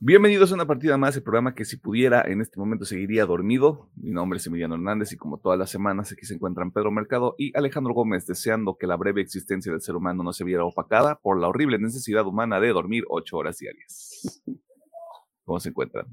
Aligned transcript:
Bienvenidos 0.00 0.52
a 0.52 0.54
una 0.54 0.64
partida 0.64 0.96
más, 0.96 1.16
el 1.16 1.24
programa 1.24 1.56
que 1.56 1.64
si 1.64 1.76
pudiera 1.76 2.22
en 2.22 2.40
este 2.40 2.60
momento 2.60 2.84
seguiría 2.84 3.26
dormido. 3.26 3.90
Mi 3.96 4.12
nombre 4.12 4.36
es 4.36 4.46
Emiliano 4.46 4.76
Hernández 4.76 5.10
y 5.10 5.16
como 5.16 5.38
todas 5.38 5.58
las 5.58 5.70
semanas 5.70 6.12
aquí 6.12 6.24
se 6.24 6.34
encuentran 6.34 6.70
Pedro 6.70 6.92
Mercado 6.92 7.34
y 7.36 7.50
Alejandro 7.58 7.94
Gómez 7.94 8.24
deseando 8.24 8.76
que 8.76 8.86
la 8.86 8.94
breve 8.94 9.22
existencia 9.22 9.72
del 9.72 9.80
ser 9.80 9.96
humano 9.96 10.22
no 10.22 10.32
se 10.32 10.44
viera 10.44 10.64
opacada 10.64 11.16
por 11.16 11.40
la 11.40 11.48
horrible 11.48 11.80
necesidad 11.80 12.24
humana 12.24 12.60
de 12.60 12.68
dormir 12.68 13.02
ocho 13.08 13.38
horas 13.38 13.58
diarias. 13.58 14.40
¿Cómo 15.44 15.58
se 15.58 15.70
encuentran? 15.70 16.06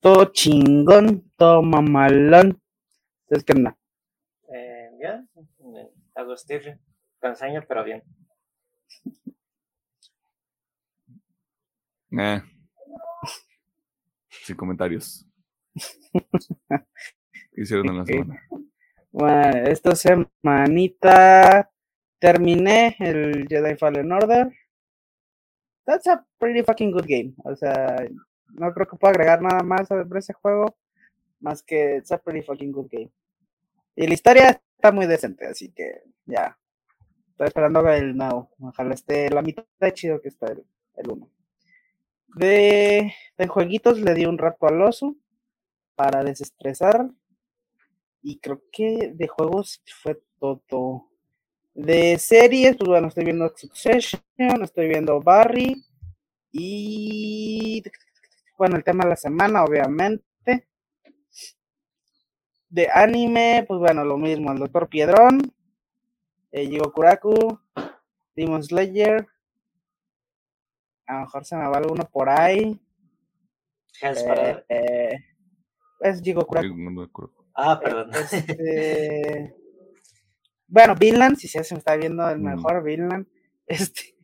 Todo 0.00 0.24
chingón, 0.32 1.30
todo 1.36 1.62
mamalón. 1.62 2.60
¿Ustedes 3.22 3.44
qué 3.44 3.52
onda? 3.52 3.78
Eh, 4.52 4.90
bien, 4.98 5.28
Agustín, 6.16 6.80
cansaño, 7.20 7.62
pero 7.68 7.84
bien. 7.84 8.02
Eh, 12.18 12.42
sin 14.42 14.56
comentarios. 14.56 15.26
¿Qué 16.12 16.80
hicieron 17.62 17.88
en 17.88 17.98
la 17.98 18.04
semana? 18.04 18.42
Bueno, 19.10 19.68
esta 19.68 19.94
semanita 19.94 21.70
terminé 22.18 22.96
el 22.98 23.46
Jedi 23.48 23.76
Fallen 23.76 24.10
Order. 24.10 24.50
That's 25.84 26.06
a 26.06 26.24
pretty 26.38 26.62
fucking 26.62 26.92
good 26.92 27.06
game. 27.06 27.34
O 27.44 27.54
sea, 27.56 27.96
no 28.54 28.72
creo 28.72 28.86
que 28.86 28.96
pueda 28.96 29.12
agregar 29.12 29.42
nada 29.42 29.62
más 29.62 29.90
a 29.90 30.04
ese 30.16 30.32
juego. 30.32 30.76
Más 31.40 31.62
que 31.62 31.96
it's 31.96 32.12
a 32.12 32.18
pretty 32.18 32.42
fucking 32.42 32.72
good 32.72 32.88
game. 32.90 33.10
Y 33.96 34.06
la 34.06 34.14
historia 34.14 34.62
está 34.76 34.92
muy 34.92 35.06
decente, 35.06 35.46
así 35.46 35.72
que 35.72 36.02
ya. 36.24 36.56
Estoy 37.30 37.48
esperando 37.48 37.88
el 37.90 38.16
nuevo. 38.16 38.50
Ojalá 38.60 38.94
esté 38.94 39.28
la 39.30 39.42
mitad 39.42 39.64
de 39.80 39.92
chido 39.92 40.20
que 40.20 40.28
está 40.28 40.52
el, 40.52 40.64
el 40.96 41.10
uno. 41.10 41.30
De, 42.34 43.14
de 43.36 43.46
jueguitos 43.46 44.00
le 44.00 44.14
di 44.14 44.24
un 44.24 44.38
rato 44.38 44.66
al 44.66 44.80
oso 44.82 45.16
para 45.94 46.22
desestresar. 46.24 47.10
Y 48.22 48.38
creo 48.38 48.62
que 48.72 49.12
de 49.14 49.28
juegos 49.28 49.82
fue 50.02 50.20
todo. 50.38 51.08
De 51.74 52.18
series, 52.18 52.76
pues 52.76 52.88
bueno, 52.88 53.08
estoy 53.08 53.24
viendo 53.24 53.52
Succession, 53.56 54.22
estoy 54.62 54.88
viendo 54.88 55.20
Barry. 55.20 55.82
Y 56.52 57.82
bueno, 58.58 58.76
el 58.76 58.84
tema 58.84 59.04
de 59.04 59.10
la 59.10 59.16
semana, 59.16 59.64
obviamente. 59.64 60.68
De 62.68 62.88
anime, 62.92 63.64
pues 63.66 63.80
bueno, 63.80 64.04
lo 64.04 64.16
mismo, 64.16 64.50
el 64.50 64.58
Doctor 64.58 64.88
Piedrón, 64.88 65.52
eh, 66.52 66.78
Kuraku, 66.94 67.58
Demon 68.34 68.62
Slayer, 68.62 69.26
a 71.06 71.14
lo 71.14 71.20
mejor 71.20 71.44
se 71.44 71.56
me 71.56 71.68
va 71.68 71.78
alguno 71.78 72.04
por 72.10 72.28
ahí. 72.28 72.80
Eh, 74.02 74.64
eh, 74.68 75.16
es 76.00 76.22
Jigo 76.22 76.46
Ah, 77.54 77.78
perdón. 77.78 78.10
Este, 78.14 79.54
bueno, 80.66 80.94
Vinland, 80.98 81.36
si 81.36 81.48
se 81.48 81.74
me 81.74 81.78
está 81.78 81.96
viendo 81.96 82.28
el 82.28 82.38
mm. 82.38 82.44
mejor 82.44 82.82
Vinland. 82.82 83.26
Este, 83.64 84.16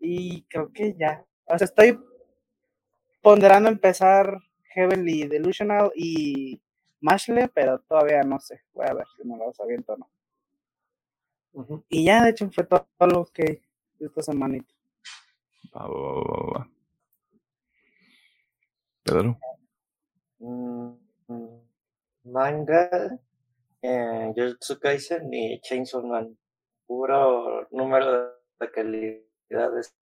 y 0.00 0.42
creo 0.44 0.72
que 0.72 0.94
ya. 0.94 1.24
O 1.46 1.58
sea, 1.58 1.64
estoy 1.66 1.98
ponderando 3.20 3.68
empezar 3.68 4.38
Heavenly 4.74 5.26
Delusional 5.26 5.90
y 5.94 6.62
Mashle, 7.00 7.48
pero 7.48 7.80
todavía 7.80 8.22
no 8.22 8.38
sé. 8.40 8.62
Voy 8.72 8.86
a 8.86 8.94
ver 8.94 9.06
si 9.16 9.26
me 9.26 9.36
lo 9.36 9.52
aviento 9.62 9.94
o 9.94 9.96
no. 9.96 11.84
Y 11.88 12.04
ya, 12.04 12.24
de 12.24 12.30
hecho, 12.30 12.50
fue 12.50 12.64
todo, 12.64 12.86
lo 13.00 13.26
que 13.26 13.62
esta 14.00 14.22
semanita. 14.22 14.72
Pedro. 19.04 19.38
Mm, 20.38 20.92
manga, 22.24 23.18
eh, 23.80 24.32
Jujutsu 24.36 24.78
Kaisen 24.78 25.32
y 25.32 25.60
Chainsaw 25.62 26.02
Man. 26.02 26.36
Puro 26.86 27.68
número 27.70 28.34
de 28.60 28.70
calidades. 28.70 29.96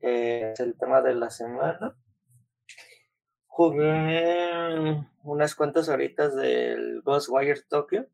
Eh, 0.00 0.50
es 0.52 0.60
el 0.60 0.76
tema 0.76 1.00
de 1.00 1.14
la 1.14 1.30
semana. 1.30 1.96
Jugué 3.46 5.06
unas 5.22 5.54
cuantas 5.54 5.88
horitas 5.88 6.34
del 6.34 7.00
Ghostwire 7.02 7.62
Tokyo. 7.68 8.06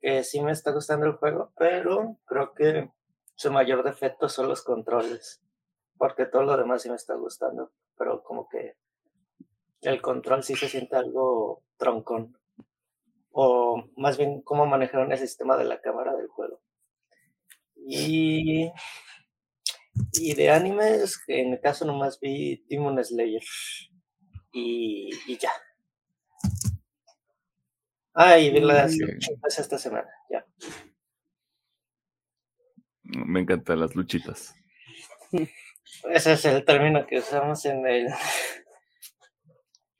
Que 0.00 0.22
sí 0.22 0.42
me 0.42 0.52
está 0.52 0.70
gustando 0.72 1.06
el 1.06 1.14
juego, 1.14 1.52
pero 1.56 2.18
creo 2.26 2.52
que 2.52 2.90
su 3.34 3.50
mayor 3.52 3.82
defecto 3.84 4.28
son 4.28 4.48
los 4.48 4.62
controles, 4.62 5.42
porque 5.98 6.26
todo 6.26 6.44
lo 6.44 6.56
demás 6.56 6.82
sí 6.82 6.90
me 6.90 6.96
está 6.96 7.14
gustando, 7.14 7.72
pero 7.96 8.22
como 8.22 8.48
que 8.48 8.76
el 9.82 10.00
control 10.00 10.42
sí 10.42 10.54
se 10.56 10.66
siente 10.66 10.96
algo 10.96 11.62
troncón, 11.76 12.38
o 13.32 13.84
más 13.96 14.18
bien 14.18 14.42
cómo 14.42 14.66
manejaron 14.66 15.12
el 15.12 15.18
sistema 15.18 15.56
de 15.56 15.64
la 15.64 15.80
cámara 15.80 16.16
del 16.16 16.28
juego. 16.28 16.60
Y, 17.76 18.72
y 20.12 20.34
de 20.34 20.50
animes, 20.50 21.20
en 21.26 21.50
mi 21.50 21.60
caso 21.60 21.84
nomás 21.84 22.18
vi 22.20 22.64
Demon 22.68 23.02
Slayer 23.04 23.42
y, 24.52 25.10
y 25.26 25.36
ya. 25.38 25.50
Ah, 28.14 28.38
y 28.38 28.50
vi 28.50 28.60
las 28.60 28.96
esta 29.58 29.78
semana, 29.78 30.08
ya. 30.30 30.44
Me 33.14 33.40
encantan 33.40 33.80
las 33.80 33.94
luchitas. 33.94 34.54
Ese 36.10 36.32
es 36.32 36.44
el 36.44 36.64
término 36.64 37.06
que 37.06 37.18
usamos 37.18 37.64
en 37.64 37.86
el. 37.86 38.08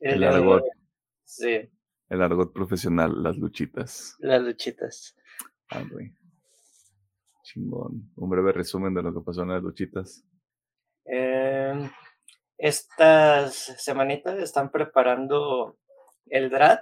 El, 0.00 0.25
argot. 0.25 0.65
Sí. 1.25 1.71
El 2.09 2.23
argot 2.23 2.53
profesional, 2.53 3.23
las 3.23 3.37
luchitas. 3.37 4.17
Las 4.19 4.43
luchitas. 4.43 5.17
Ah, 5.71 5.84
güey. 5.91 6.12
Chingón. 7.43 8.11
Un 8.17 8.31
breve 8.31 8.53
resumen 8.53 8.95
de 8.95 9.03
lo 9.03 9.15
que 9.15 9.25
pasó 9.25 9.43
en 9.43 9.50
las 9.50 9.62
luchitas. 9.62 10.25
Em, 11.05 11.91
estas 12.59 13.55
semanitas 13.83 14.39
están 14.39 14.71
preparando 14.71 15.79
el 16.27 16.50
DRAT. 16.50 16.81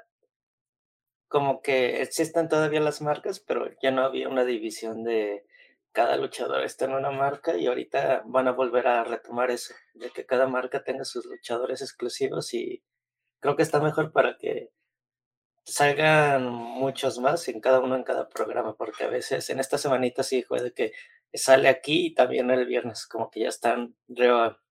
Como 1.28 1.62
que 1.62 2.02
existen 2.02 2.48
todavía 2.48 2.80
las 2.80 3.02
marcas, 3.02 3.38
pero 3.40 3.70
ya 3.82 3.90
no 3.90 4.02
había 4.02 4.28
una 4.28 4.44
división 4.44 5.04
de 5.04 5.44
cada 5.92 6.16
luchador 6.16 6.62
está 6.62 6.84
en 6.84 6.94
una 6.94 7.10
marca 7.10 7.56
y 7.56 7.66
ahorita 7.66 8.22
van 8.26 8.48
a 8.48 8.52
volver 8.52 8.86
a 8.86 9.04
retomar 9.04 9.50
eso, 9.50 9.74
de 9.94 10.10
que 10.10 10.26
cada 10.26 10.46
marca 10.46 10.84
tenga 10.84 11.04
sus 11.04 11.24
luchadores 11.26 11.82
exclusivos 11.82 12.54
y 12.54 12.82
creo 13.40 13.56
que 13.56 13.62
está 13.62 13.80
mejor 13.80 14.12
para 14.12 14.36
que 14.38 14.70
salgan 15.64 16.46
muchos 16.46 17.18
más 17.18 17.46
en 17.48 17.60
cada 17.60 17.80
uno 17.80 17.96
en 17.96 18.04
cada 18.04 18.28
programa, 18.28 18.76
porque 18.76 19.04
a 19.04 19.08
veces 19.08 19.50
en 19.50 19.60
esta 19.60 19.78
semanita 19.78 20.22
sí 20.22 20.44
de 20.48 20.72
que 20.72 20.92
sale 21.32 21.68
aquí 21.68 22.06
y 22.06 22.14
también 22.14 22.50
el 22.50 22.66
viernes, 22.66 23.06
como 23.06 23.30
que 23.30 23.40
ya 23.40 23.48
están 23.48 23.94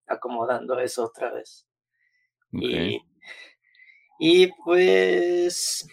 acomodando 0.07 0.79
eso 0.79 1.05
otra 1.05 1.31
vez. 1.31 1.67
Y, 2.51 3.01
y 4.19 4.47
pues 4.63 5.87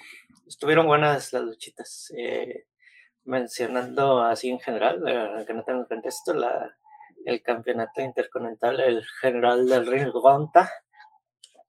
estuvieron 0.47 0.87
buenas 0.87 1.33
las 1.33 1.43
luchitas. 1.43 2.13
Eh, 2.17 2.67
mencionando 3.27 4.23
así 4.23 4.49
en 4.49 4.61
general, 4.61 5.03
eh, 5.07 5.45
que 5.47 5.55
no 5.55 5.63
tengo 5.65 5.87
contexto, 5.87 6.33
la, 6.33 6.77
el 7.25 7.43
campeonato 7.43 8.01
intercontinental, 8.01 8.81
el 8.81 9.05
general 9.21 9.69
del 9.69 9.87
ring 9.87 10.11
Gonta 10.11 10.71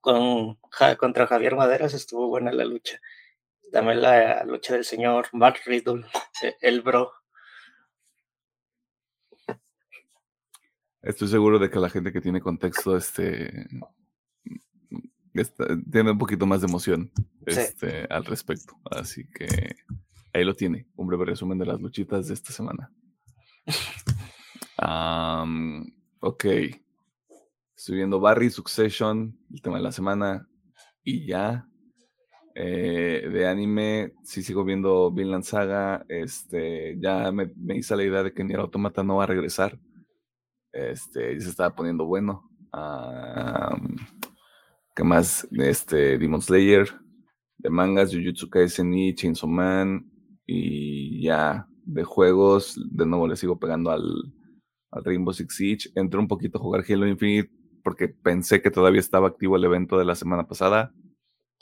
con, 0.00 0.56
contra 0.96 1.26
Javier 1.26 1.56
Maderas 1.56 1.94
estuvo 1.94 2.28
buena 2.28 2.52
la 2.52 2.64
lucha. 2.64 3.00
También 3.72 4.00
la 4.00 4.44
lucha 4.44 4.74
del 4.74 4.84
señor 4.84 5.26
Mark 5.32 5.58
Riddle, 5.66 6.06
e, 6.42 6.56
el 6.60 6.80
bro. 6.80 7.12
Estoy 11.02 11.28
seguro 11.28 11.58
de 11.58 11.70
que 11.70 11.78
la 11.78 11.90
gente 11.90 12.12
que 12.12 12.20
tiene 12.20 12.40
contexto 12.40 12.96
este, 12.96 13.66
tiene 15.90 16.10
un 16.12 16.18
poquito 16.18 16.46
más 16.46 16.60
de 16.60 16.66
emoción 16.66 17.10
este, 17.46 18.06
al 18.10 18.24
respecto. 18.24 18.74
Así 18.90 19.28
que 19.28 19.76
Ahí 20.32 20.44
lo 20.44 20.54
tiene, 20.54 20.86
un 20.96 21.06
breve 21.06 21.24
resumen 21.24 21.58
de 21.58 21.66
las 21.66 21.80
luchitas 21.80 22.28
de 22.28 22.34
esta 22.34 22.52
semana. 22.52 22.92
ok. 26.20 26.44
Estoy 27.76 27.96
viendo 27.96 28.18
Barry, 28.18 28.50
Succession, 28.50 29.38
el 29.52 29.62
tema 29.62 29.76
de 29.76 29.82
la 29.84 29.92
semana, 29.92 30.48
y 31.04 31.26
ya. 31.26 31.68
Eh, 32.54 33.28
de 33.32 33.46
anime, 33.46 34.14
sí 34.24 34.42
sigo 34.42 34.64
viendo 34.64 35.12
Vinland 35.12 35.44
Saga. 35.44 36.04
Este, 36.08 36.98
ya 36.98 37.30
me, 37.30 37.52
hice 37.76 37.94
la 37.94 38.02
idea 38.02 38.24
de 38.24 38.34
que 38.34 38.42
Nier 38.42 38.58
Automata 38.58 39.04
no 39.04 39.16
va 39.16 39.24
a 39.24 39.28
regresar. 39.28 39.78
Este, 40.72 41.34
y 41.34 41.40
se 41.40 41.50
estaba 41.50 41.74
poniendo 41.74 42.04
bueno. 42.04 42.50
¿Qué 44.96 45.04
más? 45.04 45.46
Este, 45.52 46.18
Demon 46.18 46.42
Slayer, 46.42 46.88
de 47.58 47.70
mangas, 47.70 48.12
Jujutsu 48.12 48.50
Kaisen 48.50 48.92
y 48.92 49.14
Chainsaw 49.14 49.48
Man, 49.48 50.10
y 50.50 51.20
ya 51.22 51.68
de 51.84 52.04
juegos, 52.04 52.80
de 52.90 53.04
nuevo 53.04 53.28
le 53.28 53.36
sigo 53.36 53.60
pegando 53.60 53.90
al, 53.90 54.02
Rainbow 54.90 55.34
Six 55.34 55.54
Siege. 55.54 55.90
Entré 55.94 56.18
un 56.18 56.26
poquito 56.26 56.56
a 56.56 56.62
jugar 56.62 56.82
Halo 56.88 57.06
Infinite 57.06 57.52
porque 57.84 58.08
pensé 58.08 58.62
que 58.62 58.70
todavía 58.70 59.00
estaba 59.00 59.28
activo 59.28 59.56
el 59.56 59.64
evento 59.64 59.98
de 59.98 60.06
la 60.06 60.14
semana 60.14 60.48
pasada. 60.48 60.94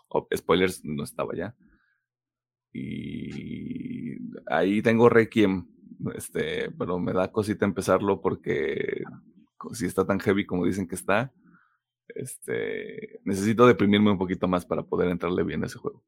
Oh, 0.09 0.29
spoilers, 0.35 0.85
no 0.85 1.03
estaba 1.03 1.35
ya. 1.35 1.57
Y 2.73 4.17
ahí 4.47 4.81
tengo 4.83 5.09
Requiem, 5.09 5.67
este, 6.15 6.71
pero 6.71 7.01
me 7.01 7.13
da 7.13 7.33
cosita 7.33 7.65
empezarlo 7.65 8.21
porque 8.21 9.03
si 9.73 9.87
está 9.87 10.07
tan 10.07 10.21
heavy 10.21 10.47
como 10.47 10.65
dicen 10.65 10.87
que 10.87 10.95
está, 10.95 11.33
este, 12.09 13.19
necesito 13.25 13.67
deprimirme 13.67 14.13
un 14.13 14.19
poquito 14.19 14.47
más 14.47 14.65
para 14.65 14.85
poder 14.85 15.09
entrarle 15.09 15.43
bien 15.43 15.65
a 15.65 15.67
ese 15.67 15.79
juego. 15.79 16.05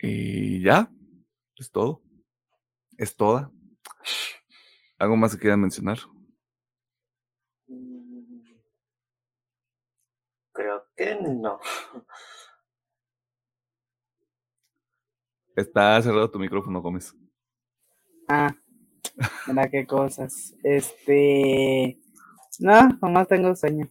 Y 0.00 0.62
ya, 0.62 0.92
es 1.62 1.70
todo. 1.70 2.02
Es 2.96 3.16
toda. 3.16 3.50
¿Algo 4.98 5.16
más 5.16 5.34
que 5.34 5.40
quieran 5.40 5.60
mencionar? 5.60 5.98
Creo 10.52 10.82
que 10.96 11.14
no. 11.20 11.60
Está 15.54 16.00
cerrado 16.02 16.30
tu 16.30 16.38
micrófono, 16.38 16.80
Gómez. 16.80 17.14
Ah, 18.28 18.54
mira 19.46 19.68
qué 19.68 19.86
cosas. 19.86 20.54
Este. 20.62 22.00
No, 22.60 22.88
nomás 23.02 23.28
tengo 23.28 23.54
sueño. 23.56 23.90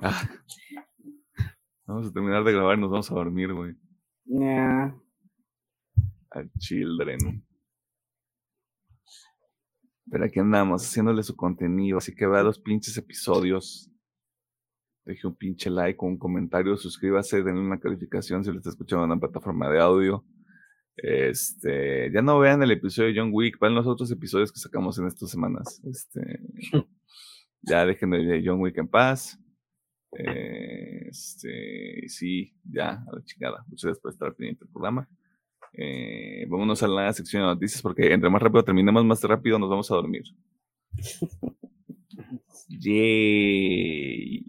Ah. 0.00 0.28
Vamos 1.86 2.06
a 2.06 2.12
terminar 2.12 2.44
de 2.44 2.52
grabar 2.52 2.78
y 2.78 2.80
nos 2.80 2.90
vamos 2.90 3.10
a 3.10 3.14
dormir, 3.14 3.52
güey. 3.52 3.74
Ya. 4.26 4.94
A 6.30 6.42
Children. 6.58 7.44
Pero 10.10 10.24
aquí 10.24 10.40
andamos 10.40 10.86
haciéndole 10.86 11.22
su 11.22 11.36
contenido, 11.36 11.98
así 11.98 12.14
que 12.14 12.26
vea 12.26 12.42
los 12.42 12.58
pinches 12.58 12.96
episodios. 12.96 13.90
Deje 15.04 15.26
un 15.26 15.36
pinche 15.36 15.70
like 15.70 15.98
un 16.02 16.18
comentario, 16.18 16.76
suscríbase, 16.76 17.42
denle 17.42 17.60
una 17.60 17.80
calificación 17.80 18.44
si 18.44 18.50
lo 18.50 18.58
está 18.58 18.70
escuchando 18.70 19.04
en 19.04 19.12
una 19.12 19.20
plataforma 19.20 19.70
de 19.70 19.80
audio. 19.80 20.24
Este, 20.96 22.10
ya 22.12 22.22
no 22.22 22.38
vean 22.40 22.62
el 22.62 22.72
episodio 22.72 23.08
de 23.08 23.20
John 23.20 23.30
Wick, 23.32 23.58
vean 23.60 23.74
los 23.74 23.86
otros 23.86 24.10
episodios 24.10 24.50
que 24.52 24.58
sacamos 24.58 24.98
en 24.98 25.06
estas 25.06 25.30
semanas. 25.30 25.80
Este, 25.84 26.40
ya 27.62 27.86
dejen 27.86 28.10
de 28.10 28.42
John 28.44 28.60
Wick 28.60 28.76
en 28.78 28.88
paz. 28.88 29.38
Eh, 30.18 31.08
este, 31.08 32.08
sí, 32.08 32.54
ya, 32.64 33.04
a 33.06 33.16
la 33.16 33.22
chingada. 33.24 33.64
Muchas 33.68 33.84
gracias 33.84 34.02
por 34.02 34.12
estar 34.12 34.34
pendiente 34.34 34.64
del 34.64 34.72
programa. 34.72 35.08
Eh, 35.72 36.46
vámonos 36.48 36.82
a 36.82 36.88
la 36.88 37.12
sección 37.12 37.42
de 37.42 37.48
noticias 37.48 37.82
porque 37.82 38.12
entre 38.12 38.30
más 38.30 38.42
rápido 38.42 38.64
terminemos, 38.64 39.04
más 39.04 39.22
rápido 39.22 39.58
nos 39.58 39.70
vamos 39.70 39.90
a 39.90 39.94
dormir. 39.94 40.24
Yay. 42.68 44.44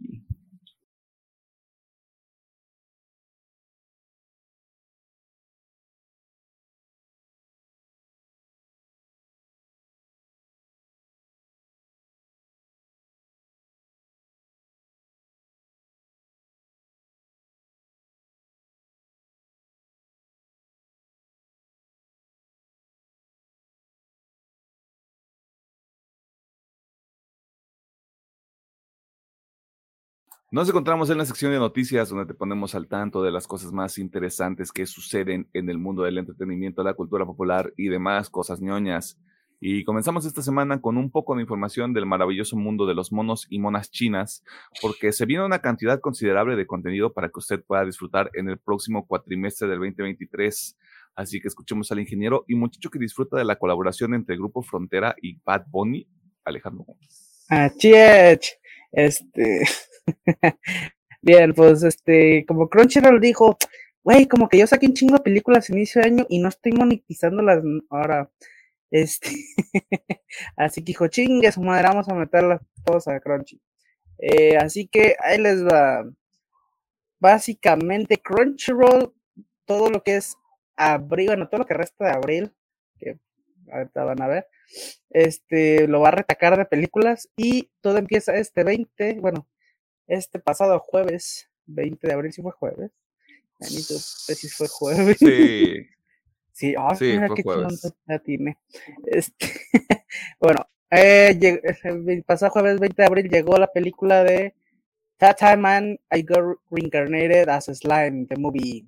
Nos 30.52 30.68
encontramos 30.68 31.12
en 31.12 31.20
la 31.20 31.26
sección 31.26 31.52
de 31.52 31.60
noticias 31.60 32.10
donde 32.10 32.26
te 32.26 32.34
ponemos 32.34 32.74
al 32.74 32.88
tanto 32.88 33.22
de 33.22 33.30
las 33.30 33.46
cosas 33.46 33.72
más 33.72 34.00
interesantes 34.00 34.72
que 34.72 34.88
suceden 34.88 35.48
en 35.54 35.70
el 35.70 35.78
mundo 35.78 36.02
del 36.02 36.18
entretenimiento, 36.18 36.82
la 36.82 36.96
cultura 36.96 37.24
popular 37.24 37.72
y 37.78 37.88
demás 37.90 38.32
cosas 38.32 38.60
ñoñas. 38.60 39.20
Y 39.60 39.84
comenzamos 39.84 40.26
esta 40.26 40.42
semana 40.42 40.82
con 40.82 40.98
un 40.98 41.12
poco 41.12 41.36
de 41.36 41.44
información 41.44 41.94
del 41.94 42.08
maravilloso 42.08 42.58
mundo 42.58 42.88
de 42.88 42.96
los 42.96 43.12
monos 43.12 43.46
y 43.52 43.60
monas 43.60 43.92
chinas, 43.92 44.44
porque 44.82 45.12
se 45.12 45.28
viene 45.28 45.46
una 45.46 45.60
cantidad 45.60 46.00
considerable 46.00 46.56
de 46.56 46.66
contenido 46.66 47.14
para 47.14 47.28
que 47.28 47.38
usted 47.38 47.64
pueda 47.64 47.86
disfrutar 47.86 48.32
en 48.34 48.50
el 48.50 48.58
próximo 48.58 49.06
cuatrimestre 49.06 49.68
del 49.68 49.78
2023. 49.78 50.78
Así 51.14 51.40
que 51.42 51.48
escuchemos 51.48 51.92
al 51.92 52.00
ingeniero 52.00 52.46
y 52.48 52.56
muchacho 52.56 52.90
que 52.90 52.98
disfruta 52.98 53.38
de 53.38 53.46
la 53.46 53.58
colaboración 53.58 54.16
entre 54.16 54.36
Grupo 54.36 54.64
Frontera 54.64 55.16
y 55.22 55.38
Bad 55.46 55.66
Bunny, 55.68 56.08
Alejandro 56.44 56.86
Gómez. 56.86 57.46
Este. 58.92 59.64
Bien, 61.22 61.54
pues 61.54 61.84
este, 61.84 62.46
como 62.48 62.70
Crunchyroll 62.70 63.20
dijo, 63.20 63.58
güey, 64.04 64.28
como 64.28 64.48
que 64.50 64.58
yo 64.58 64.68
saqué 64.68 64.88
un 64.88 64.94
chingo 64.94 65.16
de 65.16 65.24
películas 65.24 65.70
a 65.70 65.74
inicio 65.74 66.02
de 66.02 66.08
año 66.08 66.26
y 66.30 66.40
no 66.40 66.50
estoy 66.50 66.72
monetizándolas 66.72 67.62
ahora. 67.90 68.32
Este, 68.92 69.30
así 70.56 70.82
que 70.82 70.92
dijo, 70.92 71.08
chingue 71.08 71.52
su 71.52 71.62
madre, 71.62 71.88
vamos 71.90 72.10
a 72.10 72.14
meterlas 72.14 72.62
todas 72.86 73.08
a 73.08 73.20
Crunchy. 73.20 73.62
Eh, 74.20 74.58
así 74.58 74.88
que 74.88 75.16
ahí 75.20 75.40
les 75.40 75.66
va. 75.66 76.06
Básicamente, 77.20 78.18
Crunchyroll, 78.18 79.14
todo 79.66 79.90
lo 79.90 80.04
que 80.04 80.18
es 80.18 80.38
abril, 80.78 81.28
bueno, 81.28 81.50
todo 81.50 81.60
lo 81.60 81.66
que 81.66 81.74
resta 81.74 82.06
de 82.06 82.12
abril, 82.12 82.54
que 82.98 83.20
ahorita 83.72 84.04
van 84.06 84.22
a 84.22 84.28
ver, 84.28 84.48
este, 85.10 85.88
lo 85.88 86.02
va 86.02 86.10
a 86.10 86.12
retacar 86.12 86.58
de 86.58 86.66
películas 86.66 87.30
y 87.36 87.70
todo 87.82 87.98
empieza 87.98 88.36
este 88.36 88.64
20, 88.64 89.20
bueno, 89.20 89.48
este 90.10 90.40
pasado 90.40 90.80
jueves, 90.80 91.50
20 91.68 92.08
de 92.08 92.14
abril, 92.14 92.34
si 92.34 92.42
fue 92.42 92.52
jueves. 92.52 92.92
Si 93.62 94.50
fue 94.50 94.68
jueves. 94.68 95.18
Sí. 95.18 95.88
Sí, 96.52 96.76
oh, 96.78 96.94
Sí, 96.94 97.06
mira 97.06 97.30
qué 97.34 97.42
chingón. 97.42 97.70
Este, 99.06 99.48
bueno, 100.42 100.68
eh, 100.92 101.62
el 101.84 102.24
pasado 102.24 102.52
jueves 102.52 102.82
20 102.82 103.02
de 103.02 103.06
abril 103.08 103.30
llegó 103.30 103.58
la 103.58 103.68
película 103.68 104.26
de 104.26 104.54
That 105.20 105.38
Time 105.38 105.56
Man 105.56 106.00
I 106.12 106.22
Got 106.22 106.60
Reincarnated 106.70 107.48
as 107.48 107.70
a 107.70 107.76
Slime, 107.76 108.26
the 108.26 108.36
movie. 108.36 108.86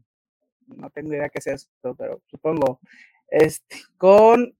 No 0.68 0.90
tengo 0.90 1.14
idea 1.14 1.30
qué 1.30 1.40
sea 1.40 1.54
esto, 1.54 1.96
pero 1.96 2.22
supongo. 2.28 2.82
Este, 3.30 3.78
con, 3.98 4.54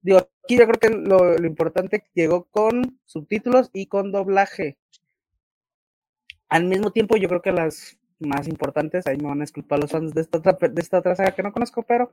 digo, 0.00 0.18
aquí 0.44 0.56
yo 0.56 0.68
creo 0.68 0.78
que 0.78 0.90
lo, 0.90 1.36
lo 1.36 1.46
importante 1.48 2.04
llegó 2.14 2.44
con 2.44 3.00
subtítulos 3.06 3.70
y 3.72 3.86
con 3.86 4.12
doblaje. 4.12 4.78
Al 6.50 6.64
mismo 6.64 6.90
tiempo, 6.92 7.16
yo 7.16 7.28
creo 7.28 7.42
que 7.42 7.52
las 7.52 7.98
más 8.18 8.46
importantes, 8.48 9.06
ahí 9.06 9.16
me 9.16 9.28
van 9.28 9.38
a 9.40 9.44
disculpar 9.44 9.78
los 9.78 9.90
fans 9.90 10.12
de 10.12 10.20
esta 10.20 10.38
otra, 10.38 10.58
de 10.68 10.82
esta 10.82 10.98
otra 10.98 11.16
saga 11.16 11.32
que 11.34 11.42
no 11.42 11.52
conozco, 11.52 11.82
pero 11.82 12.12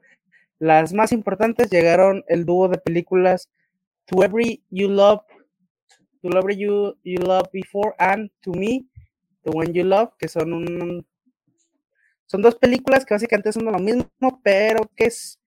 las 0.59 0.93
más 0.93 1.11
importantes 1.11 1.69
llegaron 1.69 2.23
el 2.27 2.45
dúo 2.45 2.69
de 2.69 2.77
películas 2.77 3.49
To 4.05 4.23
Every 4.23 4.63
You 4.69 4.89
Love, 4.89 5.21
To 6.21 6.29
Love 6.29 6.49
You, 6.55 6.97
you 7.03 7.19
Love 7.21 7.49
Before 7.51 7.93
and 7.99 8.31
To 8.41 8.51
Me, 8.51 8.85
The 9.43 9.51
One 9.53 9.73
You 9.73 9.83
Love, 9.85 10.11
que 10.17 10.27
son 10.27 10.53
un 10.53 11.05
son 12.25 12.41
dos 12.41 12.55
películas 12.55 13.05
que 13.05 13.13
básicamente 13.13 13.53
son 13.53 13.65
lo 13.65 13.79
mismo, 13.79 14.09
pero 14.43 14.89
que 14.95 15.05
es 15.05 15.39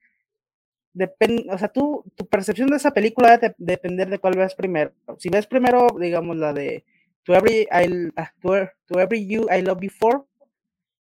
depende, 0.92 1.47
o 1.50 1.59
sea, 1.59 1.68
tú, 1.68 2.04
tu 2.16 2.26
percepción 2.26 2.68
de 2.68 2.76
esa 2.76 2.92
película 2.92 3.37
debe 3.38 3.49
de- 3.49 3.54
depender 3.59 4.09
de 4.11 4.18
cuál 4.18 4.37
veas 4.37 4.54
primero. 4.54 4.92
Si 5.18 5.28
ves 5.28 5.47
primero, 5.47 5.87
digamos, 5.99 6.37
la 6.37 6.52
de 6.52 6.85
To 7.24 7.34
Every, 7.34 7.68
I, 7.70 8.10
ah, 8.16 8.30
to, 8.42 8.54
Er- 8.54 8.72
To 8.88 9.00
Every 9.00 9.26
You 9.26 9.46
I 9.50 9.62
Love 9.62 9.80
Before, 9.80 10.22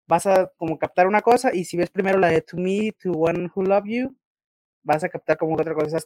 vas 0.07 0.25
a 0.27 0.51
como 0.57 0.77
captar 0.79 1.07
una 1.07 1.21
cosa, 1.21 1.53
y 1.53 1.65
si 1.65 1.77
ves 1.77 1.89
primero 1.89 2.19
la 2.19 2.29
de 2.29 2.41
To 2.41 2.57
Me, 2.57 2.91
To 3.03 3.11
One 3.11 3.49
Who 3.55 3.63
Love 3.63 3.85
You, 3.87 4.15
vas 4.83 5.03
a 5.03 5.09
captar 5.09 5.37
como 5.37 5.55
otra 5.55 5.73
cosa. 5.73 5.99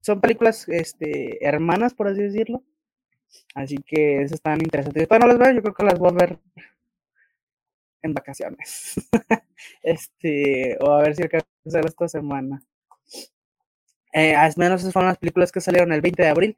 Son 0.00 0.20
películas 0.20 0.68
este, 0.68 1.44
hermanas, 1.46 1.94
por 1.94 2.08
así 2.08 2.22
decirlo. 2.22 2.62
Así 3.54 3.78
que 3.78 4.22
esas 4.22 4.34
están 4.34 4.60
interesantes. 4.60 5.02
Yo 5.02 5.08
todavía 5.08 5.26
no 5.26 5.32
las 5.34 5.46
veo, 5.48 5.56
yo 5.56 5.62
creo 5.62 5.74
que 5.74 5.84
las 5.84 5.98
voy 5.98 6.10
a 6.10 6.14
ver 6.14 6.38
en 8.02 8.14
vacaciones. 8.14 8.94
este, 9.82 10.76
o 10.80 10.92
a 10.92 11.02
ver 11.02 11.16
si 11.16 11.22
alcanzo 11.22 11.44
esta 11.64 12.08
semana. 12.08 12.62
Eh, 14.12 14.34
al 14.34 14.52
menos 14.56 14.80
esas 14.80 14.92
fueron 14.92 15.08
las 15.08 15.18
películas 15.18 15.50
que 15.50 15.60
salieron 15.60 15.92
el 15.92 16.00
20 16.00 16.22
de 16.22 16.28
abril. 16.28 16.56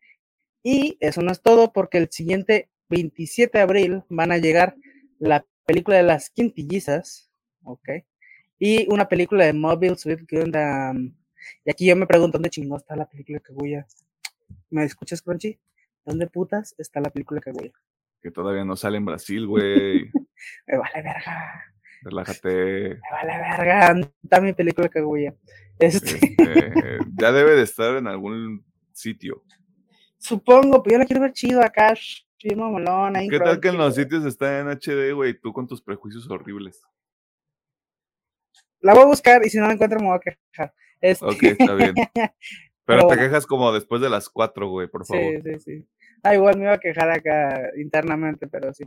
Y 0.62 0.96
eso 1.00 1.22
no 1.22 1.32
es 1.32 1.42
todo, 1.42 1.72
porque 1.72 1.98
el 1.98 2.10
siguiente 2.10 2.68
27 2.88 3.58
de 3.58 3.62
abril 3.62 4.02
van 4.08 4.32
a 4.32 4.38
llegar 4.38 4.76
la 5.18 5.44
película 5.66 5.96
de 5.96 6.02
las 6.04 6.30
quintillizas, 6.30 7.30
¿ok? 7.64 7.88
Y 8.58 8.90
una 8.92 9.08
película 9.08 9.44
de 9.44 9.52
Mobile 9.52 9.96
Suit 9.96 10.20
Gundam. 10.30 11.14
Y 11.64 11.70
aquí 11.70 11.86
yo 11.86 11.96
me 11.96 12.06
pregunto, 12.06 12.38
¿dónde 12.38 12.50
chingón 12.50 12.78
está 12.78 12.96
la 12.96 13.08
película 13.08 13.38
de 13.38 13.42
Kaguya? 13.42 13.86
¿Me 14.70 14.84
escuchas, 14.84 15.22
Crunchy? 15.22 15.58
¿Dónde 16.04 16.26
putas 16.26 16.74
está 16.78 17.00
la 17.00 17.10
película 17.10 17.40
de 17.40 17.52
Kaguya? 17.52 17.72
Que 18.22 18.30
todavía 18.30 18.64
no 18.64 18.76
sale 18.76 18.96
en 18.98 19.04
Brasil, 19.04 19.46
güey. 19.46 20.10
Me 20.66 20.76
vale 20.78 21.02
verga, 21.02 21.64
Relájate. 22.02 22.50
me 22.50 23.00
vale 23.10 23.38
verga. 23.38 23.88
¿Dónde 23.88 24.10
Está 24.22 24.40
mi 24.40 24.52
película 24.52 24.84
de 24.86 24.90
Kaguya. 24.90 25.34
Este, 25.78 26.14
Este, 26.16 26.72
ya 27.18 27.32
debe 27.32 27.52
de 27.56 27.62
estar 27.62 27.96
en 27.96 28.06
algún 28.06 28.64
sitio. 28.92 29.42
Supongo, 30.18 30.82
pero 30.82 30.94
yo 30.94 30.98
la 31.00 31.06
quiero 31.06 31.22
ver 31.22 31.32
chido 31.32 31.62
acá, 31.62 31.94
ahí 33.14 33.28
¿Qué 33.28 33.38
tal 33.38 33.60
que 33.60 33.68
en 33.68 33.78
los 33.78 33.94
sitios 33.94 34.24
está 34.24 34.60
en 34.60 34.68
HD, 34.68 35.12
güey? 35.12 35.38
Tú 35.38 35.52
con 35.52 35.66
tus 35.66 35.82
prejuicios 35.82 36.28
horribles. 36.30 36.82
La 38.80 38.94
voy 38.94 39.02
a 39.02 39.06
buscar 39.06 39.44
y 39.44 39.50
si 39.50 39.58
no 39.58 39.66
la 39.66 39.72
encuentro 39.72 39.98
me 40.00 40.06
voy 40.06 40.16
a 40.16 40.20
quejar. 40.20 40.74
Este, 41.00 41.24
Ok, 41.24 41.42
está 41.42 41.74
bien. 41.74 41.94
Pero 42.84 43.08
te 43.08 43.16
quejas 43.16 43.46
como 43.46 43.72
después 43.72 44.00
de 44.00 44.08
las 44.08 44.28
4, 44.28 44.68
güey, 44.68 44.86
por 44.86 45.04
favor. 45.04 45.42
Sí, 45.42 45.42
sí, 45.42 45.58
sí. 45.58 45.88
Ah, 46.22 46.34
igual 46.34 46.56
me 46.56 46.64
iba 46.64 46.74
a 46.74 46.78
quejar 46.78 47.10
acá 47.10 47.70
internamente, 47.76 48.46
pero 48.46 48.72
sí. 48.72 48.84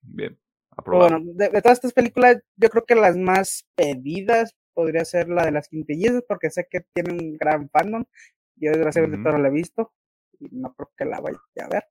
Bien, 0.00 0.38
aprobado. 0.70 1.10
bueno, 1.10 1.32
de, 1.34 1.50
de 1.50 1.62
todas 1.62 1.76
estas 1.78 1.92
películas, 1.92 2.42
yo 2.56 2.70
creo 2.70 2.84
que 2.86 2.94
las 2.94 3.16
más 3.16 3.68
pedidas 3.74 4.56
podría 4.72 5.04
ser 5.04 5.28
la 5.28 5.44
de 5.44 5.52
las 5.52 5.68
quintillizas, 5.68 6.22
porque 6.26 6.50
sé 6.50 6.66
que 6.70 6.80
tiene 6.94 7.12
un 7.12 7.36
gran 7.36 7.68
fandom. 7.68 8.04
Yo 8.56 8.70
desgraciadamente 8.70 9.18
Ujú. 9.18 9.24
todavía 9.24 9.38
no 9.38 9.42
la 9.42 9.48
he 9.48 9.60
visto 9.60 9.92
y 10.40 10.48
no 10.52 10.74
creo 10.74 10.90
que 10.96 11.04
la 11.04 11.20
vaya 11.20 11.38
a 11.62 11.68
ver. 11.68 11.84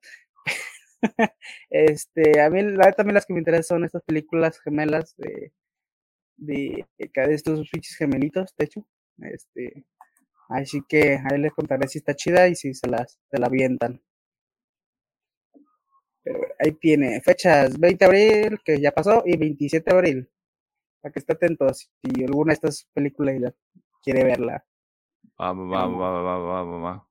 este, 1.70 2.42
a 2.42 2.50
mí 2.50 2.62
la 2.64 2.92
también 2.94 3.16
las 3.16 3.26
que 3.26 3.34
me 3.34 3.40
interesan 3.40 3.78
son 3.78 3.86
estas 3.86 4.04
películas 4.04 4.60
gemelas 4.60 5.16
de 5.18 5.54
de, 6.42 6.88
de 6.98 7.34
estos 7.34 7.70
bichos 7.72 7.96
gemelitos, 7.96 8.54
de 8.58 8.66
hecho. 8.66 8.86
Este, 9.20 9.86
así 10.50 10.82
que 10.88 11.20
ahí 11.24 11.38
les 11.38 11.54
contaré 11.54 11.88
si 11.88 12.00
está 12.00 12.16
chida 12.16 12.48
y 12.48 12.56
si 12.56 12.74
se 12.74 12.88
las 12.88 13.20
se 13.30 13.40
la 13.40 13.48
avientan. 13.48 14.02
Pero 16.24 16.40
ahí 16.60 16.74
tiene 16.74 17.22
fechas 17.22 17.80
20 17.80 17.98
de 17.98 18.06
abril, 18.06 18.60
que 18.64 18.80
ya 18.80 18.92
pasó, 18.92 19.24
y 19.26 19.38
27 19.38 19.90
de 19.90 19.98
abril. 19.98 20.30
Para 21.02 21.12
que 21.14 21.20
esté 21.20 21.34
atentos 21.34 21.90
si 22.04 22.24
alguna 22.24 22.52
de 22.52 22.56
estas 22.56 22.88
películas 22.94 23.40
la 23.40 23.54
quiere 24.04 24.24
verla. 24.24 24.64
Va, 25.40 25.54
va, 25.54 25.88
va, 25.88 25.88
va, 25.88 26.22
va, 26.22 26.38
va, 26.38 26.64
va, 26.64 26.78
va. 26.80 27.08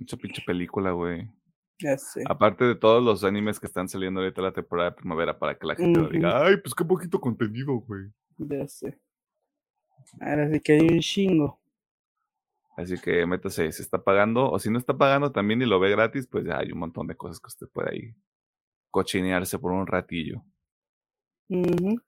Mucha 0.00 0.16
pinche 0.16 0.42
película, 0.46 0.92
güey. 0.92 1.30
Ya 1.78 1.96
sé. 1.98 2.24
Aparte 2.26 2.64
de 2.64 2.74
todos 2.74 3.02
los 3.02 3.22
animes 3.22 3.60
que 3.60 3.66
están 3.66 3.86
saliendo 3.86 4.20
ahorita 4.20 4.40
la 4.40 4.52
temporada 4.52 4.90
de 4.90 4.96
primavera 4.96 5.38
para 5.38 5.58
que 5.58 5.66
la 5.66 5.76
gente 5.76 6.00
no 6.00 6.08
diga, 6.08 6.42
ay, 6.44 6.56
pues 6.56 6.74
qué 6.74 6.84
poquito 6.84 7.20
contenido, 7.20 7.74
güey. 7.74 8.10
Ya 8.38 8.66
sé. 8.66 8.98
Ahora 10.18 10.50
sí 10.50 10.58
que 10.60 10.72
hay 10.72 10.80
un 10.80 11.00
chingo. 11.00 11.60
Así 12.76 12.98
que 12.98 13.26
métase, 13.26 13.70
si 13.72 13.82
está 13.82 14.02
pagando, 14.02 14.50
o 14.50 14.58
si 14.58 14.70
no 14.70 14.78
está 14.78 14.96
pagando 14.96 15.32
también 15.32 15.60
y 15.60 15.66
lo 15.66 15.78
ve 15.78 15.90
gratis, 15.90 16.26
pues 16.26 16.46
ya 16.46 16.58
hay 16.58 16.72
un 16.72 16.78
montón 16.78 17.06
de 17.06 17.14
cosas 17.14 17.38
que 17.38 17.48
usted 17.48 17.68
puede 17.68 17.90
ahí 17.90 18.14
cochinearse 18.90 19.58
por 19.58 19.72
un 19.72 19.86
ratillo. 19.86 20.42
Ujú. 21.50 22.00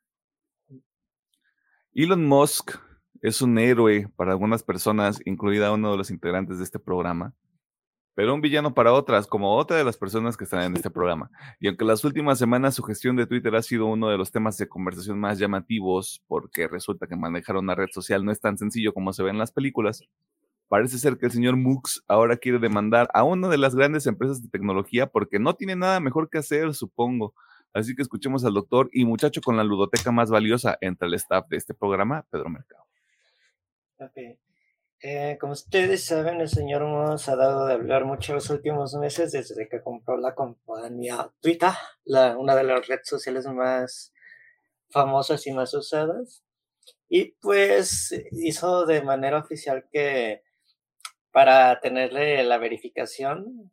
Elon 1.93 2.25
Musk 2.25 2.79
es 3.21 3.43
un 3.43 3.59
héroe 3.59 4.09
para 4.17 4.33
algunas 4.33 4.63
personas, 4.63 5.21
incluida 5.27 5.73
uno 5.73 5.91
de 5.91 5.99
los 5.99 6.11
integrantes 6.11 6.57
de 6.57 6.65
este 6.65 6.79
programa, 6.79 7.35
pero 8.15 8.35
un 8.35 8.41
villano 8.41 8.75
para 8.75 8.93
otras, 8.93 9.27
como 9.27 9.57
otra 9.57 9.77
de 9.77 9.85
las 9.85 9.97
personas 9.97 10.37
que 10.37 10.45
están 10.45 10.63
en 10.63 10.77
este 10.77 10.91
programa. 10.91 11.31
Y 11.61 11.69
aunque 11.69 11.85
las 11.85 12.05
últimas 12.05 12.39
semanas 12.39 12.75
su 12.75 12.83
gestión 12.83 13.17
de 13.17 13.27
Twitter 13.27 13.55
ha 13.55 13.63
sido 13.63 13.87
uno 13.87 14.09
de 14.09 14.19
los 14.19 14.31
temas 14.31 14.57
de 14.59 14.69
conversación 14.69 15.19
más 15.19 15.39
llamativos, 15.39 16.23
porque 16.27 16.69
resulta 16.69 17.07
que 17.07 17.17
manejar 17.17 17.57
una 17.57 17.75
red 17.75 17.89
social 17.91 18.25
no 18.25 18.33
es 18.33 18.41
tan 18.41 18.59
sencillo 18.59 18.93
como 18.93 19.13
se 19.13 19.23
ve 19.23 19.31
en 19.31 19.39
las 19.39 19.53
películas, 19.53 20.03
parece 20.69 20.99
ser 20.99 21.19
que 21.19 21.27
el 21.27 21.33
señor 21.33 21.57
Mux 21.57 22.03
ahora 22.09 22.37
quiere 22.37 22.59
demandar 22.59 23.09
a 23.13 23.25
una 23.25 23.49
de 23.49 23.59
las 23.59 23.75
grandes 23.75 24.07
empresas 24.07 24.43
de 24.43 24.49
tecnología 24.49 25.07
porque 25.07 25.39
no 25.39 25.55
tiene 25.55 25.77
nada 25.77 26.01
mejor 26.01 26.31
que 26.31 26.39
hacer, 26.39 26.75
supongo. 26.75 27.35
Así 27.75 27.95
que 27.95 28.03
escuchemos 28.03 28.45
al 28.45 28.55
doctor 28.55 28.91
y 28.93 29.05
muchacho 29.05 29.41
con 29.41 29.57
la 29.57 29.65
ludoteca 29.65 30.13
más 30.13 30.31
valiosa 30.31 30.77
entre 30.81 31.09
el 31.09 31.15
staff 31.15 31.49
de 31.49 31.57
este 31.57 31.75
programa, 31.75 32.27
Pedro 32.31 32.51
Mercado. 32.51 32.85
Ok. 33.99 34.39
Eh, 35.05 35.37
como 35.41 35.55
ustedes 35.55 36.05
saben, 36.05 36.41
el 36.41 36.49
señor 36.49 36.85
Moss 36.85 37.29
ha 37.29 37.35
dado 37.35 37.67
de 37.67 37.73
hablar 37.73 38.05
mucho 38.05 38.35
los 38.35 38.49
últimos 38.51 38.95
meses 38.95 39.33
desde 39.33 39.69
que 39.69 39.83
compró 39.83 40.17
la 40.17 40.33
compañía 40.37 41.29
Twitter, 41.41 41.71
la, 42.05 42.39
una 42.39 42.55
de 42.55 42.63
las 42.63 42.87
redes 42.87 43.09
sociales 43.09 43.45
más 43.49 44.13
famosas 44.91 45.45
y 45.49 45.53
más 45.53 45.75
usadas. 45.75 46.45
Y 47.09 47.33
pues 47.41 48.15
hizo 48.31 48.87
de 48.87 49.03
manera 49.03 49.39
oficial 49.39 49.89
que 49.91 50.45
para 51.33 51.81
tenerle 51.81 52.45
la 52.45 52.59
verificación 52.59 53.73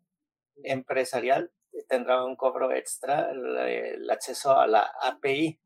empresarial 0.64 1.52
tendrá 1.88 2.26
un 2.26 2.36
cobro 2.36 2.72
extra 2.72 3.30
el, 3.30 3.56
el 3.56 4.10
acceso 4.10 4.60
a 4.60 4.66
la 4.66 4.92
API 5.04 5.60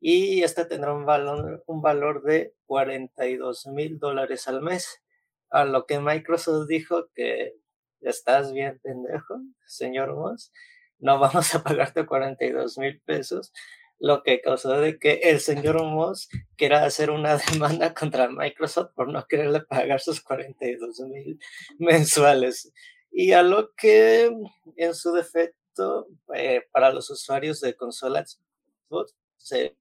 y 0.00 0.42
este 0.42 0.64
tendrá 0.64 0.94
un 0.94 1.04
valor, 1.04 1.64
un 1.66 1.82
valor 1.82 2.22
de 2.22 2.54
42 2.66 3.66
mil 3.66 3.98
dólares 3.98 4.46
al 4.48 4.62
mes. 4.62 5.02
A 5.50 5.64
lo 5.64 5.86
que 5.86 5.98
Microsoft 5.98 6.68
dijo 6.68 7.08
que 7.14 7.54
estás 8.00 8.52
bien 8.52 8.78
pendejo, 8.82 9.40
señor 9.66 10.14
Moss, 10.14 10.52
no 10.98 11.18
vamos 11.18 11.54
a 11.54 11.62
pagarte 11.62 12.06
42 12.06 12.78
mil 12.78 13.00
pesos, 13.00 13.52
lo 13.98 14.22
que 14.22 14.40
causó 14.40 14.78
de 14.78 14.98
que 14.98 15.14
el 15.24 15.40
señor 15.40 15.82
Moss 15.82 16.28
quiera 16.56 16.84
hacer 16.84 17.10
una 17.10 17.36
demanda 17.52 17.94
contra 17.94 18.28
Microsoft 18.28 18.92
por 18.94 19.08
no 19.08 19.26
quererle 19.26 19.60
pagar 19.62 20.00
sus 20.00 20.20
42 20.20 21.00
mil 21.00 21.40
mensuales. 21.78 22.72
Y 23.10 23.32
a 23.32 23.42
lo 23.42 23.72
que 23.74 24.30
en 24.76 24.94
su 24.94 25.12
defecto, 25.12 26.06
eh, 26.34 26.62
para 26.70 26.92
los 26.92 27.10
usuarios 27.10 27.60
de 27.60 27.74
consolas 27.74 28.40
Xbox, 28.88 29.16
se 29.36 29.76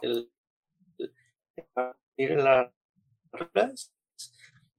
el, 0.00 0.30
el, 2.16 2.36
la, 2.44 2.72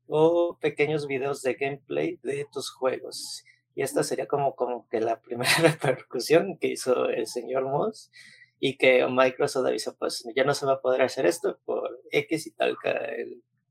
o 0.08 0.58
pequeños 0.60 1.08
videos 1.08 1.42
de 1.42 1.54
gameplay 1.56 2.20
de 2.24 2.48
tus 2.52 2.72
juegos. 2.72 3.44
Y 3.76 3.82
esta 3.82 4.04
sería 4.04 4.28
como, 4.28 4.56
como 4.56 4.88
que 4.90 5.00
la 5.00 5.22
primera 5.22 5.52
repercusión 5.62 6.58
que 6.58 6.68
hizo 6.68 7.10
el 7.10 7.28
señor 7.28 7.64
Moss 7.64 8.12
y 8.60 8.78
que 8.78 9.06
Microsoft 9.08 9.68
avisó, 9.68 9.96
pues 9.98 10.24
ya 10.36 10.44
no 10.44 10.54
se 10.54 10.66
va 10.66 10.74
a 10.74 10.82
poder 10.82 11.02
hacer 11.02 11.26
esto 11.26 11.60
por 11.66 12.00
X 12.12 12.48
y 12.48 12.52
tal 12.52 12.78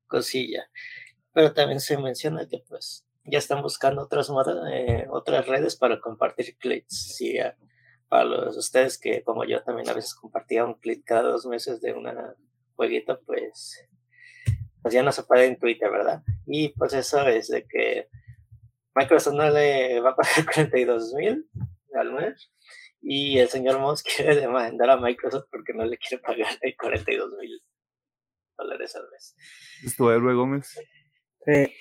cosilla. 0.07 0.69
Pero 1.33 1.55
también 1.55 1.81
se 1.81 1.97
menciona 1.97 2.47
que 2.47 2.59
pues 2.69 3.07
ya 3.25 3.39
están 3.39 3.63
buscando 3.63 4.03
otras, 4.03 4.31
eh, 4.71 5.07
otras 5.11 5.47
redes 5.47 5.77
para 5.77 6.01
compartir 6.01 6.57
clips. 6.59 7.15
Sí, 7.17 7.39
para 8.13 8.25
los, 8.27 8.59
ustedes 8.59 8.99
que 8.99 9.23
como 9.23 9.47
yo 9.47 9.63
también 9.63 9.89
a 9.89 9.95
veces 9.95 10.15
compartía 10.15 10.67
un 10.67 10.75
clip 10.75 11.03
cada 11.03 11.23
dos 11.23 11.47
meses 11.47 11.81
de 11.81 11.95
una 11.95 12.37
jueguito, 12.75 13.19
pues, 13.25 13.89
pues 14.83 14.93
ya 14.93 15.03
no 15.03 15.13
se 15.13 15.23
puede 15.23 15.47
en 15.47 15.59
Twitter, 15.59 15.91
¿verdad? 15.91 16.23
Y 16.45 16.75
pues 16.75 16.93
eso 16.93 17.27
es 17.27 17.49
de 17.49 17.67
que 17.67 18.09
Microsoft 18.95 19.33
no 19.33 19.49
le 19.49 19.99
va 20.01 20.11
a 20.11 20.17
pagar 20.17 20.45
42 20.45 21.15
mil 21.15 21.49
al 21.95 22.13
mes 22.13 22.53
y 23.01 23.39
el 23.39 23.49
señor 23.49 23.81
Moss 23.81 24.03
quiere 24.17 24.37
demandar 24.37 24.91
a 24.91 25.01
Microsoft 25.01 25.47
porque 25.51 25.73
no 25.73 25.87
le 25.87 25.97
quiere 25.97 26.23
pagar 26.23 26.59
42 26.79 27.31
mil 27.41 27.63
dólares 28.59 28.95
al 28.95 29.09
mes. 29.11 29.35
¿Es 29.87 29.97
tu 29.97 30.11
héroe, 30.11 30.35
Gómez? 30.35 30.79
Sí. 31.47 31.73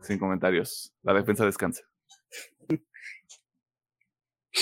Sin 0.00 0.18
comentarios. 0.18 0.94
La 1.02 1.12
defensa 1.12 1.44
descansa. 1.44 1.87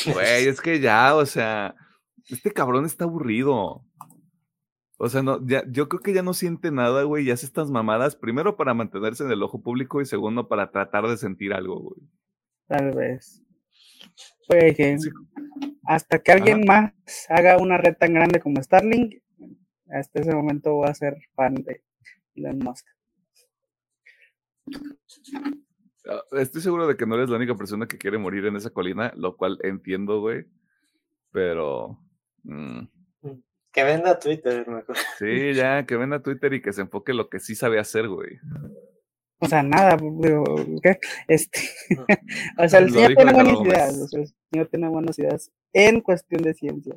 Güey, 0.04 0.46
es 0.48 0.60
que 0.60 0.80
ya, 0.80 1.14
o 1.14 1.26
sea, 1.26 1.74
este 2.28 2.52
cabrón 2.52 2.84
está 2.84 3.04
aburrido. 3.04 3.84
O 4.98 5.08
sea, 5.08 5.22
no, 5.22 5.46
ya, 5.46 5.62
yo 5.68 5.88
creo 5.88 6.00
que 6.00 6.14
ya 6.14 6.22
no 6.22 6.32
siente 6.32 6.70
nada, 6.70 7.02
güey, 7.02 7.26
y 7.26 7.30
hace 7.30 7.44
estas 7.46 7.70
mamadas, 7.70 8.16
primero 8.16 8.56
para 8.56 8.74
mantenerse 8.74 9.24
en 9.24 9.30
el 9.30 9.42
ojo 9.42 9.62
público 9.62 10.00
y 10.00 10.06
segundo 10.06 10.48
para 10.48 10.70
tratar 10.70 11.06
de 11.06 11.16
sentir 11.18 11.52
algo, 11.52 11.80
güey. 11.80 12.00
Tal 12.66 12.92
vez. 12.92 13.42
Puede 14.48 14.74
que 14.74 14.98
sí. 14.98 15.10
hasta 15.84 16.18
que 16.20 16.32
alguien 16.32 16.70
Ajá. 16.70 16.94
más 16.94 17.26
haga 17.28 17.58
una 17.58 17.78
red 17.78 17.96
tan 17.96 18.14
grande 18.14 18.40
como 18.40 18.62
Starlink, 18.62 19.16
hasta 19.90 20.20
ese 20.20 20.34
momento 20.34 20.72
voy 20.72 20.88
a 20.88 20.94
ser 20.94 21.16
fan 21.34 21.54
de 21.54 21.82
Elon 22.34 22.58
Musk. 22.58 22.86
Estoy 26.32 26.62
seguro 26.62 26.86
de 26.86 26.96
que 26.96 27.06
no 27.06 27.16
eres 27.16 27.30
la 27.30 27.36
única 27.36 27.54
persona 27.54 27.86
que 27.86 27.98
quiere 27.98 28.18
morir 28.18 28.46
en 28.46 28.56
esa 28.56 28.70
colina, 28.70 29.12
lo 29.16 29.36
cual 29.36 29.58
entiendo, 29.62 30.20
güey. 30.20 30.46
Pero. 31.32 31.98
Mmm. 32.44 32.86
Que 33.76 33.84
venda 33.84 34.18
Twitter, 34.18 34.66
mejor. 34.66 34.96
Sí, 35.18 35.52
ya, 35.52 35.84
que 35.84 35.96
venda 35.96 36.22
Twitter 36.22 36.54
y 36.54 36.62
que 36.62 36.72
se 36.72 36.80
enfoque 36.80 37.12
en 37.12 37.18
lo 37.18 37.28
que 37.28 37.40
sí 37.40 37.54
sabe 37.54 37.78
hacer, 37.78 38.08
güey. 38.08 38.38
O 39.38 39.46
sea, 39.46 39.62
nada, 39.62 39.98
pero, 40.22 40.44
¿qué? 40.82 40.98
Este, 41.28 41.60
o 42.58 42.66
sea, 42.66 42.80
el 42.80 42.90
señor 42.90 43.14
tiene 43.14 43.32
buenas 43.34 43.60
ideas, 43.60 43.98
o 43.98 44.08
sea, 44.08 44.20
el 44.22 44.34
señor 44.50 44.66
tiene 44.68 44.88
buenas 44.88 45.18
ideas 45.18 45.52
en 45.74 46.00
cuestión 46.00 46.42
de 46.42 46.54
ciencia. 46.54 46.96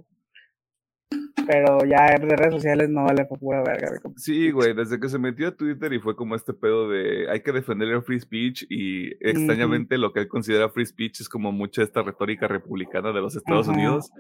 Pero 1.52 1.84
ya 1.84 2.16
de 2.16 2.36
redes 2.36 2.54
sociales 2.54 2.92
no 2.92 3.06
vale 3.06 3.26
por 3.26 3.40
pura 3.40 3.64
verga. 3.64 3.90
Sí, 4.18 4.52
güey, 4.52 4.76
desde 4.76 5.00
que 5.00 5.10
se 5.10 5.18
metió 5.18 5.48
a 5.48 5.56
Twitter 5.56 5.92
y 5.94 6.00
fue 6.00 6.16
como 6.16 6.36
este 6.36 6.54
pedo 6.54 6.88
de 6.88 7.28
hay 7.28 7.42
que 7.42 7.52
defender 7.52 7.88
el 7.88 8.04
free 8.04 8.20
speech 8.20 8.68
y 8.70 9.08
extrañamente 9.20 9.96
uh 9.96 9.98
-huh. 9.98 10.02
lo 10.02 10.14
que 10.14 10.20
él 10.20 10.28
considera 10.28 10.70
free 10.70 10.86
speech 10.86 11.22
es 11.22 11.28
como 11.28 11.52
mucha 11.52 11.82
esta 11.82 12.04
retórica 12.04 12.48
republicana 12.48 13.12
de 13.12 13.22
los 13.22 13.36
Estados 13.36 13.68
uh 13.68 13.72
-huh. 13.72 13.74
Unidos. 13.74 14.12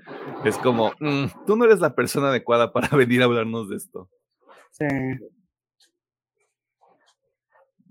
Es 0.44 0.58
como, 0.58 0.92
mm, 1.00 1.46
tú 1.46 1.56
no 1.56 1.66
eres 1.66 1.80
la 1.82 1.94
persona 1.94 2.30
adecuada 2.30 2.74
para 2.74 2.90
venir 2.98 3.22
a 3.22 3.26
hablarnos 3.26 3.70
de 3.70 3.76
esto. 3.76 4.10
Sí. 4.72 4.88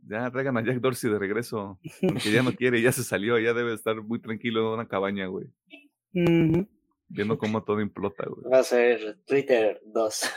Ya 0.08 0.28
traigan 0.32 0.56
a 0.56 0.64
Jack 0.64 0.80
Dorsey 0.80 1.12
de 1.12 1.18
regreso. 1.20 1.78
Porque 2.08 2.32
ya 2.32 2.42
no 2.42 2.50
quiere, 2.50 2.82
ya 2.82 2.90
se 2.90 3.04
salió, 3.04 3.38
ya 3.38 3.54
debe 3.54 3.72
estar 3.72 4.02
muy 4.02 4.20
tranquilo 4.20 4.66
en 4.66 4.80
una 4.80 4.88
cabaña, 4.88 5.26
güey. 5.26 5.46
Ujú. 6.12 6.66
Viendo 7.08 7.38
cómo 7.38 7.64
todo 7.64 7.80
implota, 7.80 8.24
güey. 8.28 8.52
Va 8.52 8.58
a 8.58 8.62
ser 8.62 9.18
Twitter 9.26 9.80
2. 9.86 10.30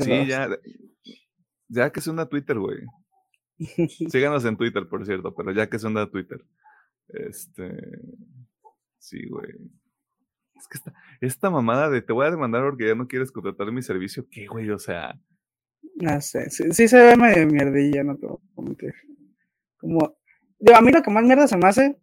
Sí, 0.00 0.26
ya. 0.26 0.48
Ya 1.68 1.90
que 1.90 2.00
se 2.00 2.10
una 2.10 2.28
Twitter, 2.28 2.58
güey. 2.58 2.78
Síganos 4.10 4.44
en 4.44 4.56
Twitter, 4.56 4.88
por 4.88 5.04
cierto, 5.04 5.34
pero 5.34 5.52
ya 5.52 5.68
que 5.68 5.78
se 5.78 5.86
onda 5.86 6.10
Twitter. 6.10 6.44
Este. 7.08 7.76
Sí, 8.98 9.26
güey. 9.28 9.50
Es 10.56 10.68
que 10.68 10.78
esta, 10.78 10.92
esta 11.20 11.50
mamada 11.50 11.90
de 11.90 12.00
te 12.00 12.12
voy 12.12 12.26
a 12.26 12.30
demandar 12.30 12.62
porque 12.62 12.86
ya 12.86 12.94
no 12.94 13.08
quieres 13.08 13.32
contratar 13.32 13.70
mi 13.72 13.82
servicio, 13.82 14.26
¿qué, 14.30 14.46
güey? 14.46 14.70
O 14.70 14.78
sea, 14.78 15.18
No 15.96 16.20
sé, 16.20 16.48
sí, 16.50 16.64
sí 16.70 16.88
se 16.88 16.98
ve 16.98 17.16
medio 17.16 17.46
mierdilla, 17.46 18.04
no 18.04 18.16
te 18.16 18.26
voy 18.26 18.38
a 18.56 18.62
mentir. 18.62 18.94
Como, 19.78 20.16
digo, 20.58 20.78
a 20.78 20.80
mí 20.80 20.92
lo 20.92 21.02
que 21.02 21.10
más 21.10 21.24
mierda 21.24 21.46
se 21.46 21.56
me 21.56 21.66
hace 21.66 21.98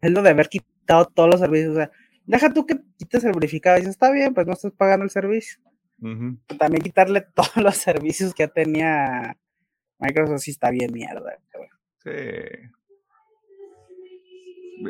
es 0.00 0.10
lo 0.10 0.22
de 0.22 0.30
haber 0.30 0.48
quitado 0.48 1.06
todos 1.06 1.30
los 1.30 1.40
servicios. 1.40 1.72
O 1.72 1.76
sea, 1.76 1.90
deja 2.24 2.52
tú 2.52 2.66
que 2.66 2.76
quites 2.98 3.24
el 3.24 3.32
verificado. 3.32 3.76
Y 3.76 3.80
dices, 3.80 3.94
está 3.94 4.10
bien, 4.10 4.34
pues 4.34 4.46
no 4.46 4.52
estás 4.54 4.72
pagando 4.72 5.04
el 5.04 5.10
servicio. 5.10 5.60
también 6.58 6.82
quitarle 6.82 7.20
todos 7.34 7.56
los 7.56 7.76
servicios 7.76 8.34
que 8.34 8.42
ya 8.44 8.48
tenía 8.48 9.36
Microsoft 9.98 10.40
sí 10.42 10.50
está 10.50 10.70
bien 10.70 10.92
mierda. 10.92 11.38
sí. 12.02 12.10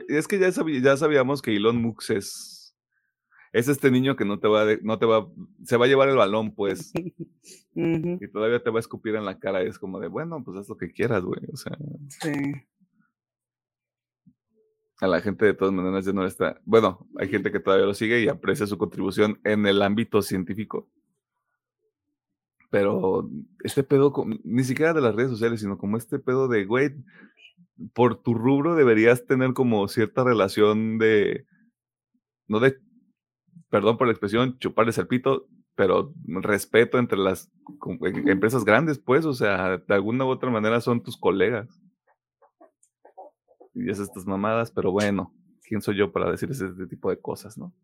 Es 0.09 0.27
que 0.27 0.39
ya, 0.39 0.49
sabí- 0.51 0.81
ya 0.83 0.97
sabíamos 0.97 1.43
que 1.43 1.55
Elon 1.55 1.81
Musk 1.81 2.11
es. 2.11 2.75
Es 3.53 3.69
este 3.69 3.91
niño 3.93 4.17
que 4.17 4.25
no 4.25 4.41
te 4.41 4.49
va 4.49 4.65
de- 4.65 4.81
no 4.83 4.99
te 4.99 5.07
va. 5.07 5.29
Se 5.65 5.77
va 5.77 5.85
a 5.85 5.89
llevar 5.89 6.09
el 6.09 6.17
balón, 6.17 6.55
pues. 6.55 6.93
Y 7.77 8.29
todavía 8.29 8.63
te 8.63 8.71
va 8.71 8.79
a 8.79 8.81
escupir 8.81 9.15
en 9.17 9.25
la 9.25 9.39
cara. 9.39 9.63
y 9.65 9.67
es 9.69 9.79
como 9.81 9.99
de, 10.01 10.07
bueno, 10.09 10.43
pues 10.45 10.59
haz 10.59 10.69
lo 10.69 10.77
que 10.77 10.93
quieras, 10.93 11.23
güey. 11.25 11.41
O 11.53 11.57
sea. 11.57 11.77
sí. 12.09 12.33
A 15.05 15.09
la 15.09 15.21
gente 15.21 15.45
de 15.45 15.55
todas 15.55 15.73
maneras 15.75 16.05
ya 16.05 16.13
no 16.13 16.25
está. 16.25 16.61
Bueno, 16.65 17.07
hay 17.19 17.29
gente 17.29 17.53
que 17.53 17.61
todavía 17.61 17.87
lo 17.87 17.95
sigue 17.95 18.21
y 18.23 18.29
aprecia 18.29 18.67
su 18.67 18.79
contribución 18.79 19.39
en 19.45 19.67
el 19.67 19.83
ámbito 19.83 20.23
científico. 20.23 20.89
Pero 22.71 23.29
este 23.63 23.85
pedo, 23.85 24.13
con- 24.13 24.41
ni 24.43 24.65
siquiera 24.65 24.93
de 24.93 25.01
las 25.01 25.15
redes 25.15 25.31
sociales, 25.31 25.61
sino 25.61 25.79
como 25.79 25.97
este 25.97 26.19
pedo 26.19 26.49
de, 26.49 26.65
güey, 26.65 26.91
por 27.93 28.21
tu 28.23 28.35
rubro 28.35 28.75
deberías 28.75 29.27
tener 29.27 29.53
como 29.53 29.87
cierta 29.89 30.25
relación 30.25 30.99
de, 30.99 31.45
no 32.49 32.61
de, 32.61 32.79
perdón 33.71 33.97
por 33.97 34.07
la 34.07 34.13
expresión, 34.13 34.59
chuparles 34.59 34.99
el 34.99 35.07
pito, 35.07 35.47
pero 35.77 36.13
respeto 36.27 36.99
entre 36.99 37.19
las 37.19 37.51
em- 38.01 38.29
empresas 38.29 38.65
grandes, 38.65 38.99
pues, 38.99 39.25
o 39.25 39.35
sea, 39.35 39.79
de 39.79 39.95
alguna 39.95 40.25
u 40.25 40.29
otra 40.29 40.51
manera 40.51 40.81
son 40.81 41.03
tus 41.03 41.17
colegas. 41.17 41.81
Y 43.75 43.91
es 43.91 43.99
estas 43.99 44.27
mamadas, 44.27 44.71
pero 44.71 44.93
bueno, 44.93 45.35
¿quién 45.67 45.83
soy 45.83 45.97
yo 45.97 46.13
para 46.13 46.31
decir 46.31 46.51
ese 46.51 46.67
este 46.67 46.87
tipo 46.87 47.11
de 47.11 47.21
cosas, 47.21 47.59
no? 47.59 47.75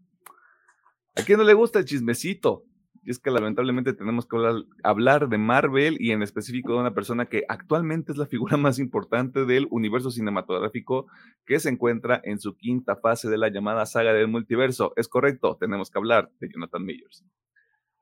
¿A 1.16 1.22
quién 1.22 1.38
no 1.38 1.44
le 1.44 1.54
gusta 1.54 1.80
el 1.80 1.84
chismecito? 1.84 2.64
Y 3.02 3.10
es 3.10 3.18
que 3.18 3.30
lamentablemente 3.30 3.94
tenemos 3.94 4.26
que 4.26 4.36
hablar, 4.36 4.64
hablar 4.82 5.28
de 5.28 5.38
Marvel 5.38 5.96
y 5.98 6.12
en 6.12 6.22
específico 6.22 6.74
de 6.74 6.80
una 6.80 6.94
persona 6.94 7.26
que 7.26 7.44
actualmente 7.48 8.12
es 8.12 8.18
la 8.18 8.26
figura 8.26 8.56
más 8.58 8.78
importante 8.78 9.46
del 9.46 9.66
universo 9.70 10.10
cinematográfico 10.10 11.06
que 11.46 11.58
se 11.60 11.70
encuentra 11.70 12.20
en 12.24 12.38
su 12.38 12.56
quinta 12.56 12.96
fase 12.96 13.28
de 13.30 13.38
la 13.38 13.48
llamada 13.48 13.86
saga 13.86 14.12
del 14.12 14.28
multiverso. 14.28 14.92
Es 14.96 15.08
correcto, 15.08 15.56
tenemos 15.58 15.90
que 15.90 15.98
hablar 15.98 16.30
de 16.40 16.50
Jonathan 16.52 16.84
Majors. 16.84 17.24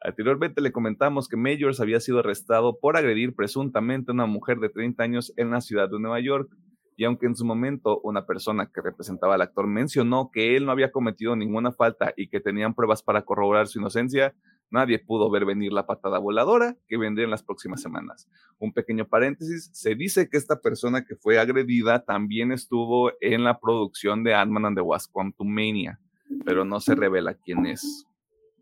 Anteriormente 0.00 0.60
le 0.60 0.70
comentamos 0.70 1.28
que 1.28 1.36
Majors 1.36 1.80
había 1.80 2.00
sido 2.00 2.20
arrestado 2.20 2.78
por 2.78 2.96
agredir 2.96 3.34
presuntamente 3.34 4.10
a 4.10 4.14
una 4.14 4.26
mujer 4.26 4.58
de 4.58 4.68
30 4.68 5.02
años 5.02 5.32
en 5.36 5.50
la 5.50 5.60
ciudad 5.60 5.88
de 5.90 5.98
Nueva 5.98 6.20
York. 6.20 6.50
Y 6.98 7.04
aunque 7.04 7.26
en 7.26 7.36
su 7.36 7.44
momento 7.44 8.00
una 8.02 8.26
persona 8.26 8.72
que 8.74 8.80
representaba 8.80 9.36
al 9.36 9.40
actor 9.42 9.68
mencionó 9.68 10.32
que 10.32 10.56
él 10.56 10.66
no 10.66 10.72
había 10.72 10.90
cometido 10.90 11.36
ninguna 11.36 11.70
falta 11.70 12.12
y 12.16 12.26
que 12.26 12.40
tenían 12.40 12.74
pruebas 12.74 13.04
para 13.04 13.22
corroborar 13.22 13.68
su 13.68 13.78
inocencia, 13.78 14.34
nadie 14.68 14.98
pudo 14.98 15.30
ver 15.30 15.44
venir 15.44 15.72
la 15.72 15.86
patada 15.86 16.18
voladora 16.18 16.76
que 16.88 16.96
vendría 16.96 17.24
en 17.24 17.30
las 17.30 17.44
próximas 17.44 17.80
semanas. 17.80 18.28
Un 18.58 18.72
pequeño 18.72 19.06
paréntesis, 19.06 19.70
se 19.72 19.94
dice 19.94 20.28
que 20.28 20.38
esta 20.38 20.60
persona 20.60 21.04
que 21.04 21.14
fue 21.14 21.38
agredida 21.38 22.04
también 22.04 22.50
estuvo 22.50 23.12
en 23.20 23.44
la 23.44 23.60
producción 23.60 24.24
de 24.24 24.34
Ant-Man 24.34 24.66
and 24.66 24.76
the 24.76 24.82
Wasp 24.82 25.12
Quantumania, 25.12 26.00
pero 26.44 26.64
no 26.64 26.80
se 26.80 26.96
revela 26.96 27.34
quién 27.34 27.64
es. 27.66 28.06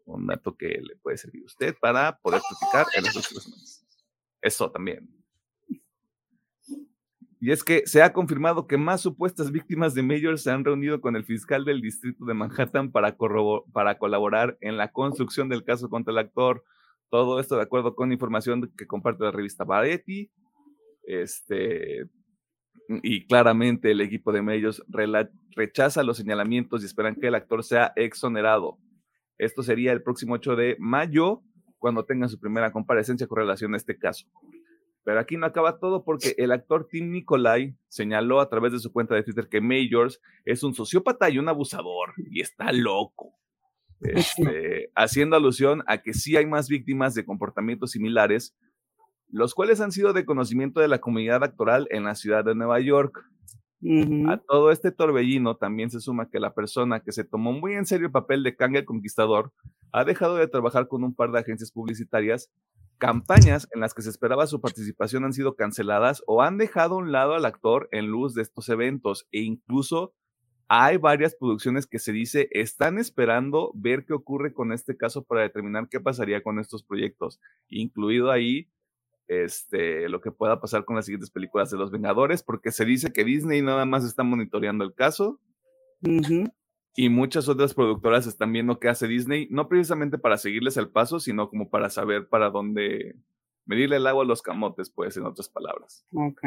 Un 0.04 0.26
dato 0.26 0.54
que 0.54 0.78
le 0.82 0.96
puede 0.96 1.16
servir 1.16 1.40
a 1.42 1.46
usted 1.46 1.74
para 1.80 2.18
poder 2.18 2.42
platicar 2.46 2.86
en 2.98 3.04
las 3.04 3.14
próximas 3.14 3.44
semanas. 3.44 3.86
Eso 4.42 4.70
también. 4.70 5.25
Y 7.40 7.50
es 7.50 7.62
que 7.62 7.82
se 7.86 8.02
ha 8.02 8.12
confirmado 8.12 8.66
que 8.66 8.78
más 8.78 9.02
supuestas 9.02 9.52
víctimas 9.52 9.94
de 9.94 10.02
Major 10.02 10.38
se 10.38 10.50
han 10.50 10.64
reunido 10.64 11.00
con 11.00 11.16
el 11.16 11.24
fiscal 11.24 11.64
del 11.64 11.82
distrito 11.82 12.24
de 12.24 12.34
Manhattan 12.34 12.90
para, 12.90 13.16
para 13.72 13.98
colaborar 13.98 14.56
en 14.60 14.76
la 14.76 14.90
construcción 14.90 15.48
del 15.48 15.62
caso 15.64 15.90
contra 15.90 16.12
el 16.12 16.18
actor. 16.18 16.64
Todo 17.10 17.38
esto 17.38 17.56
de 17.56 17.62
acuerdo 17.62 17.94
con 17.94 18.10
información 18.10 18.72
que 18.76 18.86
comparte 18.86 19.24
la 19.24 19.32
revista 19.32 19.64
Variety. 19.64 20.30
Este, 21.06 22.08
y 23.02 23.26
claramente 23.26 23.90
el 23.90 24.00
equipo 24.00 24.32
de 24.32 24.40
rela- 24.42 25.30
rechaza 25.54 26.02
los 26.02 26.16
señalamientos 26.16 26.82
y 26.82 26.86
esperan 26.86 27.16
que 27.16 27.28
el 27.28 27.34
actor 27.34 27.62
sea 27.64 27.92
exonerado. 27.96 28.78
Esto 29.38 29.62
sería 29.62 29.92
el 29.92 30.02
próximo 30.02 30.34
8 30.34 30.56
de 30.56 30.76
mayo, 30.78 31.42
cuando 31.78 32.04
tengan 32.04 32.28
su 32.28 32.40
primera 32.40 32.72
comparecencia 32.72 33.26
con 33.26 33.38
relación 33.38 33.74
a 33.74 33.76
este 33.76 33.98
caso. 33.98 34.26
Pero 35.06 35.20
aquí 35.20 35.36
no 35.36 35.46
acaba 35.46 35.78
todo 35.78 36.02
porque 36.02 36.34
el 36.36 36.50
actor 36.50 36.88
Tim 36.90 37.12
Nicolai 37.12 37.76
señaló 37.86 38.40
a 38.40 38.48
través 38.50 38.72
de 38.72 38.80
su 38.80 38.92
cuenta 38.92 39.14
de 39.14 39.22
Twitter 39.22 39.48
que 39.48 39.60
Majors 39.60 40.20
es 40.44 40.64
un 40.64 40.74
sociópata 40.74 41.30
y 41.30 41.38
un 41.38 41.48
abusador 41.48 42.12
y 42.28 42.40
está 42.40 42.72
loco. 42.72 43.32
Este, 44.00 44.90
haciendo 44.94 45.36
alusión 45.36 45.82
a 45.86 46.02
que 46.02 46.12
sí 46.12 46.36
hay 46.36 46.44
más 46.44 46.68
víctimas 46.68 47.14
de 47.14 47.24
comportamientos 47.24 47.92
similares, 47.92 48.54
los 49.30 49.54
cuales 49.54 49.80
han 49.80 49.90
sido 49.90 50.12
de 50.12 50.26
conocimiento 50.26 50.80
de 50.80 50.88
la 50.88 50.98
comunidad 50.98 51.42
actoral 51.42 51.88
en 51.90 52.04
la 52.04 52.14
ciudad 52.14 52.44
de 52.44 52.54
Nueva 52.54 52.78
York. 52.80 53.24
A 54.28 54.36
todo 54.36 54.70
este 54.70 54.90
torbellino 54.90 55.56
también 55.56 55.90
se 55.90 56.00
suma 56.00 56.28
que 56.28 56.40
la 56.40 56.52
persona 56.52 57.00
que 57.00 57.12
se 57.12 57.24
tomó 57.24 57.52
muy 57.52 57.72
en 57.74 57.86
serio 57.86 58.08
el 58.08 58.12
papel 58.12 58.42
de 58.42 58.54
Kang 58.54 58.76
el 58.76 58.84
Conquistador 58.84 59.52
ha 59.92 60.04
dejado 60.04 60.36
de 60.36 60.48
trabajar 60.48 60.88
con 60.88 61.04
un 61.04 61.14
par 61.14 61.30
de 61.30 61.38
agencias 61.38 61.70
publicitarias. 61.72 62.50
Campañas 62.98 63.68
en 63.74 63.80
las 63.80 63.94
que 63.94 64.02
se 64.02 64.10
esperaba 64.10 64.46
su 64.46 64.60
participación 64.60 65.24
han 65.24 65.32
sido 65.32 65.54
canceladas 65.54 66.22
o 66.26 66.42
han 66.42 66.56
dejado 66.56 66.94
a 66.94 66.98
un 66.98 67.12
lado 67.12 67.34
al 67.34 67.44
actor 67.44 67.88
en 67.92 68.06
luz 68.06 68.34
de 68.34 68.42
estos 68.42 68.68
eventos 68.68 69.28
e 69.32 69.40
incluso 69.40 70.14
hay 70.68 70.96
varias 70.96 71.34
producciones 71.34 71.86
que 71.86 71.98
se 71.98 72.12
dice 72.12 72.48
están 72.50 72.98
esperando 72.98 73.70
ver 73.74 74.04
qué 74.04 74.14
ocurre 74.14 74.52
con 74.52 74.72
este 74.72 74.96
caso 74.96 75.22
para 75.24 75.42
determinar 75.42 75.88
qué 75.88 76.00
pasaría 76.00 76.42
con 76.42 76.58
estos 76.58 76.82
proyectos, 76.82 77.40
incluido 77.68 78.30
ahí 78.30 78.68
este, 79.28 80.08
lo 80.08 80.20
que 80.20 80.32
pueda 80.32 80.60
pasar 80.60 80.84
con 80.84 80.96
las 80.96 81.04
siguientes 81.04 81.30
películas 81.30 81.70
de 81.70 81.76
los 81.76 81.90
Vengadores, 81.90 82.42
porque 82.42 82.72
se 82.72 82.84
dice 82.84 83.12
que 83.12 83.24
Disney 83.24 83.60
nada 83.60 83.84
más 83.84 84.04
está 84.04 84.22
monitoreando 84.22 84.84
el 84.84 84.94
caso 84.94 85.40
Ujú. 86.02 86.52
Y 86.96 87.10
muchas 87.10 87.48
otras 87.48 87.74
productoras 87.74 88.26
están 88.26 88.52
viendo 88.52 88.80
qué 88.80 88.88
hace 88.88 89.06
Disney, 89.06 89.48
no 89.50 89.68
precisamente 89.68 90.16
para 90.16 90.38
seguirles 90.38 90.78
el 90.78 90.88
paso, 90.88 91.20
sino 91.20 91.50
como 91.50 91.68
para 91.68 91.90
saber 91.90 92.26
para 92.28 92.48
dónde 92.48 93.16
medirle 93.66 93.96
el 93.96 94.06
agua 94.06 94.24
a 94.24 94.26
los 94.26 94.40
camotes, 94.40 94.90
pues, 94.90 95.14
en 95.18 95.26
otras 95.26 95.50
palabras. 95.50 96.06
Ok. 96.12 96.42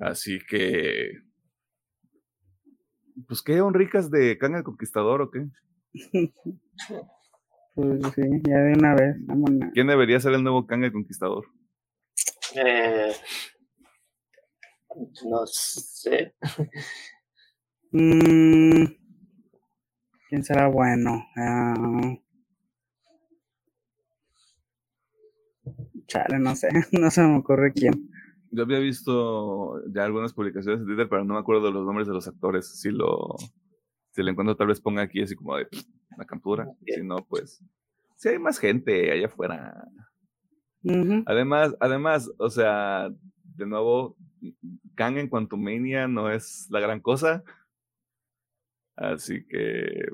Así 0.00 0.40
que, 0.48 1.20
pues, 3.28 3.42
¿qué 3.42 3.60
honricas 3.60 4.10
de 4.10 4.36
Kang 4.38 4.56
el 4.56 4.64
Conquistador 4.64 5.22
o 5.22 5.30
qué? 5.30 5.46
Pues 7.76 8.00
sí, 8.14 8.22
ya 8.46 8.56
de 8.58 8.72
una 8.78 8.94
vez. 8.94 9.16
vámonos. 9.26 9.70
¿Quién 9.72 9.88
debería 9.88 10.20
ser 10.20 10.32
el 10.34 10.44
nuevo 10.44 10.64
Kang 10.64 10.84
el 10.84 10.92
Conquistador? 10.92 11.44
Eh, 12.54 13.12
no 15.24 15.44
sé. 15.46 16.36
Mm, 17.90 18.84
¿Quién 20.34 20.42
será 20.42 20.66
bueno? 20.66 21.24
Ah, 21.36 22.16
chale, 26.08 26.40
no 26.40 26.56
sé. 26.56 26.70
No 27.00 27.08
se 27.08 27.22
me 27.22 27.36
ocurre 27.38 27.72
quién. 27.72 28.10
Yo 28.50 28.64
había 28.64 28.80
visto 28.80 29.80
ya 29.94 30.02
algunas 30.02 30.32
publicaciones 30.32 30.80
en 30.80 30.86
Twitter, 30.86 31.06
pero 31.08 31.24
no 31.24 31.34
me 31.34 31.38
acuerdo 31.38 31.66
de 31.66 31.72
los 31.72 31.86
nombres 31.86 32.08
de 32.08 32.14
los 32.14 32.26
actores. 32.26 32.66
Si 32.80 32.90
lo, 32.90 33.36
si 34.10 34.24
lo 34.24 34.30
encuentro, 34.32 34.56
tal 34.56 34.66
vez 34.66 34.80
ponga 34.80 35.02
aquí 35.02 35.22
así 35.22 35.36
como 35.36 35.56
de 35.56 35.68
la 36.18 36.24
captura. 36.24 36.66
Si 36.84 37.04
no, 37.04 37.24
pues, 37.28 37.62
si 38.16 38.30
hay 38.30 38.40
más 38.40 38.58
gente 38.58 39.12
allá 39.12 39.26
afuera. 39.26 39.86
Además, 41.26 41.76
además, 41.78 42.28
o 42.38 42.50
sea, 42.50 43.08
de 43.54 43.66
nuevo, 43.66 44.16
Kang 44.96 45.16
en 45.16 45.28
Quantumania 45.28 46.08
no 46.08 46.28
es 46.28 46.66
la 46.70 46.80
gran 46.80 46.98
cosa. 46.98 47.44
Así 48.96 49.44
que 49.46 50.06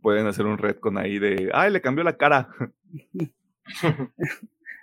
pueden 0.00 0.26
hacer 0.26 0.46
un 0.46 0.56
retcon 0.58 0.96
ahí 0.98 1.18
de, 1.18 1.50
ay, 1.52 1.70
le 1.72 1.80
cambió 1.80 2.02
la 2.04 2.16
cara. 2.16 2.48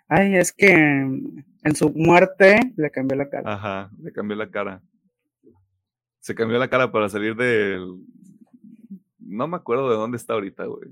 Ay, 0.08 0.36
es 0.36 0.52
que 0.52 0.72
en 0.74 1.76
su 1.76 1.90
muerte 1.94 2.60
le 2.76 2.92
cambió 2.92 3.16
la 3.18 3.30
cara. 3.30 3.54
Ajá, 3.54 3.92
le 4.02 4.12
cambió 4.12 4.36
la 4.36 4.50
cara. 4.50 4.82
Se 6.20 6.36
cambió 6.36 6.60
la 6.60 6.68
cara 6.70 6.92
para 6.92 7.08
salir 7.08 7.36
del. 7.36 7.98
No 9.20 9.48
me 9.48 9.56
acuerdo 9.56 9.90
de 9.90 9.96
dónde 9.96 10.18
está 10.18 10.34
ahorita, 10.34 10.66
güey. 10.66 10.90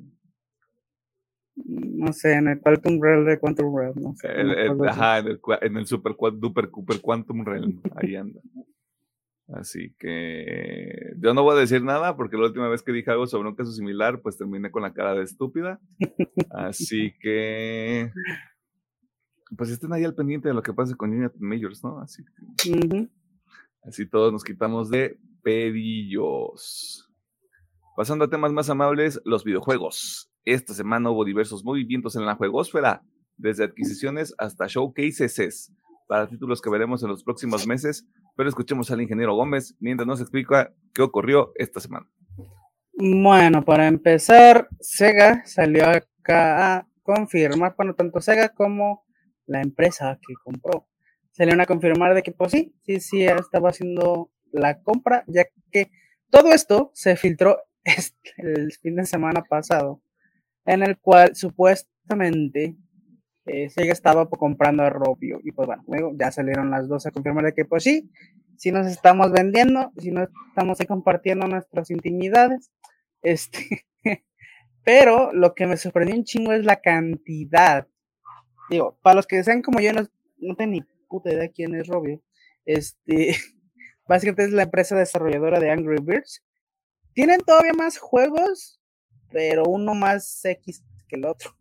No 1.56 2.14
sé, 2.14 2.34
en 2.36 2.48
el 2.48 2.62
Quantum 2.62 3.02
Realm 3.02 3.26
de 3.26 3.38
Quantum 3.38 3.78
Realm, 3.78 3.96
no 4.02 4.16
sé. 4.16 4.28
El- 4.32 4.52
el- 4.52 4.88
ajá, 4.88 5.18
en 5.20 5.28
el, 5.28 5.40
en 5.62 5.78
el 5.78 5.86
Super, 5.86 6.16
Duper, 6.36 6.70
Super 6.74 7.02
Quantum 7.02 7.44
Realm. 7.44 7.82
Ahí 7.98 8.16
anda. 8.16 8.40
Así 9.54 9.96
que 9.98 11.14
yo 11.18 11.34
no 11.34 11.42
voy 11.42 11.58
a 11.58 11.60
decir 11.60 11.84
nada 11.84 12.16
porque 12.16 12.38
la 12.38 12.46
última 12.46 12.68
vez 12.68 12.84
que 12.84 12.92
dije 12.92 13.10
algo 13.10 13.26
sobre 13.26 13.50
un 13.50 13.56
caso 13.56 13.72
similar, 13.72 14.22
pues 14.22 14.38
terminé 14.38 14.70
con 14.70 14.84
la 14.84 14.94
cara 14.94 15.16
de 15.16 15.24
estúpida. 15.24 15.80
Así 16.52 17.14
que. 17.20 18.12
Pues 19.58 19.72
estén 19.72 19.92
ahí 19.94 20.04
al 20.04 20.14
pendiente 20.14 20.48
de 20.48 20.54
lo 20.54 20.62
que 20.62 20.74
pase 20.74 20.96
con 20.96 21.12
Jonathan 21.12 21.42
Majors, 21.42 21.84
¿no? 21.84 22.00
Así 22.00 22.24
que. 22.58 23.10
Así 23.84 24.06
todos 24.06 24.32
nos 24.32 24.44
quitamos 24.44 24.92
de 24.92 25.18
pedillos. 25.42 27.10
Pasando 27.96 28.26
a 28.26 28.30
temas 28.30 28.54
más 28.54 28.70
amables, 28.70 29.20
los 29.26 29.44
videojuegos. 29.44 30.32
Esta 30.46 30.74
semana 30.74 31.10
hubo 31.10 31.26
diversos 31.26 31.64
movimientos 31.64 32.16
en 32.16 32.26
la 32.26 32.36
juegosfera, 32.36 33.04
desde 33.36 33.64
adquisiciones 33.64 34.36
hasta 34.38 34.68
showcases 34.68 35.72
para 36.10 36.28
títulos 36.28 36.60
que 36.60 36.72
veremos 36.72 37.04
en 37.04 37.10
los 37.10 37.24
próximos 37.24 37.68
meses, 37.68 38.04
pero 38.36 38.50
escuchemos 38.50 38.90
al 38.90 39.00
ingeniero 39.00 39.36
Gómez 39.36 39.76
mientras 39.80 40.08
nos 40.08 40.20
explica 40.20 40.74
qué 40.92 41.04
ocurrió 41.04 41.52
esta 41.54 41.80
semana. 41.80 42.08
Bueno, 42.94 43.64
para 43.64 43.88
empezar, 43.88 44.68
Sega 44.80 45.44
salió 45.46 45.88
acá 45.88 46.78
a 46.78 46.88
confirmar, 47.04 47.76
bueno, 47.78 47.94
tanto 47.94 48.20
Sega 48.22 48.50
como 48.50 49.06
la 49.46 49.62
empresa 49.62 50.18
que 50.28 50.34
compró, 50.44 50.88
salieron 51.30 51.62
a 51.62 51.68
confirmar 51.68 52.16
de 52.16 52.24
que, 52.24 52.32
pues 52.32 52.54
sí, 52.54 52.74
sí, 52.82 53.00
sí, 53.00 53.24
estaba 53.26 53.70
haciendo 53.70 54.32
la 54.52 54.82
compra, 54.82 55.24
ya 55.28 55.46
que 55.72 55.92
todo 56.32 56.52
esto 56.52 56.90
se 56.96 57.18
filtró 57.18 57.60
el 58.38 58.72
fin 58.82 58.96
de 58.96 59.06
semana 59.06 59.44
pasado, 59.44 60.02
en 60.66 60.82
el 60.82 60.98
cual 60.98 61.36
supuestamente 61.36 62.78
eh, 63.50 63.72
estaba 63.76 64.30
comprando 64.30 64.84
a 64.84 64.90
Robio, 64.90 65.40
y 65.44 65.52
pues 65.52 65.68
bueno, 65.68 65.84
luego 65.88 66.14
ya 66.18 66.32
salieron 66.32 66.72
las 66.72 66.88
dos 66.88 67.06
a 67.06 67.12
confirmar 67.12 67.46
de 67.46 67.54
que, 67.54 67.66
pues 67.66 67.84
sí, 67.84 68.10
si 68.58 68.72
nos 68.72 68.88
estamos 68.88 69.32
vendiendo, 69.32 69.92
si 69.98 70.12
no 70.12 70.28
estamos 70.50 70.80
compartiendo 70.88 71.48
nuestras 71.48 71.90
intimidades, 71.92 72.72
este, 73.22 73.86
pero 74.84 75.34
lo 75.34 75.56
que 75.56 75.68
me 75.68 75.78
sorprendió 75.78 76.16
un 76.16 76.24
chingo 76.24 76.52
es 76.54 76.66
la 76.66 76.82
cantidad. 76.82 77.88
Digo, 78.70 78.98
para 79.02 79.16
los 79.16 79.28
que 79.28 79.44
sean 79.44 79.62
como 79.62 79.80
yo, 79.80 79.94
no, 79.94 80.02
no 80.38 80.56
tengo 80.56 80.72
ni 80.72 80.82
puta 81.08 81.32
idea 81.32 81.50
quién 81.50 81.76
es 81.76 81.88
Robio. 81.88 82.22
Este, 82.66 83.36
básicamente 84.08 84.44
es 84.44 84.52
la 84.52 84.64
empresa 84.64 84.96
desarrolladora 84.96 85.60
de 85.60 85.72
Angry 85.72 85.98
Birds. 86.02 86.44
Tienen 87.14 87.42
todavía 87.42 87.74
más 87.74 87.98
juegos, 87.98 88.80
pero 89.32 89.64
uno 89.64 89.96
más 89.96 90.44
X 90.46 90.84
que 91.08 91.16
el 91.16 91.26
otro. 91.26 91.56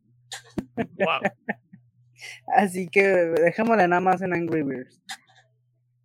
Así 2.57 2.89
que 2.89 3.03
dejémosle 3.03 3.89
nada 3.89 4.01
más 4.01 4.23
en 4.23 4.35
Angry 4.35 4.63
Birds. 4.63 5.03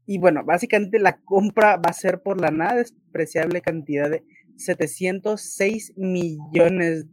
Y 0.06 0.18
bueno, 0.20 0.44
básicamente 0.44 1.00
la 1.00 1.18
compra 1.24 1.78
va 1.78 1.90
a 1.90 1.94
ser 1.94 2.22
por 2.22 2.40
la 2.40 2.52
nada 2.52 2.76
despreciable 2.76 3.62
cantidad 3.62 4.10
de 4.10 4.24
706 4.58 5.94
millones 5.96 7.06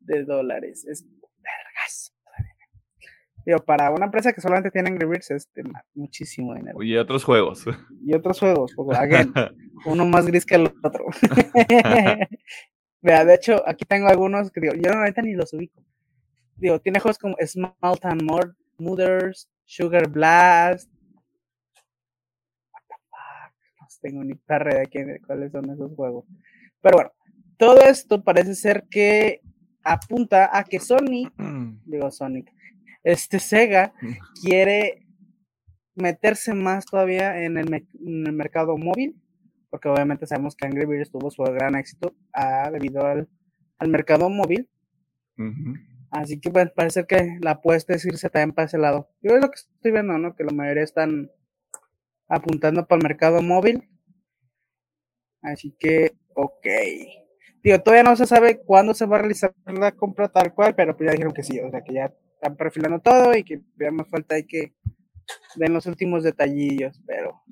de 0.00 0.24
dólares. 0.24 0.86
Es 0.86 1.04
vergas. 1.36 2.12
Digo, 3.44 3.58
para 3.58 3.90
una 3.92 4.06
empresa 4.06 4.32
que 4.32 4.40
solamente 4.40 4.70
tiene 4.70 4.90
Angry 4.90 5.06
Birds 5.06 5.30
es 5.30 5.48
muchísimo 5.94 6.54
dinero. 6.54 6.76
Oye, 6.78 6.98
otros 6.98 7.22
juegos. 7.22 7.64
Y 8.04 8.14
otros 8.14 8.40
juegos, 8.40 8.72
pues, 8.74 8.98
again, 8.98 9.32
uno 9.86 10.04
más 10.04 10.26
gris 10.26 10.44
que 10.44 10.56
el 10.56 10.66
otro. 10.82 11.06
Vea, 13.02 13.24
de 13.24 13.34
hecho, 13.34 13.62
aquí 13.68 13.84
tengo 13.84 14.08
algunos 14.08 14.50
que 14.50 14.60
digo, 14.60 14.74
yo 14.74 14.92
ahorita 14.92 15.22
ni 15.22 15.34
los 15.34 15.52
ubico. 15.52 15.80
Digo, 16.56 16.80
tiene 16.80 17.00
juegos 17.00 17.18
como 17.18 17.36
Small 17.46 17.74
Mor- 18.22 18.56
Mothers, 18.78 19.48
Sugar 19.64 20.08
Blast. 20.08 20.90
What 22.72 22.82
the 22.88 22.94
fuck, 23.10 23.80
No 23.80 23.86
tengo 24.00 24.24
ni 24.24 24.34
perra 24.34 24.78
de 24.80 24.86
quién, 24.86 25.18
cuáles 25.26 25.52
son 25.52 25.70
esos 25.70 25.92
juegos. 25.94 26.24
Pero 26.80 26.96
bueno, 26.96 27.12
todo 27.58 27.80
esto 27.82 28.22
parece 28.22 28.54
ser 28.54 28.84
que 28.90 29.40
apunta 29.82 30.50
a 30.56 30.64
que 30.64 30.80
Sony, 30.80 31.30
digo 31.84 32.10
Sonic, 32.10 32.50
este 33.02 33.38
Sega 33.38 33.92
quiere 34.42 35.06
meterse 35.94 36.52
más 36.54 36.84
todavía 36.84 37.42
en 37.42 37.56
el, 37.56 37.72
en 37.72 38.26
el 38.26 38.32
mercado 38.32 38.76
móvil, 38.76 39.16
porque 39.70 39.88
obviamente 39.88 40.26
sabemos 40.26 40.54
que 40.54 40.66
Angry 40.66 40.84
Birds 40.86 41.10
tuvo 41.10 41.30
su 41.30 41.42
gran 41.42 41.74
éxito 41.74 42.14
ah, 42.32 42.70
debido 42.70 43.04
al, 43.06 43.28
al 43.78 43.88
mercado 43.88 44.28
móvil. 44.28 44.68
Ujú. 45.38 45.74
Así 46.16 46.40
que 46.40 46.50
pues, 46.50 46.70
parece 46.70 47.06
que 47.06 47.36
la 47.42 47.52
apuesta 47.52 47.94
es 47.94 48.06
irse 48.06 48.30
también 48.30 48.52
para 48.52 48.66
ese 48.66 48.78
lado. 48.78 49.10
Yo 49.20 49.34
es 49.36 49.42
lo 49.42 49.50
que 49.50 49.56
estoy 49.56 49.92
viendo, 49.92 50.16
¿no? 50.16 50.34
Que 50.34 50.44
la 50.44 50.52
mayoría 50.52 50.82
están 50.82 51.30
apuntando 52.26 52.86
para 52.86 52.98
el 53.00 53.02
mercado 53.06 53.42
móvil. 53.42 53.86
Así 55.42 55.76
que, 55.78 56.12
ok. 56.34 56.66
Digo, 57.62 57.80
todavía 57.80 58.02
no 58.02 58.16
se 58.16 58.24
sabe 58.24 58.62
cuándo 58.64 58.94
se 58.94 59.04
va 59.04 59.16
a 59.16 59.20
realizar 59.20 59.54
la 59.66 59.92
compra 59.92 60.28
tal 60.28 60.54
cual, 60.54 60.74
pero 60.74 60.96
pues 60.96 61.06
ya 61.06 61.12
dijeron 61.12 61.34
que 61.34 61.42
sí, 61.42 61.60
o 61.60 61.70
sea 61.70 61.82
que 61.82 61.92
ya 61.92 62.14
están 62.34 62.56
perfilando 62.56 63.00
todo 63.00 63.36
y 63.36 63.44
que 63.44 63.60
ya 63.78 63.90
más 63.90 64.08
falta 64.08 64.36
hay 64.36 64.46
que 64.46 64.74
den 65.56 65.74
los 65.74 65.84
últimos 65.84 66.22
detallillos, 66.22 67.02
pero 67.06 67.42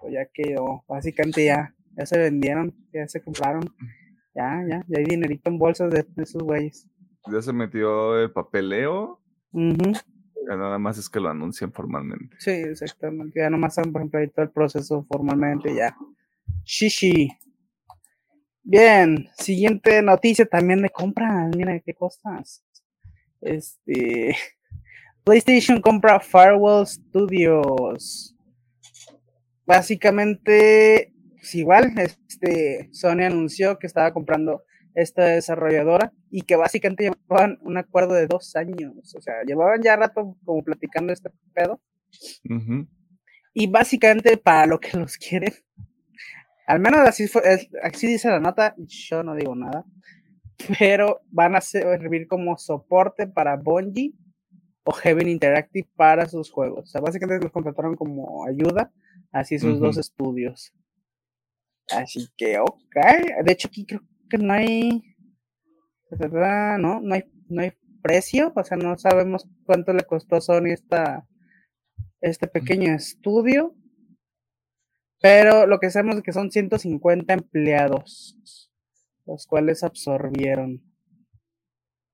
pues 0.00 0.12
ya 0.12 0.26
quedó, 0.34 0.84
básicamente 0.86 1.46
ya, 1.46 1.74
ya 1.96 2.04
se 2.04 2.18
vendieron, 2.18 2.74
ya 2.92 3.06
se 3.08 3.22
compraron, 3.22 3.62
ya, 4.34 4.62
ya, 4.68 4.84
ya 4.86 4.98
hay 4.98 5.04
dinerito 5.04 5.48
en 5.48 5.58
bolsas 5.58 5.90
de, 5.90 6.02
de 6.02 6.22
esos 6.22 6.42
güeyes. 6.42 6.89
Ya 7.26 7.42
se 7.42 7.52
metió 7.52 8.18
el 8.18 8.30
papeleo, 8.32 9.20
ya 9.52 10.56
nada 10.56 10.78
más 10.78 10.98
es 10.98 11.08
que 11.08 11.20
lo 11.20 11.28
anuncian 11.28 11.72
formalmente. 11.72 12.36
Sí, 12.38 12.50
exactamente. 12.50 13.40
Ya 13.40 13.50
nomás 13.50 13.78
han, 13.78 13.92
por 13.92 14.00
ejemplo, 14.00 14.20
ahí 14.20 14.28
todo 14.28 14.44
el 14.44 14.50
proceso 14.50 15.04
formalmente 15.08 15.74
ya. 15.74 15.96
Shishi. 16.64 17.28
Bien, 18.62 19.28
siguiente 19.36 20.02
noticia 20.02 20.46
también 20.46 20.82
de 20.82 20.90
compras. 20.90 21.54
Mira 21.56 21.78
qué 21.80 21.94
cosas. 21.94 22.64
Este. 23.40 24.36
PlayStation 25.24 25.80
compra 25.80 26.18
Firewall 26.18 26.86
Studios. 26.86 28.34
Básicamente, 29.66 31.12
pues 31.36 31.54
igual, 31.54 31.92
este, 31.96 32.88
Sony 32.92 33.24
anunció 33.24 33.78
que 33.78 33.86
estaba 33.86 34.12
comprando 34.12 34.64
esta 34.94 35.24
desarrolladora 35.24 36.12
y 36.30 36.42
que 36.42 36.56
básicamente 36.56 37.10
llevaban 37.10 37.58
un 37.62 37.76
acuerdo 37.78 38.14
de 38.14 38.26
dos 38.26 38.54
años. 38.56 39.14
O 39.14 39.20
sea, 39.20 39.42
llevaban 39.46 39.82
ya 39.82 39.96
rato 39.96 40.36
como 40.44 40.62
platicando 40.64 41.12
este 41.12 41.30
pedo. 41.54 41.80
Y 43.54 43.66
básicamente 43.68 44.36
para 44.36 44.66
lo 44.66 44.78
que 44.80 44.96
los 44.96 45.16
quieren, 45.16 45.52
al 46.66 46.80
menos 46.80 47.00
así, 47.00 47.26
fue, 47.28 47.42
es- 47.44 47.68
así 47.82 48.06
dice 48.06 48.28
la 48.28 48.40
nota, 48.40 48.74
yo 48.78 49.22
no 49.22 49.34
digo 49.34 49.54
nada, 49.56 49.84
pero 50.78 51.20
van 51.30 51.56
a 51.56 51.60
servir 51.60 52.26
como 52.28 52.56
soporte 52.58 53.26
para 53.26 53.56
Bungie 53.56 54.12
o 54.84 54.92
Heaven 54.92 55.28
Interactive 55.28 55.88
para 55.96 56.26
sus 56.28 56.50
juegos. 56.50 56.84
O 56.84 56.86
sea, 56.86 57.00
básicamente 57.00 57.42
los 57.44 57.52
contrataron 57.52 57.96
como 57.96 58.44
ayuda, 58.46 58.92
así 59.32 59.58
sus 59.58 59.80
dos 59.80 59.96
estudios. 59.98 60.72
Así 61.90 62.28
que, 62.36 62.58
ok. 62.60 62.96
De 63.44 63.52
hecho, 63.52 63.68
aquí 63.68 63.84
creo 63.84 64.00
que 64.30 64.38
no 64.38 64.52
hay. 64.52 65.02
No, 66.78 67.00
no 67.00 67.14
hay, 67.14 67.24
no 67.48 67.62
hay 67.62 67.72
precio. 68.02 68.52
O 68.56 68.64
sea, 68.64 68.76
no 68.76 68.96
sabemos 68.98 69.46
cuánto 69.64 69.92
le 69.92 70.04
costó 70.04 70.36
a 70.36 70.40
Sony 70.40 70.66
esta, 70.72 71.26
este 72.20 72.46
pequeño 72.48 72.92
estudio. 72.94 73.74
Pero 75.22 75.66
lo 75.66 75.78
que 75.78 75.90
sabemos 75.90 76.16
es 76.16 76.22
que 76.22 76.32
son 76.32 76.50
150 76.50 77.34
empleados, 77.34 78.70
los 79.26 79.46
cuales 79.46 79.84
absorbieron. 79.84 80.82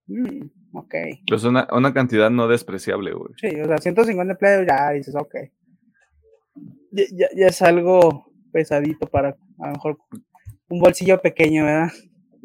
Mm, 0.08 0.46
ok. 0.72 0.94
Es 1.32 1.44
una, 1.44 1.68
una 1.72 1.94
cantidad 1.94 2.30
no 2.30 2.48
despreciable, 2.48 3.12
güey. 3.14 3.32
Sí, 3.36 3.48
o 3.60 3.64
sea, 3.66 3.78
150 3.78 4.32
empleados 4.32 4.66
ya 4.66 4.90
dices, 4.90 5.14
ok. 5.14 5.34
Ya, 6.90 7.04
ya- 7.12 7.28
ya 7.36 7.46
es 7.46 7.62
algo 7.62 8.32
pesadito 8.52 9.06
para 9.06 9.36
a 9.60 9.66
lo 9.66 9.72
mejor 9.72 9.98
un 10.68 10.80
bolsillo 10.80 11.20
pequeño, 11.20 11.64
¿verdad? 11.64 11.92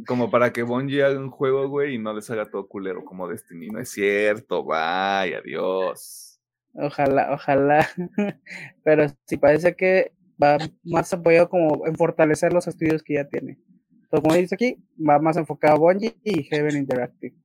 Como 0.07 0.31
para 0.31 0.51
que 0.51 0.63
Bungie 0.63 1.03
haga 1.03 1.19
un 1.19 1.29
juego, 1.29 1.67
güey, 1.67 1.95
y 1.95 1.97
no 1.99 2.13
les 2.13 2.29
haga 2.29 2.49
todo 2.49 2.67
culero 2.67 3.05
como 3.05 3.27
Destiny. 3.27 3.67
No 3.67 3.79
es 3.79 3.89
cierto, 3.89 4.63
vaya, 4.63 5.39
adiós. 5.39 6.39
Ojalá, 6.73 7.33
ojalá. 7.33 7.87
Pero 8.83 9.05
sí 9.25 9.37
parece 9.37 9.75
que 9.75 10.13
va 10.41 10.57
más 10.83 11.13
apoyado 11.13 11.49
como 11.49 11.85
en 11.85 11.95
fortalecer 11.95 12.53
los 12.53 12.67
estudios 12.67 13.03
que 13.03 13.15
ya 13.15 13.27
tiene. 13.27 13.59
Entonces, 13.91 14.21
como 14.21 14.35
dice 14.35 14.55
aquí, 14.55 14.77
va 14.97 15.19
más 15.19 15.37
enfocado 15.37 15.75
a 15.75 15.79
Bungie 15.79 16.15
y 16.23 16.43
Heaven 16.43 16.77
Interactive. 16.77 17.35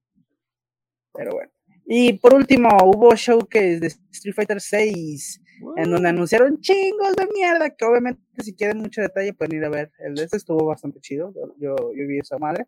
Pero 1.12 1.32
bueno. 1.32 1.50
Y 1.86 2.14
por 2.14 2.34
último, 2.34 2.68
hubo 2.84 3.14
showcase 3.14 3.78
de 3.78 3.86
Street 3.86 4.34
Fighter 4.34 4.60
6, 4.60 5.40
en 5.76 5.90
donde 5.90 6.08
anunciaron 6.08 6.60
chingos 6.60 7.16
de 7.16 7.28
mierda, 7.34 7.70
que 7.70 7.84
obviamente 7.84 8.22
si 8.38 8.54
quieren 8.54 8.78
mucho 8.78 9.00
detalle 9.00 9.32
pueden 9.34 9.58
ir 9.58 9.64
a 9.64 9.68
ver. 9.68 9.92
El 9.98 10.14
de 10.14 10.24
este 10.24 10.36
estuvo 10.36 10.64
bastante 10.66 11.00
chido, 11.00 11.32
yo, 11.58 11.74
vi 11.94 12.18
esa 12.18 12.38
madre. 12.38 12.66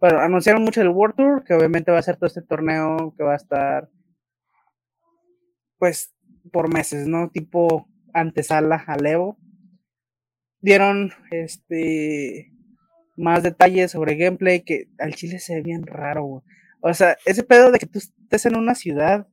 Pero 0.00 0.20
anunciaron 0.20 0.62
mucho 0.62 0.80
el 0.80 0.88
World 0.88 1.16
Tour, 1.16 1.44
que 1.44 1.54
obviamente 1.54 1.90
va 1.90 1.98
a 1.98 2.02
ser 2.02 2.16
todo 2.16 2.26
este 2.26 2.42
torneo 2.42 3.14
que 3.16 3.24
va 3.24 3.32
a 3.32 3.36
estar, 3.36 3.88
pues, 5.78 6.14
por 6.52 6.72
meses, 6.72 7.06
¿no? 7.08 7.30
Tipo 7.30 7.88
antesala 8.12 8.84
al 8.86 9.06
Evo. 9.06 9.38
Dieron, 10.60 11.12
este, 11.30 12.52
más 13.16 13.42
detalles 13.42 13.90
sobre 13.90 14.16
gameplay 14.16 14.62
que 14.62 14.88
al 14.98 15.14
chile 15.14 15.40
se 15.40 15.56
ve 15.56 15.62
bien 15.62 15.86
raro, 15.86 16.24
güey. 16.24 16.42
O 16.80 16.94
sea, 16.94 17.16
ese 17.26 17.42
pedo 17.42 17.72
de 17.72 17.78
que 17.78 17.86
tú 17.86 17.98
estés 17.98 18.46
en 18.46 18.56
una 18.56 18.74
ciudad 18.76 19.26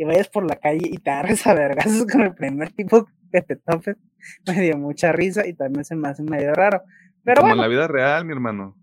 y 0.00 0.04
vayas 0.04 0.28
por 0.28 0.48
la 0.48 0.56
calle 0.56 0.88
y 0.90 0.96
te 0.96 1.10
agarres 1.10 1.46
a 1.46 1.52
vergas 1.52 2.06
con 2.10 2.22
el 2.22 2.34
primer 2.34 2.72
tipo 2.72 3.06
que 3.30 3.42
te 3.42 3.56
topes, 3.56 3.98
me 4.46 4.58
dio 4.62 4.78
mucha 4.78 5.12
risa 5.12 5.46
y 5.46 5.52
también 5.52 5.84
se 5.84 5.94
me 5.94 6.08
hace 6.08 6.22
medio 6.22 6.54
raro. 6.54 6.82
Pero 7.22 7.42
Como 7.42 7.50
bueno, 7.50 7.62
en 7.62 7.70
la 7.70 7.76
vida 7.76 7.86
real, 7.86 8.24
mi 8.24 8.32
hermano. 8.32 8.78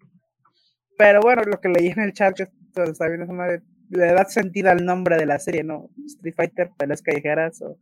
pero 0.96 1.22
bueno, 1.22 1.42
lo 1.42 1.60
que 1.60 1.70
leí 1.70 1.88
en 1.88 2.02
el 2.02 2.14
chat 2.14 2.36
que 2.36 2.44
está 2.44 3.08
madre, 3.34 3.64
le 3.90 4.14
da 4.14 4.26
sentido 4.26 4.70
al 4.70 4.86
nombre 4.86 5.18
de 5.18 5.26
la 5.26 5.40
serie, 5.40 5.64
¿no? 5.64 5.90
Street 6.06 6.36
Fighter, 6.36 6.70
peleas 6.78 7.02
callejeras 7.02 7.64
o... 7.64 7.80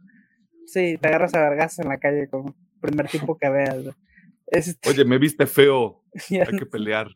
Sí, 0.65 0.97
te 0.99 1.09
agarras 1.09 1.33
a 1.33 1.41
vergas 1.41 1.77
en 1.79 1.89
la 1.89 1.97
calle 1.97 2.29
con 2.29 2.47
el 2.47 2.53
primer 2.79 3.09
tipo 3.09 3.37
que 3.37 3.49
veas. 3.49 3.83
¿no? 3.83 3.91
Este, 4.47 4.91
Oye, 4.91 5.03
me 5.03 5.17
viste 5.17 5.45
feo. 5.47 6.03
Hay 6.29 6.57
que 6.57 6.67
pelear. 6.67 7.07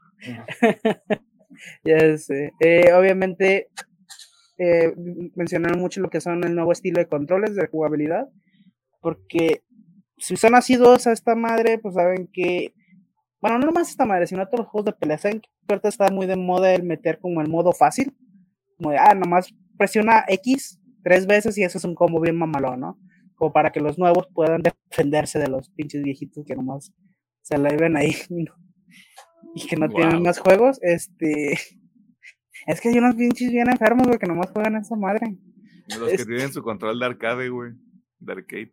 Ya 1.84 2.18
sé. 2.18 2.52
Eh, 2.60 2.92
obviamente 2.92 3.70
eh, 4.60 4.94
mencionaron 5.36 5.80
mucho 5.80 6.02
lo 6.02 6.10
que 6.10 6.20
son 6.20 6.44
el 6.44 6.54
nuevo 6.54 6.74
estilo 6.74 7.00
de 7.00 7.08
controles 7.08 7.56
de 7.56 7.68
jugabilidad, 7.68 8.28
porque 9.00 9.64
si 10.18 10.36
son 10.36 10.54
asiduos 10.54 11.08
a 11.08 11.14
esta 11.14 11.34
madre, 11.34 11.80
pues 11.80 11.96
saben 11.96 12.30
que, 12.32 12.74
bueno, 13.42 13.58
no 13.58 13.68
nomás 13.68 13.90
esta 13.90 14.06
madre, 14.06 14.28
sino 14.28 14.46
todos 14.48 14.60
los 14.60 14.68
juegos 14.68 14.88
de 14.88 15.00
pelea, 15.00 15.18
saben 15.18 15.40
que 15.40 15.50
ahorita 15.70 15.88
está 15.88 16.10
muy 16.12 16.28
de 16.28 16.36
moda 16.36 16.74
el 16.74 16.84
meter 16.84 17.20
como 17.20 17.40
el 17.40 17.48
modo 17.48 17.72
fácil, 17.72 18.14
como 18.78 18.92
de, 18.92 18.98
ah, 18.98 19.16
nomás 19.16 19.54
presiona 19.78 20.26
X 20.28 20.82
tres 21.04 21.26
veces 21.26 21.58
y 21.58 21.64
eso 21.64 21.78
es 21.78 21.86
un 21.86 21.96
combo 21.96 22.20
bien 22.20 22.36
mamalón, 22.36 22.82
¿no? 22.82 23.00
Como 23.36 23.54
para 23.54 23.72
que 23.72 23.80
los 23.80 23.98
nuevos 23.98 24.28
puedan 24.34 24.62
defenderse 24.62 25.40
de 25.40 25.48
los 25.48 25.70
pinches 25.70 26.04
viejitos 26.04 26.44
que 26.46 26.56
nomás 26.56 26.94
se 27.42 27.58
la 27.58 27.70
ven 27.70 27.96
ahí, 27.96 28.14
¿no? 28.30 28.54
y 29.56 29.66
que 29.66 29.78
no 29.78 29.88
tienen 29.88 30.22
más 30.22 30.40
juegos, 30.40 30.80
este... 30.82 31.58
Es 32.68 32.80
que 32.82 32.90
hay 32.90 32.98
unos 32.98 33.16
pinches 33.16 33.52
bien 33.52 33.70
enfermos, 33.70 34.08
güey, 34.08 34.20
que 34.20 34.28
nomás 34.28 34.50
juegan 34.52 34.76
a 34.76 34.80
esa 34.80 34.96
madre. 34.96 35.36
Los 36.00 36.10
que 36.12 36.26
tienen 36.26 36.52
su 36.54 36.62
control 36.62 37.00
de 37.00 37.06
arcade, 37.06 37.50
güey. 37.50 37.74
De 38.20 38.34
arcade. 38.34 38.72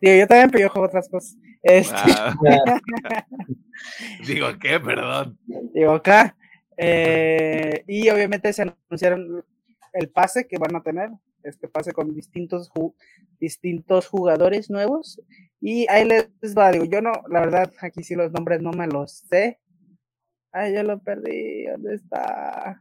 Digo, 0.00 0.16
yo 0.18 0.26
también, 0.26 0.50
pero 0.50 0.62
yo 0.64 0.70
juego 0.70 0.86
otras 0.88 1.08
cosas. 1.08 1.36
Este, 1.62 1.94
Ah, 1.94 2.34
digo, 4.26 4.46
¿qué? 4.60 4.78
Perdón. 4.80 5.38
digo, 5.74 5.92
acá. 5.92 6.36
eh, 6.76 7.84
y 7.86 8.08
obviamente 8.10 8.52
se 8.52 8.62
anunciaron 8.62 9.44
el 9.92 10.08
pase 10.10 10.46
que 10.46 10.58
van 10.58 10.76
a 10.76 10.82
tener, 10.82 11.10
este 11.42 11.68
pase 11.68 11.92
con 11.92 12.14
distintos, 12.14 12.70
ju- 12.70 12.94
distintos 13.40 14.06
jugadores 14.08 14.70
nuevos. 14.70 15.20
Y 15.60 15.86
ahí 15.90 16.04
les 16.06 16.28
va, 16.56 16.70
digo, 16.70 16.84
yo 16.84 17.00
no, 17.00 17.12
la 17.30 17.40
verdad, 17.40 17.72
aquí 17.80 18.02
sí 18.02 18.14
los 18.14 18.30
nombres 18.32 18.60
no 18.60 18.70
me 18.72 18.86
los 18.86 19.12
sé. 19.28 19.58
Ay, 20.52 20.74
yo 20.74 20.82
lo 20.82 20.98
perdí, 21.00 21.64
¿dónde 21.66 21.94
está? 21.94 22.80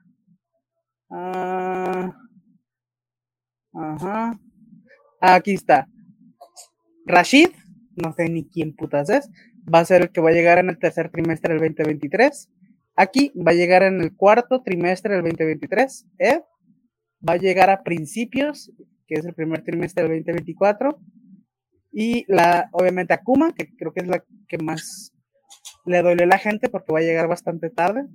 Ah, 1.09 2.13
ajá. 3.73 4.39
Aquí 5.21 5.53
está. 5.53 5.87
Rashid, 7.05 7.49
no 7.95 8.13
sé 8.13 8.29
ni 8.29 8.47
quién 8.47 8.75
putas 8.75 9.09
es, 9.09 9.29
va 9.73 9.79
a 9.79 9.85
ser 9.85 10.01
el 10.03 10.11
que 10.11 10.21
va 10.21 10.29
a 10.29 10.33
llegar 10.33 10.57
en 10.57 10.69
el 10.69 10.79
tercer 10.79 11.09
trimestre 11.11 11.53
del 11.53 11.61
2023. 11.61 12.49
Aquí 12.95 13.31
va 13.35 13.51
a 13.51 13.55
llegar 13.55 13.83
en 13.83 14.01
el 14.01 14.15
cuarto 14.15 14.61
trimestre 14.63 15.15
del 15.15 15.23
2023. 15.23 16.07
Ed 16.17 16.41
va 17.27 17.33
a 17.33 17.37
llegar 17.37 17.69
a 17.69 17.83
principios, 17.83 18.71
que 19.07 19.15
es 19.15 19.25
el 19.25 19.33
primer 19.33 19.63
trimestre 19.63 20.07
del 20.07 20.23
2024. 20.23 20.97
Y 21.91 22.25
la, 22.27 22.69
obviamente 22.71 23.13
Akuma, 23.13 23.53
que 23.53 23.75
creo 23.75 23.93
que 23.93 24.01
es 24.01 24.07
la 24.07 24.23
que 24.47 24.57
más 24.57 25.13
le 25.85 26.01
duele 26.01 26.23
a 26.23 26.27
la 26.27 26.37
gente 26.37 26.69
porque 26.69 26.91
va 26.91 26.99
a 26.99 27.03
llegar 27.03 27.27
bastante 27.27 27.69
tarde. 27.69 28.05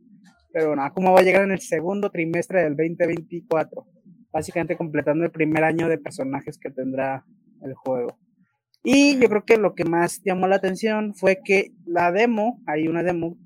Pero 0.52 0.68
bueno, 0.68 0.82
Akuma 0.82 1.10
va 1.10 1.20
a 1.20 1.22
llegar 1.22 1.42
en 1.44 1.52
el 1.52 1.60
segundo 1.60 2.10
trimestre 2.10 2.62
del 2.62 2.76
2024. 2.76 3.86
Básicamente 4.32 4.76
completando 4.76 5.24
el 5.24 5.30
primer 5.30 5.64
año 5.64 5.88
de 5.88 5.98
personajes 5.98 6.58
que 6.58 6.70
tendrá 6.70 7.24
el 7.62 7.74
juego. 7.74 8.18
Y 8.82 9.18
yo 9.18 9.28
creo 9.28 9.44
que 9.44 9.56
lo 9.58 9.74
que 9.74 9.84
más 9.84 10.22
llamó 10.24 10.46
la 10.46 10.56
atención 10.56 11.14
fue 11.14 11.40
que 11.44 11.72
la 11.84 12.10
demo, 12.12 12.60
hay 12.66 12.88
una 12.88 13.02
demo, 13.02 13.36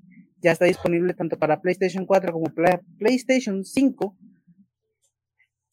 ya 0.41 0.51
está 0.51 0.65
disponible 0.65 1.13
tanto 1.13 1.37
para 1.37 1.59
PlayStation 1.61 2.05
4 2.05 2.31
como 2.31 2.45
Pla- 2.53 2.81
PlayStation 2.97 3.65
5. 3.65 4.17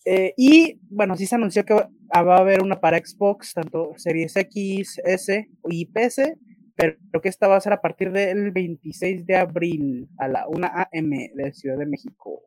Eh, 0.04 0.34
y 0.36 0.80
bueno, 0.90 1.16
sí 1.16 1.26
se 1.26 1.36
anunció 1.36 1.64
que 1.64 1.74
va 1.74 1.86
a 2.12 2.38
haber 2.38 2.62
una 2.62 2.80
para 2.80 2.98
Xbox, 2.98 3.52
tanto 3.54 3.92
Series 3.96 4.34
X, 4.36 5.00
S 5.04 5.48
y 5.70 5.86
PC, 5.86 6.36
pero 6.82 6.96
creo 7.10 7.22
que 7.22 7.28
esta 7.28 7.46
va 7.46 7.54
a 7.54 7.60
ser 7.60 7.72
a 7.74 7.80
partir 7.80 8.10
del 8.10 8.50
26 8.50 9.24
de 9.24 9.36
abril 9.36 10.08
a 10.18 10.26
la 10.26 10.48
1 10.48 10.66
AM 10.66 11.10
de 11.32 11.52
Ciudad 11.52 11.78
de 11.78 11.86
México. 11.86 12.42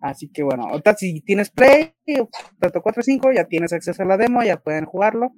Así 0.00 0.28
que 0.28 0.42
bueno, 0.42 0.64
ahorita 0.64 0.94
si 0.94 1.20
tienes 1.20 1.48
Play, 1.48 1.94
tanto 2.58 2.82
4 2.82 2.98
o 2.98 3.02
5, 3.04 3.30
ya 3.30 3.44
tienes 3.44 3.72
acceso 3.72 4.02
a 4.02 4.06
la 4.06 4.16
demo, 4.16 4.42
ya 4.42 4.56
pueden 4.56 4.86
jugarlo. 4.86 5.30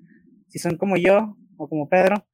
Si 0.49 0.59
son 0.59 0.79
como 0.79 0.97
yo 0.97 1.37
o 1.59 1.69
como 1.69 1.91
Pedro, 1.91 2.25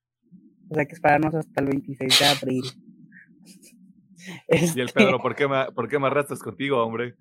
pues 0.68 0.79
hay 0.79 0.87
que 0.87 0.94
esperarnos 0.94 1.35
hasta 1.35 1.61
el 1.61 1.66
26 1.66 2.20
de 2.20 2.26
abril. 2.26 2.62
Y 4.48 4.81
el 4.81 4.88
Pedro, 4.88 5.20
¿por 5.20 5.37
qué, 5.37 5.46
me, 5.46 5.66
¿por 5.72 5.88
qué 5.88 6.00
me 6.00 6.09
arrastras 6.09 6.40
contigo, 6.40 6.83
hombre? 6.83 7.14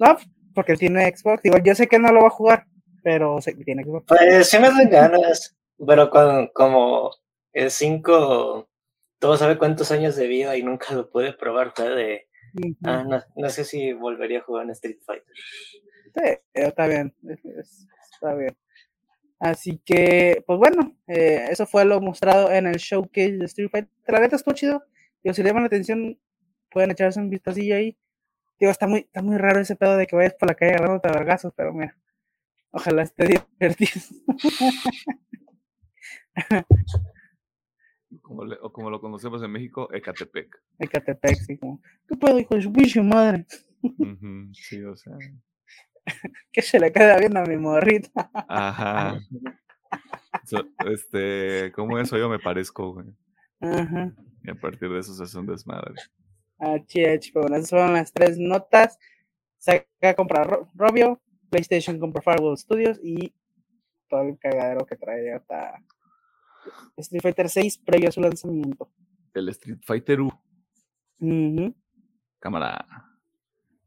No, 0.00 0.16
porque 0.52 0.72
él 0.72 0.78
tiene 0.78 1.06
Xbox. 1.16 1.40
Digo, 1.40 1.56
yo 1.58 1.72
sé 1.76 1.86
que 1.86 2.00
no 2.00 2.10
lo 2.10 2.22
va 2.22 2.26
a 2.26 2.30
jugar, 2.30 2.66
pero 3.04 3.40
sé 3.40 3.56
que 3.56 3.62
tiene 3.62 3.84
Xbox. 3.84 4.06
Pues 4.08 4.50
sí 4.50 4.58
me 4.58 4.68
dan 4.68 4.90
ganas, 4.90 5.56
pero 5.86 6.10
con, 6.10 6.48
como 6.48 7.12
el 7.52 7.70
5, 7.70 8.68
todo 9.18 9.36
sabe 9.36 9.58
cuántos 9.58 9.90
años 9.92 10.16
de 10.16 10.26
vida 10.26 10.56
y 10.56 10.62
nunca 10.62 10.94
lo 10.94 11.10
pude 11.10 11.32
probar, 11.32 11.72
fue 11.74 11.88
de, 11.90 12.28
ah, 12.84 13.04
no, 13.06 13.22
no 13.36 13.50
sé 13.50 13.64
si 13.64 13.92
volvería 13.92 14.38
a 14.40 14.42
jugar 14.42 14.64
en 14.64 14.70
Street 14.70 14.98
Fighter. 15.04 15.34
Sí, 16.14 16.38
está 16.54 16.86
bien, 16.86 17.14
es- 17.28 17.44
es- 17.44 17.86
está 18.14 18.34
bien. 18.34 18.56
Así 19.38 19.80
que, 19.84 20.42
pues 20.46 20.58
bueno, 20.58 20.96
eh, 21.08 21.46
eso 21.50 21.66
fue 21.66 21.84
lo 21.84 22.00
mostrado 22.00 22.52
en 22.52 22.66
el 22.66 22.76
showcase 22.76 23.38
de 23.38 23.44
Street 23.46 23.70
Fighter. 23.70 23.90
La 24.06 24.20
neta 24.20 24.36
estuvo 24.36 24.54
chido. 24.54 24.84
Digo, 25.22 25.34
si 25.34 25.42
le 25.42 25.48
llaman 25.48 25.64
la 25.64 25.66
atención, 25.68 26.18
pueden 26.70 26.92
echarse 26.92 27.18
un 27.20 27.28
vistacillo 27.30 27.74
ahí. 27.76 27.96
Digo, 28.60 28.70
está 28.70 28.86
muy, 28.86 29.00
está 29.00 29.20
muy 29.22 29.36
raro 29.38 29.58
ese 29.60 29.74
pedo 29.76 29.96
de 29.96 30.06
que 30.06 30.14
vayas 30.16 30.34
por 30.34 30.48
la 30.48 30.54
calle 30.54 30.72
agarrándote 30.74 31.08
a 31.08 31.12
vergazos, 31.12 31.52
pero 31.56 31.72
mira, 31.72 31.96
ojalá 32.70 33.02
esté 33.02 33.26
divertido. 33.58 34.00
Como 38.32 38.44
le- 38.46 38.58
o 38.60 38.72
como 38.72 38.90
lo 38.90 39.00
conocemos 39.00 39.42
en 39.42 39.50
México, 39.50 39.88
Ecatepec. 39.92 40.48
Ecatepec, 40.78 41.36
sí, 41.36 41.56
como, 41.58 41.80
¿qué 42.08 42.16
pedo, 42.16 42.38
hijo 42.38 42.54
de 42.56 42.62
su 42.88 43.02
madre? 43.02 43.46
Ujú, 43.82 44.52
Sí, 44.54 44.82
o 44.82 44.96
sea. 44.96 45.14
Que 46.52 46.62
se 46.62 46.80
le 46.80 46.90
queda 46.92 47.16
viendo 47.18 47.40
a 47.40 47.44
mi 47.44 47.56
morrita. 47.56 48.30
Ajá. 48.48 49.20
So- 50.44 50.66
este, 50.90 51.70
¿cómo 51.72 51.98
eso 51.98 52.16
yo 52.18 52.28
me 52.28 52.38
parezco, 52.38 52.92
güey? 52.94 53.06
Ajá. 53.60 54.12
Y 54.42 54.50
a 54.50 54.54
partir 54.54 54.88
de 54.90 54.98
eso 54.98 55.14
se 55.14 55.22
hace 55.22 55.38
un 55.38 55.46
desmadre. 55.46 55.94
Pero 56.58 57.42
bueno, 57.42 57.56
esas 57.56 57.70
fueron 57.70 57.92
las 57.92 58.12
tres 58.12 58.38
notas. 58.38 58.98
Saga 59.58 60.14
compra 60.16 60.42
Ro- 60.44 60.68
Robio, 60.74 61.20
PlayStation 61.50 61.98
compra 62.00 62.22
Firewall 62.22 62.56
Studios 62.58 62.98
y 63.02 63.32
todo 64.08 64.22
el 64.22 64.38
cagadero 64.38 64.84
que 64.86 64.96
trae 64.96 65.32
hasta 65.32 65.80
Street 66.96 67.22
Fighter 67.22 67.48
6 67.48 67.78
previo 67.78 68.08
a 68.08 68.12
su 68.12 68.20
lanzamiento. 68.20 68.90
El 69.34 69.48
Street 69.48 69.80
Fighter 69.82 70.20
U, 70.20 70.30
cámara. 72.38 72.86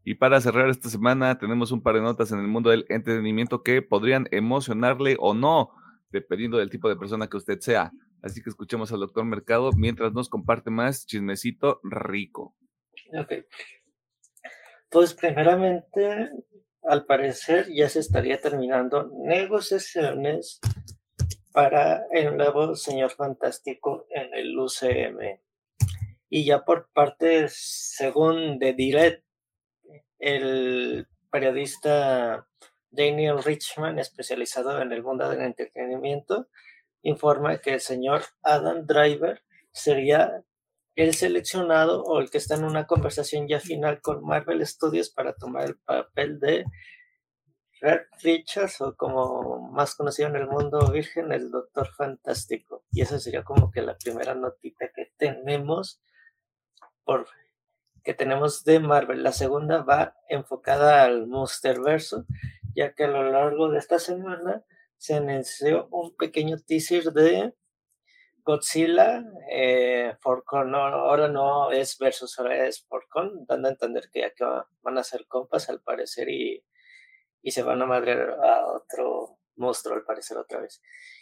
Y 0.04 0.16
para 0.16 0.40
cerrar 0.40 0.70
esta 0.70 0.90
semana, 0.90 1.38
tenemos 1.40 1.72
un 1.72 1.82
par 1.82 1.96
de 1.96 2.02
notas 2.02 2.32
en 2.32 2.40
el 2.40 2.48
mundo 2.48 2.70
del 2.70 2.86
entretenimiento 2.90 3.64
que 3.64 3.82
podrían 3.82 4.28
emocionarle 4.32 5.18
o 5.20 5.34
no, 5.34 5.72
dependiendo 6.12 6.58
del 6.58 6.70
tipo 6.70 6.88
de 6.88 6.96
persona 6.96 7.28
que 7.28 7.38
usted 7.38 7.60
sea. 7.60 7.92
Así 8.22 8.42
que 8.42 8.50
escuchemos 8.50 8.92
al 8.92 9.00
doctor 9.00 9.26
Mercado 9.26 9.72
mientras 9.76 10.14
nos 10.14 10.30
comparte 10.30 10.70
más 10.70 11.06
chismecito 11.06 11.80
rico. 11.84 12.56
Ok. 13.20 13.34
Pues 14.90 15.14
primeramente, 15.14 16.30
al 16.84 17.06
parecer 17.06 17.68
ya 17.74 17.90
se 17.90 18.00
estaría 18.00 18.40
terminando 18.40 19.10
negociaciones 19.26 20.60
para 21.56 22.06
el 22.12 22.36
nuevo 22.36 22.76
Señor 22.76 23.12
Fantástico 23.12 24.06
en 24.10 24.34
el 24.34 24.60
UCM. 24.60 25.40
Y 26.30 26.44
ya 26.44 26.66
por 26.66 26.90
parte, 26.92 27.46
según 27.48 28.60
de 28.60 28.74
Direct, 28.74 29.24
el 30.20 31.08
periodista 31.32 32.46
Daniel 32.92 33.42
Richman, 33.42 34.00
especializado 34.00 34.82
en 34.82 34.92
el 34.92 35.02
mundo 35.02 35.30
del 35.30 35.44
entretenimiento, 35.44 36.50
informa 37.04 37.60
que 37.60 37.76
el 37.76 37.80
señor 37.80 38.24
Adam 38.44 38.86
Driver 38.86 39.42
sería 39.72 40.44
el 40.98 41.14
seleccionado 41.14 42.04
o 42.04 42.20
el 42.20 42.30
que 42.30 42.38
está 42.38 42.56
en 42.56 42.66
una 42.66 42.86
conversación 42.86 43.48
ya 43.48 43.62
final 43.62 44.02
con 44.02 44.26
Marvel 44.26 44.66
Studios 44.68 45.10
para 45.10 45.34
tomar 45.34 45.68
el 45.68 45.78
papel 45.78 46.38
de 46.38 46.66
Richards 48.24 48.82
o 48.82 48.96
como 48.96 49.70
más 49.72 49.96
conocido 49.96 50.30
en 50.30 50.36
el 50.36 50.48
mundo 50.48 50.92
virgen, 50.92 51.32
el 51.32 51.52
Doctor 51.52 51.90
Fantástico. 51.94 52.84
Y 52.92 53.02
esa 53.02 53.20
sería 53.20 53.44
como 53.44 53.72
que 53.72 53.82
la 53.82 53.98
primera 53.98 54.34
notita 54.34 54.90
que 54.94 55.12
tenemos 55.18 56.02
por 57.04 57.28
que 58.04 58.14
tenemos 58.14 58.64
de 58.64 58.80
Marvel. 58.80 59.24
La 59.24 59.32
segunda 59.32 59.82
va 59.82 60.16
enfocada 60.30 61.04
al 61.04 61.28
Monsterverso, 61.28 62.26
ya 62.76 62.94
que 62.94 63.06
a 63.06 63.08
lo 63.08 63.32
largo 63.32 63.70
de 63.70 63.80
esta 63.80 63.98
semana 63.98 64.64
se 64.98 65.16
anunció 65.16 65.88
un 65.90 66.16
pequeño 66.16 66.58
teaser 66.58 67.06
de 67.06 67.54
Godzilla, 68.44 69.24
eh, 69.50 70.16
Forcon, 70.22 70.76
ahora 70.76 71.28
no 71.28 71.72
es 71.72 71.98
versus, 71.98 72.38
ahora 72.38 72.68
es 72.68 72.86
Forcon, 72.86 73.44
dando 73.48 73.70
a 73.70 73.72
entender 73.72 74.10
que 74.12 74.32
ya 74.38 74.68
van 74.84 75.00
a 75.00 75.04
ser 75.04 75.26
compas 75.26 75.68
al 75.70 75.82
parecer 75.82 76.30
y, 76.30 76.64
y 77.46 77.52
se 77.52 77.62
van 77.62 77.80
a 77.80 77.86
madrear 77.86 78.32
a 78.44 78.66
otro 78.66 79.38
monstruo 79.56 79.96
al 79.96 80.04
parecer 80.04 80.36
otra 80.36 80.62
vez. 80.62 80.82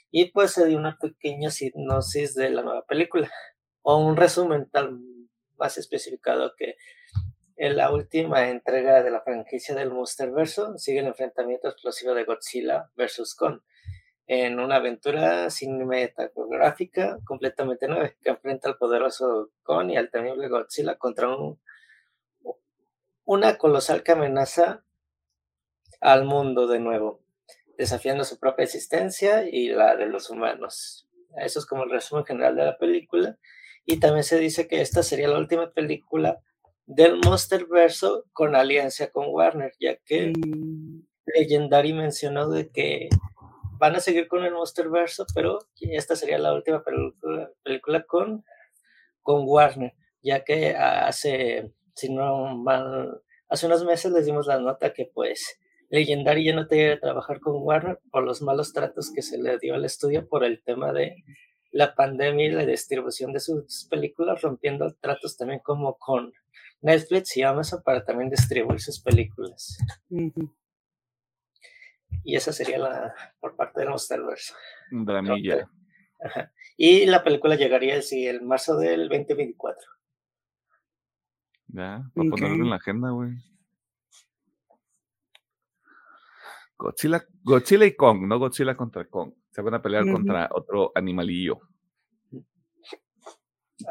Y 0.09 0.31
pues 0.31 0.51
se 0.51 0.65
dio 0.65 0.77
una 0.77 0.97
pequeña 0.97 1.51
sinopsis 1.51 2.33
de 2.33 2.49
la 2.49 2.61
nueva 2.61 2.85
película, 2.85 3.29
o 3.81 3.97
un 3.97 4.15
resumen 4.15 4.69
tal 4.71 5.01
más 5.57 5.77
especificado 5.77 6.53
que 6.57 6.77
en 7.57 7.75
la 7.75 7.91
última 7.91 8.49
entrega 8.49 9.03
de 9.03 9.11
la 9.11 9.19
franquicia 9.19 9.75
del 9.75 9.91
Monsterverso 9.91 10.77
sigue 10.77 10.99
el 10.99 11.07
enfrentamiento 11.07 11.67
explosivo 11.67 12.13
de 12.13 12.23
Godzilla 12.23 12.89
versus 12.95 13.35
Kong 13.35 13.59
en 14.25 14.61
una 14.61 14.77
aventura 14.77 15.49
cinematográfica 15.49 17.19
completamente 17.25 17.89
nueva 17.89 18.13
que 18.21 18.29
enfrenta 18.29 18.69
al 18.69 18.77
poderoso 18.77 19.51
Kong 19.61 19.91
y 19.91 19.97
al 19.97 20.09
temible 20.09 20.47
Godzilla 20.47 20.95
contra 20.95 21.35
un, 21.35 21.59
una 23.25 23.57
colosal 23.57 24.03
que 24.03 24.13
amenaza 24.13 24.85
al 26.03 26.25
mundo 26.25 26.67
de 26.67 26.79
nuevo, 26.79 27.21
desafiando 27.77 28.25
su 28.25 28.37
propia 28.37 28.65
existencia 28.65 29.47
y 29.49 29.69
la 29.69 29.95
de 29.95 30.05
los 30.05 30.29
humanos. 30.29 31.07
Eso 31.37 31.59
es 31.59 31.65
como 31.65 31.83
el 31.83 31.89
resumen 31.89 32.25
general 32.25 32.55
de 32.55 32.65
la 32.65 32.77
película. 32.77 33.37
Y 33.85 33.99
también 33.99 34.23
se 34.23 34.37
dice 34.37 34.67
que 34.67 34.81
esta 34.81 35.01
sería 35.01 35.29
la 35.29 35.39
última 35.39 35.71
película 35.71 36.39
del 36.85 37.19
Monsterverso 37.25 38.25
con 38.33 38.55
alianza 38.55 39.11
con 39.11 39.27
Warner, 39.29 39.71
ya 39.79 39.95
que 40.05 40.33
mm. 40.37 41.05
Legendary 41.25 41.93
mencionó 41.93 42.49
de 42.49 42.69
que 42.69 43.07
van 43.79 43.95
a 43.95 44.01
seguir 44.01 44.27
con 44.27 44.43
el 44.43 44.53
Monsterverso, 44.53 45.25
pero 45.33 45.59
esta 45.79 46.17
sería 46.17 46.37
la 46.37 46.53
última 46.53 46.83
película, 46.83 48.03
con, 48.05 48.43
con 49.21 49.43
Warner, 49.45 49.93
ya 50.21 50.43
que 50.43 50.75
hace, 50.75 51.71
si 51.95 52.13
no 52.13 52.55
mal, 52.57 53.21
hace 53.47 53.67
unos 53.67 53.85
meses 53.85 54.11
les 54.11 54.25
dimos 54.25 54.47
la 54.47 54.59
nota 54.59 54.93
que 54.93 55.09
pues 55.13 55.59
Legendary 55.93 56.43
ya 56.43 56.55
no 56.55 56.65
tenía 56.65 56.95
que 56.95 57.01
trabajar 57.01 57.39
con 57.39 57.61
Warner 57.61 57.99
por 58.09 58.23
los 58.23 58.41
malos 58.41 58.73
tratos 58.73 59.11
que 59.13 59.21
se 59.21 59.37
le 59.37 59.59
dio 59.59 59.75
al 59.75 59.85
estudio 59.85 60.27
por 60.27 60.43
el 60.43 60.63
tema 60.63 60.91
de 60.91 61.23
la 61.69 61.93
pandemia 61.93 62.47
y 62.47 62.51
la 62.51 62.65
distribución 62.65 63.31
de 63.31 63.39
sus 63.39 63.87
películas, 63.91 64.41
rompiendo 64.41 64.91
tratos 64.95 65.37
también 65.37 65.59
como 65.63 65.95
con 65.99 66.33
Netflix 66.81 67.37
y 67.37 67.43
Amazon 67.43 67.83
para 67.85 68.03
también 68.03 68.31
distribuir 68.31 68.79
sus 68.79 69.03
películas. 69.03 69.77
Y 72.23 72.37
esa 72.37 72.51
sería 72.53 72.79
la 72.79 73.13
por 73.39 73.55
parte 73.55 73.81
de 73.81 73.89
Monsterverse. 73.89 74.51
Dramilla. 74.89 75.69
Y 76.75 77.05
la 77.05 77.23
película 77.23 77.53
llegaría 77.53 77.93
el, 77.93 78.03
el 78.11 78.41
marzo 78.41 78.77
del 78.77 79.09
2024. 79.09 79.91
Ya, 81.67 82.03
para 82.15 82.29
ponerlo 82.31 82.63
en 82.63 82.69
la 82.71 82.77
agenda, 82.77 83.11
güey. 83.11 83.33
Godzilla, 86.83 87.25
Godzilla 87.43 87.85
y 87.85 87.95
Kong, 87.95 88.27
no 88.27 88.37
Godzilla 88.37 88.75
contra 88.75 89.07
Kong. 89.07 89.31
Se 89.51 89.61
van 89.61 89.75
a 89.75 89.81
pelear 89.81 90.03
contra 90.11 90.49
otro 90.51 90.91
animalillo. 90.95 91.61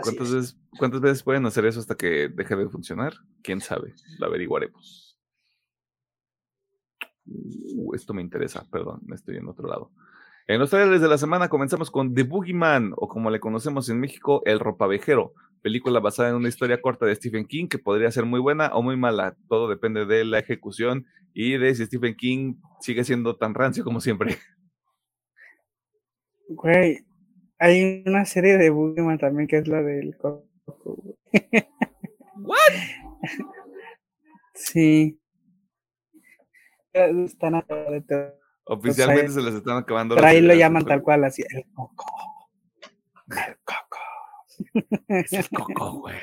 ¿Cuántas 0.02 0.32
veces, 0.32 0.60
¿Cuántas 0.78 1.00
veces 1.00 1.22
pueden 1.22 1.46
hacer 1.46 1.64
eso 1.64 1.80
hasta 1.80 1.94
que 1.94 2.28
deje 2.28 2.54
de 2.54 2.68
funcionar? 2.68 3.14
¿Quién 3.42 3.62
sabe? 3.62 3.94
Lo 4.18 4.26
averiguaremos. 4.26 5.18
Uh, 7.24 7.94
esto 7.94 8.12
me 8.12 8.20
interesa, 8.20 8.66
perdón, 8.70 9.00
me 9.06 9.16
estoy 9.16 9.36
en 9.36 9.48
otro 9.48 9.68
lado. 9.68 9.90
En 10.48 10.58
los 10.58 10.70
trailers 10.70 11.00
de 11.00 11.08
la 11.08 11.18
semana 11.18 11.48
comenzamos 11.48 11.90
con 11.90 12.14
The 12.14 12.24
Boogeyman, 12.24 12.92
o 12.96 13.08
como 13.08 13.30
le 13.30 13.38
conocemos 13.38 13.88
en 13.88 14.00
México, 14.00 14.42
El 14.44 14.58
Ropavejero, 14.58 15.34
película 15.62 16.00
basada 16.00 16.30
en 16.30 16.34
una 16.34 16.48
historia 16.48 16.80
corta 16.80 17.06
de 17.06 17.14
Stephen 17.14 17.46
King 17.46 17.68
que 17.68 17.78
podría 17.78 18.10
ser 18.10 18.26
muy 18.26 18.40
buena 18.40 18.74
o 18.74 18.82
muy 18.82 18.96
mala. 18.96 19.36
Todo 19.48 19.68
depende 19.68 20.04
de 20.04 20.24
la 20.24 20.40
ejecución 20.40 21.06
y 21.32 21.56
de 21.58 21.74
si 21.74 21.86
Stephen 21.86 22.16
King 22.16 22.56
sigue 22.80 23.04
siendo 23.04 23.36
tan 23.36 23.54
rancio 23.54 23.84
como 23.84 24.00
siempre. 24.00 24.36
Güey, 26.48 26.98
hay 27.58 28.02
una 28.04 28.26
serie 28.26 28.58
de 28.58 28.68
Boogeyman 28.68 29.16
también 29.16 29.46
que 29.46 29.56
es 29.56 29.66
la 29.68 29.80
del 29.80 30.14
¿What? 32.36 32.58
sí. 34.54 35.18
Están 36.92 37.54
Oficialmente 38.64 39.32
se 39.32 39.42
les 39.42 39.54
están 39.54 39.78
acabando. 39.78 40.14
Pero 40.14 40.26
ahí 40.26 40.40
lo 40.40 40.54
llaman 40.54 40.84
tal 40.84 41.02
cual, 41.02 41.24
así, 41.24 41.42
el 41.48 41.64
coco. 41.74 42.04
El 43.28 43.56
coco. 43.64 43.98
Es 45.08 45.32
el 45.32 45.48
coco, 45.54 46.00
güey. 46.00 46.16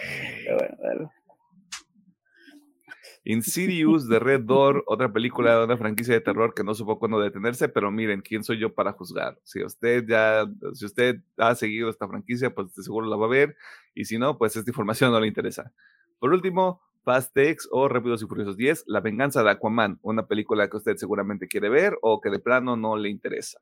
Insidious 3.25 4.07
de 4.07 4.17
Red 4.17 4.41
Door, 4.41 4.83
otra 4.87 5.11
película 5.11 5.57
de 5.57 5.65
una 5.65 5.77
franquicia 5.77 6.13
de 6.13 6.21
terror 6.21 6.53
que 6.53 6.63
no 6.63 6.73
supo 6.73 6.97
cuándo 6.97 7.19
detenerse, 7.19 7.69
pero 7.69 7.91
miren, 7.91 8.21
¿quién 8.21 8.43
soy 8.43 8.57
yo 8.59 8.73
para 8.73 8.93
juzgar? 8.93 9.37
Si 9.43 9.63
usted 9.63 10.05
ya, 10.07 10.47
si 10.73 10.85
usted 10.85 11.17
ha 11.37 11.53
seguido 11.55 11.89
esta 11.89 12.07
franquicia, 12.07 12.53
pues 12.53 12.73
seguro 12.73 13.07
la 13.07 13.17
va 13.17 13.25
a 13.25 13.29
ver, 13.29 13.55
y 13.93 14.05
si 14.05 14.17
no, 14.17 14.37
pues 14.37 14.55
esta 14.55 14.71
información 14.71 15.11
no 15.11 15.19
le 15.19 15.27
interesa. 15.27 15.71
Por 16.17 16.33
último, 16.33 16.81
Fast 17.03 17.35
X 17.37 17.67
o 17.71 17.87
Rápidos 17.87 18.21
y 18.21 18.25
Furiosos 18.25 18.57
10, 18.57 18.83
La 18.87 19.01
venganza 19.01 19.43
de 19.43 19.51
Aquaman, 19.51 19.99
una 20.01 20.27
película 20.27 20.69
que 20.69 20.77
usted 20.77 20.95
seguramente 20.97 21.47
quiere 21.47 21.69
ver 21.69 21.97
o 22.01 22.19
que 22.21 22.29
de 22.29 22.39
plano 22.39 22.75
no 22.75 22.97
le 22.97 23.09
interesa. 23.09 23.59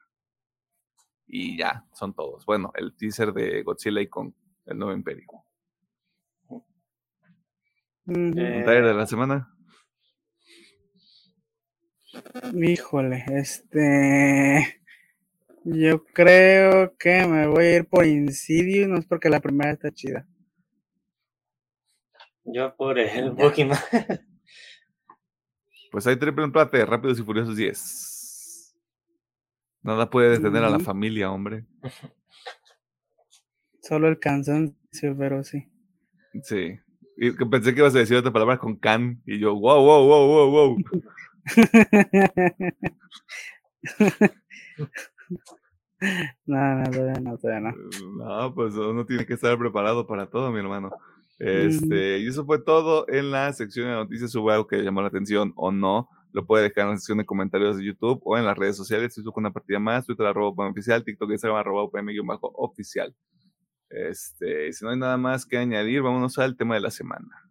Y 1.27 1.57
ya, 1.57 1.85
son 1.93 2.13
todos. 2.13 2.45
Bueno, 2.45 2.71
el 2.75 2.95
teaser 2.95 3.33
de 3.33 3.63
Godzilla 3.63 4.01
y 4.01 4.07
con 4.07 4.33
el 4.65 4.77
nuevo 4.77 4.93
imperio. 4.93 5.25
¿Un 8.05 8.33
taller 8.33 8.85
de 8.85 8.93
la 8.93 9.05
semana? 9.05 9.53
Híjole, 12.53 13.25
este. 13.27 14.81
Yo 15.65 16.05
creo 16.05 16.95
que 16.97 17.25
me 17.25 17.47
voy 17.47 17.65
a 17.65 17.75
ir 17.75 17.85
por 17.85 18.05
Insidious, 18.05 18.87
no 18.87 18.97
es 18.97 19.05
porque 19.05 19.29
la 19.29 19.41
primera 19.41 19.71
está 19.71 19.91
chida. 19.91 20.25
Yo 22.47 22.75
por 22.75 22.97
el 22.97 23.35
Pokémon. 23.35 23.77
Pues 25.89 26.05
hay 26.05 26.17
triple 26.17 26.43
empate, 26.43 26.85
Rápidos 26.85 27.17
y 27.17 27.23
Furiosos 27.23 27.55
10. 27.55 28.75
Nada 29.83 30.09
puede 30.09 30.31
detener 30.31 30.65
a 30.65 30.69
la 30.69 30.79
familia, 30.79 31.31
hombre. 31.31 31.65
Solo 33.81 34.09
el 34.09 34.19
cansancio, 34.19 35.15
pero 35.17 35.45
sí. 35.45 35.65
Sí. 36.43 36.77
Y 37.15 37.31
pensé 37.31 37.73
que 37.73 37.79
ibas 37.79 37.95
a 37.95 37.99
decir 37.99 38.17
otra 38.17 38.33
palabra 38.33 38.57
con 38.57 38.75
can. 38.75 39.21
Y 39.25 39.39
yo, 39.39 39.55
wow, 39.55 39.81
wow, 39.81 40.05
wow, 40.05 40.27
wow, 40.27 40.51
wow. 40.51 40.75
no, 46.45 46.75
no, 46.75 46.91
todavía 46.91 47.21
no, 47.21 47.37
todavía 47.37 47.71
no. 47.71 47.77
No, 48.17 48.53
pues 48.53 48.75
uno 48.75 49.05
tiene 49.05 49.25
que 49.25 49.35
estar 49.35 49.57
preparado 49.57 50.05
para 50.05 50.29
todo, 50.29 50.51
mi 50.51 50.59
hermano. 50.59 50.91
Este, 51.39 52.19
y 52.19 52.27
eso 52.27 52.45
fue 52.45 52.59
todo 52.59 53.05
en 53.09 53.31
la 53.31 53.53
sección 53.53 53.87
de 53.87 53.93
noticias. 53.93 54.33
Hubo 54.35 54.49
algo 54.49 54.67
que 54.67 54.77
llamó 54.77 55.01
la 55.01 55.07
atención 55.07 55.53
o 55.55 55.71
no. 55.71 56.09
Lo 56.33 56.45
puede 56.45 56.63
dejar 56.63 56.85
en 56.85 56.91
la 56.91 56.97
sección 56.97 57.19
de 57.19 57.25
comentarios 57.25 57.77
de 57.77 57.85
YouTube 57.85 58.21
o 58.23 58.37
en 58.37 58.45
las 58.45 58.57
redes 58.57 58.75
sociales. 58.75 59.13
Facebook 59.13 59.37
una 59.37 59.51
partida 59.51 59.79
más, 59.79 60.05
Twitter 60.05 60.25
arroba 60.25 60.69
oficial, 60.69 61.03
TikTok 61.03 61.31
Instagram 61.31 61.59
arroba 61.59 61.89
oficial. 62.53 63.15
Este, 63.89 64.73
si 64.73 64.83
no 64.83 64.91
hay 64.91 64.97
nada 64.97 65.17
más 65.17 65.45
que 65.45 65.57
añadir, 65.57 66.01
vámonos 66.01 66.37
al 66.39 66.57
tema 66.57 66.75
de 66.75 66.81
la 66.81 66.91
semana. 66.91 67.46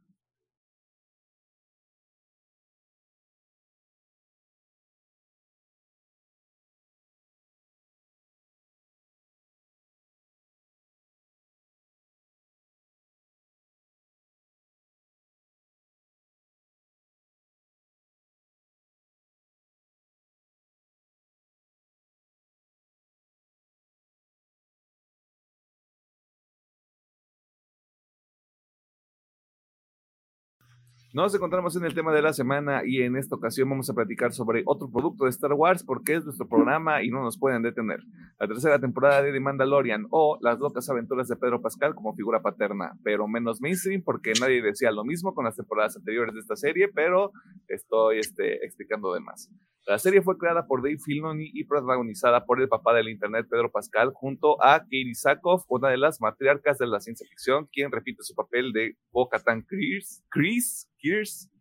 Nos 31.16 31.34
encontramos 31.34 31.74
en 31.76 31.86
el 31.86 31.94
tema 31.94 32.12
de 32.12 32.20
la 32.20 32.34
semana 32.34 32.82
y 32.84 33.00
en 33.00 33.16
esta 33.16 33.36
ocasión 33.36 33.70
vamos 33.70 33.88
a 33.88 33.94
platicar 33.94 34.34
sobre 34.34 34.62
otro 34.66 34.90
producto 34.90 35.24
de 35.24 35.30
Star 35.30 35.54
Wars 35.54 35.82
porque 35.82 36.12
es 36.12 36.26
nuestro 36.26 36.46
programa 36.46 37.02
y 37.02 37.08
no 37.08 37.22
nos 37.22 37.38
pueden 37.38 37.62
detener. 37.62 38.00
La 38.38 38.46
tercera 38.46 38.78
temporada 38.78 39.22
de 39.22 39.32
The 39.32 39.40
Mandalorian 39.40 40.08
o 40.10 40.36
Las 40.42 40.58
locas 40.58 40.90
aventuras 40.90 41.26
de 41.28 41.36
Pedro 41.36 41.62
Pascal 41.62 41.94
como 41.94 42.12
figura 42.12 42.42
paterna, 42.42 42.98
pero 43.02 43.26
menos 43.28 43.62
mainstream 43.62 44.02
porque 44.04 44.34
nadie 44.38 44.60
decía 44.60 44.90
lo 44.90 45.06
mismo 45.06 45.32
con 45.32 45.46
las 45.46 45.56
temporadas 45.56 45.96
anteriores 45.96 46.34
de 46.34 46.40
esta 46.40 46.54
serie, 46.54 46.88
pero 46.94 47.32
estoy 47.66 48.18
este, 48.18 48.66
explicando 48.66 49.14
de 49.14 49.20
más. 49.20 49.50
La 49.86 49.98
serie 49.98 50.20
fue 50.20 50.36
creada 50.36 50.66
por 50.66 50.82
Dave 50.82 50.98
Filoni 50.98 51.48
y 51.54 51.62
protagonizada 51.62 52.44
por 52.44 52.60
el 52.60 52.68
papá 52.68 52.92
del 52.92 53.08
internet 53.08 53.46
Pedro 53.48 53.70
Pascal 53.70 54.10
junto 54.12 54.60
a 54.60 54.80
Katie 54.80 55.14
Sackhoff, 55.14 55.62
una 55.68 55.90
de 55.90 55.96
las 55.96 56.20
matriarcas 56.20 56.78
de 56.78 56.88
la 56.88 56.98
ciencia 56.98 57.24
ficción, 57.28 57.68
quien 57.70 57.92
repite 57.92 58.24
su 58.24 58.34
papel 58.34 58.72
de 58.72 58.96
Bo-Katan 59.12 59.62
Chris, 59.62 60.24
Chris, 60.28 60.88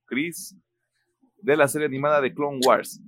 Chris, 0.08 0.58
de 1.38 1.56
la 1.56 1.68
serie 1.68 1.86
animada 1.86 2.20
de 2.20 2.34
Clone 2.34 2.62
Wars. 2.66 3.00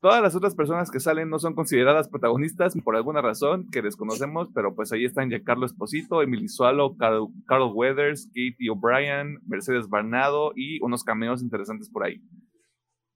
Todas 0.00 0.20
las 0.20 0.34
otras 0.34 0.56
personas 0.56 0.90
que 0.90 0.98
salen 0.98 1.30
no 1.30 1.38
son 1.38 1.54
consideradas 1.54 2.08
protagonistas 2.08 2.76
por 2.82 2.96
alguna 2.96 3.22
razón 3.22 3.68
que 3.70 3.80
desconocemos, 3.80 4.48
pero 4.52 4.74
pues 4.74 4.90
ahí 4.90 5.04
están 5.04 5.28
Giancarlo 5.30 5.66
Esposito, 5.66 6.20
Emily 6.20 6.48
Sualo, 6.48 6.96
Carl, 6.96 7.28
Carl 7.46 7.70
Weathers, 7.72 8.26
Katie 8.26 8.70
O'Brien, 8.70 9.38
Mercedes 9.46 9.88
Barnado 9.88 10.50
y 10.56 10.82
unos 10.82 11.04
cameos 11.04 11.42
interesantes 11.42 11.88
por 11.88 12.04
ahí. 12.04 12.20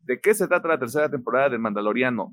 ¿De 0.03 0.21
qué 0.21 0.35
se 0.35 0.49
trata 0.49 0.69
la 0.69 0.79
tercera 0.79 1.11
temporada 1.11 1.51
del 1.51 1.61
Mandaloriano? 1.61 2.33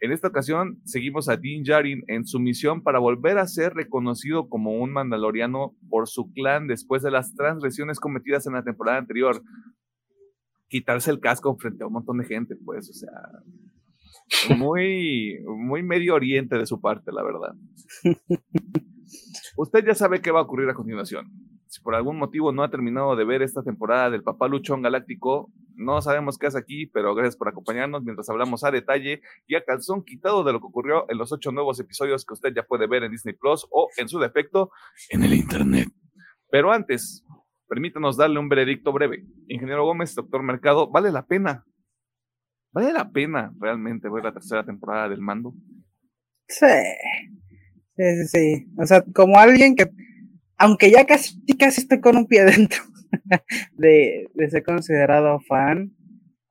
En 0.00 0.12
esta 0.12 0.28
ocasión 0.28 0.80
seguimos 0.84 1.30
a 1.30 1.36
Din 1.38 1.62
Djarin 1.62 2.02
en 2.08 2.26
su 2.26 2.38
misión 2.38 2.82
para 2.82 2.98
volver 2.98 3.38
a 3.38 3.46
ser 3.46 3.72
reconocido 3.72 4.48
como 4.50 4.72
un 4.72 4.92
mandaloriano 4.92 5.74
por 5.88 6.08
su 6.08 6.30
clan 6.32 6.66
después 6.66 7.02
de 7.02 7.10
las 7.10 7.34
transgresiones 7.34 8.00
cometidas 8.00 8.46
en 8.46 8.52
la 8.52 8.64
temporada 8.64 8.98
anterior. 8.98 9.42
Quitarse 10.68 11.10
el 11.10 11.20
casco 11.20 11.56
frente 11.56 11.84
a 11.84 11.86
un 11.86 11.94
montón 11.94 12.18
de 12.18 12.26
gente, 12.26 12.54
pues, 12.54 12.90
o 12.90 12.92
sea, 12.92 14.56
muy, 14.56 15.38
muy 15.46 15.82
medio 15.82 16.14
oriente 16.14 16.58
de 16.58 16.66
su 16.66 16.80
parte, 16.80 17.10
la 17.12 17.22
verdad. 17.22 17.54
Usted 19.56 19.86
ya 19.86 19.94
sabe 19.94 20.20
qué 20.20 20.30
va 20.30 20.40
a 20.40 20.42
ocurrir 20.42 20.68
a 20.68 20.74
continuación. 20.74 21.30
Si 21.74 21.80
por 21.80 21.96
algún 21.96 22.18
motivo 22.18 22.52
no 22.52 22.62
ha 22.62 22.70
terminado 22.70 23.16
de 23.16 23.24
ver 23.24 23.42
esta 23.42 23.64
temporada 23.64 24.08
del 24.08 24.22
Papá 24.22 24.46
Luchón 24.46 24.80
Galáctico, 24.80 25.50
no 25.74 26.00
sabemos 26.02 26.38
qué 26.38 26.46
hace 26.46 26.56
aquí, 26.56 26.86
pero 26.86 27.16
gracias 27.16 27.36
por 27.36 27.48
acompañarnos 27.48 28.04
mientras 28.04 28.30
hablamos 28.30 28.62
a 28.62 28.70
detalle 28.70 29.22
y 29.48 29.56
a 29.56 29.64
calzón 29.64 30.04
quitado 30.04 30.44
de 30.44 30.52
lo 30.52 30.60
que 30.60 30.66
ocurrió 30.66 31.10
en 31.10 31.18
los 31.18 31.32
ocho 31.32 31.50
nuevos 31.50 31.80
episodios 31.80 32.24
que 32.24 32.34
usted 32.34 32.54
ya 32.54 32.62
puede 32.62 32.86
ver 32.86 33.02
en 33.02 33.10
Disney 33.10 33.34
Plus 33.34 33.66
o, 33.72 33.88
en 33.96 34.08
su 34.08 34.20
defecto, 34.20 34.70
en 35.10 35.24
el 35.24 35.34
Internet. 35.34 35.88
Pero 36.48 36.70
antes, 36.70 37.24
permítanos 37.66 38.16
darle 38.16 38.38
un 38.38 38.48
veredicto 38.48 38.92
breve. 38.92 39.24
Ingeniero 39.48 39.84
Gómez, 39.84 40.14
doctor 40.14 40.44
Mercado, 40.44 40.88
¿vale 40.92 41.10
la 41.10 41.26
pena? 41.26 41.64
¿Vale 42.70 42.92
la 42.92 43.10
pena 43.10 43.52
realmente 43.58 44.08
ver 44.08 44.22
la 44.22 44.32
tercera 44.32 44.64
temporada 44.64 45.08
del 45.08 45.20
mando? 45.20 45.52
Sí. 46.46 46.66
Sí, 47.96 48.04
sí, 48.04 48.26
sí. 48.28 48.72
O 48.78 48.86
sea, 48.86 49.04
como 49.12 49.40
alguien 49.40 49.74
que, 49.74 49.90
aunque 50.56 50.90
ya 50.90 51.06
casi, 51.06 51.40
casi 51.58 51.82
estoy 51.82 52.00
con 52.00 52.16
un 52.16 52.26
pie 52.26 52.44
dentro 52.44 52.82
de, 53.72 54.28
de 54.34 54.50
ser 54.50 54.62
considerado 54.64 55.40
fan. 55.40 55.94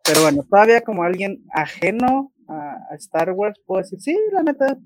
Pero 0.03 0.21
bueno, 0.21 0.43
todavía 0.49 0.81
como 0.81 1.03
alguien 1.03 1.43
ajeno 1.51 2.33
a, 2.47 2.95
Star 2.95 3.31
Wars, 3.31 3.59
puedo 3.65 3.81
decir, 3.81 3.99
sí, 4.01 4.17
la 4.31 4.43
neta, 4.43 4.77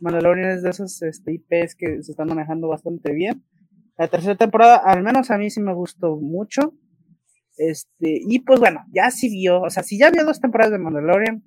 Mandalorian 0.00 0.50
es 0.50 0.62
de 0.62 0.70
esos 0.70 1.02
este, 1.02 1.34
IPs 1.34 1.74
que 1.74 2.02
se 2.02 2.12
están 2.12 2.28
manejando 2.28 2.68
bastante 2.68 3.12
bien. 3.12 3.44
La 3.96 4.08
tercera 4.08 4.36
temporada, 4.36 4.76
al 4.76 5.02
menos 5.02 5.30
a 5.30 5.38
mí 5.38 5.50
sí 5.50 5.60
me 5.60 5.74
gustó 5.74 6.16
mucho. 6.16 6.74
Este, 7.56 8.20
y 8.26 8.38
pues 8.40 8.60
bueno, 8.60 8.84
ya 8.92 9.10
sí 9.10 9.28
vio, 9.28 9.60
o 9.60 9.70
sea, 9.70 9.82
si 9.82 9.98
ya 9.98 10.10
vio 10.10 10.24
dos 10.24 10.40
temporadas 10.40 10.72
de 10.72 10.78
Mandalorian, 10.78 11.42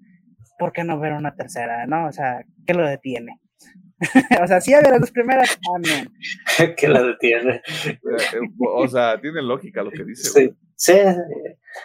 ¿por 0.59 0.73
qué 0.73 0.83
no 0.83 0.99
ver 0.99 1.13
una 1.13 1.35
tercera, 1.35 1.87
no? 1.87 2.07
O 2.07 2.11
sea, 2.11 2.43
¿qué 2.67 2.73
lo 2.73 2.85
detiene? 2.85 3.39
O 4.41 4.47
sea, 4.47 4.61
sí 4.61 4.73
había 4.73 4.91
las 4.91 5.01
dos 5.01 5.11
primeras, 5.11 5.59
amén. 5.75 6.11
que 6.77 6.87
la 6.87 7.03
detiene. 7.03 7.61
O 8.59 8.87
sea, 8.87 9.19
tiene 9.19 9.41
lógica 9.41 9.83
lo 9.83 9.91
que 9.91 10.03
dice. 10.03 10.29
Sí, 10.29 10.55
sí, 10.75 10.93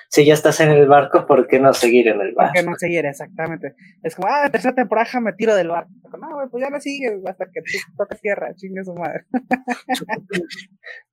si 0.08 0.24
ya 0.24 0.34
estás 0.34 0.60
en 0.60 0.70
el 0.70 0.86
barco, 0.86 1.26
¿por 1.26 1.46
qué 1.46 1.60
no 1.60 1.72
seguir 1.74 2.08
en 2.08 2.20
el 2.20 2.34
barco? 2.34 2.52
¿Por 2.54 2.62
qué 2.62 2.68
no 2.68 2.76
seguir? 2.76 3.04
Exactamente. 3.04 3.74
Es 4.02 4.14
como, 4.14 4.28
ah, 4.28 4.48
tercera 4.50 4.74
temporada 4.74 5.20
me 5.20 5.32
tiro 5.34 5.54
del 5.54 5.68
barco. 5.68 5.90
No, 6.18 6.34
güey, 6.34 6.48
pues 6.48 6.64
ya 6.64 6.70
no 6.70 6.80
sigues 6.80 7.20
hasta 7.26 7.46
que 7.46 7.60
tú 7.60 7.78
toques 7.96 8.20
tierra, 8.20 8.54
chingue 8.54 8.84
su 8.84 8.94
madre. 8.94 9.26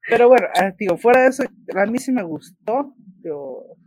Pero 0.09 0.29
bueno, 0.29 0.47
ah, 0.55 0.73
digo, 0.77 0.97
fuera 0.97 1.23
de 1.23 1.29
eso, 1.29 1.43
a 1.75 1.85
mí 1.85 1.97
sí 1.99 2.11
me 2.11 2.23
gustó. 2.23 2.93
Digo, 3.21 3.77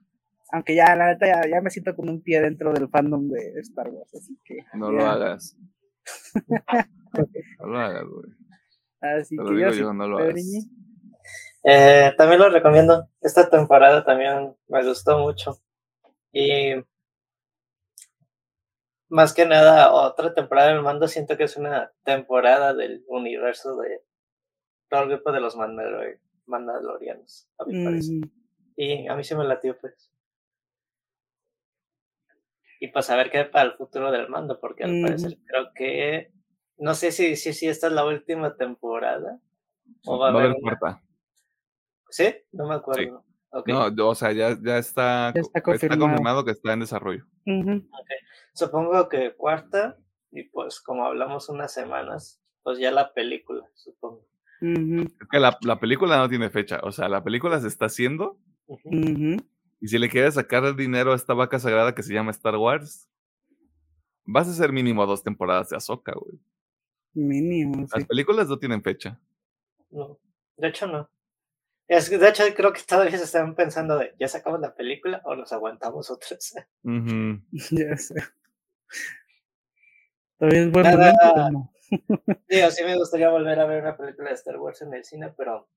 aunque 0.52 0.74
ya, 0.74 0.94
la 0.94 1.08
neta, 1.08 1.26
ya, 1.26 1.48
ya 1.48 1.60
me 1.60 1.70
siento 1.70 1.94
con 1.96 2.08
un 2.08 2.22
pie 2.22 2.40
dentro 2.40 2.72
del 2.72 2.88
fandom 2.88 3.28
de 3.28 3.60
Star 3.60 3.88
Wars, 3.88 4.14
así 4.14 4.38
que. 4.44 4.58
No 4.74 4.92
lo 4.92 5.06
hagas. 5.06 5.56
no 7.60 7.66
lo 7.66 7.78
hagas, 7.78 8.04
güey. 8.04 8.30
Así 9.00 9.36
que 9.36 9.42
lo 9.42 9.50
digo 9.50 9.68
yo, 9.68 9.72
sí, 9.74 9.80
yo, 9.80 9.92
no 9.92 10.06
lo 10.08 10.18
hagas. 10.18 10.28
Pedriñi. 10.34 10.70
Eh, 11.64 12.12
también 12.16 12.40
lo 12.40 12.48
recomiendo. 12.48 13.08
Esta 13.20 13.48
temporada 13.50 14.04
también 14.04 14.56
me 14.68 14.86
gustó 14.86 15.18
mucho. 15.18 15.58
Y 16.32 16.74
más 19.08 19.32
que 19.32 19.46
nada, 19.46 19.92
otra 19.92 20.34
temporada 20.34 20.72
del 20.72 20.82
mando 20.82 21.08
siento 21.08 21.36
que 21.36 21.44
es 21.44 21.56
una 21.56 21.92
temporada 22.04 22.74
del 22.74 23.04
universo 23.08 23.76
de 23.76 24.02
todo 24.88 25.02
el 25.04 25.08
grupo 25.10 25.32
de 25.32 25.40
los 25.40 25.56
Mandalor- 25.56 26.20
Mandalorianos, 26.46 27.48
a 27.58 27.64
mi 27.64 27.84
parecer. 27.84 28.14
Mm, 28.16 28.30
Y 28.76 29.08
a 29.08 29.14
mí 29.16 29.24
se 29.24 29.36
me 29.36 29.44
latió, 29.44 29.76
pues. 29.78 30.10
Y 32.80 32.88
pues 32.88 33.08
a 33.10 33.16
ver 33.16 33.30
qué 33.30 33.44
para 33.44 33.70
el 33.70 33.76
futuro 33.76 34.10
del 34.10 34.28
mando, 34.28 34.60
porque 34.60 34.84
al 34.84 35.00
parecer 35.02 35.38
creo 35.46 35.70
que. 35.74 36.30
No 36.78 36.94
sé 36.94 37.10
si, 37.10 37.36
si, 37.36 37.54
si 37.54 37.68
esta 37.68 37.86
es 37.86 37.92
la 37.94 38.04
última 38.04 38.54
temporada. 38.56 39.40
O 40.04 40.18
va 40.18 40.28
a 40.28 40.30
haber 40.30 40.50
una- 40.50 40.76
cuarta. 40.78 41.02
¿Sí? 42.10 42.34
No 42.52 42.68
me 42.68 42.74
acuerdo. 42.74 43.24
No, 43.66 44.08
o 44.08 44.14
sea, 44.14 44.32
ya, 44.32 44.56
ya 44.62 44.76
está, 44.78 45.32
Ya 45.34 45.40
está 45.40 45.58
está 45.72 45.96
confirmado. 45.98 46.44
que 46.44 46.50
está 46.50 46.74
en 46.74 46.80
desarrollo. 46.80 47.24
Supongo 48.52 49.08
que 49.08 49.34
cuarta, 49.34 49.96
y 50.30 50.44
pues 50.44 50.80
como 50.80 51.04
hablamos 51.06 51.48
unas 51.48 51.72
semanas, 51.72 52.42
pues 52.62 52.78
ya 52.78 52.90
la 52.90 53.12
película, 53.14 53.64
supongo. 53.74 54.26
Es 54.60 55.28
que 55.30 55.38
la, 55.38 55.56
la 55.62 55.78
película 55.78 56.16
no 56.18 56.28
tiene 56.28 56.50
fecha. 56.50 56.80
O 56.82 56.92
sea, 56.92 57.08
la 57.08 57.22
película 57.22 57.60
se 57.60 57.68
está 57.68 57.86
haciendo 57.86 58.38
ujú. 58.66 59.36
Y 59.80 59.88
si 59.88 59.98
le 59.98 60.08
quieres 60.08 60.34
sacar 60.34 60.64
el 60.64 60.76
dinero 60.76 61.12
a 61.12 61.16
esta 61.16 61.34
vaca 61.34 61.58
sagrada 61.58 61.94
que 61.94 62.02
se 62.02 62.12
llama 62.14 62.30
Star 62.30 62.56
Wars, 62.56 63.08
vas 64.24 64.48
a 64.48 64.50
hacer 64.50 64.72
mínimo 64.72 65.06
dos 65.06 65.22
temporadas 65.22 65.68
de 65.70 65.76
Ahsoka, 65.76 66.12
güey. 66.14 66.38
Mínimo, 67.14 67.82
Las 67.92 68.02
sí. 68.02 68.04
películas 68.04 68.48
no 68.48 68.58
tienen 68.58 68.82
fecha. 68.82 69.18
No, 69.90 70.18
de 70.56 70.68
hecho 70.68 70.86
no. 70.86 71.08
Es 71.88 72.10
que 72.10 72.18
de 72.18 72.28
hecho 72.28 72.42
creo 72.56 72.72
que 72.72 72.82
todavía 72.82 73.16
se 73.16 73.24
están 73.24 73.54
pensando 73.54 73.96
de, 73.96 74.14
¿ya 74.18 74.26
sacamos 74.28 74.60
la 74.60 74.74
película 74.74 75.22
o 75.24 75.36
nos 75.36 75.52
aguantamos 75.52 76.10
otras? 76.10 76.54
Ujú. 76.82 77.40
Ya 77.70 77.96
sé. 77.96 78.14
Todavía 80.38 80.62
es 80.62 80.70
buen 80.72 80.84
Nada. 80.84 81.14
momento, 81.14 81.50
no. 81.50 81.72
Digo, 82.48 82.70
sí 82.70 82.84
me 82.84 82.96
gustaría 82.96 83.30
volver 83.30 83.58
a 83.60 83.66
ver 83.66 83.82
una 83.82 83.96
película 83.96 84.28
de 84.30 84.34
Star 84.34 84.58
Wars 84.58 84.82
en 84.82 84.92
el 84.92 85.04
cine, 85.04 85.32
pero 85.36 85.68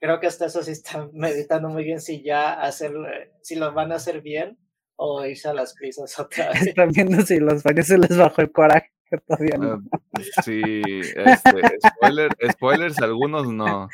creo 0.00 0.18
que 0.20 0.26
hasta 0.26 0.46
eso 0.46 0.62
sí 0.62 0.72
están 0.72 1.10
meditando 1.14 1.68
muy 1.68 1.84
bien 1.84 2.00
si 2.00 2.22
ya 2.22 2.60
hacerlo, 2.60 3.06
si 3.42 3.56
lo 3.56 3.72
van 3.72 3.92
a 3.92 3.96
hacer 3.96 4.20
bien 4.22 4.58
o 4.96 5.24
irse 5.24 5.48
a 5.48 5.54
las 5.54 5.74
prisas 5.74 6.18
otra 6.18 6.50
vez. 6.50 6.66
Están 6.68 6.90
viendo 6.90 7.20
si 7.22 7.38
los 7.38 7.62
fans 7.62 7.86
se 7.86 7.98
les 7.98 8.16
bajó 8.16 8.42
el 8.42 8.50
coraje. 8.52 8.90
que 9.10 9.18
Todavía 9.18 9.56
no. 9.58 9.82
Ah, 9.92 10.20
sí, 10.44 10.82
este, 10.84 11.78
spoiler, 11.84 12.30
spoilers, 12.52 13.00
algunos 13.00 13.52
no. 13.52 13.88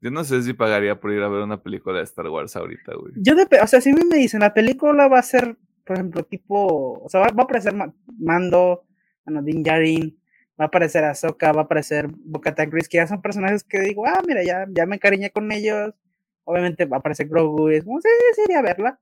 Yo 0.00 0.10
no 0.10 0.24
sé 0.24 0.42
si 0.42 0.54
pagaría 0.54 0.98
por 0.98 1.12
ir 1.12 1.22
a 1.22 1.28
ver 1.28 1.42
una 1.42 1.62
película 1.62 1.98
de 1.98 2.04
Star 2.04 2.26
Wars 2.28 2.56
ahorita, 2.56 2.94
güey. 2.96 3.12
Yo, 3.16 3.34
dep- 3.34 3.62
o 3.62 3.66
sea, 3.66 3.80
si 3.80 3.92
me 3.92 4.16
dicen, 4.16 4.40
la 4.40 4.54
película 4.54 5.08
va 5.08 5.18
a 5.18 5.22
ser, 5.22 5.58
por 5.84 5.96
ejemplo, 5.96 6.24
tipo, 6.24 7.02
o 7.04 7.08
sea, 7.10 7.20
va, 7.20 7.26
va 7.28 7.42
a 7.42 7.44
aparecer 7.44 7.74
Ma- 7.74 7.94
Mando, 8.18 8.86
bueno, 9.26 9.42
Din 9.42 9.62
Djarin, 9.62 10.18
va 10.60 10.64
a 10.64 10.68
aparecer 10.68 11.02
Ahsoka, 11.04 11.52
va 11.52 11.62
a 11.62 11.64
aparecer 11.64 12.08
Bo-Katan 12.08 12.70
Kryst, 12.70 12.90
que 12.90 12.98
ya 12.98 13.06
son 13.06 13.22
personajes 13.22 13.64
que 13.64 13.80
digo, 13.80 14.06
ah, 14.06 14.20
mira, 14.26 14.42
ya, 14.44 14.66
ya 14.70 14.84
me 14.86 14.96
encariñé 14.96 15.30
con 15.30 15.50
ellos. 15.52 15.94
Obviamente 16.44 16.84
va 16.84 16.98
a 16.98 17.00
aparecer 17.00 17.28
Grogu, 17.28 17.70
y 17.70 17.76
es 17.76 17.84
como, 17.84 18.00
sí, 18.00 18.08
sí, 18.34 18.42
iría 18.44 18.58
a 18.58 18.62
verla. 18.62 19.00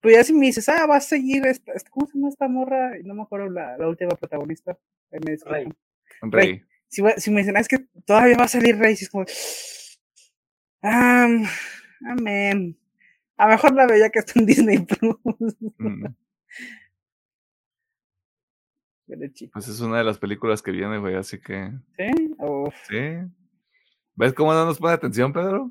Pero 0.00 0.16
ya 0.16 0.24
si 0.24 0.32
me 0.32 0.46
dices, 0.46 0.68
ah, 0.68 0.86
va 0.86 0.96
a 0.96 1.00
seguir, 1.00 1.46
esta, 1.46 1.72
¿cómo 1.90 2.06
se 2.06 2.14
llama 2.14 2.28
esta 2.28 2.48
morra? 2.48 2.98
Y 2.98 3.02
No 3.04 3.14
me 3.14 3.22
acuerdo 3.22 3.48
la, 3.50 3.76
la 3.76 3.88
última 3.88 4.10
protagonista. 4.10 4.78
Ahí 5.12 5.20
me 5.24 5.36
Rey. 5.44 5.68
Rey. 6.22 6.62
Si 6.88 7.02
me 7.02 7.40
dicen, 7.40 7.56
"Ah, 7.56 7.60
es 7.60 7.68
que 7.68 7.78
todavía 8.04 8.36
va 8.36 8.44
a 8.44 8.48
salir 8.48 8.76
Rey, 8.76 8.94
si 8.96 9.04
es 9.04 9.10
como, 9.10 9.24
ah, 10.82 11.28
amén. 12.06 12.76
A 13.36 13.46
lo 13.46 13.52
mejor 13.52 13.74
la 13.74 13.86
veía 13.86 14.10
que 14.10 14.18
está 14.20 14.38
en 14.38 14.46
Disney 14.46 14.78
Plus. 14.78 15.16
Mm, 15.78 16.06
Pues 19.06 19.68
es 19.68 19.80
una 19.80 19.98
de 19.98 20.04
las 20.04 20.18
películas 20.18 20.62
que 20.62 20.70
viene, 20.70 20.98
güey, 20.98 21.16
así 21.16 21.38
que 21.40 21.70
¿Sí? 21.96 22.34
Uf, 22.38 22.74
sí. 22.88 23.18
¿Ves 24.14 24.32
cómo 24.32 24.52
no 24.54 24.64
nos 24.64 24.78
pone 24.78 24.94
atención, 24.94 25.32
Pedro? 25.32 25.70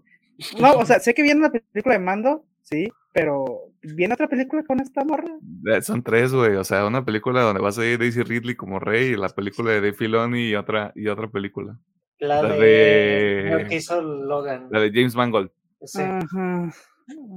No, 0.59 0.71
o 0.73 0.85
sea, 0.85 0.99
sé 0.99 1.13
que 1.13 1.21
viene 1.23 1.41
la 1.41 1.51
película 1.51 1.93
de 1.95 1.99
Mando, 2.03 2.45
sí, 2.61 2.87
pero 3.13 3.71
¿viene 3.81 4.13
otra 4.15 4.27
película 4.27 4.63
con 4.63 4.79
esta 4.79 5.03
morra? 5.03 5.31
Eh, 5.67 5.81
Son 5.81 6.01
tres, 6.03 6.33
güey. 6.33 6.55
O 6.55 6.63
sea, 6.63 6.85
una 6.85 7.05
película 7.05 7.41
donde 7.41 7.61
vas 7.61 7.77
a 7.77 7.85
ir 7.85 7.99
Daisy 7.99 8.23
Ridley 8.23 8.55
como 8.55 8.79
rey, 8.79 9.09
y 9.11 9.15
la 9.15 9.29
película 9.29 9.69
de 9.71 9.81
Dave 9.81 9.93
Filoni 9.93 10.49
y 10.49 10.55
otra, 10.55 10.91
y 10.95 11.07
otra 11.07 11.27
película. 11.29 11.77
La, 12.19 12.41
La 12.43 12.53
de, 12.53 12.59
de- 12.59 13.49
lo 13.63 13.67
que 13.69 13.75
hizo 13.75 14.01
Logan. 14.01 14.67
La 14.71 14.79
de 14.79 14.91
James 14.91 15.15
Mangold. 15.15 15.51
Sí, 15.83 16.01
Ajá. 16.01 16.71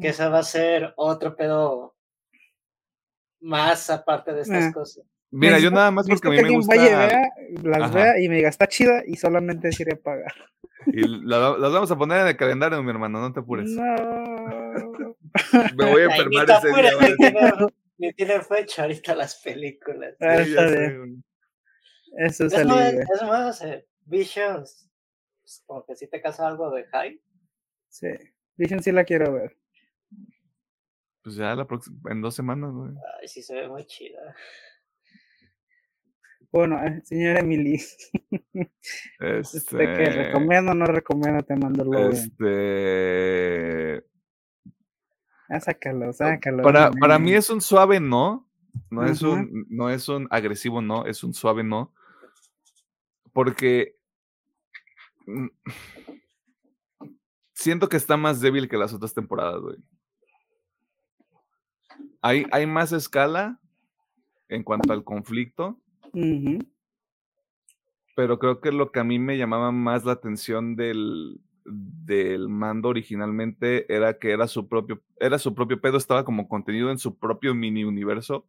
que 0.01 0.09
esa 0.09 0.29
va 0.29 0.39
a 0.41 0.43
ser 0.43 0.93
otro 0.97 1.35
pedo 1.37 1.95
más 3.41 3.91
aparte 3.91 4.33
de 4.33 4.43
estas 4.43 4.65
Ah. 4.67 4.73
cosas. 4.73 5.05
Mira, 5.37 5.59
yo 5.59 5.70
nada 5.70 5.91
más 5.91 6.07
porque 6.09 6.28
a 6.28 6.30
mí 6.30 6.37
que 6.37 6.43
me 6.45 6.51
gusta. 6.51 6.76
vaya 6.76 6.99
vea, 7.07 7.32
las 7.62 7.82
Ajá. 7.91 7.95
vea 7.95 8.20
y 8.20 8.28
me 8.28 8.37
diga, 8.37 8.49
está 8.49 8.66
chida 8.68 9.03
y 9.07 9.16
solamente 9.16 9.68
quiere 9.70 9.97
pagar. 9.97 10.32
Y 10.87 11.01
la- 11.26 11.57
las 11.59 11.72
vamos 11.72 11.91
a 11.91 11.97
poner 11.99 12.20
en 12.20 12.26
el 12.28 12.37
calendario, 12.37 12.82
mi 12.82 12.91
hermano, 12.91 13.20
no 13.20 13.32
te 13.32 13.41
apures. 13.41 13.70
No. 13.70 15.16
Me 15.76 15.91
voy 15.91 16.03
a 16.03 16.05
enfermar 16.05 16.49
ese 16.51 16.68
día. 16.68 16.91
apures, 16.91 16.97
¿vale? 16.97 17.11
ni 17.11 17.16
tiene- 17.16 17.53
Ni 17.97 18.12
tiene 18.12 18.41
fecha 18.43 18.82
ahorita 18.82 19.14
las 19.14 19.41
películas. 19.41 20.14
Ah, 20.20 20.37
Sí, 20.45 20.51
está 20.51 20.66
bien. 20.66 21.24
Eso 22.18 22.47
es 22.47 22.53
Es 22.53 22.66
más, 22.66 22.93
es 22.93 23.22
más, 23.22 23.62
eh, 23.62 23.87
Visions, 24.05 24.89
pues, 25.41 25.62
como 25.66 25.85
que 25.87 25.97
si 25.97 26.09
te 26.09 26.20
casa 26.20 26.47
algo 26.47 26.70
de 26.72 26.85
High. 26.87 27.20
Sí. 27.89 28.09
Vision 28.57 28.82
sí 28.82 28.93
la 28.93 29.05
quiero 29.05 29.32
ver. 29.32 29.57
Pues 31.22 31.37
ya 31.37 31.55
la 31.55 31.66
próxima, 31.66 31.97
en 32.11 32.20
dos 32.20 32.35
semanas, 32.35 32.70
güey. 32.72 32.93
Ay, 33.20 33.28
sí 33.28 33.43
se 33.43 33.55
ve 33.55 33.68
muy 33.68 33.85
chida. 33.87 34.35
Bueno, 36.55 36.81
eh, 36.85 37.03
señora 37.03 37.41
Emily, 37.41 37.75
Este, 39.19 39.59
este, 39.59 39.77
que 39.77 40.05
recomiendo 40.11 40.71
o 40.71 40.75
no 40.77 40.87
recomiendo, 40.87 41.43
te 41.43 41.57
mando 41.57 41.83
el 41.83 41.91
logo. 41.91 42.11
este, 42.11 44.05
Ah, 45.49 45.59
sácalo, 45.59 46.13
sácalo. 46.13 46.63
para, 46.63 46.93
para 46.93 47.19
mí 47.19 47.33
es 47.33 47.51
un 47.51 47.61
suave 47.61 47.99
no. 47.99 48.49
No 48.89 49.05
es 49.05 49.23
un, 49.23 49.67
no 49.69 49.91
es 49.91 50.09
un 50.09 50.29
agresivo 50.31 50.81
no, 50.81 51.07
es 51.07 51.25
un 51.25 51.35
suave 51.35 51.65
no. 51.65 51.93
Porque 53.33 53.97
mm, 55.27 55.49
siento 57.53 57.89
que 57.89 57.97
está 57.97 58.17
más 58.17 58.41
débil 58.41 58.69
que 58.69 58.77
las 58.77 58.95
otras 58.95 59.13
temporadas, 59.13 59.61
güey. 59.61 59.77
Hay, 62.23 62.47
hay 62.53 62.67
más 62.67 62.93
escala 62.93 63.61
en 64.49 64.63
cuanto 64.63 64.93
al 64.93 65.03
conflicto, 65.03 65.81
Pero 68.17 68.39
creo 68.39 68.61
que 68.61 68.73
lo 68.73 68.93
que 68.93 69.01
a 69.01 69.05
mí 69.05 69.19
me 69.19 69.37
llamaba 69.37 69.73
más 69.73 70.05
la 70.05 70.12
atención 70.12 70.77
del, 70.77 71.41
del 71.65 72.49
mando 72.49 72.89
originalmente 72.89 73.93
era 73.93 74.19
que 74.19 74.31
era 74.31 74.47
su 74.47 74.69
propio, 74.69 75.03
era 75.19 75.39
su 75.39 75.55
propio 75.55 75.81
pedo, 75.81 75.97
estaba 75.97 76.25
como 76.25 76.49
contenido 76.49 76.91
en 76.91 76.99
su 76.99 77.19
propio 77.19 77.55
mini 77.55 77.85
universo, 77.85 78.47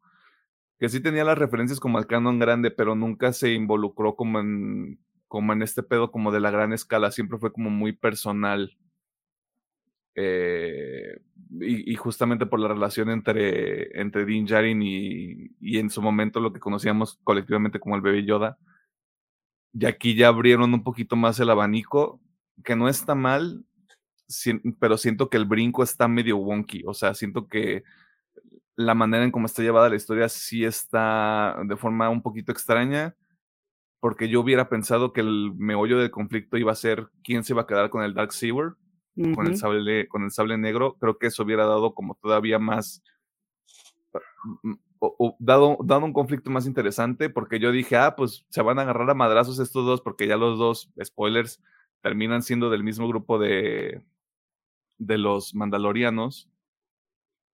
que 0.80 0.89
sí 0.89 0.99
tenía 0.99 1.24
las 1.24 1.38
referencias 1.38 1.80
como 1.80 1.97
al 1.97 2.07
canon 2.07 2.39
grande, 2.39 2.72
pero 2.72 2.95
nunca 2.95 3.34
se 3.34 3.53
involucró 3.53 4.16
como 4.16 4.39
en, 4.39 4.99
como 5.28 5.53
en 5.53 5.61
este 5.61 5.84
pedo 5.84 6.11
como 6.11 6.32
de 6.32 6.41
la 6.41 6.51
gran 6.51 6.74
escala, 6.74 7.11
siempre 7.11 7.38
fue 7.38 7.51
como 7.51 7.70
muy 7.70 7.93
personal. 7.93 8.78
Eh, 10.16 11.20
y, 11.59 11.95
justamente 11.95 12.45
por 12.45 12.59
la 12.59 12.70
relación 12.70 13.09
entre, 13.09 13.99
entre 13.99 14.26
Din 14.26 14.45
Djarin 14.45 14.82
y, 14.82 15.51
y 15.59 15.78
en 15.78 15.89
su 15.89 16.01
momento 16.01 16.39
lo 16.39 16.51
que 16.53 16.59
conocíamos 16.59 17.20
colectivamente 17.24 17.80
como 17.80 17.95
el 17.95 18.01
bebé 18.01 18.26
Yoda. 18.26 18.57
Y 19.74 19.86
aquí 19.86 20.16
ya 20.16 20.30
abrieron 20.30 20.74
un 20.74 20.84
poquito 20.84 21.16
más 21.16 21.39
el 21.39 21.49
abanico, 21.49 22.22
que 22.63 22.76
no 22.76 22.88
está 22.88 23.16
mal, 23.16 23.66
pero 24.80 24.97
siento 24.97 25.30
que 25.30 25.38
el 25.38 25.45
brinco 25.45 25.84
está 25.84 26.07
medio 26.07 26.38
wonky. 26.38 26.84
O 26.86 26.93
sea, 26.93 27.13
siento 27.13 27.47
que 27.47 27.84
la 28.76 28.93
manera 28.93 29.24
en 29.24 29.32
cómo 29.32 29.45
está 29.45 29.61
llevada 29.61 29.89
la 29.89 29.95
historia 29.95 30.30
sí 30.30 30.66
está 30.66 31.57
de 31.66 31.78
forma 31.78 32.09
un 32.09 32.22
poquito 32.22 32.51
extraña, 32.51 33.16
porque 33.99 34.30
yo 34.30 34.41
hubiera 34.41 34.70
pensado 34.70 35.13
que 35.13 35.22
el 35.22 35.53
meollo 35.55 35.97
del 35.99 36.11
conflicto 36.11 36.57
iba 36.57 36.72
a 36.72 36.76
ser 36.76 37.09
quién 37.24 37.43
se 37.43 37.53
va 37.53 37.63
a 37.63 37.68
quedar 37.68 37.89
con 37.89 38.03
el 38.03 38.13
Dark 38.13 38.34
Con 39.34 39.47
el 39.47 39.55
sable 39.57 40.07
con 40.07 40.24
el 40.24 40.32
sable 40.32 40.57
negro, 40.57 40.97
creo 40.99 41.18
que 41.18 41.28
eso 41.28 41.43
hubiera 41.43 41.66
dado 41.66 41.93
como 41.93 42.16
todavía 42.16 42.59
más 42.59 43.01
mm, 44.63 44.74
o- 44.99 45.16
o 45.20 45.36
dado, 45.39 45.78
dado 45.84 46.05
un 46.05 46.13
conflicto 46.13 46.49
más 46.51 46.66
interesante, 46.66 47.30
porque 47.30 47.59
yo 47.59 47.72
dije, 47.72 47.97
ah, 47.97 48.16
pues 48.16 48.45
se 48.49 48.61
van 48.61 48.80
a 48.80 48.84
agarrar 48.84 49.09
a 49.09 49.13
madrazos 49.13 49.59
estos 49.59 49.86
dos, 49.86 50.01
porque 50.01 50.28
ya 50.28 50.38
los 50.38 50.57
dos, 50.57 50.91
spoilers, 51.03 51.61
terminan 52.01 52.41
siendo 52.43 52.70
del 52.70 52.84
mismo 52.84 53.07
grupo 53.07 53.38
de, 53.39 54.03
de 54.97 55.18
los 55.18 55.53
mandalorianos. 55.55 56.49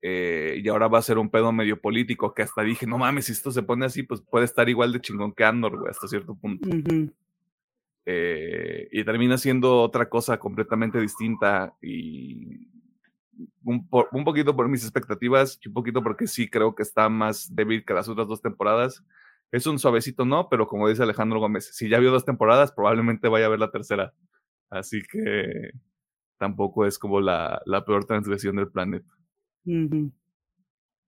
eh, 0.03 0.59
y 0.63 0.67
ahora 0.67 0.87
va 0.87 0.97
a 0.97 1.01
ser 1.03 1.19
un 1.19 1.29
pedo 1.29 1.51
medio 1.51 1.79
político, 1.79 2.33
que 2.33 2.41
hasta 2.41 2.63
dije, 2.63 2.87
no 2.87 2.97
mames, 2.97 3.25
si 3.25 3.33
esto 3.33 3.51
se 3.51 3.61
pone 3.63 3.85
así, 3.85 4.01
pues 4.03 4.19
puede 4.21 4.45
estar 4.45 4.67
igual 4.67 4.91
de 4.91 4.99
chingón 5.01 5.31
que 5.31 5.43
Andor, 5.43 5.77
güey, 5.77 5.91
hasta 5.91 6.07
cierto 6.07 6.33
punto. 6.35 6.67
Eh, 8.05 8.87
y 8.91 9.03
termina 9.03 9.37
siendo 9.37 9.81
otra 9.81 10.09
cosa 10.09 10.39
completamente 10.39 10.99
distinta 10.99 11.75
y 11.81 12.67
un, 13.63 13.87
po- 13.87 14.07
un 14.11 14.23
poquito 14.23 14.55
por 14.55 14.67
mis 14.67 14.83
expectativas 14.83 15.59
y 15.63 15.67
un 15.67 15.73
poquito 15.75 16.01
porque 16.01 16.25
sí 16.27 16.49
creo 16.49 16.73
que 16.73 16.83
está 16.83 17.09
más 17.09 17.53
débil 17.55 17.85
que 17.85 17.93
las 17.93 18.09
otras 18.09 18.27
dos 18.27 18.41
temporadas. 18.41 19.03
Es 19.51 19.67
un 19.67 19.79
suavecito, 19.79 20.25
no, 20.25 20.49
pero 20.49 20.65
como 20.67 20.87
dice 20.89 21.03
Alejandro 21.03 21.39
Gómez, 21.39 21.69
si 21.75 21.89
ya 21.89 21.99
vio 21.99 22.11
dos 22.11 22.25
temporadas, 22.25 22.71
probablemente 22.71 23.27
vaya 23.27 23.45
a 23.47 23.49
ver 23.49 23.59
la 23.59 23.71
tercera. 23.71 24.13
Así 24.69 25.01
que 25.03 25.71
tampoco 26.37 26.85
es 26.85 26.97
como 26.97 27.19
la, 27.21 27.61
la 27.65 27.85
peor 27.85 28.05
transgresión 28.05 28.55
del 28.55 28.71
planeta. 28.71 29.13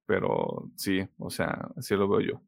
Pero 0.06 0.70
sí, 0.76 1.00
o 1.18 1.30
sea, 1.30 1.70
así 1.78 1.96
lo 1.96 2.08
veo 2.08 2.20
yo. 2.22 2.42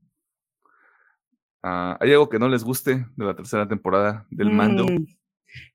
Ah, 1.68 1.98
¿Hay 2.00 2.12
algo 2.12 2.30
que 2.30 2.38
no 2.38 2.48
les 2.48 2.64
guste 2.64 3.08
de 3.16 3.26
la 3.26 3.36
tercera 3.36 3.68
temporada 3.68 4.28
del 4.30 4.52
mando? 4.52 4.86
Mm, 4.86 5.08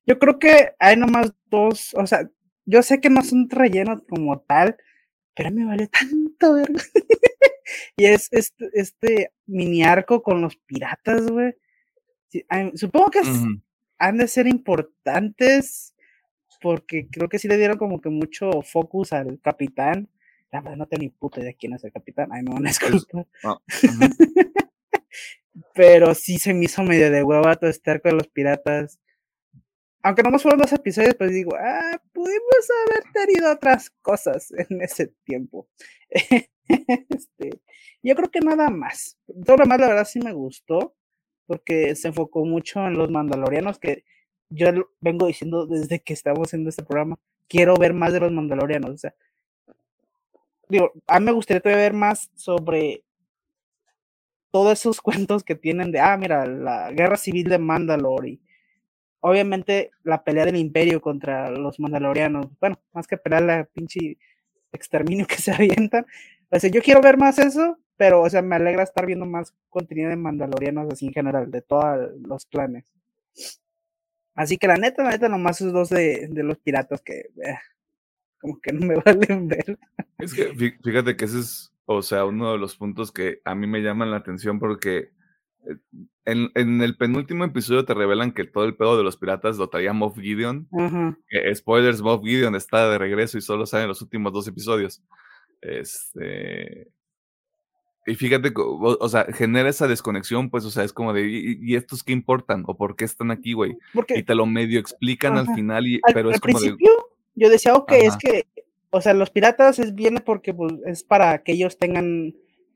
Yo 0.07 0.21
creo 0.21 0.39
que 0.39 0.71
hay 0.79 0.97
nomás 0.97 1.35
dos, 1.47 1.95
o 1.95 2.07
sea, 2.07 2.31
yo 2.65 2.81
sé 2.85 3.01
que 3.01 3.11
no 3.11 3.25
son 3.25 3.51
rellenos 3.51 4.01
como 4.09 4.39
tal, 4.39 4.77
pero 5.35 5.51
me 5.51 5.65
vale 5.65 5.89
tanto 5.89 6.55
verga. 6.55 6.81
y 7.97 8.05
es 8.05 8.29
este, 8.31 8.71
este 8.73 9.33
mini 9.47 9.83
arco 9.83 10.23
con 10.23 10.41
los 10.41 10.55
piratas, 10.59 11.29
güey. 11.29 11.55
Sí, 12.29 12.47
supongo 12.75 13.11
que 13.11 13.23
han 13.99 14.17
de 14.17 14.29
ser 14.29 14.47
importantes 14.47 15.97
porque 16.61 17.09
creo 17.11 17.29
que 17.29 17.41
sí 17.41 17.49
le 17.49 17.57
dieron 17.57 17.79
como 17.79 18.01
que 18.01 18.11
mucho 18.11 18.63
focus 18.63 19.13
al 19.13 19.41
capitán. 19.41 20.09
La 20.53 20.61
verdad 20.61 20.77
no 20.77 20.87
tengo 20.87 21.03
ni 21.03 21.09
puta 21.09 21.41
idea 21.41 21.53
quién 21.59 21.73
es 21.73 21.83
el 21.83 21.91
capitán. 21.91 22.29
Ay, 22.31 22.45
me 22.45 22.53
van 22.53 22.65
a 22.65 22.69
disculpar. 22.69 23.27
Pero 25.75 26.15
sí 26.15 26.39
se 26.39 26.53
me 26.55 26.65
hizo 26.65 26.83
medio 26.83 27.11
de 27.11 27.23
hueva 27.23 27.57
todo 27.57 27.71
este 27.71 27.91
arco 27.91 28.09
de 28.09 28.15
los 28.15 28.29
piratas. 28.29 28.99
Aunque 30.03 30.23
nomás 30.23 30.43
fueron 30.43 30.61
dos 30.61 30.73
episodios, 30.73 31.15
pues 31.15 31.31
digo, 31.31 31.55
ah, 31.57 32.01
pudimos 32.13 32.69
haber 32.87 33.05
tenido 33.13 33.53
otras 33.53 33.91
cosas 34.03 34.51
en 34.53 34.83
ese 34.83 35.13
tiempo. 35.25 35.69
Este, 37.09 37.61
yo 38.01 38.15
creo 38.15 38.31
que 38.31 38.41
nada 38.41 38.71
más. 38.71 39.19
Todo 39.45 39.57
lo 39.57 39.65
demás, 39.65 39.81
la 39.81 39.89
verdad, 39.89 40.05
sí 40.05 40.21
me 40.21 40.33
gustó, 40.33 40.95
porque 41.47 41.97
se 41.97 42.09
enfocó 42.09 42.45
mucho 42.45 42.87
en 42.87 42.97
los 42.97 43.11
mandalorianos, 43.11 43.81
que 43.81 44.05
yo 44.51 44.67
vengo 45.01 45.27
diciendo 45.27 45.67
desde 45.67 46.01
que 46.01 46.13
estamos 46.13 46.47
haciendo 46.47 46.71
este 46.71 46.85
programa, 46.85 47.19
quiero 47.49 47.75
ver 47.75 47.93
más 47.93 48.13
de 48.13 48.21
los 48.21 48.33
mandalorianos. 48.33 48.91
O 48.91 48.99
sea, 48.99 49.15
digo, 50.69 50.93
a 51.07 51.19
mí 51.19 51.27
me 51.27 51.33
gustaría 51.33 51.61
todavía 51.61 51.83
ver 51.85 51.95
más 51.95 52.31
sobre 52.35 53.05
todos 54.51 54.73
esos 54.81 55.01
cuentos 55.03 55.45
que 55.45 55.55
tienen 55.55 55.93
de, 55.93 56.01
ah, 56.01 56.17
mira, 56.17 56.47
la 56.47 56.93
guerra 56.93 57.17
civil 57.17 57.49
de 57.49 57.59
Mandalore 57.59 58.29
y 58.31 58.41
obviamente 59.21 59.91
la 60.05 60.25
pelea 60.25 60.47
del 60.47 60.57
imperio 60.57 61.01
contra 61.01 61.51
los 61.51 61.79
mandalorianos, 61.81 62.47
bueno, 62.61 62.81
más 62.93 63.07
que 63.07 63.17
pelear 63.19 63.43
la 63.43 63.65
pinche 63.65 64.19
exterminio 64.73 65.27
que 65.29 65.37
se 65.37 65.53
avientan. 65.53 66.07
O 66.51 66.59
sea, 66.59 66.71
yo 66.71 66.83
quiero 66.83 67.01
ver 67.01 67.17
más 67.19 67.39
eso, 67.39 67.79
pero, 67.97 68.23
o 68.23 68.31
sea, 68.31 68.43
me 68.43 68.57
alegra 68.57 68.83
estar 68.83 69.07
viendo 69.07 69.27
más 69.27 69.55
contenido 69.69 70.11
de 70.11 70.17
mandalorianos 70.17 70.93
así 70.93 71.07
en 71.07 71.13
general, 71.13 71.51
de 71.51 71.63
todos 71.63 72.11
los 72.23 72.47
clanes. 72.47 72.85
Así 74.35 74.57
que 74.57 74.67
la 74.69 74.77
neta, 74.77 75.03
la 75.03 75.11
neta, 75.11 75.29
nomás 75.29 75.61
esos 75.61 75.73
dos 75.73 75.89
de, 75.91 76.29
de 76.31 76.43
los 76.43 76.59
piratas 76.59 77.03
que, 77.03 77.19
eh, 77.45 77.59
como 78.41 78.61
que 78.61 78.73
no 78.73 78.87
me 78.87 78.95
valen 79.05 79.49
ver. 79.49 79.79
Es 80.19 80.33
que 80.35 80.53
fí- 80.55 80.79
fíjate 80.83 81.17
que 81.17 81.25
ese 81.27 81.41
es, 81.41 81.73
o 81.93 82.03
sea, 82.03 82.25
uno 82.25 82.53
de 82.53 82.59
los 82.59 82.77
puntos 82.77 83.11
que 83.11 83.41
a 83.45 83.57
mí 83.57 83.67
me 83.67 83.83
llaman 83.83 84.13
la 84.13 84.19
atención 84.19 84.61
porque 84.61 85.11
eh, 85.67 85.77
en, 86.25 86.51
en 86.55 86.83
el 86.83 86.97
penúltimo 86.97 87.45
episodio 87.45 87.85
te 87.85 87.95
revelan 87.95 88.31
que 88.31 88.45
todo 88.45 88.65
el 88.65 88.77
pedo 88.77 88.97
de 88.97 89.03
los 89.03 89.17
piratas 89.17 89.59
lo 89.59 89.69
traía 89.71 89.93
Moff 89.93 90.17
Gideon. 90.17 90.69
Ajá. 90.79 91.19
que, 91.29 91.53
spoilers, 91.53 92.01
Moff 92.01 92.23
Gideon 92.23 92.55
está 92.55 92.89
de 92.89 92.99
regreso 92.99 93.39
y 93.39 93.41
solo 93.41 93.67
sale 93.67 93.83
en 93.83 93.89
los 93.89 94.03
últimos 94.03 94.33
dos 94.33 94.47
episodios. 94.47 95.03
Este. 95.61 96.93
Y 98.07 98.15
fíjate, 98.15 98.53
o, 98.57 98.97
o 99.01 99.09
sea, 99.09 99.25
genera 99.25 99.69
esa 99.69 99.89
desconexión, 99.89 100.49
pues, 100.49 100.65
o 100.65 100.71
sea, 100.71 100.85
es 100.85 100.93
como 100.93 101.13
de, 101.13 101.29
¿y, 101.29 101.59
y 101.61 101.75
estos 101.75 102.05
qué 102.05 102.13
importan? 102.13 102.63
¿O 102.69 102.77
por 102.77 102.95
qué 102.95 103.05
están 103.05 103.33
aquí, 103.33 103.53
güey? 103.53 103.77
Y 104.11 104.23
te 104.23 104.35
lo 104.37 104.47
medio 104.47 104.79
explican 104.79 105.37
al 105.37 105.47
Ajá. 105.47 105.55
final, 105.57 105.87
y, 105.89 106.01
al, 106.05 106.15
pero 106.15 106.31
es 106.31 106.37
al 106.37 106.41
como 106.41 106.61
de, 106.61 106.67
principio 106.67 107.11
yo 107.35 107.49
decía, 107.49 107.75
ok, 107.75 107.93
es 107.93 108.11
Ajá. 108.11 108.19
que, 108.19 108.47
o 108.91 109.01
sea, 109.01 109.15
los 109.15 109.31
piratas 109.31 109.79
es 109.79 109.95
viene 109.95 110.21
porque 110.21 110.53
pues, 110.55 110.73
es 110.87 111.05
para 111.05 111.43
que 111.43 111.53
ellos 111.53 111.79
tengan 111.79 112.35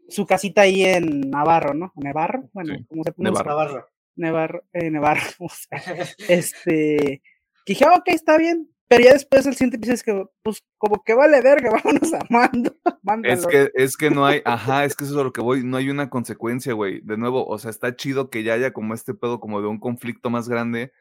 su 0.09 0.27
casita 0.27 0.63
ahí 0.63 0.83
en 0.85 1.31
Navarro, 1.31 1.75
¿no? 1.75 1.93
Nevarro, 1.97 2.49
bueno, 2.53 2.75
Sí, 2.77 2.85
¿cómo 2.89 3.05
se 3.05 3.13
pronuncia? 3.13 3.43
Nevarro. 3.45 3.73
Navarro. 3.73 3.89
Nevarro, 4.17 4.65
eh, 4.73 4.91
Nevarro, 4.91 5.23
o 5.41 5.49
sea, 5.49 5.81
este, 6.29 7.23
que 7.65 7.73
dije, 7.73 7.85
"Ah, 7.85 7.95
ok, 7.97 8.09
está 8.09 8.37
bien, 8.39 8.69
pero 8.87 9.03
ya 9.03 9.13
después 9.15 9.47
el 9.47 9.55
siguiente 9.55 9.77
episodio 9.79 9.95
es 9.95 10.03
que, 10.05 10.25
pues, 10.43 10.63
como 10.79 11.03
que 11.03 11.15
vale 11.15 11.41
verga, 11.41 11.71
vámonos 11.85 12.13
a 12.15 12.21
Mando, 12.31 12.77
Es 12.85 12.95
mándalo. 13.03 13.49
que, 13.49 13.71
es 13.75 13.97
que 13.97 14.11
no 14.11 14.25
hay, 14.27 14.43
ajá, 14.45 14.85
es 14.85 14.95
que 14.95 15.05
eso 15.05 15.15
es 15.15 15.21
a 15.21 15.25
lo 15.25 15.33
que 15.33 15.41
voy, 15.41 15.65
no 15.65 15.79
hay 15.79 15.89
una 15.91 16.11
consecuencia, 16.11 16.75
güey. 16.75 17.01
De 17.01 17.17
nuevo, 17.17 17.47
o 17.47 17.59
sea, 17.59 17.71
está 17.71 17.97
chido 17.97 18.31
que 18.31 18.43
ya 18.43 18.53
haya 18.55 18.73
como 18.73 18.95
este 18.95 19.15
pedo 19.15 19.41
como 19.41 19.61
de 19.63 19.69
un 19.69 19.81
conflicto 19.81 20.29
más 20.31 20.49
grande, 20.49 20.93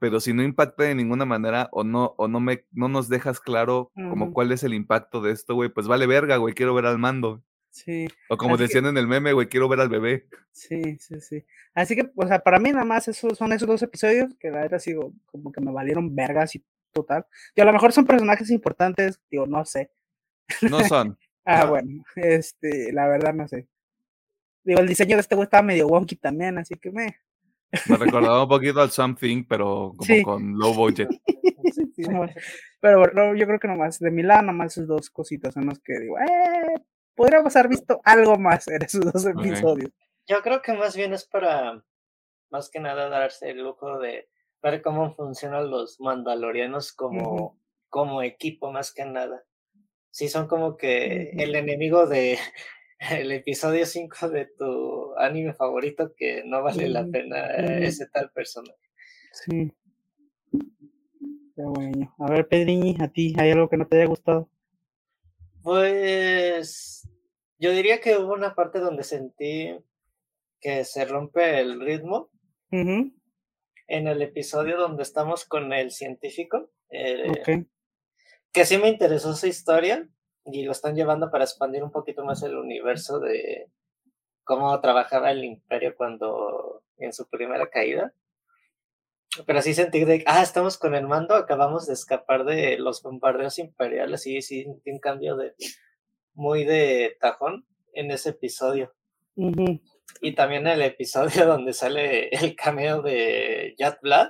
pero 0.00 0.18
si 0.18 0.32
no 0.34 0.42
impacta 0.42 0.82
de 0.82 0.96
ninguna 0.96 1.24
manera 1.24 1.68
o 1.70 1.84
no, 1.84 2.14
o 2.18 2.26
no 2.26 2.40
me, 2.40 2.64
no 2.72 2.88
nos 2.88 3.08
dejas 3.08 3.38
claro 3.38 3.92
como 3.94 4.32
cuál 4.32 4.50
es 4.50 4.64
el 4.64 4.74
impacto 4.74 5.20
de 5.22 5.30
esto, 5.32 5.54
güey, 5.54 5.68
pues 5.68 5.86
vale 5.86 6.06
verga, 6.08 6.36
güey, 6.38 6.54
quiero 6.54 6.74
ver 6.74 6.86
al 6.86 6.98
mando. 6.98 7.42
Sí, 7.72 8.08
O 8.28 8.36
como 8.36 8.54
Así 8.56 8.62
que- 8.64 8.66
decían 8.66 8.86
en 8.86 8.96
el 8.96 9.06
meme, 9.06 9.32
güey, 9.32 9.46
quiero 9.48 9.68
ver 9.68 9.78
al 9.78 9.88
bebé. 9.88 10.26
sí, 10.50 10.96
sí, 10.98 11.20
sí. 11.20 11.44
Así 11.72 11.94
que, 11.94 12.10
o 12.16 12.26
sea, 12.26 12.40
para 12.40 12.58
mí 12.58 12.72
nada 12.72 12.84
más 12.84 13.06
esos 13.06 13.38
son 13.38 13.52
esos 13.52 13.68
dos 13.68 13.80
episodios 13.82 14.34
que 14.40 14.50
la 14.50 14.62
verdad 14.62 14.80
sigo 14.80 15.12
como 15.26 15.52
que 15.52 15.60
me 15.60 15.70
valieron 15.70 16.12
vergas 16.16 16.56
y 16.56 16.64
total. 16.92 17.24
Y 17.54 17.60
a 17.60 17.64
lo 17.64 17.72
mejor 17.72 17.92
son 17.92 18.06
personajes 18.06 18.50
importantes, 18.50 19.20
digo, 19.30 19.46
no 19.46 19.64
sé. 19.64 19.92
No 20.62 20.80
son. 20.84 21.16
Ah, 21.44 21.64
bueno, 21.64 22.04
este, 22.16 22.92
la 22.92 23.08
verdad 23.08 23.32
no 23.32 23.48
sé. 23.48 23.66
Digo, 24.62 24.80
el 24.80 24.86
diseño 24.86 25.16
de 25.16 25.22
este 25.22 25.34
güey 25.34 25.44
estaba 25.44 25.62
medio 25.62 25.88
wonky 25.88 26.14
también, 26.16 26.58
así 26.58 26.74
que 26.74 26.90
me. 26.92 27.16
Me 27.88 27.96
recordaba 27.96 28.42
un 28.42 28.48
poquito 28.48 28.80
al 28.80 28.90
Something, 28.90 29.44
pero 29.44 29.92
como 29.96 30.04
Sí. 30.04 30.22
con 30.22 30.58
low 30.58 30.74
budget. 30.74 31.08
sí, 31.74 31.92
sí, 31.94 32.02
no, 32.02 32.26
pero 32.80 32.98
bueno, 32.98 33.34
yo 33.34 33.46
creo 33.46 33.58
que 33.58 33.68
nomás, 33.68 33.98
de 33.98 34.10
mi 34.10 34.22
lado, 34.22 34.42
nomás 34.42 34.76
esas 34.76 34.88
dos 34.88 35.10
cositas 35.10 35.54
son 35.54 35.66
las 35.66 35.78
que 35.80 35.98
digo, 35.98 36.18
eh, 36.18 36.74
podríamos 37.14 37.54
haber 37.56 37.68
visto 37.68 38.00
algo 38.04 38.36
más 38.38 38.66
en 38.68 38.82
esos 38.82 39.12
dos 39.12 39.24
episodios. 39.26 39.90
Yo 40.26 40.42
creo 40.42 40.62
que 40.62 40.72
más 40.72 40.96
bien 40.96 41.12
es 41.12 41.26
para, 41.26 41.82
más 42.50 42.70
que 42.70 42.80
nada, 42.80 43.08
darse 43.08 43.50
el 43.50 43.62
lujo 43.62 43.98
de 43.98 44.28
ver 44.62 44.82
cómo 44.82 45.14
funcionan 45.14 45.70
los 45.70 46.00
mandalorianos 46.00 46.92
como, 46.92 47.58
como 47.88 48.22
equipo, 48.22 48.70
más 48.72 48.92
que 48.92 49.04
nada. 49.04 49.44
Sí, 50.10 50.28
son 50.28 50.48
como 50.48 50.76
que 50.76 51.30
el 51.36 51.54
enemigo 51.54 52.06
de 52.06 52.38
el 53.10 53.32
episodio 53.32 53.86
5 53.86 54.28
de 54.28 54.46
tu 54.46 55.16
anime 55.16 55.54
favorito 55.54 56.12
que 56.16 56.42
no 56.44 56.62
vale 56.62 56.88
la 56.88 57.06
pena 57.06 57.48
ujú. 57.58 57.84
ese 57.84 58.06
tal 58.08 58.30
personaje. 58.30 58.78
Sí. 59.32 59.72
Pero 61.56 61.70
bueno, 61.72 62.14
a 62.18 62.30
ver, 62.30 62.46
Pedriñi, 62.46 62.96
a 63.00 63.08
ti, 63.08 63.34
¿hay 63.38 63.50
algo 63.50 63.68
que 63.68 63.76
no 63.76 63.86
te 63.86 63.96
haya 63.96 64.06
gustado? 64.06 64.50
Pues 65.62 67.08
yo 67.58 67.72
diría 67.72 68.00
que 68.00 68.16
hubo 68.16 68.34
una 68.34 68.54
parte 68.54 68.80
donde 68.80 69.02
sentí 69.02 69.76
que 70.60 70.84
se 70.84 71.04
rompe 71.04 71.58
el 71.60 71.80
ritmo 71.80 72.30
en 72.70 73.12
el 73.88 74.22
episodio 74.22 74.78
donde 74.78 75.02
estamos 75.02 75.44
con 75.44 75.72
el 75.72 75.90
científico. 75.90 76.70
eh, 76.90 77.64
que 78.52 78.64
sí 78.64 78.78
me 78.78 78.88
interesó 78.88 79.34
su 79.34 79.46
historia 79.46 80.08
y 80.44 80.62
lo 80.64 80.72
están 80.72 80.94
llevando 80.94 81.30
para 81.30 81.44
expandir 81.44 81.82
un 81.82 81.90
poquito 81.90 82.24
más 82.24 82.42
el 82.42 82.56
universo 82.56 83.20
de 83.20 83.70
cómo 84.44 84.78
trabajaba 84.80 85.30
el 85.30 85.44
imperio 85.44 85.94
cuando 85.96 86.82
en 86.98 87.12
su 87.12 87.28
primera 87.28 87.68
caída. 87.68 88.14
Pero 89.46 89.62
sí 89.62 89.74
sentí 89.74 90.04
de, 90.04 90.24
ah, 90.26 90.42
estamos 90.42 90.76
con 90.76 90.94
el 90.94 91.06
mando, 91.06 91.36
acabamos 91.36 91.86
de 91.86 91.92
escapar 91.92 92.44
de 92.44 92.78
los 92.78 93.02
bombardeos 93.02 93.58
imperiales 93.58 94.26
y 94.26 94.42
sí 94.42 94.66
un 94.66 94.98
cambio 94.98 95.36
de 95.36 95.54
muy 96.34 96.64
de 96.64 97.16
tajón 97.20 97.66
en 97.92 98.10
ese 98.10 98.30
episodio. 98.30 98.92
Y 100.20 100.34
también 100.34 100.66
el 100.66 100.82
episodio 100.82 101.46
donde 101.46 101.72
sale 101.72 102.28
el 102.30 102.56
cameo 102.56 103.02
de 103.02 103.74
Jet 103.78 103.98
Blood, 104.02 104.28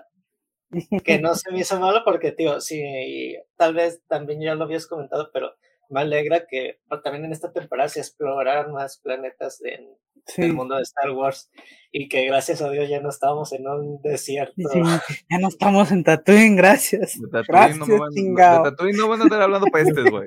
que 1.02 1.18
no 1.18 1.34
se 1.34 1.50
me 1.50 1.60
hizo 1.60 1.80
malo 1.80 2.02
porque, 2.04 2.32
tío, 2.32 2.60
sí, 2.60 3.36
tal 3.56 3.74
vez 3.74 4.02
también 4.06 4.40
ya 4.40 4.54
lo 4.54 4.64
habías 4.64 4.86
comentado, 4.86 5.30
pero 5.32 5.54
me 5.90 6.00
alegra 6.00 6.46
que 6.46 6.80
pues, 6.88 7.02
también 7.02 7.24
en 7.24 7.32
esta 7.32 7.52
temporada 7.52 7.88
se 7.88 8.00
exploraran 8.00 8.72
más 8.72 8.98
planetas 8.98 9.60
en 9.62 9.88
Sí, 10.26 10.42
el 10.42 10.54
mundo 10.54 10.76
de 10.76 10.82
Star 10.82 11.10
Wars 11.10 11.50
y 11.90 12.08
que 12.08 12.26
gracias 12.26 12.62
a 12.62 12.70
Dios 12.70 12.88
ya 12.88 13.00
no 13.00 13.08
estábamos 13.08 13.52
en 13.52 13.66
un 13.66 14.00
desierto. 14.02 14.54
sí, 14.56 14.80
ya 15.30 15.38
no 15.38 15.48
estamos 15.48 15.90
en 15.90 16.04
Tatooine, 16.04 16.56
gracias. 16.56 17.20
De 17.20 17.28
Tatooine 17.28 17.46
Gracias, 17.48 17.88
no, 17.88 17.98
van, 17.98 18.10
de 18.10 18.20
chingado. 18.20 18.62
Tatooine 18.62 18.96
no 18.96 19.08
van 19.08 19.20
a 19.20 19.24
estar 19.24 19.42
hablando 19.42 19.66
pestes, 19.66 20.10
güey. 20.10 20.26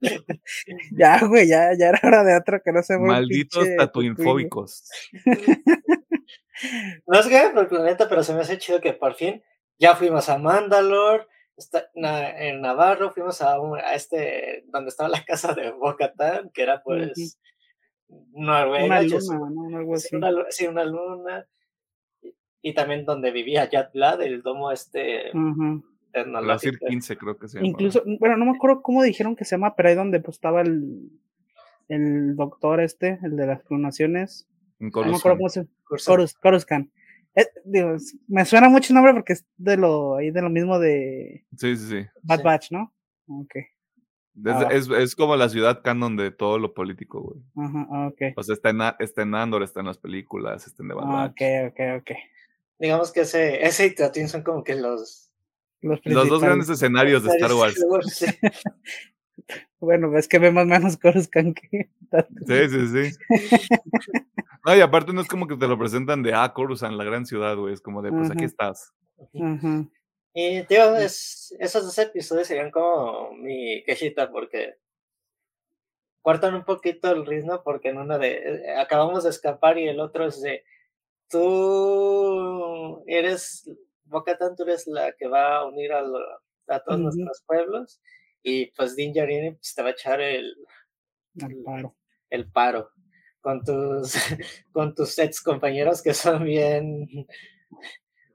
Ya, 0.92 1.20
güey, 1.26 1.46
ya, 1.46 1.70
ya 1.78 1.88
era 1.90 2.00
hora 2.02 2.24
de 2.24 2.36
otro 2.36 2.60
que 2.62 2.72
no 2.72 2.82
se 2.82 2.98
Malditos 2.98 3.66
tatuinfóbicos. 3.76 4.84
No 7.06 7.22
sé 7.22 7.30
qué 7.30 7.48
por 7.54 7.62
el 7.62 7.68
planeta, 7.68 8.06
pero 8.06 8.22
se 8.22 8.34
me 8.34 8.40
hace 8.40 8.58
chido 8.58 8.82
que 8.82 8.92
por 8.92 9.14
fin 9.14 9.42
ya 9.78 9.96
fuimos 9.96 10.28
a 10.28 10.36
Mandalore, 10.36 11.26
está, 11.64 11.88
na- 11.94 12.30
en 12.46 12.60
Navarro, 12.60 13.10
fuimos 13.12 13.40
a, 13.42 13.60
un- 13.60 13.78
a 13.78 13.94
este, 13.94 14.64
donde 14.68 14.88
estaba 14.88 15.08
la 15.08 15.24
casa 15.24 15.54
de 15.54 15.70
Bocatán, 15.72 16.50
que 16.52 16.62
era 16.62 16.82
pues 16.82 17.38
Noruega, 18.32 18.86
Una 18.86 19.02
luna, 19.02 19.16
sup- 19.18 19.50
¿no? 19.70 19.76
Algo 19.78 19.96
sí, 19.96 20.06
así. 20.08 20.16
una, 20.16 20.30
lu- 20.32 20.46
sí, 20.50 20.66
una 20.66 20.84
luna. 20.84 21.46
Y, 22.22 22.34
y 22.62 22.74
también 22.74 23.04
donde 23.04 23.30
vivía 23.30 23.70
Blad, 23.94 24.20
el 24.22 24.42
domo 24.42 24.72
este. 24.72 25.30
Brasir 25.32 25.82
tecnológico. 26.12 26.86
15 26.88 27.16
creo 27.16 27.38
que 27.38 27.46
se 27.48 27.58
llama. 27.58 27.68
Incluso, 27.68 28.02
bueno, 28.18 28.36
no 28.36 28.46
me 28.46 28.56
acuerdo 28.56 28.82
cómo 28.82 29.02
dijeron 29.02 29.36
que 29.36 29.44
se 29.44 29.54
llama, 29.54 29.76
pero 29.76 29.90
ahí 29.90 29.94
donde 29.94 30.18
pues, 30.20 30.38
estaba 30.38 30.60
el, 30.62 31.08
el 31.88 32.34
doctor 32.34 32.80
este, 32.80 33.20
el 33.22 33.36
de 33.36 33.46
las 33.46 33.62
clonaciones. 33.62 34.48
En 34.80 34.88
No 34.92 35.04
me 35.04 35.16
acuerdo 35.16 35.36
cómo 35.38 35.48
se 35.48 35.66
Coruscant. 36.40 36.90
Eh, 37.34 37.46
digo, 37.64 37.94
es- 37.94 38.16
me 38.28 38.44
suena 38.44 38.68
mucho 38.68 38.92
el 38.92 38.94
nombre 38.96 39.14
porque 39.14 39.34
es 39.34 39.44
de 39.56 39.76
lo, 39.76 40.16
ahí 40.16 40.30
de 40.30 40.42
lo 40.42 40.50
mismo 40.50 40.78
de 40.78 41.44
Sí, 41.56 41.76
sí, 41.76 41.88
sí. 41.88 42.06
Bad 42.22 42.38
Sí. 42.38 42.44
Batch, 42.44 42.70
¿no? 42.72 42.92
Ok. 43.28 43.54
Es, 44.44 44.88
es, 44.88 44.88
es 44.98 45.14
como 45.16 45.36
la 45.36 45.48
ciudad 45.48 45.82
canon 45.82 46.16
de 46.16 46.30
todo 46.30 46.58
lo 46.58 46.72
político, 46.72 47.20
güey. 47.20 47.40
Ajá, 47.56 47.86
ah, 47.90 48.06
ok. 48.08 48.20
O 48.36 48.42
sea, 48.42 48.54
está 48.54 48.70
en, 48.70 48.78
está 48.98 49.22
en 49.22 49.34
Andor, 49.34 49.62
está 49.62 49.80
en 49.80 49.86
las 49.86 49.98
películas, 49.98 50.66
está 50.66 50.82
en 50.82 50.88
The 50.88 50.94
Bad 50.94 51.04
Ah, 51.06 51.12
Batch. 51.12 51.32
ok, 51.32 51.72
ok, 51.72 51.80
ok. 52.00 52.10
Digamos 52.78 53.12
que 53.12 53.20
ese, 53.20 53.62
ese 53.64 53.86
y 53.86 53.94
Tatooine 53.94 54.28
son 54.28 54.42
como 54.42 54.64
que 54.64 54.74
los... 54.76 55.30
Los, 55.82 56.00
Los 56.04 56.28
dos 56.28 56.42
grandes 56.42 56.68
escenarios 56.68 57.22
de 57.24 57.30
Star 57.30 57.52
Wars. 57.54 57.74
Sí. 58.14 58.26
Bueno, 59.78 60.16
es 60.18 60.28
que 60.28 60.38
vemos 60.38 60.66
menos 60.66 60.96
Coruscant 60.96 61.58
que 61.58 61.88
Sí, 62.46 62.68
sí, 62.68 63.10
sí. 63.10 63.18
No, 64.66 64.76
y 64.76 64.80
aparte 64.80 65.12
no 65.12 65.20
es 65.20 65.28
como 65.28 65.46
que 65.46 65.56
te 65.56 65.66
lo 65.68 65.78
presentan 65.78 66.22
de, 66.22 66.34
ah, 66.34 66.52
Coruscant, 66.52 66.96
la 66.96 67.04
gran 67.04 67.24
ciudad, 67.26 67.56
güey. 67.56 67.72
Es 67.74 67.80
como 67.80 68.02
de, 68.02 68.10
pues 68.10 68.30
aquí 68.30 68.40
Ajá. 68.40 68.46
estás. 68.46 68.92
Ajá. 69.40 69.84
Y 70.34 70.62
tío, 70.64 70.96
es, 70.96 71.54
esos 71.58 71.84
dos 71.84 71.98
episodios 71.98 72.46
serían 72.46 72.70
como 72.70 73.32
mi 73.32 73.82
quejita 73.84 74.30
porque 74.30 74.76
cortan 76.22 76.54
un 76.54 76.64
poquito 76.64 77.10
el 77.10 77.24
ritmo 77.26 77.62
porque 77.64 77.88
en 77.88 77.98
uno 77.98 78.18
de 78.18 78.32
eh, 78.36 78.76
acabamos 78.78 79.24
de 79.24 79.30
escapar 79.30 79.78
y 79.78 79.88
el 79.88 79.98
otro 80.00 80.26
es 80.26 80.40
de 80.42 80.62
tú 81.28 83.02
eres 83.06 83.70
Bocatan, 84.04 84.56
tú 84.56 84.64
eres 84.64 84.86
la 84.86 85.12
que 85.12 85.28
va 85.28 85.56
a 85.58 85.66
unir 85.66 85.92
a, 85.92 86.02
lo- 86.02 86.18
a 86.68 86.80
todos 86.80 86.96
Ujú. 86.98 87.04
nuestros 87.04 87.42
pueblos 87.46 88.00
y 88.42 88.66
pues 88.72 88.96
Din 88.96 89.12
Djarin 89.12 89.54
pues, 89.54 89.74
te 89.74 89.82
va 89.82 89.88
a 89.88 89.92
echar 89.92 90.20
el, 90.20 90.54
Al 91.42 91.56
paro. 91.64 91.96
el 92.30 92.50
paro 92.50 92.90
con 93.40 93.62
tus 93.64 94.14
con 94.72 94.94
tus 94.94 95.18
ex 95.18 95.40
compañeros 95.42 96.02
que 96.02 96.12
son 96.14 96.44
bien 96.44 97.06
bien 97.10 97.26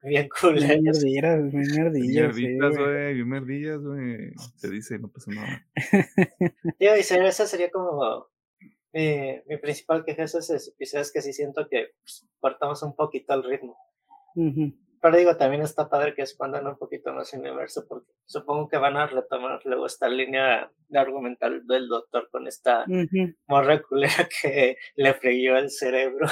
Bien 0.04 0.30
culeros. 0.30 1.04
bien 1.04 2.60
güey, 2.60 3.14
bien 3.16 3.28
merdillas, 3.28 3.82
güey. 3.82 4.32
Se 4.56 4.70
dice, 4.70 5.00
no 5.00 5.08
pasa 5.12 5.32
nada. 5.32 5.66
Tío, 6.80 6.96
y 6.96 7.02
ser- 7.04 7.26
esa 7.26 7.48
sería 7.48 7.72
como 7.72 8.28
mi, 8.94 9.42
mi 9.48 9.58
principal 9.58 10.06
queja 10.06 10.22
de 10.22 10.26
esos 10.26 10.68
episodios 10.68 11.12
que 11.12 11.22
sí 11.24 11.34
siento 11.34 11.68
que 11.68 11.88
pues, 12.04 12.28
cortamos 12.40 12.84
un 12.84 12.96
poquito 12.96 13.34
el 13.34 13.44
ritmo. 13.44 13.76
Ujú. 14.36 14.74
Pero 15.06 15.18
digo, 15.18 15.38
también 15.38 15.62
está 15.62 15.88
padre 15.88 16.16
que 16.16 16.24
expandan 16.24 16.66
un 16.66 16.80
poquito 16.80 17.14
más 17.14 17.32
el 17.32 17.42
universo 17.42 17.86
porque 17.88 18.12
supongo 18.26 18.68
que 18.68 18.80
van 18.80 18.98
a 18.98 19.06
retomar 19.06 19.62
luego 19.64 19.86
esta 19.86 20.10
línea 20.10 20.72
de 20.88 20.98
argumental 20.98 21.62
del 21.68 21.88
doctor 21.88 22.28
con 22.32 22.48
esta 22.48 22.86
Ujú. 22.88 23.36
morra 23.48 23.84
culera 23.84 24.28
que 24.42 24.78
le 24.96 25.14
freguió 25.14 25.58
el 25.58 25.70
cerebro. 25.70 26.26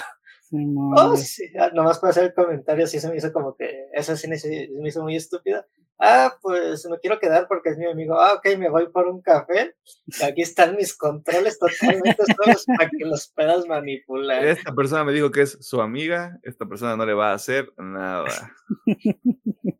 Oh, 0.95 1.15
sí, 1.15 1.51
ah, 1.59 1.69
nomás 1.71 1.99
para 1.99 2.09
hacer 2.09 2.24
el 2.24 2.34
comentario, 2.34 2.88
sí 2.88 2.99
se 2.99 3.11
me 3.11 3.17
hizo 3.17 3.32
como 3.32 3.55
que 3.55 3.89
esa 3.93 4.15
sí 4.15 4.28
se 4.39 4.69
me 4.71 4.88
hizo 4.89 5.03
muy 5.03 5.17
estúpida, 5.17 5.67
ah, 5.99 6.37
pues 6.41 6.85
me 6.89 6.99
quiero 6.99 7.19
quedar 7.19 7.47
porque 7.47 7.69
es 7.69 7.77
mi 7.77 7.85
amigo, 7.85 8.19
ah, 8.19 8.33
ok, 8.33 8.57
me 8.57 8.69
voy 8.69 8.89
por 8.89 9.07
un 9.07 9.21
café, 9.21 9.75
aquí 10.23 10.41
están 10.41 10.75
mis 10.75 10.95
controles 10.95 11.59
totalmente 11.59 12.23
solos 12.37 12.65
para 12.65 12.89
que 12.89 13.05
los 13.05 13.31
puedas 13.35 13.65
manipular. 13.67 14.45
Esta 14.45 14.73
persona 14.73 15.03
me 15.03 15.13
dijo 15.13 15.31
que 15.31 15.41
es 15.41 15.57
su 15.61 15.81
amiga, 15.81 16.39
esta 16.43 16.65
persona 16.65 16.95
no 16.95 17.05
le 17.05 17.13
va 17.13 17.31
a 17.31 17.35
hacer 17.35 17.71
nada. 17.77 18.53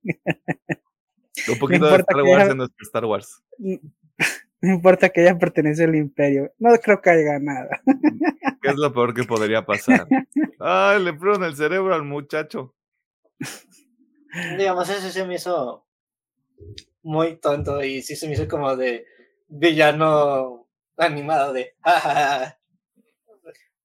Un 1.48 1.60
poquito 1.60 1.88
de 1.88 1.98
Star 1.98 2.22
Wars 2.22 2.50
en 2.52 2.58
nuestro 2.58 2.84
Star 2.84 3.06
Wars. 3.06 3.44
No 4.64 4.76
importa 4.76 5.10
que 5.10 5.22
ella 5.22 5.38
pertenece 5.38 5.84
al 5.84 5.96
imperio. 5.96 6.54
No 6.58 6.70
creo 6.82 7.02
que 7.02 7.10
haya 7.10 7.38
nada. 7.38 7.82
¿Qué 8.62 8.70
es 8.70 8.78
lo 8.78 8.94
peor 8.94 9.14
que 9.14 9.24
podría 9.26 9.66
pasar? 9.66 10.08
Ay, 10.60 11.04
le 11.04 11.14
fueron 11.18 11.44
el 11.44 11.54
cerebro 11.56 11.94
al 11.94 12.04
muchacho. 12.04 12.74
Digamos, 14.58 14.90
eso 14.90 15.10
se 15.10 15.26
me 15.26 15.36
hizo 15.36 15.86
muy 17.02 17.38
tonto 17.38 17.84
y 17.84 18.02
sí 18.02 18.16
se 18.16 18.28
me 18.28 18.34
hizo 18.34 18.48
como 18.48 18.76
de 18.76 19.06
villano 19.48 20.68
animado 20.98 21.54
de 21.54 21.76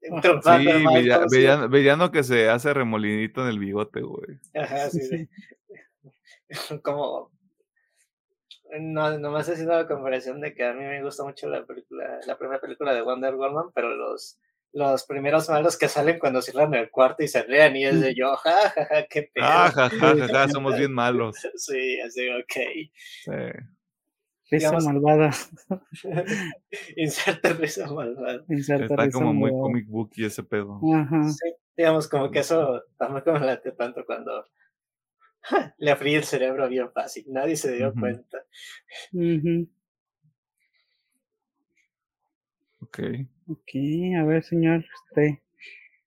Sí, 0.01 1.47
villano, 1.70 2.11
que 2.11 2.22
se 2.22 2.49
hace 2.49 2.72
remolinito 2.72 3.43
en 3.43 3.49
el 3.49 3.59
bigote, 3.59 4.01
güey. 4.01 4.39
Ajá, 4.55 4.89
sí, 4.91 5.01
sí. 5.01 5.29
como 6.83 7.31
no, 8.79 9.18
nomás 9.18 9.49
he 9.49 9.57
sido 9.57 9.72
la 9.72 9.87
comparación 9.87 10.41
de 10.41 10.55
que 10.55 10.64
a 10.64 10.72
mí 10.72 10.85
me 10.85 11.03
gusta 11.03 11.24
mucho 11.24 11.49
la 11.49 11.64
película, 11.64 12.20
la 12.26 12.37
primera 12.37 12.61
película 12.61 12.93
de 12.93 13.03
Wonder 13.03 13.35
Woman, 13.35 13.70
pero 13.74 13.95
los, 13.95 14.39
los 14.73 15.05
primeros 15.05 15.49
malos 15.49 15.77
que 15.77 15.89
salen 15.89 16.19
cuando 16.19 16.43
cierran 16.43 16.75
el 16.75 16.91
cuarto 16.91 17.23
y 17.23 17.29
se 17.29 17.47
lean 17.47 17.77
y 17.77 17.85
es 17.85 18.01
de 18.01 18.14
yo, 18.14 18.37
ja, 18.37 18.71
ja, 18.71 18.85
ja, 18.87 19.07
qué 19.09 19.31
pedo. 19.33 19.45
Ah, 19.47 19.71
ja, 19.75 19.91
ja, 19.91 20.29
ja, 20.29 20.49
somos 20.49 20.77
bien 20.77 20.93
malos. 20.93 21.37
Sí, 21.57 22.01
así, 22.01 22.29
ok. 22.29 22.91
Sí. 23.25 23.33
Risa 24.51 24.73
malvada. 24.73 25.31
Inserta 26.97 27.53
risa 27.53 27.87
malvada. 27.87 28.45
Está 28.49 29.11
como 29.11 29.35
muy 29.35 29.51
comic 29.51 29.87
book 29.87 30.11
y 30.16 30.25
ese 30.25 30.43
pedo. 30.43 30.81
Ajá. 30.95 31.31
Sí, 31.31 31.53
digamos 31.77 32.09
como 32.09 32.31
que 32.31 32.41
eso 32.41 32.83
tampoco 32.97 33.33
me 33.33 33.41
late 33.41 33.73
tanto 33.73 34.05
cuando 34.07 34.47
le 35.79 35.91
abrí 35.91 36.14
el 36.14 36.25
cerebro 36.25 36.69
bien 36.69 36.91
fácil, 36.93 37.27
nadie 37.29 37.57
se 37.57 37.73
dio 37.73 37.93
cuenta. 37.95 38.45
Ok. 42.81 43.01
Ok, 43.49 43.71
a 44.19 44.25
ver, 44.25 44.45
señor, 44.45 44.85
usted. 45.07 45.39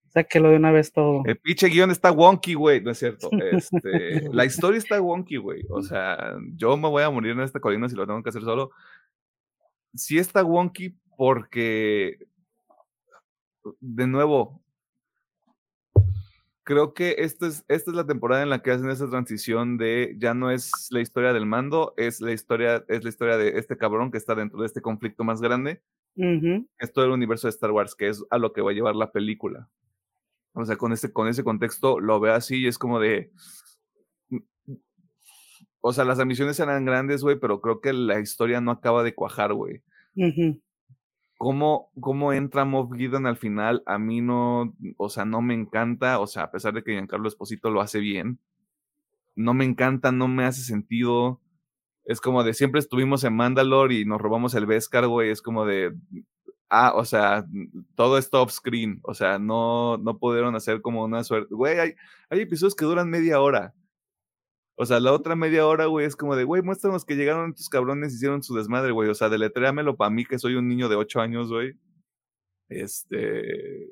Sáquelo 0.09 0.49
de 0.49 0.57
una 0.57 0.71
vez 0.71 0.91
todo. 0.91 1.23
El 1.25 1.37
pinche 1.37 1.67
guion 1.67 1.89
está 1.89 2.11
wonky, 2.11 2.53
güey. 2.53 2.81
No 2.81 2.91
es 2.91 2.99
cierto. 2.99 3.29
Este, 3.51 4.29
la 4.31 4.45
historia 4.45 4.77
está 4.77 5.01
wonky, 5.01 5.37
güey. 5.37 5.65
O 5.69 5.81
sea, 5.81 6.35
yo 6.55 6.75
me 6.77 6.89
voy 6.89 7.03
a 7.03 7.09
morir 7.09 7.31
en 7.31 7.41
esta 7.41 7.59
colina 7.59 7.87
si 7.87 7.95
lo 7.95 8.05
tengo 8.05 8.21
que 8.21 8.29
hacer 8.29 8.43
solo. 8.43 8.71
Sí 9.95 10.17
está 10.17 10.43
wonky 10.43 10.95
porque, 11.17 12.19
de 13.79 14.07
nuevo, 14.07 14.61
creo 16.63 16.93
que 16.93 17.15
esta 17.19 17.47
es, 17.47 17.65
esta 17.67 17.91
es 17.91 17.97
la 17.97 18.05
temporada 18.05 18.43
en 18.43 18.49
la 18.49 18.61
que 18.61 18.71
hacen 18.71 18.89
esa 18.89 19.09
transición 19.09 19.77
de 19.77 20.15
ya 20.19 20.33
no 20.33 20.51
es 20.51 20.71
la 20.89 21.01
historia 21.01 21.33
del 21.33 21.45
mando, 21.45 21.93
es 21.97 22.21
la 22.21 22.33
historia, 22.33 22.83
es 22.87 23.03
la 23.03 23.09
historia 23.09 23.37
de 23.37 23.57
este 23.57 23.77
cabrón 23.77 24.11
que 24.11 24.17
está 24.17 24.35
dentro 24.35 24.59
de 24.59 24.67
este 24.67 24.81
conflicto 24.81 25.23
más 25.23 25.41
grande. 25.41 25.81
Es 26.15 26.93
todo 26.93 27.05
el 27.05 27.11
universo 27.11 27.47
de 27.47 27.51
Star 27.51 27.71
Wars, 27.71 27.95
que 27.95 28.09
es 28.09 28.23
a 28.29 28.37
lo 28.37 28.53
que 28.53 28.61
va 28.61 28.71
a 28.71 28.73
llevar 28.73 28.95
la 28.95 29.11
película. 29.11 29.69
O 30.53 30.65
sea, 30.65 30.75
con 30.75 30.91
ese, 30.91 31.13
con 31.13 31.27
ese 31.27 31.43
contexto 31.43 31.99
lo 31.99 32.19
veo 32.19 32.33
así 32.33 32.61
y 32.61 32.67
es 32.67 32.77
como 32.77 32.99
de. 32.99 33.31
O 35.79 35.93
sea, 35.93 36.05
las 36.05 36.19
ambiciones 36.19 36.59
eran 36.59 36.85
grandes, 36.85 37.23
güey, 37.23 37.39
pero 37.39 37.59
creo 37.61 37.81
que 37.81 37.93
la 37.93 38.19
historia 38.19 38.61
no 38.61 38.71
acaba 38.71 39.03
de 39.03 39.15
cuajar, 39.15 39.53
güey 39.53 39.81
cómo, 41.41 41.89
cómo 41.99 42.33
entra 42.33 42.65
Moff 42.65 42.93
Gideon 42.95 43.25
al 43.25 43.35
final, 43.35 43.81
a 43.87 43.97
mí 43.97 44.21
no, 44.21 44.75
o 44.97 45.09
sea, 45.09 45.25
no 45.25 45.41
me 45.41 45.55
encanta, 45.55 46.19
o 46.19 46.27
sea, 46.27 46.43
a 46.43 46.51
pesar 46.51 46.71
de 46.71 46.83
que 46.83 46.91
Giancarlo 46.91 47.27
Esposito 47.27 47.71
lo 47.71 47.81
hace 47.81 47.97
bien, 47.97 48.37
no 49.35 49.55
me 49.55 49.65
encanta, 49.65 50.11
no 50.11 50.27
me 50.27 50.45
hace 50.45 50.61
sentido. 50.61 51.41
Es 52.05 52.21
como 52.21 52.43
de 52.43 52.53
siempre 52.53 52.79
estuvimos 52.79 53.23
en 53.23 53.35
Mandalore 53.35 53.95
y 53.95 54.05
nos 54.05 54.21
robamos 54.21 54.55
el 54.55 54.65
Beskar, 54.65 55.07
güey, 55.07 55.29
es 55.29 55.41
como 55.41 55.65
de, 55.65 55.93
ah, 56.69 56.93
o 56.95 57.05
sea, 57.05 57.45
todo 57.95 58.17
está 58.17 58.39
off 58.41 58.51
screen, 58.51 58.99
o 59.03 59.13
sea, 59.13 59.39
no, 59.39 59.97
no 59.97 60.17
pudieron 60.17 60.55
hacer 60.55 60.81
como 60.81 61.03
una 61.03 61.23
suerte, 61.23 61.53
güey, 61.53 61.79
hay, 61.79 61.95
hay 62.29 62.41
episodios 62.41 62.75
que 62.75 62.85
duran 62.85 63.09
media 63.09 63.39
hora 63.41 63.73
o 64.81 64.85
sea, 64.87 64.99
la 64.99 65.13
otra 65.13 65.35
media 65.35 65.67
hora, 65.67 65.85
güey, 65.85 66.07
es 66.07 66.15
como 66.15 66.35
de, 66.35 66.43
güey, 66.43 66.63
muéstranos 66.63 67.05
que 67.05 67.15
llegaron 67.15 67.51
estos 67.51 67.69
cabrones 67.69 68.13
y 68.13 68.15
hicieron 68.15 68.41
su 68.41 68.55
desmadre, 68.55 68.91
güey. 68.91 69.09
O 69.09 69.13
sea, 69.13 69.29
deletréamelo 69.29 69.95
para 69.95 70.09
mí, 70.09 70.25
que 70.25 70.39
soy 70.39 70.55
un 70.55 70.67
niño 70.67 70.89
de 70.89 70.95
ocho 70.95 71.21
años, 71.21 71.49
güey. 71.51 71.75
Este. 72.67 73.91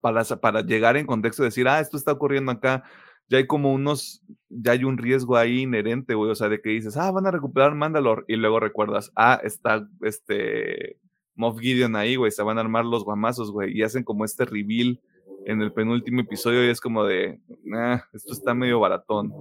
Para, 0.00 0.22
para 0.24 0.60
llegar 0.60 0.96
en 0.96 1.06
contexto 1.06 1.42
y 1.42 1.46
decir, 1.46 1.66
ah, 1.66 1.80
esto 1.80 1.96
está 1.96 2.12
ocurriendo 2.12 2.52
acá. 2.52 2.84
Ya 3.28 3.38
hay 3.38 3.46
como 3.46 3.72
unos, 3.72 4.22
ya 4.48 4.72
hay 4.72 4.84
un 4.84 4.98
riesgo 4.98 5.36
ahí 5.36 5.62
inherente, 5.62 6.14
güey. 6.14 6.30
O 6.30 6.34
sea, 6.34 6.48
de 6.48 6.60
que 6.60 6.70
dices, 6.70 6.96
ah, 6.96 7.10
van 7.10 7.26
a 7.26 7.30
recuperar 7.30 7.74
Mandalore. 7.74 8.24
Y 8.28 8.36
luego 8.36 8.60
recuerdas, 8.60 9.12
ah, 9.16 9.40
está 9.42 9.88
este 10.02 10.98
Moff 11.34 11.58
Gideon 11.58 11.96
ahí, 11.96 12.16
güey. 12.16 12.30
Se 12.30 12.42
van 12.42 12.58
a 12.58 12.60
armar 12.60 12.84
los 12.84 13.04
guamazos, 13.04 13.50
güey. 13.50 13.76
Y 13.76 13.82
hacen 13.82 14.04
como 14.04 14.24
este 14.24 14.44
reveal 14.44 15.00
en 15.46 15.62
el 15.62 15.72
penúltimo 15.72 16.20
episodio 16.20 16.64
y 16.64 16.70
es 16.70 16.80
como 16.80 17.04
de, 17.04 17.40
ah, 17.74 18.02
esto 18.12 18.32
está 18.32 18.54
medio 18.54 18.80
baratón. 18.80 19.32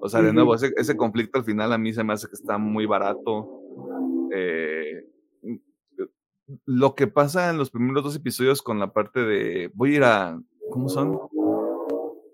O 0.00 0.08
sea, 0.08 0.20
de 0.20 0.32
nuevo, 0.32 0.54
ese, 0.54 0.72
ese, 0.76 0.96
conflicto 0.96 1.38
al 1.38 1.44
final 1.44 1.72
a 1.72 1.78
mí 1.78 1.92
se 1.92 2.02
me 2.02 2.12
hace 2.12 2.26
que 2.26 2.34
está 2.34 2.58
muy 2.58 2.86
barato. 2.86 3.62
Eh, 4.34 5.06
lo 6.66 6.94
que 6.94 7.06
pasa 7.06 7.50
en 7.50 7.58
los 7.58 7.70
primeros 7.70 8.02
dos 8.02 8.16
episodios 8.16 8.62
con 8.62 8.78
la 8.78 8.92
parte 8.92 9.20
de, 9.20 9.70
voy 9.74 9.92
a 9.92 9.96
ir 9.96 10.04
a, 10.04 10.40
¿cómo 10.70 10.88
son? 10.88 11.18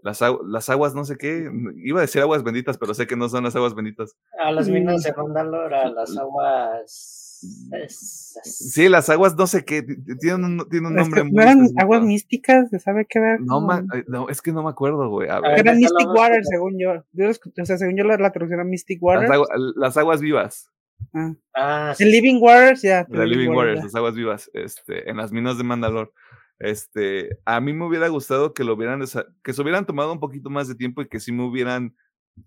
Las, 0.03 0.23
las 0.47 0.69
aguas, 0.69 0.95
no 0.95 1.05
sé 1.05 1.17
qué, 1.17 1.51
iba 1.77 1.99
a 1.99 2.03
decir 2.03 2.23
aguas 2.23 2.45
benditas, 2.45 2.79
pero 2.79 2.95
sé 2.95 3.07
que 3.07 3.17
no 3.17 3.29
son 3.29 3.45
las 3.45 3.57
aguas 3.57 3.75
benditas. 3.75 4.17
A 4.41 4.53
las 4.53 4.69
minas 4.69 5.03
de 5.03 5.13
Mandalore, 5.13 5.77
a 5.77 5.89
las 5.91 6.17
aguas 6.17 7.29
Sí, 7.41 8.89
las 8.89 9.09
aguas 9.11 9.37
no 9.37 9.47
sé 9.47 9.65
qué, 9.65 9.83
tienen 9.83 10.45
un, 10.45 10.69
tienen 10.69 10.91
un 10.91 10.97
nombre 10.97 11.23
muy. 11.23 11.33
¿No 11.33 11.43
eran 11.43 11.69
aguas 11.77 12.03
místicas? 12.03 12.69
¿Se 12.71 12.79
sabe 12.79 13.07
qué 13.09 13.21
ver? 13.21 13.41
No, 13.41 13.61
no, 14.07 14.29
es 14.29 14.43
que 14.43 14.53
no 14.53 14.63
me 14.63 14.71
acuerdo, 14.71 15.09
güey. 15.09 15.29
Eran 15.29 15.77
Mystic 15.77 16.09
Water, 16.09 16.45
según 16.45 16.79
yo. 16.79 16.91
O 16.93 17.65
sea, 17.65 17.79
según 17.79 17.97
yo 17.97 18.05
la, 18.05 18.17
la 18.17 18.33
traducción 18.33 18.61
era 18.61 18.69
Mystic 18.69 19.03
Water. 19.03 19.29
Las, 19.77 19.97
aguas 19.97 20.21
vivas. 20.21 20.71
Ah. 21.13 21.35
ah 21.55 21.95
sí. 21.97 22.05
Living 22.05 22.41
Waters, 22.41 22.83
ya. 22.83 23.07
Yeah, 23.07 23.25
Living, 23.25 23.51
Waters, 23.51 23.85
las 23.85 23.95
aguas 23.95 24.15
vivas, 24.15 24.51
este, 24.53 25.09
en 25.09 25.17
las 25.17 25.31
minas 25.31 25.59
de 25.59 25.65
Mandalor. 25.65 26.13
Este, 26.59 27.39
a 27.45 27.61
mí 27.61 27.73
me 27.73 27.87
hubiera 27.87 28.09
gustado 28.09 28.53
que 28.53 28.65
lo 28.65 28.75
hubieran, 28.75 29.03
que 29.45 29.53
se 29.53 29.63
hubieran 29.63 29.87
tomado 29.87 30.13
un 30.13 30.21
poquito 30.21 30.51
más 30.51 30.69
de 30.69 30.75
tiempo 30.75 31.03
y 31.03 31.09
que 31.09 31.21
sí 31.21 31.31
me 31.31 31.45
hubieran 31.45 31.95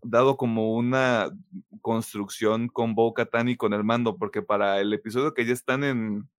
dado 0.03 0.37
como 0.37 0.73
una 0.73 1.31
construcción 1.81 2.67
con 2.67 2.95
Bo 2.95 3.13
Katan 3.13 3.49
y 3.49 3.57
con 3.57 3.73
el 3.73 3.83
mando, 3.83 4.17
porque 4.17 4.41
para 4.41 4.79
el 4.79 4.93
episodio 4.93 5.33
que 5.33 5.45
ya 5.45 5.53
están 5.53 5.83
en, 5.83 6.29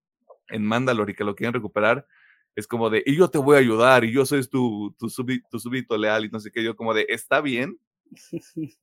en 0.48 0.64
Mandalore 0.64 1.12
y 1.12 1.14
que 1.14 1.24
lo 1.24 1.34
quieren 1.34 1.54
recuperar, 1.54 2.06
es 2.54 2.66
como 2.66 2.90
de, 2.90 3.02
y 3.06 3.16
yo 3.16 3.28
te 3.28 3.38
voy 3.38 3.56
a 3.56 3.60
ayudar, 3.60 4.04
y 4.04 4.12
yo 4.12 4.26
soy 4.26 4.46
tu, 4.46 4.94
tu, 4.98 5.08
tu 5.50 5.58
súbdito 5.58 5.96
leal, 5.96 6.24
y 6.26 6.28
no 6.28 6.40
sé 6.40 6.50
qué, 6.50 6.62
yo 6.62 6.76
como 6.76 6.92
de, 6.94 7.06
está 7.08 7.40
bien, 7.40 7.78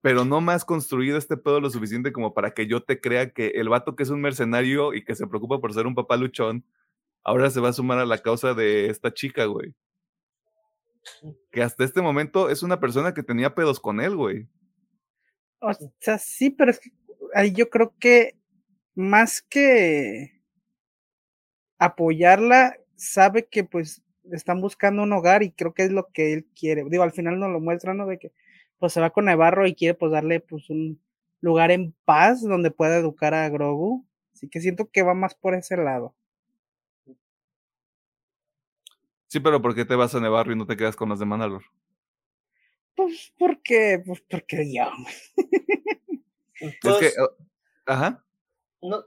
pero 0.00 0.24
no 0.24 0.40
más 0.40 0.64
construido 0.64 1.18
este 1.18 1.36
pedo 1.36 1.60
lo 1.60 1.70
suficiente 1.70 2.12
como 2.12 2.32
para 2.32 2.52
que 2.52 2.66
yo 2.66 2.82
te 2.82 3.00
crea 3.00 3.30
que 3.30 3.48
el 3.48 3.68
vato 3.68 3.96
que 3.96 4.04
es 4.04 4.10
un 4.10 4.20
mercenario 4.20 4.94
y 4.94 5.04
que 5.04 5.16
se 5.16 5.26
preocupa 5.26 5.60
por 5.60 5.74
ser 5.74 5.86
un 5.86 5.94
papá 5.96 6.16
luchón, 6.16 6.64
ahora 7.24 7.50
se 7.50 7.60
va 7.60 7.70
a 7.70 7.72
sumar 7.72 7.98
a 7.98 8.06
la 8.06 8.18
causa 8.18 8.54
de 8.54 8.88
esta 8.88 9.12
chica, 9.12 9.44
güey 9.46 9.74
que 11.50 11.62
hasta 11.62 11.84
este 11.84 12.02
momento 12.02 12.50
es 12.50 12.62
una 12.62 12.80
persona 12.80 13.14
que 13.14 13.22
tenía 13.22 13.54
pedos 13.54 13.80
con 13.80 14.00
él, 14.00 14.16
güey. 14.16 14.48
O 15.60 15.70
sea, 15.98 16.18
sí, 16.18 16.50
pero 16.50 16.70
es 16.70 16.80
que 16.80 16.90
yo 17.52 17.68
creo 17.68 17.94
que 17.98 18.36
más 18.94 19.42
que 19.42 20.42
apoyarla, 21.78 22.76
sabe 22.96 23.46
que 23.46 23.64
pues 23.64 24.02
están 24.32 24.60
buscando 24.60 25.02
un 25.02 25.12
hogar 25.12 25.42
y 25.42 25.52
creo 25.52 25.72
que 25.72 25.84
es 25.84 25.92
lo 25.92 26.08
que 26.12 26.32
él 26.32 26.46
quiere. 26.54 26.84
Digo, 26.88 27.02
al 27.02 27.12
final 27.12 27.38
nos 27.38 27.50
lo 27.50 27.60
muestra, 27.60 27.94
¿no? 27.94 28.06
De 28.06 28.18
que 28.18 28.32
pues 28.78 28.92
se 28.92 29.00
va 29.00 29.10
con 29.10 29.24
Navarro 29.24 29.66
y 29.66 29.74
quiere 29.74 29.94
pues 29.94 30.12
darle 30.12 30.40
pues 30.40 30.70
un 30.70 31.00
lugar 31.40 31.70
en 31.70 31.94
paz 32.04 32.42
donde 32.42 32.70
pueda 32.70 32.96
educar 32.96 33.34
a 33.34 33.48
Grogu. 33.48 34.06
Así 34.32 34.48
que 34.48 34.60
siento 34.60 34.90
que 34.90 35.02
va 35.02 35.14
más 35.14 35.34
por 35.34 35.54
ese 35.54 35.76
lado. 35.76 36.14
Sí, 39.28 39.40
pero 39.40 39.60
¿por 39.60 39.74
qué 39.74 39.84
te 39.84 39.94
vas 39.94 40.14
a 40.14 40.20
Nevarro 40.20 40.52
y 40.52 40.56
no 40.56 40.66
te 40.66 40.76
quedas 40.76 40.96
con 40.96 41.10
los 41.10 41.18
de 41.18 41.26
Mandalor? 41.26 41.62
Pues 42.94 43.32
porque, 43.38 44.02
pues 44.04 44.22
porque 44.28 44.72
ya. 44.72 44.90
es 46.60 46.96
que, 46.98 47.12
oh, 47.20 47.36
ajá. 47.86 48.24
No, 48.80 49.04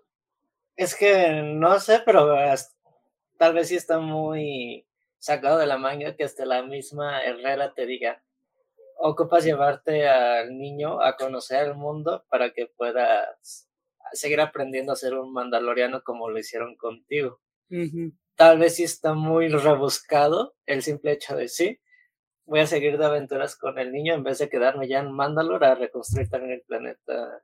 es 0.76 0.96
que 0.96 1.42
no 1.44 1.80
sé, 1.80 2.02
pero 2.06 2.36
tal 3.38 3.54
vez 3.54 3.68
sí 3.68 3.76
está 3.76 4.00
muy 4.00 4.86
sacado 5.18 5.58
de 5.58 5.66
la 5.66 5.78
manga 5.78 6.16
que 6.16 6.24
hasta 6.24 6.46
la 6.46 6.64
misma 6.64 7.24
Herrera 7.24 7.74
te 7.74 7.86
diga, 7.86 8.24
ocupas 8.98 9.44
llevarte 9.44 10.08
al 10.08 10.58
niño 10.58 11.02
a 11.02 11.16
conocer 11.16 11.68
el 11.68 11.76
mundo 11.76 12.26
para 12.30 12.52
que 12.52 12.68
puedas 12.68 13.68
seguir 14.14 14.42
aprendiendo 14.42 14.92
a 14.92 14.96
ser 14.96 15.16
un 15.16 15.34
mandaloriano 15.34 16.04
como 16.04 16.30
lo 16.30 16.38
hicieron 16.38 16.76
contigo. 16.76 17.40
Tal 18.42 18.58
vez 18.58 18.78
sí 18.78 18.84
está 18.84 19.14
muy 19.14 19.50
rebuscado 19.50 20.56
el 20.66 20.82
simple 20.82 21.12
hecho 21.12 21.36
de 21.36 21.48
sí, 21.48 21.80
voy 22.44 22.62
a 22.62 22.66
seguir 22.66 22.98
de 22.98 23.06
aventuras 23.06 23.56
con 23.56 23.78
el 23.78 23.92
niño 23.92 24.16
en 24.16 24.24
vez 24.24 24.39
de 24.39 24.50
quedarme 24.50 24.88
ya 24.88 24.98
en 24.98 25.12
Mandalore 25.12 25.68
a 25.68 25.76
reconstruir 25.76 26.28
también 26.28 26.54
el 26.54 26.64
planeta. 26.64 27.44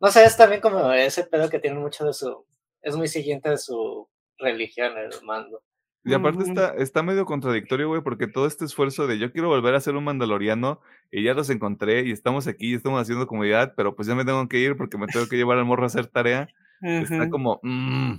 No 0.00 0.10
sé, 0.10 0.24
es 0.24 0.34
también 0.38 0.62
como 0.62 0.90
ese 0.90 1.24
pedo 1.24 1.50
que 1.50 1.58
tiene 1.58 1.78
mucho 1.78 2.06
de 2.06 2.14
su, 2.14 2.46
es 2.80 2.96
muy 2.96 3.08
siguiente 3.08 3.50
de 3.50 3.58
su 3.58 4.08
religión, 4.38 4.96
el 4.96 5.10
mando. 5.22 5.62
Y 6.02 6.14
aparte 6.14 6.44
está, 6.44 6.68
está 6.78 7.02
medio 7.02 7.26
contradictorio, 7.26 7.88
güey, 7.88 8.00
porque 8.00 8.26
todo 8.26 8.46
este 8.46 8.64
esfuerzo 8.64 9.06
de 9.06 9.18
yo 9.18 9.30
quiero 9.32 9.48
volver 9.48 9.74
a 9.74 9.80
ser 9.80 9.96
un 9.96 10.04
mandaloriano 10.04 10.80
y 11.10 11.24
ya 11.24 11.34
los 11.34 11.50
encontré 11.50 12.06
y 12.06 12.12
estamos 12.12 12.46
aquí, 12.46 12.72
estamos 12.72 13.02
haciendo 13.02 13.26
comunidad, 13.26 13.74
pero 13.76 13.94
pues 13.94 14.08
ya 14.08 14.14
me 14.14 14.24
tengo 14.24 14.48
que 14.48 14.60
ir 14.60 14.78
porque 14.78 14.96
me 14.96 15.08
tengo 15.08 15.28
que 15.28 15.36
llevar 15.36 15.58
al 15.58 15.66
morro 15.66 15.82
a 15.82 15.88
hacer 15.88 16.06
tarea. 16.06 16.48
Está 16.80 17.28
como, 17.28 17.60
mm, 17.62 18.14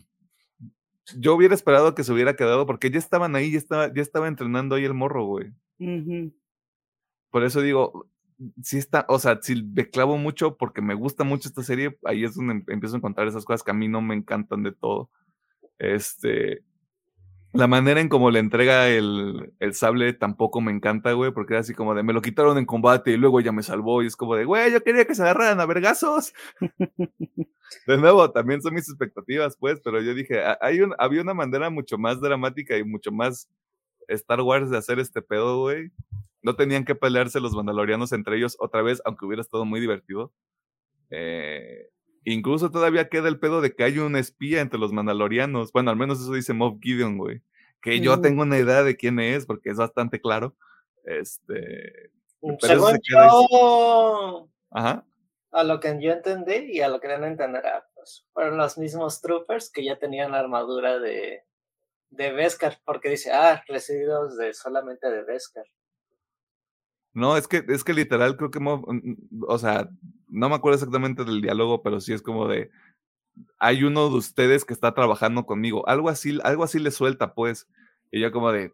yo 1.15 1.35
hubiera 1.35 1.55
esperado 1.55 1.95
que 1.95 2.03
se 2.03 2.11
hubiera 2.11 2.35
quedado 2.35 2.65
porque 2.65 2.91
ya 2.91 2.99
estaban 2.99 3.35
ahí, 3.35 3.51
ya 3.51 3.57
estaba, 3.57 3.93
ya 3.93 4.01
estaba 4.01 4.27
entrenando 4.27 4.75
ahí 4.75 4.85
el 4.85 4.93
morro, 4.93 5.25
güey. 5.25 5.53
Por 7.29 7.43
eso 7.43 7.61
digo, 7.61 8.09
si 8.61 8.77
está, 8.77 9.05
o 9.09 9.19
sea, 9.19 9.39
si 9.41 9.63
me 9.63 9.89
clavo 9.89 10.17
mucho 10.17 10.57
porque 10.57 10.81
me 10.81 10.93
gusta 10.93 11.23
mucho 11.23 11.49
esta 11.49 11.63
serie, 11.63 11.97
ahí 12.03 12.23
es 12.23 12.35
donde 12.35 12.53
em, 12.53 12.63
empiezo 12.67 12.95
a 12.95 12.97
encontrar 12.97 13.27
esas 13.27 13.45
cosas 13.45 13.63
que 13.63 13.71
a 13.71 13.75
mí 13.75 13.87
no 13.87 14.01
me 14.01 14.15
encantan 14.15 14.63
de 14.63 14.71
todo. 14.71 15.09
Este, 15.79 16.63
la 17.57 17.67
manera 17.67 17.99
en 17.99 18.07
cómo 18.07 18.29
le 18.29 18.39
entrega 18.39 18.87
el, 18.87 19.53
el 19.59 19.73
sable 19.73 20.13
tampoco 20.13 20.61
me 20.61 20.71
encanta, 20.71 21.13
güey, 21.13 21.31
porque 21.31 21.53
era 21.53 21.61
así 21.61 21.73
como 21.73 21.95
de 21.95 22.03
me 22.03 22.13
lo 22.13 22.21
quitaron 22.21 22.57
en 22.57 22.65
combate 22.65 23.11
y 23.11 23.17
luego 23.17 23.41
ya 23.41 23.51
me 23.51 23.63
salvó 23.63 24.03
y 24.03 24.07
es 24.07 24.15
como 24.15 24.35
de, 24.35 24.45
güey, 24.45 24.71
yo 24.71 24.83
quería 24.83 25.05
que 25.05 25.15
se 25.15 25.23
agarraran 25.23 25.59
a 25.59 25.65
vergazos. 25.65 26.33
de 27.87 27.97
nuevo, 27.97 28.31
también 28.31 28.61
son 28.61 28.75
mis 28.75 28.87
expectativas, 28.87 29.57
pues, 29.57 29.81
pero 29.83 30.01
yo 30.01 30.13
dije, 30.13 30.41
hay 30.61 30.81
un, 30.81 30.93
había 30.99 31.21
una 31.21 31.33
manera 31.33 31.69
mucho 31.69 31.97
más 31.97 32.21
dramática 32.21 32.77
y 32.77 32.83
mucho 32.83 33.11
más 33.11 33.49
Star 34.07 34.41
Wars 34.41 34.69
de 34.69 34.77
hacer 34.77 34.99
este 34.99 35.21
pedo, 35.21 35.59
güey. 35.59 35.91
No 36.43 36.55
tenían 36.55 36.85
que 36.85 36.95
pelearse 36.95 37.39
los 37.39 37.53
mandalorianos 37.53 38.11
entre 38.13 38.37
ellos 38.37 38.55
otra 38.59 38.83
vez, 38.83 39.01
aunque 39.03 39.25
hubiera 39.25 39.41
estado 39.41 39.65
muy 39.65 39.79
divertido. 39.79 40.31
Eh, 41.09 41.89
Incluso 42.29 42.69
todavía 42.71 43.07
queda 43.07 43.29
el 43.29 43.39
pedo 43.39 43.61
de 43.61 43.73
que 43.73 43.85
hay 43.85 43.99
un 43.99 44.17
espía 44.17 44.59
entre 44.59 44.77
los 44.77 44.91
mandalorianos. 44.91 45.71
Bueno, 45.71 45.91
al 45.91 45.95
menos 45.95 46.19
eso 46.19 46.33
dice 46.33 46.51
Moff 46.51 46.77
Gideon, 46.81 47.17
güey. 47.17 47.41
Que 47.81 48.01
yo 48.01 48.19
tengo 48.19 48.41
una 48.41 48.59
idea 48.59 48.83
de 48.83 48.97
quién 48.97 49.21
es, 49.21 49.45
porque 49.45 49.69
es 49.69 49.77
bastante 49.77 50.19
claro. 50.19 50.53
Este. 51.05 52.11
Según 52.59 52.99
yo. 53.01 54.49
Ajá. 54.71 55.05
A 55.51 55.63
lo 55.63 55.79
que 55.79 55.97
yo 56.01 56.11
entendí 56.11 56.69
y 56.69 56.81
a 56.81 56.89
lo 56.89 56.99
que 56.99 57.07
no 57.17 57.25
entenderá, 57.25 57.87
pues 57.95 58.25
fueron 58.33 58.57
los 58.57 58.77
mismos 58.77 59.21
troopers 59.21 59.71
que 59.71 59.85
ya 59.85 59.97
tenían 59.97 60.31
la 60.31 60.39
armadura 60.39 60.99
de, 60.99 61.45
de 62.09 62.31
Beskar, 62.33 62.77
porque 62.83 63.07
dice, 63.09 63.31
ah, 63.31 63.63
recibidos 63.69 64.35
de 64.35 64.53
solamente 64.53 65.09
de 65.09 65.23
Beskar. 65.23 65.65
No, 67.17 67.35
es 67.35 67.47
que, 67.47 67.63
es 67.67 67.83
que 67.83 67.95
literal 67.95 68.37
creo 68.37 68.51
que, 68.51 68.59
o 69.47 69.57
sea, 69.57 69.89
no 70.29 70.49
me 70.49 70.55
acuerdo 70.55 70.75
exactamente 70.75 71.25
del 71.25 71.41
diálogo, 71.41 71.81
pero 71.81 71.99
sí 71.99 72.13
es 72.13 72.21
como 72.21 72.47
de, 72.47 72.69
hay 73.57 73.83
uno 73.83 74.11
de 74.11 74.17
ustedes 74.17 74.65
que 74.65 74.73
está 74.75 74.93
trabajando 74.93 75.47
conmigo, 75.47 75.89
algo 75.89 76.09
así, 76.09 76.37
algo 76.43 76.63
así 76.63 76.77
le 76.77 76.91
suelta, 76.91 77.33
pues, 77.33 77.67
y 78.11 78.21
yo 78.21 78.31
como 78.31 78.51
de, 78.51 78.71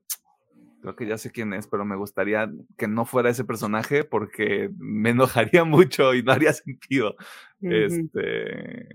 creo 0.81 0.93
que 0.97 1.07
ya 1.07 1.17
sé 1.17 1.31
quién 1.31 1.53
es, 1.53 1.67
pero 1.67 1.85
me 1.85 1.95
gustaría 1.95 2.51
que 2.77 2.89
no 2.89 3.05
fuera 3.05 3.29
ese 3.29 3.45
personaje 3.45 4.03
porque 4.03 4.69
me 4.77 5.11
enojaría 5.11 5.63
mucho 5.63 6.13
y 6.13 6.21
no 6.21 6.33
haría 6.33 6.51
sentido. 6.51 7.15
Este, 7.61 8.89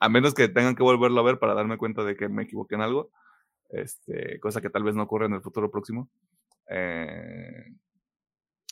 a 0.00 0.08
menos 0.08 0.34
que 0.34 0.48
tengan 0.48 0.74
que 0.74 0.82
volverlo 0.82 1.20
a 1.20 1.24
ver 1.24 1.38
para 1.38 1.54
darme 1.54 1.78
cuenta 1.78 2.02
de 2.02 2.16
que 2.16 2.28
me 2.28 2.42
equivoqué 2.42 2.74
en 2.74 2.80
algo, 2.80 3.12
este, 3.70 4.40
cosa 4.40 4.60
que 4.60 4.70
tal 4.70 4.82
vez 4.82 4.96
no 4.96 5.04
ocurra 5.04 5.26
en 5.26 5.34
el 5.34 5.40
futuro 5.40 5.70
próximo. 5.70 6.10
Eh, 6.68 7.64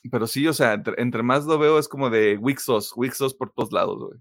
pero 0.08 0.26
sí, 0.26 0.46
o 0.48 0.52
sea, 0.52 0.82
entre, 0.96 1.22
más 1.22 1.44
lo 1.44 1.58
veo 1.58 1.78
es 1.78 1.88
como 1.88 2.10
de 2.10 2.36
Wixos, 2.38 2.92
Wixos 2.96 3.34
por 3.34 3.52
todos 3.52 3.72
lados, 3.72 3.98
güey. 3.98 4.20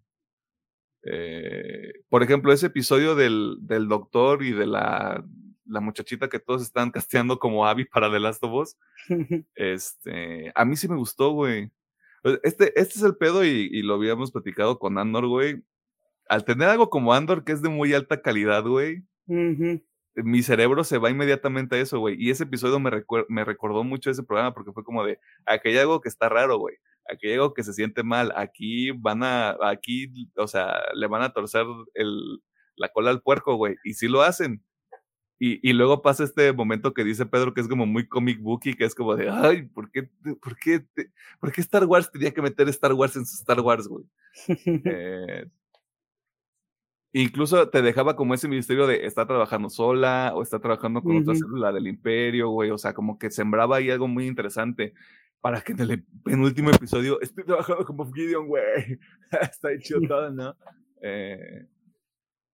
Eh, 1.03 1.93
por 2.09 2.23
ejemplo, 2.23 2.51
ese 2.51 2.65
episodio 2.67 3.15
del, 3.15 3.57
del 3.61 3.87
doctor 3.87 4.43
y 4.43 4.51
de 4.51 4.67
la, 4.67 5.23
la, 5.65 5.79
muchachita 5.79 6.27
que 6.27 6.39
todos 6.39 6.61
están 6.61 6.91
casteando 6.91 7.39
como 7.39 7.65
Abby 7.65 7.85
para 7.85 8.11
The 8.11 8.19
Last 8.19 8.43
of 8.43 8.53
Us, 8.53 8.77
este, 9.55 10.51
a 10.55 10.65
mí 10.65 10.75
sí 10.75 10.89
me 10.89 10.97
gustó, 10.97 11.31
güey. 11.31 11.71
Pues, 12.21 12.39
este, 12.43 12.77
este 12.79 12.95
es 12.95 13.03
el 13.03 13.15
pedo 13.15 13.45
y, 13.45 13.69
y, 13.71 13.81
lo 13.81 13.93
habíamos 13.93 14.31
platicado 14.31 14.77
con 14.77 14.97
Andor, 14.97 15.27
güey. 15.27 15.63
Al 16.27 16.43
tener 16.43 16.67
algo 16.67 16.89
como 16.89 17.13
Andor 17.13 17.45
que 17.45 17.53
es 17.53 17.61
de 17.61 17.69
muy 17.69 17.93
alta 17.93 18.21
calidad, 18.21 18.63
güey, 18.63 19.03
mi 20.15 20.41
cerebro 20.43 20.83
se 20.83 20.97
va 20.97 21.09
inmediatamente 21.09 21.75
a 21.75 21.79
eso, 21.79 21.99
güey. 21.99 22.15
Y 22.19 22.29
ese 22.29 22.43
episodio 22.43 22.79
me, 22.79 22.91
me 23.29 23.45
recordó 23.45 23.83
mucho 23.83 24.09
ese 24.11 24.23
programa 24.23 24.53
porque 24.53 24.71
fue 24.71 24.83
como 24.83 25.03
de, 25.03 25.19
aquí 25.45 25.69
hay 25.69 25.77
algo 25.77 26.01
que 26.01 26.09
está 26.09 26.29
raro, 26.29 26.57
güey. 26.57 26.75
Aquí 27.11 27.27
hay 27.27 27.33
algo 27.33 27.53
que 27.53 27.63
se 27.63 27.73
siente 27.73 28.03
mal. 28.03 28.31
Aquí 28.35 28.91
van 28.91 29.23
a, 29.23 29.57
aquí, 29.61 30.29
o 30.35 30.47
sea, 30.47 30.81
le 30.93 31.07
van 31.07 31.21
a 31.21 31.33
torcer 31.33 31.65
el, 31.93 32.41
la 32.75 32.89
cola 32.89 33.09
al 33.11 33.21
puerco, 33.21 33.55
güey. 33.55 33.75
Y 33.83 33.93
sí 33.93 34.07
lo 34.07 34.21
hacen. 34.21 34.63
Y, 35.41 35.67
y, 35.67 35.71
luego 35.71 36.01
pasa 36.01 36.25
este 36.25 36.51
momento 36.51 36.93
que 36.93 37.05
dice 37.05 37.25
Pedro 37.25 37.53
que 37.53 37.61
es 37.61 37.69
como 37.69 37.85
muy 37.85 38.05
comic 38.09 38.41
booky, 38.41 38.73
que 38.73 38.83
es 38.83 38.93
como 38.93 39.15
de, 39.15 39.29
ay, 39.29 39.61
¿por 39.63 39.89
qué, 39.89 40.09
por 40.41 40.57
qué, 40.57 40.85
por 41.39 41.53
qué 41.53 41.61
Star 41.61 41.85
Wars 41.85 42.11
tenía 42.11 42.33
que 42.33 42.41
meter 42.41 42.67
Star 42.67 42.91
Wars 42.91 43.15
en 43.15 43.25
su 43.25 43.37
Star 43.37 43.61
Wars, 43.61 43.87
güey? 43.87 44.03
eh, 44.85 45.45
Incluso 47.11 47.69
te 47.69 47.81
dejaba 47.81 48.15
como 48.15 48.35
ese 48.35 48.47
misterio 48.47 48.85
de 48.85 49.07
está 49.07 49.25
trabajando 49.25 49.69
sola 49.69 50.31
o 50.35 50.43
está 50.43 50.59
trabajando 50.59 51.01
con 51.01 51.17
otra 51.17 51.33
célula 51.33 51.71
del 51.71 51.87
imperio, 51.87 52.49
güey. 52.49 52.69
O 52.69 52.77
sea, 52.77 52.93
como 52.93 53.17
que 53.17 53.31
sembraba 53.31 53.77
ahí 53.77 53.89
algo 53.89 54.07
muy 54.07 54.27
interesante 54.27 54.93
para 55.41 55.61
que 55.61 55.71
en 55.71 55.79
el 55.79 56.03
penúltimo 56.23 56.69
episodio 56.69 57.19
estoy 57.21 57.45
trabajando 57.45 57.83
como 57.85 58.11
Gideon, 58.11 58.47
güey. 58.47 58.99
está 59.41 59.71
hecho 59.71 59.99
todo, 60.07 60.29
¿no? 60.29 60.55
Eh, 61.01 61.65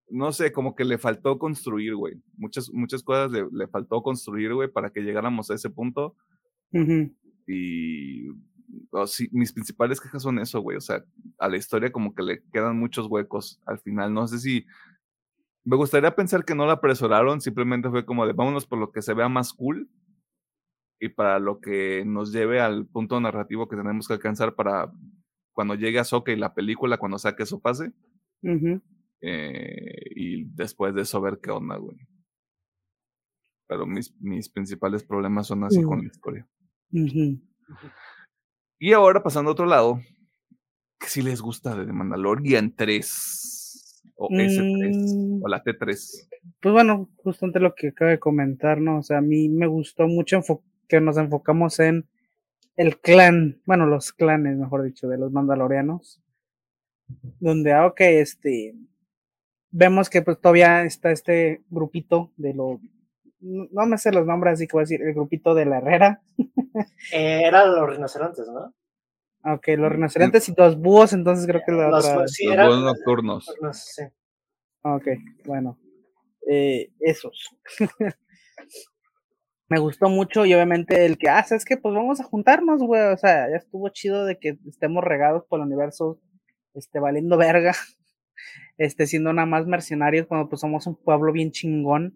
no 0.10 0.32
sé, 0.32 0.54
como 0.54 0.74
que 0.74 0.86
le 0.86 0.98
faltó 0.98 1.38
construir, 1.38 1.96
güey. 1.96 2.16
Muchas, 2.38 2.72
muchas 2.72 3.04
cosas 3.04 3.32
le, 3.32 3.46
le 3.52 3.68
faltó 3.68 4.02
construir, 4.02 4.54
güey, 4.54 4.70
para 4.70 4.90
que 4.90 5.02
llegáramos 5.02 5.52
a 5.52 5.56
ese 5.56 5.70
punto. 5.70 6.16
Y 7.48 8.28
mis 9.32 9.54
principales 9.54 10.00
quejas 10.00 10.24
son 10.24 10.40
eso, 10.40 10.62
güey. 10.62 10.78
O 10.78 10.82
sea, 10.82 11.04
a 11.40 11.50
la 11.50 11.58
historia 11.58 11.92
como 11.92 12.14
que 12.14 12.24
le 12.24 12.44
quedan 12.52 12.80
muchos 12.80 13.08
huecos 13.08 13.62
al 13.66 13.80
final. 13.80 14.14
No 14.14 14.28
sé 14.28 14.40
si. 14.40 14.66
Me 15.64 15.76
gustaría 15.76 16.16
pensar 16.16 16.46
que 16.46 16.54
no 16.54 16.68
la 16.68 16.74
apresuraron, 16.74 17.42
simplemente 17.42 17.90
fue 17.90 18.06
como 18.06 18.28
de 18.28 18.34
vámonos 18.34 18.68
por 18.68 18.78
lo 18.78 18.92
que 18.92 19.02
se 19.02 19.16
vea 19.16 19.30
más 19.30 19.52
cool 19.52 19.90
y 21.00 21.10
para 21.10 21.40
lo 21.40 21.60
que 21.60 22.04
nos 22.06 22.32
lleve 22.32 22.62
al 22.62 22.86
punto 22.86 23.20
narrativo 23.20 23.68
que 23.68 23.76
tenemos 23.76 24.08
que 24.08 24.14
alcanzar 24.14 24.54
para 24.54 24.92
cuando 25.54 25.74
llegue 25.74 26.00
a 26.00 26.04
Soca 26.04 26.32
y 26.32 26.36
la 26.36 26.54
película, 26.54 26.98
cuando 26.98 27.18
sea 27.18 27.36
que 27.36 27.44
eso 27.44 27.62
pase. 27.62 27.94
Eh, 29.22 30.12
y 30.16 30.44
después 30.54 30.94
de 30.94 31.02
eso 31.02 31.22
ver 31.22 31.40
qué 31.42 31.50
onda, 31.50 31.78
güey. 31.78 31.98
Pero 33.68 33.88
mis, 33.88 34.14
mis 34.22 34.50
principales 34.50 35.04
problemas 35.04 35.48
son 35.48 35.64
así 35.64 35.82
con 35.82 36.00
la 36.00 36.06
historia. 36.06 36.48
Y 38.86 38.94
ahora 38.94 39.24
pasando 39.24 39.50
a 39.50 39.54
otro 39.54 39.66
lado, 39.66 40.00
que 41.00 41.08
si 41.08 41.24
les 41.24 41.42
gusta 41.42 41.76
de 41.76 41.92
Mandalorian 41.92 42.76
3 42.76 44.04
o 44.16 44.30
S3 44.30 45.40
o 45.42 45.48
la 45.48 45.64
T3. 45.64 46.28
Pues 46.60 46.72
bueno, 46.72 47.10
justamente 47.24 47.60
lo 47.60 47.74
que 47.74 47.88
acaba 47.88 48.12
de 48.12 48.20
comentar, 48.20 48.80
¿no? 48.80 49.00
O 49.00 49.02
sea, 49.02 49.18
a 49.18 49.22
mí 49.22 49.50
me 49.50 49.66
gustó 49.66 50.08
mucho 50.08 50.44
que 50.88 51.02
nos 51.02 51.18
enfocamos 51.18 51.80
en 51.80 52.08
el 52.76 53.00
clan, 53.00 53.60
bueno, 53.66 53.88
los 53.88 54.14
clanes, 54.14 54.56
mejor 54.56 54.84
dicho, 54.84 55.08
de 55.08 55.18
los 55.18 55.32
mandalorianos. 55.32 56.22
Donde, 57.40 57.74
ah, 57.74 57.88
ok, 57.88 58.02
este, 58.02 58.76
vemos 59.72 60.12
que 60.12 60.22
pues 60.22 60.40
todavía 60.40 60.84
está 60.84 61.10
este 61.10 61.64
grupito 61.72 62.32
de 62.38 62.54
los, 62.54 62.80
no 63.46 63.86
me 63.86 63.98
sé 63.98 64.12
los 64.12 64.26
nombres, 64.26 64.54
así 64.54 64.68
que 64.68 64.74
voy 64.74 64.82
a 64.82 64.84
decir, 64.84 65.02
el 65.02 65.14
grupito 65.14 65.54
de 65.54 65.66
la 65.66 65.78
Herrera. 65.78 66.22
Eh, 67.14 67.44
eran 67.46 67.74
los 67.74 67.90
rinocerontes, 67.90 68.46
¿no? 68.48 68.74
Ok, 69.54 69.68
los 69.78 69.90
rinocerontes 69.90 70.50
y 70.50 70.54
los 70.58 70.78
búhos, 70.78 71.14
entonces 71.14 71.48
creo 71.48 71.62
que 71.66 71.72
la 71.72 71.88
los, 71.88 72.06
otra... 72.06 72.28
sí, 72.28 72.48
los 72.48 72.68
búhos 72.68 72.84
nocturnos. 72.84 73.46
Sí. 73.74 74.04
Ok, 74.82 75.08
bueno. 75.46 75.80
Eh, 76.50 76.92
esos. 77.00 77.56
me 79.70 79.80
gustó 79.80 80.10
mucho 80.10 80.46
y 80.46 80.54
obviamente 80.54 81.06
el 81.06 81.18
que, 81.18 81.30
ah, 81.30 81.46
es 81.50 81.66
que 81.66 81.78
pues 81.78 81.94
vamos 81.94 82.20
a 82.20 82.24
juntarnos, 82.24 82.82
güey. 82.82 83.02
O 83.14 83.18
sea, 83.18 83.50
ya 83.50 83.58
estuvo 83.58 83.90
chido 83.90 84.26
de 84.26 84.38
que 84.38 84.58
estemos 84.68 85.04
regados 85.04 85.44
por 85.48 85.60
el 85.60 85.66
universo, 85.66 86.20
este, 86.74 87.00
valiendo 87.00 87.38
verga, 87.38 87.74
este, 88.78 89.08
siendo 89.08 89.34
nada 89.34 89.46
más 89.46 89.66
mercenarios 89.66 90.28
cuando 90.28 90.50
pues 90.50 90.62
somos 90.62 90.86
un 90.88 90.96
pueblo 90.96 91.32
bien 91.32 91.52
chingón, 91.52 92.16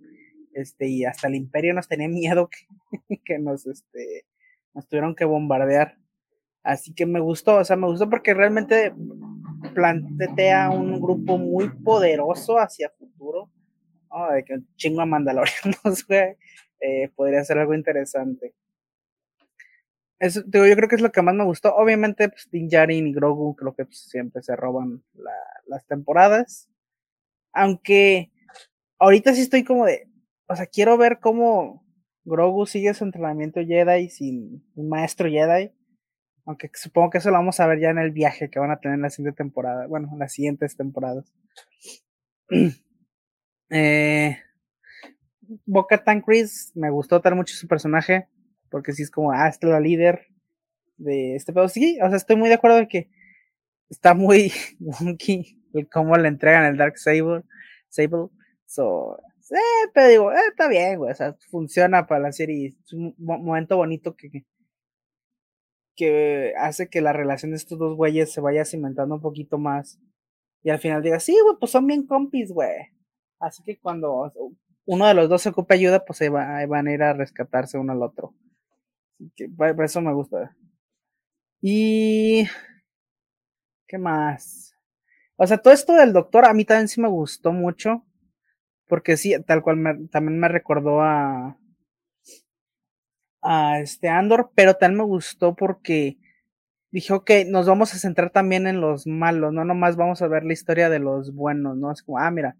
este, 0.53 0.87
y 0.87 1.05
hasta 1.05 1.27
el 1.27 1.35
imperio 1.35 1.73
nos 1.73 1.87
tenía 1.87 2.07
miedo 2.07 2.49
que, 2.49 3.19
que 3.25 3.39
nos, 3.39 3.65
este, 3.67 4.25
nos 4.73 4.87
tuvieron 4.87 5.15
que 5.15 5.25
bombardear. 5.25 5.97
Así 6.63 6.93
que 6.93 7.05
me 7.05 7.19
gustó, 7.19 7.55
o 7.57 7.63
sea, 7.63 7.75
me 7.75 7.87
gustó 7.87 8.09
porque 8.09 8.33
realmente 8.33 8.93
plantea 9.73 10.69
un 10.69 10.99
grupo 11.01 11.37
muy 11.37 11.69
poderoso 11.69 12.59
hacia 12.59 12.89
futuro. 12.89 13.49
De 14.33 14.43
que 14.43 14.59
chingo 14.75 15.01
a 15.01 15.05
Mandalorianos, 15.05 16.05
güey. 16.07 16.35
Eh, 16.81 17.09
podría 17.15 17.43
ser 17.43 17.59
algo 17.59 17.73
interesante. 17.73 18.53
Eso, 20.17 20.41
digo, 20.45 20.65
yo 20.65 20.75
creo 20.75 20.89
que 20.89 20.95
es 20.95 21.01
lo 21.01 21.11
que 21.11 21.21
más 21.21 21.35
me 21.35 21.45
gustó. 21.45 21.75
Obviamente, 21.75 22.29
pues, 22.29 22.49
Din 22.51 22.67
Djarin 22.67 23.07
y 23.07 23.13
Grogu 23.13 23.55
creo 23.55 23.73
que 23.73 23.85
pues, 23.85 23.99
siempre 24.09 24.41
se 24.41 24.55
roban 24.55 25.03
las 25.67 25.85
temporadas. 25.85 26.67
Aunque 27.53 28.31
ahorita 28.97 29.33
sí 29.33 29.41
estoy 29.41 29.63
como 29.63 29.85
de, 29.85 30.08
o 30.49 30.55
sea, 30.55 30.65
quiero 30.65 30.97
ver 30.97 31.19
cómo 31.19 31.85
Grogu 32.25 32.65
sigue 32.65 32.93
su 32.93 33.03
entrenamiento 33.03 33.61
Jedi 33.61 34.09
sin 34.09 34.63
un 34.75 34.89
maestro 34.89 35.29
Jedi. 35.29 35.71
Aunque 36.45 36.71
supongo 36.73 37.11
que 37.11 37.19
eso 37.19 37.29
lo 37.29 37.37
vamos 37.37 37.59
a 37.59 37.67
ver 37.67 37.79
ya 37.79 37.91
en 37.91 37.99
el 37.99 38.11
viaje 38.11 38.49
que 38.49 38.59
van 38.59 38.71
a 38.71 38.79
tener 38.79 38.95
en 38.95 39.03
la 39.03 39.11
siguiente 39.11 39.37
temporada. 39.37 39.85
Bueno, 39.85 40.09
en 40.11 40.17
las 40.17 40.33
siguientes 40.33 40.75
temporadas. 40.75 41.31
eh, 43.69 44.37
Boca 45.65 46.03
Tan 46.03 46.23
me 46.73 46.89
gustó 46.89 47.21
tal 47.21 47.35
mucho 47.35 47.55
su 47.55 47.67
personaje 47.67 48.27
porque 48.71 48.93
sí 48.93 49.03
es 49.03 49.11
como, 49.11 49.31
ah, 49.31 49.47
esta 49.47 49.67
es 49.67 49.73
la 49.73 49.79
líder 49.79 50.27
de 50.97 51.35
este 51.35 51.53
pedo. 51.53 51.67
Sí, 51.69 51.99
o 52.01 52.07
sea, 52.07 52.17
estoy 52.17 52.37
muy 52.37 52.49
de 52.49 52.55
acuerdo 52.55 52.79
en 52.79 52.87
que 52.87 53.09
está 53.89 54.15
muy 54.15 54.51
wonky 54.79 55.61
el 55.75 55.87
cómo 55.87 56.15
le 56.17 56.27
entregan 56.27 56.65
el 56.65 56.77
Dark 56.77 56.97
Sable. 56.97 57.43
Sable. 57.89 58.29
So, 58.65 59.19
eh, 59.51 59.89
pero 59.93 60.07
digo, 60.07 60.31
eh, 60.31 60.37
está 60.49 60.67
bien, 60.67 60.97
güey, 60.97 61.11
o 61.11 61.15
sea, 61.15 61.35
funciona 61.49 62.07
para 62.07 62.21
la 62.21 62.31
serie. 62.31 62.75
Es 62.83 62.93
un 62.93 63.15
momento 63.17 63.77
bonito 63.77 64.15
que, 64.15 64.45
que 65.95 66.53
hace 66.57 66.89
que 66.89 67.01
la 67.01 67.13
relación 67.13 67.51
de 67.51 67.57
estos 67.57 67.77
dos 67.79 67.95
güeyes 67.95 68.31
se 68.31 68.41
vaya 68.41 68.65
cimentando 68.65 69.15
un 69.15 69.21
poquito 69.21 69.57
más. 69.57 69.99
Y 70.63 70.69
al 70.69 70.79
final 70.79 71.01
diga, 71.01 71.19
sí, 71.19 71.37
güey, 71.43 71.55
pues 71.59 71.71
son 71.71 71.87
bien 71.87 72.05
compis, 72.05 72.51
güey. 72.51 72.69
Así 73.39 73.63
que 73.63 73.79
cuando 73.79 74.31
uno 74.85 75.07
de 75.07 75.13
los 75.13 75.29
dos 75.29 75.41
se 75.41 75.49
ocupe 75.49 75.73
ayuda, 75.75 76.03
pues 76.05 76.21
ahí, 76.21 76.29
van 76.29 76.87
a 76.87 76.93
ir 76.93 77.03
a 77.03 77.13
rescatarse 77.13 77.77
uno 77.77 77.93
al 77.93 78.03
otro. 78.03 78.33
Que, 79.35 79.49
por 79.49 79.83
eso 79.83 80.01
me 80.01 80.13
gusta. 80.13 80.55
Y. 81.61 82.45
¿Qué 83.87 83.97
más? 83.97 84.73
O 85.35 85.47
sea, 85.47 85.57
todo 85.57 85.73
esto 85.73 85.93
del 85.93 86.13
doctor 86.13 86.45
a 86.45 86.53
mí 86.53 86.65
también 86.65 86.87
sí 86.87 87.01
me 87.01 87.07
gustó 87.07 87.51
mucho. 87.51 88.05
Porque 88.89 89.15
sí, 89.15 89.35
tal 89.47 89.61
cual 89.61 90.09
también 90.11 90.39
me 90.39 90.49
recordó 90.49 91.01
a. 91.01 91.57
A 93.41 93.79
este 93.79 94.09
Andor, 94.09 94.51
pero 94.53 94.73
también 94.73 94.97
me 94.97 95.05
gustó 95.05 95.55
porque 95.55 96.17
dije, 96.91 97.13
ok, 97.13 97.31
nos 97.47 97.67
vamos 97.67 97.93
a 97.93 97.97
centrar 97.97 98.31
también 98.31 98.67
en 98.67 98.81
los 98.81 99.07
malos, 99.07 99.53
no 99.53 99.63
nomás 99.63 99.95
vamos 99.95 100.21
a 100.21 100.27
ver 100.27 100.43
la 100.43 100.53
historia 100.53 100.89
de 100.89 100.99
los 100.99 101.33
buenos, 101.33 101.77
¿no? 101.77 101.91
Es 101.91 102.03
como, 102.03 102.17
ah, 102.19 102.31
mira. 102.31 102.57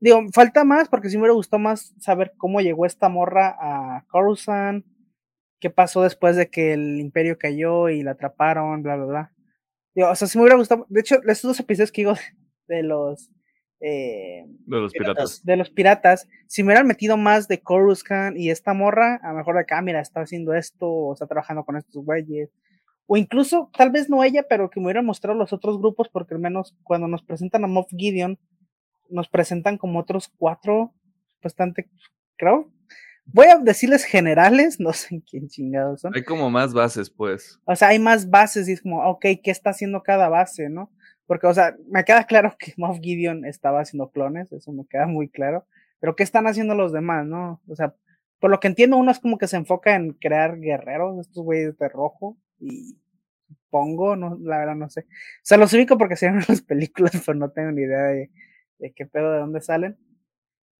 Digo, 0.00 0.20
falta 0.34 0.64
más 0.64 0.88
porque 0.88 1.08
sí 1.10 1.16
me 1.18 1.30
gustó 1.30 1.58
más 1.58 1.94
saber 2.00 2.34
cómo 2.36 2.60
llegó 2.60 2.86
esta 2.86 3.08
morra 3.08 3.56
a 3.60 4.04
Coruscant, 4.08 4.84
qué 5.60 5.70
pasó 5.70 6.02
después 6.02 6.36
de 6.36 6.50
que 6.50 6.72
el 6.74 7.00
imperio 7.00 7.38
cayó 7.38 7.88
y 7.88 8.02
la 8.02 8.12
atraparon, 8.12 8.82
bla, 8.82 8.96
bla, 8.96 9.06
bla. 9.06 9.32
Digo, 9.94 10.10
o 10.10 10.14
sea, 10.16 10.26
sí 10.28 10.38
me 10.38 10.42
hubiera 10.42 10.58
gustado. 10.58 10.86
De 10.88 11.00
hecho, 11.00 11.16
estos 11.26 11.42
dos 11.50 11.60
episodios 11.60 11.92
que 11.92 12.02
digo 12.02 12.14
de 12.68 12.82
los. 12.82 13.30
Eh, 13.84 14.44
de 14.46 14.80
los 14.80 14.92
piratas. 14.92 15.44
De 15.44 15.56
los 15.56 15.70
piratas, 15.70 16.28
si 16.46 16.62
me 16.62 16.68
hubieran 16.68 16.86
metido 16.86 17.16
más 17.16 17.48
de 17.48 17.60
Coruscant 17.60 18.36
y 18.36 18.50
esta 18.50 18.74
morra, 18.74 19.16
a 19.22 19.32
lo 19.32 19.38
mejor 19.38 19.56
de 19.56 19.64
cámara 19.64 19.98
ah, 19.98 20.02
está 20.02 20.20
haciendo 20.20 20.54
esto, 20.54 20.88
o 20.88 21.12
está 21.12 21.26
trabajando 21.26 21.64
con 21.64 21.76
estos 21.76 22.04
güeyes. 22.04 22.50
O 23.06 23.16
incluso, 23.16 23.70
tal 23.76 23.90
vez 23.90 24.08
no 24.08 24.22
ella, 24.22 24.46
pero 24.48 24.70
que 24.70 24.78
me 24.78 24.86
hubieran 24.86 25.04
mostrado 25.04 25.36
los 25.36 25.52
otros 25.52 25.78
grupos, 25.78 26.08
porque 26.08 26.34
al 26.34 26.40
menos 26.40 26.76
cuando 26.84 27.08
nos 27.08 27.24
presentan 27.24 27.64
a 27.64 27.66
Moff 27.66 27.88
Gideon, 27.90 28.38
nos 29.10 29.28
presentan 29.28 29.78
como 29.78 29.98
otros 29.98 30.32
cuatro, 30.38 30.94
bastante, 31.42 31.90
creo, 32.36 32.72
Voy 33.24 33.46
a 33.46 33.58
decirles 33.58 34.04
generales, 34.04 34.76
no 34.80 34.92
sé 34.92 35.22
quién 35.28 35.48
chingados 35.48 36.00
son. 36.00 36.14
Hay 36.14 36.24
como 36.24 36.50
más 36.50 36.72
bases, 36.72 37.10
pues. 37.10 37.60
O 37.64 37.76
sea, 37.76 37.88
hay 37.88 37.98
más 37.98 38.28
bases 38.30 38.68
y 38.68 38.72
es 38.72 38.82
como, 38.82 39.02
ok, 39.08 39.26
¿qué 39.42 39.50
está 39.50 39.70
haciendo 39.70 40.02
cada 40.02 40.28
base, 40.28 40.68
no? 40.68 40.90
Porque, 41.26 41.46
o 41.46 41.54
sea, 41.54 41.76
me 41.88 42.04
queda 42.04 42.24
claro 42.24 42.56
que 42.58 42.74
Moff 42.78 42.98
Gideon 43.00 43.44
estaba 43.44 43.80
haciendo 43.80 44.10
clones, 44.10 44.52
eso 44.52 44.72
me 44.72 44.86
queda 44.86 45.06
muy 45.06 45.28
claro. 45.28 45.66
Pero, 46.00 46.16
¿qué 46.16 46.22
están 46.24 46.46
haciendo 46.46 46.74
los 46.74 46.92
demás, 46.92 47.26
no? 47.26 47.60
O 47.68 47.76
sea, 47.76 47.94
por 48.40 48.50
lo 48.50 48.60
que 48.60 48.68
entiendo, 48.68 48.96
uno 48.96 49.12
es 49.12 49.20
como 49.20 49.38
que 49.38 49.46
se 49.46 49.56
enfoca 49.56 49.94
en 49.94 50.14
crear 50.14 50.58
guerreros, 50.58 51.20
estos 51.20 51.44
güeyes 51.44 51.78
de 51.78 51.88
rojo, 51.88 52.36
y 52.58 52.96
pongo, 53.70 54.16
no, 54.16 54.38
la 54.42 54.58
verdad 54.58 54.76
no 54.76 54.90
sé. 54.90 55.02
O 55.02 55.44
sea, 55.44 55.58
los 55.58 55.72
ubico 55.72 55.98
porque 55.98 56.16
se 56.16 56.30
ven 56.30 56.42
las 56.48 56.62
películas, 56.62 57.12
pero 57.24 57.38
no 57.38 57.50
tengo 57.50 57.72
ni 57.72 57.82
idea 57.82 58.02
de, 58.04 58.30
de 58.78 58.92
qué 58.92 59.06
pedo, 59.06 59.32
de 59.32 59.38
dónde 59.38 59.60
salen. 59.60 59.96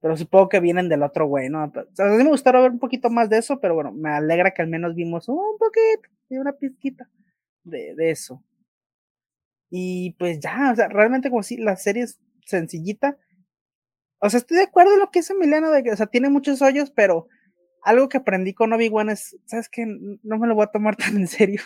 Pero 0.00 0.16
supongo 0.16 0.48
que 0.48 0.60
vienen 0.60 0.88
del 0.88 1.04
otro 1.04 1.26
güey, 1.26 1.48
¿no? 1.48 1.60
A 1.62 1.68
mí 1.68 2.24
me 2.24 2.30
gustaría 2.30 2.60
ver 2.60 2.72
un 2.72 2.80
poquito 2.80 3.08
más 3.08 3.30
de 3.30 3.38
eso, 3.38 3.60
pero 3.60 3.74
bueno, 3.74 3.92
me 3.92 4.10
alegra 4.10 4.52
que 4.52 4.62
al 4.62 4.68
menos 4.68 4.96
vimos 4.96 5.28
un 5.28 5.56
poquito, 5.58 6.08
una 6.30 6.52
pizquita 6.52 7.08
de, 7.62 7.94
de 7.94 8.10
eso. 8.10 8.42
Y 9.74 10.12
pues 10.18 10.38
ya, 10.40 10.70
o 10.72 10.76
sea, 10.76 10.88
realmente 10.88 11.30
como 11.30 11.42
si 11.42 11.56
la 11.56 11.76
serie 11.76 12.02
es 12.02 12.20
sencillita. 12.44 13.16
O 14.18 14.28
sea, 14.28 14.38
estoy 14.38 14.58
de 14.58 14.64
acuerdo 14.64 14.92
en 14.92 15.00
lo 15.00 15.10
que 15.10 15.20
dice 15.20 15.32
Emiliano, 15.32 15.70
de 15.70 15.82
que, 15.82 15.92
o 15.92 15.96
sea, 15.96 16.06
tiene 16.06 16.28
muchos 16.28 16.60
hoyos, 16.60 16.90
pero 16.90 17.26
algo 17.82 18.08
que 18.08 18.18
aprendí 18.18 18.54
con 18.54 18.72
Obi-Wan 18.72 19.08
es, 19.08 19.36
¿sabes 19.46 19.68
qué? 19.70 19.86
No 19.86 20.38
me 20.38 20.46
lo 20.46 20.54
voy 20.54 20.64
a 20.64 20.72
tomar 20.72 20.96
tan 20.96 21.16
en 21.16 21.26
serio. 21.26 21.62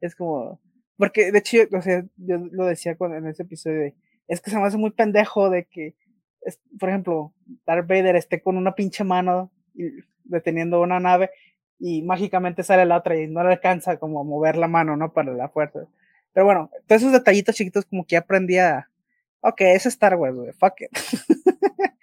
es 0.00 0.14
como, 0.14 0.60
porque 0.98 1.32
de 1.32 1.38
hecho, 1.38 1.58
o 1.72 1.82
sea, 1.82 2.04
yo 2.16 2.36
lo 2.52 2.66
decía 2.66 2.96
en 3.00 3.26
ese 3.26 3.44
episodio 3.44 3.92
es 4.26 4.40
que 4.40 4.50
se 4.50 4.58
me 4.58 4.64
hace 4.64 4.78
muy 4.78 4.90
pendejo 4.90 5.50
de 5.50 5.66
que 5.66 5.96
por 6.78 6.88
ejemplo, 6.88 7.32
Darth 7.66 7.86
Vader 7.86 8.16
esté 8.16 8.42
con 8.42 8.56
una 8.56 8.74
pinche 8.74 9.04
mano 9.04 9.50
deteniendo 10.24 10.80
una 10.80 11.00
nave 11.00 11.30
y 11.78 12.02
mágicamente 12.02 12.62
sale 12.62 12.84
la 12.84 12.98
otra 12.98 13.18
y 13.18 13.28
no 13.28 13.42
le 13.42 13.52
alcanza 13.52 13.98
como 13.98 14.20
a 14.20 14.24
mover 14.24 14.56
la 14.56 14.68
mano, 14.68 14.96
¿no? 14.96 15.12
Para 15.12 15.32
la 15.32 15.48
fuerza. 15.48 15.86
Pero 16.34 16.46
bueno, 16.46 16.70
todos 16.86 17.02
esos 17.02 17.12
detallitos 17.12 17.54
chiquitos 17.54 17.86
como 17.86 18.04
que 18.04 18.16
aprendí 18.16 18.58
a... 18.58 18.90
Ok, 19.40 19.60
es 19.60 19.86
Star 19.86 20.16
Wars, 20.16 20.34
güey, 20.34 20.52
fuck 20.52 20.80
it. 20.80 20.90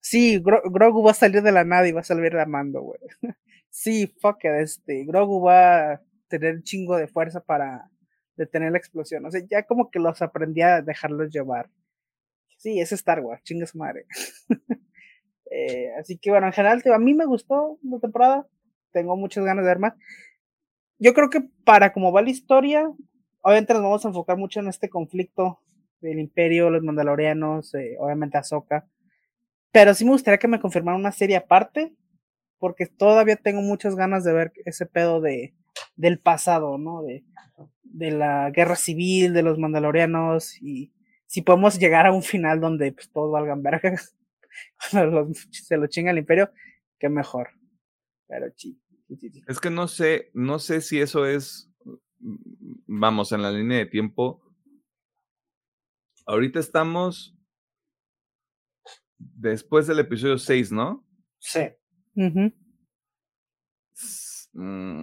sí, 0.00 0.40
Grogu 0.40 1.04
va 1.04 1.10
a 1.10 1.14
salir 1.14 1.42
de 1.42 1.52
la 1.52 1.64
nave 1.64 1.90
y 1.90 1.92
va 1.92 2.00
a 2.00 2.04
salir 2.04 2.32
la 2.32 2.46
mando, 2.46 2.80
güey. 2.80 3.00
sí, 3.68 4.12
fuck 4.20 4.42
it, 4.44 4.52
este, 4.52 5.04
Grogu 5.04 5.42
va 5.42 5.92
a 5.92 6.02
tener 6.28 6.54
un 6.54 6.62
chingo 6.62 6.96
de 6.96 7.08
fuerza 7.08 7.40
para 7.40 7.90
detener 8.36 8.72
la 8.72 8.78
explosión. 8.78 9.26
O 9.26 9.30
sea, 9.30 9.42
ya 9.48 9.64
como 9.64 9.90
que 9.90 9.98
los 9.98 10.22
aprendí 10.22 10.62
a 10.62 10.80
dejarlos 10.80 11.30
llevar. 11.30 11.68
Sí, 12.56 12.80
es 12.80 12.92
Star 12.92 13.20
Wars, 13.20 13.42
chinga 13.42 13.66
su 13.66 13.78
madre. 13.78 14.06
Eh, 15.56 15.92
así 16.00 16.18
que 16.18 16.30
bueno, 16.30 16.48
en 16.48 16.52
general, 16.52 16.82
a 16.92 16.98
mí 16.98 17.14
me 17.14 17.26
gustó 17.26 17.78
la 17.84 18.00
temporada. 18.00 18.44
Tengo 18.90 19.16
muchas 19.16 19.44
ganas 19.44 19.64
de 19.64 19.68
ver 19.68 19.78
más. 19.78 19.94
Yo 20.98 21.14
creo 21.14 21.30
que 21.30 21.42
para 21.64 21.92
como 21.92 22.10
va 22.10 22.22
la 22.22 22.30
historia, 22.30 22.90
obviamente 23.44 23.74
nos 23.74 23.82
vamos 23.82 24.04
a 24.04 24.08
enfocar 24.08 24.36
mucho 24.36 24.60
en 24.60 24.68
este 24.68 24.88
conflicto 24.88 25.60
del 26.00 26.18
Imperio, 26.18 26.70
los 26.70 26.82
Mandalorianos, 26.82 27.74
eh, 27.74 27.96
obviamente 28.00 28.38
Ahsoka. 28.38 28.88
Pero 29.70 29.94
sí 29.94 30.04
me 30.04 30.12
gustaría 30.12 30.38
que 30.38 30.48
me 30.48 30.60
confirmaran 30.60 31.00
una 31.00 31.12
serie 31.12 31.36
aparte, 31.36 31.94
porque 32.58 32.86
todavía 32.86 33.36
tengo 33.36 33.60
muchas 33.60 33.96
ganas 33.96 34.24
de 34.24 34.32
ver 34.32 34.52
ese 34.64 34.86
pedo 34.86 35.20
de, 35.20 35.54
del 35.94 36.18
pasado, 36.18 36.78
¿no? 36.78 37.02
De, 37.02 37.24
de 37.82 38.10
la 38.10 38.50
guerra 38.50 38.76
civil, 38.76 39.34
de 39.34 39.42
los 39.42 39.58
Mandalorianos 39.58 40.60
y 40.62 40.92
si 41.26 41.42
podemos 41.42 41.78
llegar 41.78 42.06
a 42.06 42.12
un 42.12 42.22
final 42.22 42.60
donde 42.60 42.92
pues, 42.92 43.10
todos 43.10 43.30
valgan 43.30 43.62
verga, 43.62 44.00
se 45.50 45.76
lo 45.76 45.86
chinga 45.86 46.12
el 46.12 46.18
imperio, 46.18 46.50
qué 46.98 47.08
mejor. 47.08 47.50
Pero 48.26 48.46
sí, 48.56 48.80
Es 49.46 49.60
que 49.60 49.70
no 49.70 49.86
sé, 49.86 50.30
no 50.32 50.58
sé 50.58 50.80
si 50.80 51.00
eso 51.00 51.26
es, 51.26 51.70
vamos, 52.86 53.32
en 53.32 53.42
la 53.42 53.50
línea 53.50 53.78
de 53.78 53.86
tiempo. 53.86 54.42
Ahorita 56.26 56.58
estamos 56.58 57.36
después 59.18 59.86
del 59.86 59.98
episodio 59.98 60.38
6, 60.38 60.72
¿no? 60.72 61.06
Sí. 61.38 61.60
Mm. 64.52 65.02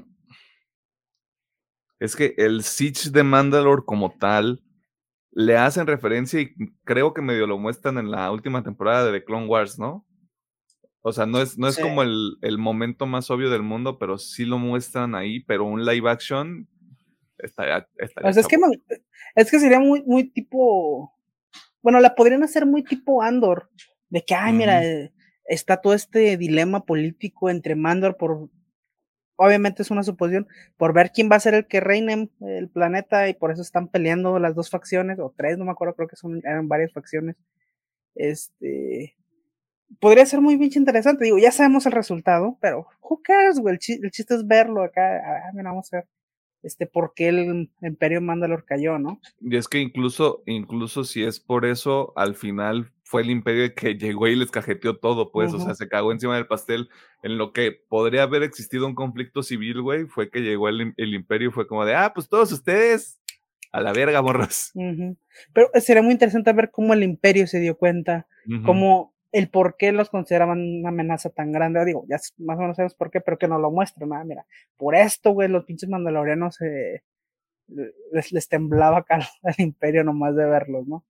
Es 2.00 2.16
que 2.16 2.34
el 2.38 2.64
Siege 2.64 3.12
de 3.12 3.24
Mandalore 3.24 3.84
como 3.86 4.16
tal 4.18 4.64
le 5.32 5.58
hacen 5.58 5.88
referencia 5.88 6.42
y 6.42 6.54
creo 6.84 7.14
que 7.14 7.22
medio 7.22 7.46
lo 7.46 7.58
muestran 7.58 7.98
en 7.98 8.10
la 8.10 8.32
última 8.32 8.64
temporada 8.64 9.06
de 9.06 9.20
The 9.20 9.26
Clone 9.26 9.48
Wars, 9.48 9.78
¿no? 9.78 10.06
O 11.04 11.12
sea, 11.12 11.26
no 11.26 11.42
es, 11.42 11.58
no 11.58 11.68
es 11.68 11.80
como 11.80 12.04
el, 12.04 12.38
el, 12.42 12.58
momento 12.60 13.08
más 13.08 13.32
obvio 13.32 13.50
del 13.50 13.64
mundo, 13.64 13.98
pero 13.98 14.20
sí 14.20 14.46
lo 14.46 14.60
muestran 14.60 15.16
ahí, 15.16 15.40
pero 15.44 15.64
un 15.64 15.84
live 15.84 16.10
action 16.10 16.68
estaría... 17.44 17.88
estaría 17.98 18.30
es, 18.30 18.48
que 18.48 18.58
es 19.36 19.52
que 19.52 19.60
sería 19.60 19.80
muy, 19.80 20.04
muy 20.04 20.30
tipo... 20.30 21.14
Bueno, 21.82 22.00
la 22.00 22.16
podrían 22.16 22.44
hacer 22.44 22.66
muy 22.66 22.84
tipo 22.84 23.24
Andor, 23.24 23.70
de 24.10 24.24
que, 24.24 24.36
ay, 24.36 24.54
mira, 24.54 24.84
eh, 24.86 25.12
está 25.46 25.78
todo 25.78 25.94
este 25.94 26.38
dilema 26.38 26.86
político 26.86 27.50
entre 27.50 27.76
Mandor 27.76 28.18
por... 28.18 28.50
obviamente 29.36 29.82
es 29.82 29.92
una 29.92 30.04
suposición, 30.04 30.48
por 30.78 30.94
ver 30.94 31.12
quién 31.12 31.30
va 31.32 31.38
a 31.38 31.42
ser 31.42 31.56
el 31.56 31.68
que 31.68 31.80
reine 31.80 32.30
el 32.42 32.70
planeta 32.70 33.28
y 33.30 33.34
por 33.34 33.52
eso 33.52 33.62
están 33.62 33.88
peleando 33.88 34.38
las 34.40 34.56
dos 34.56 34.70
facciones, 34.70 35.20
o 35.20 35.34
tres, 35.36 35.58
no 35.58 35.66
me 35.66 35.72
acuerdo, 35.72 35.96
creo 35.96 36.08
que 36.08 36.16
son, 36.16 36.38
eran 36.44 36.68
varias 36.68 36.94
facciones. 36.94 37.36
Este, 38.14 39.16
podría 40.00 40.26
ser 40.26 40.42
muy 40.42 40.58
bien 40.58 40.72
interesante, 40.76 41.26
digo, 41.26 41.38
ya 41.40 41.52
sabemos 41.52 41.86
el 41.86 41.94
resultado, 41.94 42.58
pero 42.62 42.88
who 43.02 43.22
cares, 43.24 43.60
güey, 43.60 43.74
el, 43.74 44.12
chiste 44.12 44.36
es 44.36 44.48
verlo 44.48 44.84
acá, 44.84 45.18
ah, 45.18 45.52
mira, 45.54 45.70
vamos 45.70 45.92
a 45.94 45.98
ver 45.98 46.08
este, 46.64 46.86
por 46.86 47.14
qué 47.16 47.30
el 47.30 47.70
Imperio 47.82 48.22
Mandalor 48.22 48.66
cayó, 48.66 49.00
¿no? 49.00 49.20
Y 49.40 49.56
es 49.56 49.68
que 49.68 49.80
incluso, 49.80 50.44
incluso 50.46 51.04
si 51.04 51.24
es 51.24 51.40
por 51.40 51.66
eso, 51.66 52.14
al 52.16 52.36
final 52.36 52.92
fue 53.04 53.24
el 53.24 53.30
imperio 53.30 53.66
el 53.66 53.74
que 53.74 53.96
llegó 53.96 54.28
y 54.28 54.38
les 54.38 54.52
cajeteó 54.52 54.98
todo, 54.98 55.32
pues, 55.32 55.54
o 55.54 55.60
sea, 55.60 55.76
se 55.76 55.90
cagó 55.90 56.14
encima 56.14 56.36
del 56.36 56.48
pastel. 56.48 56.90
En 57.24 57.38
lo 57.38 57.52
que 57.52 57.74
podría 57.90 58.24
haber 58.24 58.42
existido 58.42 58.88
un 58.88 58.96
conflicto 58.96 59.44
civil, 59.44 59.82
güey, 59.82 60.06
fue 60.06 60.30
que 60.30 60.40
llegó 60.40 60.70
el, 60.70 60.94
imperio 60.98 61.50
y 61.50 61.52
fue 61.52 61.68
como 61.68 61.84
de, 61.86 61.94
ah, 61.94 62.14
pues 62.16 62.30
todos 62.30 62.54
ustedes 62.54 63.20
a 63.74 63.82
la 63.82 63.92
verga, 63.92 64.22
morros. 64.22 64.72
Pero 65.54 65.70
eh, 65.74 65.82
sería 65.82 66.02
muy 66.02 66.14
interesante 66.14 66.54
ver 66.54 66.72
cómo 66.72 66.94
el 66.94 67.04
imperio 67.04 67.48
se 67.48 67.60
dio 67.60 67.78
cuenta, 67.78 68.28
cómo 68.64 69.11
el 69.32 69.50
por 69.50 69.78
qué 69.78 69.92
los 69.92 70.10
consideraban 70.10 70.60
una 70.60 70.90
amenaza 70.90 71.30
tan 71.30 71.52
grande. 71.52 71.84
Digo, 71.86 72.06
ya 72.08 72.18
más 72.38 72.58
o 72.58 72.62
menos 72.62 72.76
sabemos 72.76 72.96
por 72.96 73.12
qué, 73.12 73.22
pero 73.22 73.38
que 73.38 73.48
no 73.48 73.60
lo 73.60 73.72
muestran. 73.72 74.10
nada 74.10 74.24
mira, 74.24 74.46
por 74.78 74.96
esto, 74.96 75.32
güey, 75.32 75.48
los 75.48 75.66
pinches 75.66 75.90
mandalorianos 75.90 76.60
eh, 76.62 77.04
les, 78.12 78.48
temblaba 78.48 79.00
acá 79.00 79.20
al 79.44 79.56
imperio 79.58 80.04
nomás 80.04 80.36
de 80.36 80.46
verlos, 80.46 80.88
¿no? 80.88 81.06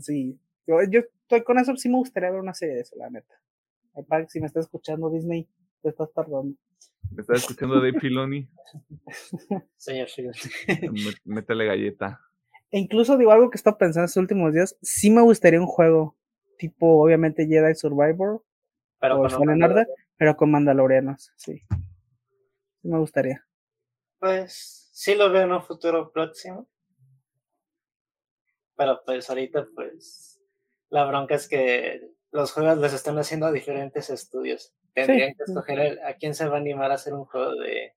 sí, 0.00 0.38
yo, 0.66 0.80
estoy 0.80 1.42
con 1.42 1.58
eso, 1.58 1.74
sí 1.76 1.88
me 1.88 1.96
gustaría 1.96 2.30
ver 2.30 2.40
una 2.40 2.52
serie 2.52 2.74
de 2.74 2.80
eso, 2.82 2.96
la 2.96 3.08
neta. 3.08 3.34
Si 4.28 4.40
me 4.40 4.46
estás 4.46 4.66
escuchando 4.66 5.10
Disney, 5.10 5.48
te 5.82 5.88
estás 5.88 6.12
tardando. 6.12 6.54
¿Me 7.10 7.22
estás 7.22 7.40
escuchando 7.40 7.76
Dave 7.76 7.98
Filoni? 7.98 8.46
Señor, 9.76 10.08
señor. 10.10 10.34
Métele 11.24 11.64
galleta. 11.64 12.20
E 12.70 12.78
incluso 12.78 13.16
digo 13.16 13.32
algo 13.32 13.48
que 13.48 13.56
he 13.56 13.60
estado 13.60 13.78
pensando 13.78 14.04
estos 14.04 14.20
últimos 14.20 14.52
días, 14.52 14.76
sí 14.82 15.10
me 15.10 15.22
gustaría 15.22 15.58
un 15.58 15.66
juego 15.66 16.17
tipo, 16.58 17.02
obviamente, 17.02 17.46
Jedi 17.46 17.74
Survivor 17.74 18.42
pero 19.00 19.20
o 19.20 19.28
con 19.28 19.86
pero 20.16 20.36
con 20.36 20.50
mandalorianos, 20.50 21.32
sí. 21.36 21.58
sí. 21.58 21.76
Me 22.82 22.98
gustaría. 22.98 23.46
Pues 24.18 24.90
sí 24.92 25.14
lo 25.14 25.30
veo 25.30 25.42
en 25.42 25.52
un 25.52 25.62
futuro 25.62 26.10
próximo. 26.10 26.68
Pero 28.76 29.00
pues 29.04 29.28
ahorita 29.28 29.66
pues 29.74 30.40
la 30.90 31.04
bronca 31.04 31.34
es 31.34 31.48
que 31.48 32.00
los 32.30 32.52
juegos 32.52 32.78
les 32.78 32.92
están 32.92 33.18
haciendo 33.18 33.46
a 33.46 33.52
diferentes 33.52 34.10
estudios. 34.10 34.74
Tendrían 34.94 35.34
que 35.34 35.44
escoger 35.44 36.00
a 36.04 36.14
quién 36.14 36.34
se 36.34 36.48
va 36.48 36.56
a 36.56 36.60
animar 36.60 36.90
a 36.90 36.94
hacer 36.94 37.14
un 37.14 37.24
juego 37.24 37.54
de 37.54 37.94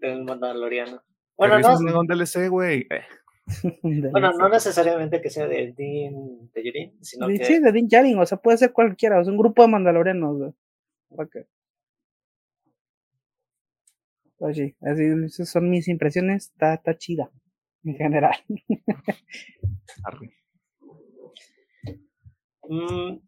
del 0.00 0.24
Mandaloriano. 0.24 1.02
Bueno, 1.36 1.58
no. 1.58 1.78
De 1.78 2.14
DLC, 2.14 2.48
güey. 2.48 2.86
Eh. 2.90 3.04
bueno, 3.82 4.32
no 4.32 4.48
necesariamente 4.48 5.20
que 5.20 5.30
sea 5.30 5.46
de 5.46 5.72
Dean 5.76 6.50
de 6.52 6.64
Yurin, 6.64 7.04
sino 7.04 7.26
sí, 7.28 7.38
que... 7.38 7.44
Sí, 7.44 7.58
de 7.60 7.72
Dean 7.72 7.88
Jarin, 7.88 8.18
o 8.18 8.26
sea, 8.26 8.38
puede 8.38 8.58
ser 8.58 8.72
cualquiera, 8.72 9.20
o 9.20 9.24
sea, 9.24 9.32
un 9.32 9.38
grupo 9.38 9.62
de 9.62 9.68
mandalorianos, 9.68 10.38
güey. 10.38 10.52
Okay. 11.10 11.42
Pues 14.36 14.56
sí, 14.56 14.76
así 14.82 15.02
esas 15.24 15.48
son 15.48 15.68
mis 15.68 15.88
impresiones, 15.88 16.46
está, 16.46 16.74
está 16.74 16.96
chida, 16.96 17.30
en 17.84 17.96
general. 17.96 18.36
Mm, 22.70 23.20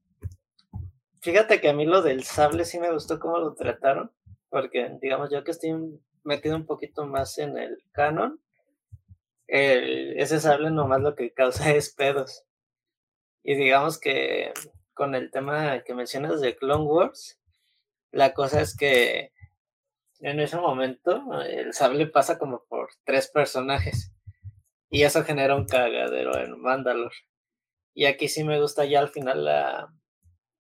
fíjate 1.23 1.63
que 1.63 1.71
a 1.71 1.73
mí 1.73 1.87
lo 1.87 2.03
del 2.03 2.25
sable 2.25 2.67
sí 2.67 2.79
me 2.79 2.93
gustó 2.93 3.19
cómo 3.19 3.39
lo 3.39 3.55
trataron, 3.55 4.11
porque 4.51 4.99
digamos 5.01 5.31
yo 5.31 5.43
que 5.45 5.53
estoy 5.53 5.73
metido 6.25 6.57
un 6.57 6.67
poquito 6.67 7.07
más 7.07 7.39
en 7.39 7.57
el 7.57 7.79
canon, 7.93 8.39
ese 9.51 10.41
sable 10.41 10.71
nomás 10.71 11.01
lo 11.01 11.15
que 11.15 11.33
causa 11.33 11.71
es 11.75 11.93
pedos. 11.95 12.45
Y 13.43 13.55
digamos 13.55 13.99
que 13.99 14.53
con 14.95 15.15
el 15.15 15.31
tema 15.31 15.83
que 15.83 15.95
mencionas 15.95 16.41
de 16.41 16.57
Clone 16.57 16.85
Wars, 16.85 17.41
la 18.13 18.35
cosa 18.35 18.61
es 18.61 18.77
que 18.77 19.33
en 20.21 20.41
ese 20.41 20.57
momento 20.57 21.23
el 21.43 21.73
sable 21.73 22.07
pasa 22.07 22.39
como 22.39 22.65
por 22.69 22.91
tres 23.05 23.29
personajes 23.29 24.13
y 24.91 25.03
eso 25.03 25.25
genera 25.25 25.57
un 25.57 25.67
cagadero 25.67 26.37
en 26.39 26.61
Mandalore. 26.61 27.15
Y 27.95 28.05
aquí 28.05 28.29
sí 28.29 28.45
me 28.45 28.61
gusta 28.61 28.85
ya 28.85 29.01
al 29.01 29.09
final 29.09 29.45
la 29.45 29.93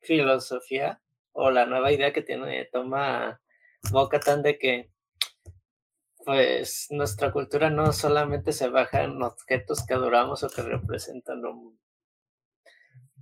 filosofía 0.01 1.03
o 1.33 1.51
la 1.51 1.67
nueva 1.67 1.93
idea 1.93 2.13
que 2.13 2.23
tiene 2.23 2.65
toma 2.73 3.41
Boca 3.91 4.21
tan 4.21 4.43
de 4.43 4.59
que 4.59 4.91
pues 6.25 6.87
nuestra 6.91 7.33
cultura 7.33 7.71
no 7.71 7.93
solamente 7.93 8.53
se 8.53 8.69
baja 8.69 9.05
en 9.05 9.23
objetos 9.23 9.85
que 9.87 9.95
adoramos 9.95 10.43
o 10.43 10.49
que 10.49 10.63
representan 10.63 11.45
un 11.45 11.79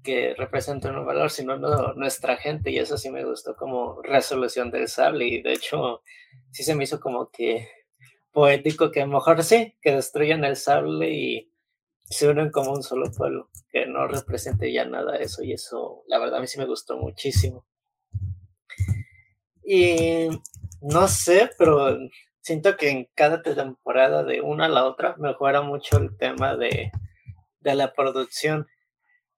que 0.03 0.35
representan 0.35 0.97
un 0.97 1.07
valor, 1.07 1.31
sino 1.31 1.57
nuestra 1.95 2.37
gente, 2.37 2.71
y 2.71 2.79
eso 2.79 2.97
sí 2.97 3.11
me 3.11 3.25
gustó 3.25 3.57
como 3.57 4.01
resolución 4.03 4.71
del 4.71 4.89
sable, 4.89 5.27
y 5.27 5.43
de 5.43 5.53
hecho 5.53 6.03
sí 6.53 6.63
se 6.63 6.75
me 6.75 6.85
hizo 6.85 7.01
como 7.01 7.31
que 7.31 7.69
poético 8.31 8.91
que 8.91 9.03
a 9.03 9.07
mejor 9.07 9.43
sí, 9.43 9.77
que 9.83 9.95
destruyan 9.97 10.45
el 10.45 10.57
sable 10.57 11.11
y 11.11 11.53
se 12.05 12.29
unen 12.29 12.51
como 12.51 12.73
un 12.73 12.83
solo 12.83 13.11
pueblo, 13.11 13.51
que 13.71 13.87
no 13.87 14.07
represente 14.07 14.73
ya 14.73 14.85
nada 14.85 15.17
eso, 15.17 15.43
y 15.43 15.53
eso 15.53 16.05
la 16.07 16.19
verdad 16.19 16.39
a 16.39 16.41
mí 16.41 16.47
sí 16.47 16.59
me 16.59 16.67
gustó 16.67 16.97
muchísimo. 16.97 17.67
Y 19.65 20.29
no 20.81 21.09
sé, 21.09 21.51
pero 21.59 21.99
siento 22.49 22.77
que 22.77 22.91
en 22.91 23.09
cada 23.15 23.43
temporada 23.43 24.25
de 24.25 24.41
una 24.41 24.67
a 24.67 24.69
la 24.69 24.85
otra 24.87 25.15
mejora 25.19 25.61
mucho 25.61 25.99
el 25.99 26.17
tema 26.17 26.57
de, 26.57 26.91
de 27.61 27.75
la 27.75 27.93
producción. 27.93 28.67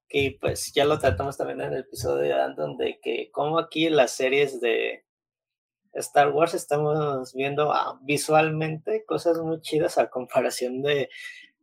Que 0.09 0.37
pues 0.41 0.73
ya 0.74 0.85
lo 0.85 0.99
tratamos 0.99 1.37
también 1.37 1.61
en 1.61 1.73
el 1.73 1.81
episodio 1.81 2.23
de 2.23 2.32
Andon, 2.32 2.77
de 2.77 2.99
que 3.01 3.31
como 3.32 3.59
aquí 3.59 3.87
en 3.87 3.97
las 3.97 4.12
series 4.12 4.61
de 4.61 5.05
Star 5.93 6.31
Wars 6.31 6.55
estamos 6.55 7.32
viendo 7.35 7.73
ah, 7.73 7.99
visualmente 8.03 9.05
cosas 9.05 9.39
muy 9.39 9.61
chidas 9.61 9.99
a 9.99 10.11
comparación 10.11 10.82
de 10.82 11.11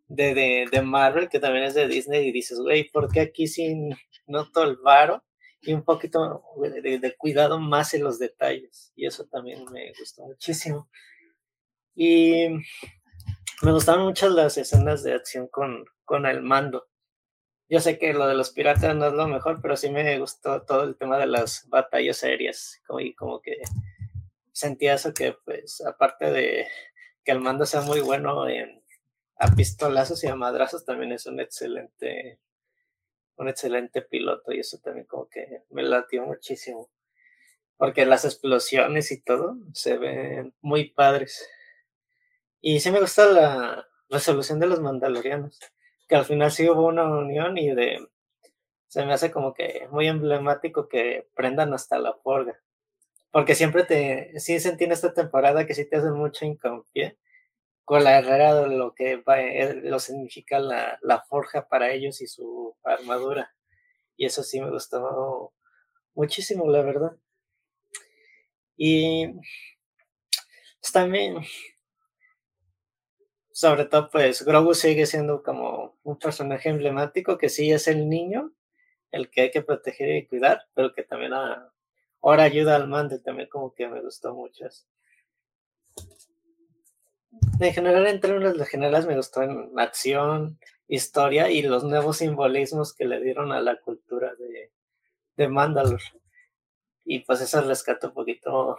de, 0.08 0.68
de, 0.72 0.82
Marvel, 0.82 1.30
que 1.30 1.40
también 1.40 1.66
es 1.66 1.74
de 1.74 1.88
Disney, 1.88 2.28
y 2.28 2.32
dices, 2.32 2.60
güey, 2.60 2.90
¿por 2.90 3.12
qué 3.12 3.20
aquí 3.20 3.48
sin 3.48 3.96
noto 4.26 4.64
el 4.64 4.78
varo 4.78 5.24
y 5.62 5.74
un 5.74 5.84
poquito 5.84 6.44
de, 6.62 7.16
cuidado 7.18 7.60
más 7.60 7.94
en 7.94 8.04
los 8.04 8.18
detalles? 8.20 8.94
Y 8.96 9.06
eso 9.06 9.26
también 9.26 9.66
me 9.72 9.92
gustó 10.00 10.26
muchísimo. 10.26 10.90
Y 12.00 12.48
me 13.64 13.72
gustaron 13.72 14.06
muchas 14.06 14.32
las 14.32 14.56
escenas 14.60 15.02
de 15.02 15.14
acción 15.14 15.48
con, 15.48 15.84
con 16.06 16.28
el 16.28 16.44
mando. 16.44 16.88
Yo 17.68 17.80
sé 17.80 17.98
que 17.98 18.14
lo 18.14 18.28
de 18.28 18.36
los 18.36 18.52
piratas 18.52 18.96
no 18.96 19.08
es 19.08 19.14
lo 19.14 19.28
mejor, 19.28 19.60
pero 19.64 19.76
sí 19.76 19.90
me 19.90 20.20
gustó 20.20 20.62
todo 20.62 20.84
el 20.84 20.96
tema 20.96 21.18
de 21.18 21.26
las 21.26 21.68
batallas 21.70 22.24
aéreas. 22.24 22.80
Y 23.00 23.16
como 23.16 23.42
que 23.42 23.58
sentía 24.52 24.94
eso 24.94 25.12
que, 25.12 25.36
pues, 25.44 25.82
aparte 25.82 26.30
de 26.30 26.68
que 27.26 27.32
el 27.32 27.40
mando 27.40 27.66
sea 27.66 27.82
muy 27.82 28.00
bueno 28.00 28.48
en 28.48 28.84
a 29.40 29.56
pistolazos 29.56 30.24
y 30.24 30.28
a 30.28 30.36
madrazos 30.36 30.86
también 30.86 31.14
es 31.14 31.26
un 31.26 31.40
excelente, 31.40 32.40
un 33.38 33.50
excelente 33.50 34.04
piloto 34.04 34.52
y 34.52 34.60
eso 34.60 34.78
también 34.84 35.08
como 35.08 35.28
que 35.30 35.64
me 35.72 35.82
latió 35.82 36.24
muchísimo. 36.28 36.92
Porque 37.76 38.06
las 38.06 38.24
explosiones 38.24 39.12
y 39.12 39.20
todo 39.20 39.58
se 39.74 39.98
ven 39.98 40.54
muy 40.62 40.92
padres. 40.92 41.48
Y 42.62 42.80
sí 42.80 42.92
me 42.92 43.00
gusta 43.00 43.26
la 43.26 43.88
resolución 44.10 44.60
de 44.60 44.68
los 44.68 44.80
mandalorianos, 44.80 45.60
que 46.08 46.16
al 46.16 46.26
final 46.26 46.52
sí 46.52 46.70
hubo 46.70 46.88
una 46.88 47.04
unión 47.06 47.58
y 47.58 47.74
de 47.74 48.08
se 48.88 49.06
me 49.06 49.14
hace 49.14 49.32
como 49.32 49.54
que 49.54 49.88
muy 49.92 50.08
emblemático 50.08 50.88
que 50.88 51.28
prendan 51.36 51.74
hasta 51.74 52.00
la 52.00 52.14
forga. 52.14 52.60
Porque 53.32 53.56
siempre 53.56 53.84
te, 53.84 54.40
sí 54.40 54.60
sentí 54.60 54.86
en 54.86 54.94
esta 54.94 55.14
temporada 55.14 55.66
que 55.66 55.74
sí 55.74 55.86
te 55.86 55.98
hacen 55.98 56.14
mucho 56.14 56.46
hincapié 56.46 57.18
con 57.86 58.04
la 58.04 58.20
herrera 58.20 58.56
de 58.56 58.76
lo 58.76 58.94
que 58.96 59.24
eh, 59.26 59.82
lo 59.84 60.00
significa 60.00 60.60
la, 60.60 60.98
la, 61.02 61.22
forja 61.24 61.68
para 61.68 61.92
ellos 61.92 62.22
y 62.22 62.28
su 62.28 62.76
armadura. 62.84 63.54
Y 64.18 64.26
eso 64.26 64.44
sí 64.44 64.60
me 64.62 64.70
gustó 64.72 65.54
muchísimo, 66.16 66.70
la 66.70 66.82
verdad. 66.82 67.12
Y 68.78 69.28
pues, 70.82 70.92
también, 70.92 71.38
sobre 73.58 73.86
todo, 73.86 74.10
pues 74.12 74.44
Grogu 74.44 74.74
sigue 74.74 75.06
siendo 75.06 75.42
como 75.42 75.98
un 76.04 76.20
personaje 76.20 76.70
emblemático 76.70 77.38
que 77.38 77.50
sí 77.50 77.72
es 77.72 77.88
el 77.88 78.08
niño, 78.10 78.52
el 79.12 79.30
que 79.32 79.42
hay 79.42 79.52
que 79.52 79.64
proteger 79.64 80.16
y 80.16 80.28
cuidar, 80.28 80.62
pero 80.76 80.94
que 80.94 81.04
también 81.04 81.34
ahora 81.34 82.44
ayuda 82.44 82.76
al 82.76 82.88
mando 82.88 83.16
y 83.16 83.22
también 83.22 83.50
como 83.50 83.74
que 83.74 83.88
me 83.88 84.02
gustó 84.02 84.36
mucho 84.36 84.68
eso 84.68 84.86
en 87.60 87.74
general, 87.74 88.08
en 88.08 88.20
términos 88.20 88.68
generales, 88.68 89.06
me 89.06 89.16
gustó 89.16 89.42
en 89.42 89.72
acción, 89.80 90.60
historia 90.88 91.50
y 91.50 91.62
los 91.62 91.84
nuevos 91.84 92.18
simbolismos 92.18 92.94
que 92.94 93.06
le 93.06 93.22
dieron 93.22 93.52
a 93.52 93.62
la 93.62 93.80
cultura 93.82 94.34
de, 94.36 94.72
de 95.36 95.48
Mandalore. 95.48 96.04
Y 97.06 97.20
pues 97.20 97.42
eso 97.42 97.62
rescata 97.62 98.08
un 98.08 98.14
poquito 98.14 98.78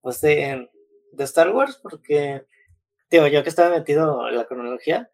pues 0.00 0.20
de, 0.20 0.70
de 1.12 1.24
Star 1.24 1.50
Wars, 1.50 1.78
porque, 1.82 2.44
digo, 3.10 3.26
yo 3.26 3.42
que 3.42 3.48
estaba 3.48 3.70
metido 3.76 4.28
en 4.28 4.36
la 4.36 4.46
cronología, 4.46 5.10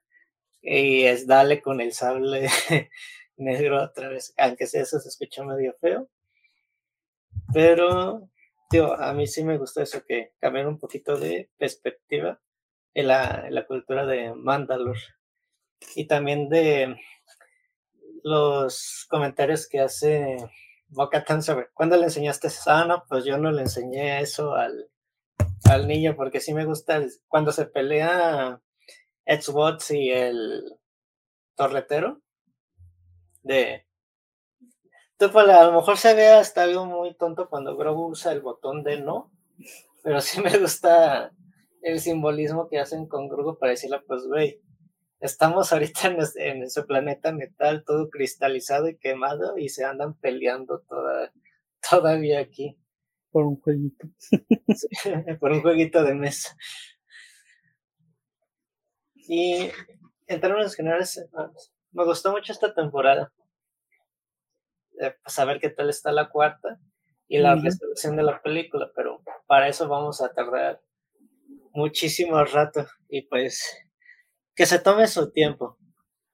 y 0.63 1.05
es 1.05 1.27
dale 1.27 1.63
con 1.63 1.81
el 1.81 1.93
sable 1.93 2.49
negro 3.37 3.83
otra 3.85 4.09
vez, 4.09 4.35
aunque 4.37 4.67
sea 4.67 4.83
eso 4.83 4.99
se 5.01 5.09
escucha 5.09 5.45
medio 5.45 5.75
feo. 5.81 6.09
Pero, 7.53 8.29
digo, 8.71 8.95
a 8.95 9.13
mí 9.13 9.27
sí 9.27 9.45
me 9.45 9.59
gusta 9.59 9.83
eso, 9.83 10.05
que 10.05 10.33
cambiar 10.41 10.67
un 10.67 10.79
poquito 10.79 11.17
de 11.17 11.51
perspectiva 11.57 12.41
en 12.95 13.09
la, 13.09 13.45
en 13.47 13.55
la 13.55 13.67
cultura 13.67 14.07
de 14.07 14.35
Mandalore. 14.35 15.01
Y 15.95 16.07
también 16.07 16.49
de 16.49 16.97
los 18.23 19.07
comentarios 19.09 19.69
que 19.69 19.81
hace 19.81 20.37
Bocatan 20.89 21.43
sobre 21.43 21.69
cuándo 21.75 21.97
le 21.97 22.05
enseñaste 22.05 22.49
eso. 22.49 22.71
Ah, 22.71 22.85
no, 22.87 23.05
pues 23.09 23.25
yo 23.25 23.39
no 23.39 23.53
le 23.53 23.63
enseñé 23.63 24.21
eso 24.21 24.55
al, 24.55 24.91
al 25.65 25.89
niño 25.89 26.15
porque 26.17 26.41
sí 26.41 26.55
me 26.55 26.65
gusta 26.65 27.03
cuando 27.29 27.53
se 27.53 27.67
pelea 27.67 28.61
Xbox 29.27 29.91
y 29.91 30.11
el 30.11 30.63
torretero 31.57 32.21
de 33.43 33.87
pues, 35.19 35.49
a 35.49 35.65
lo 35.65 35.73
mejor 35.73 35.97
se 35.97 36.15
ve 36.15 36.29
hasta 36.29 36.63
algo 36.63 36.85
muy 36.85 37.15
tonto 37.15 37.49
cuando 37.49 37.77
Grogu 37.77 38.09
usa 38.09 38.33
el 38.33 38.43
botón 38.43 38.83
de 38.83 39.01
no, 39.01 39.33
pero 40.03 40.21
sí 40.21 40.41
me 40.43 40.59
gusta 40.59 41.33
el 41.83 42.01
simbolismo 42.01 42.69
que 42.69 42.79
hacen 42.79 43.07
con 43.07 43.29
Grogu 43.29 43.59
para 43.59 43.71
decirle, 43.71 44.01
pues, 44.07 44.27
güey, 44.27 44.61
estamos 45.21 45.73
ahorita 45.73 46.09
en, 46.09 46.19
en 46.37 46.71
su 46.71 46.87
planeta 46.87 47.33
metal 47.33 47.85
todo 47.87 48.11
cristalizado 48.11 48.89
y 48.89 48.99
quemado 48.99 49.57
y 49.57 49.71
se 49.71 49.85
andan 49.85 50.15
peleando 50.15 50.81
toda, 50.81 51.33
todavía 51.89 52.41
aquí. 52.41 52.77
Por 53.37 53.45
un 53.45 53.61
jueguito. 53.61 54.09
por 55.41 55.53
un 55.53 55.61
jueguito 55.61 56.03
de 56.03 56.15
mesa. 56.15 56.57
Y 59.15 59.71
en 60.27 60.41
términos 60.41 60.75
generales, 60.75 61.23
me 61.91 62.05
gustó 62.07 62.33
mucho 62.33 62.51
esta 62.51 62.73
temporada. 62.73 63.31
Eh, 65.03 65.15
saber 65.27 65.61
qué 65.61 65.69
tal 65.69 65.91
está 65.91 66.13
la 66.13 66.31
cuarta 66.31 66.81
y 67.29 67.37
la 67.37 67.57
resolución 67.57 68.17
de 68.17 68.23
la 68.23 68.41
película, 68.41 68.91
pero 68.97 69.23
para 69.47 69.69
eso 69.69 69.87
vamos 69.87 70.23
a 70.23 70.33
tardar 70.33 70.81
muchísimo 71.75 72.43
rato 72.43 72.87
y 73.11 73.21
pues 73.21 73.87
que 74.55 74.65
se 74.65 74.79
tome 74.79 75.09
su 75.09 75.31
tiempo. 75.31 75.77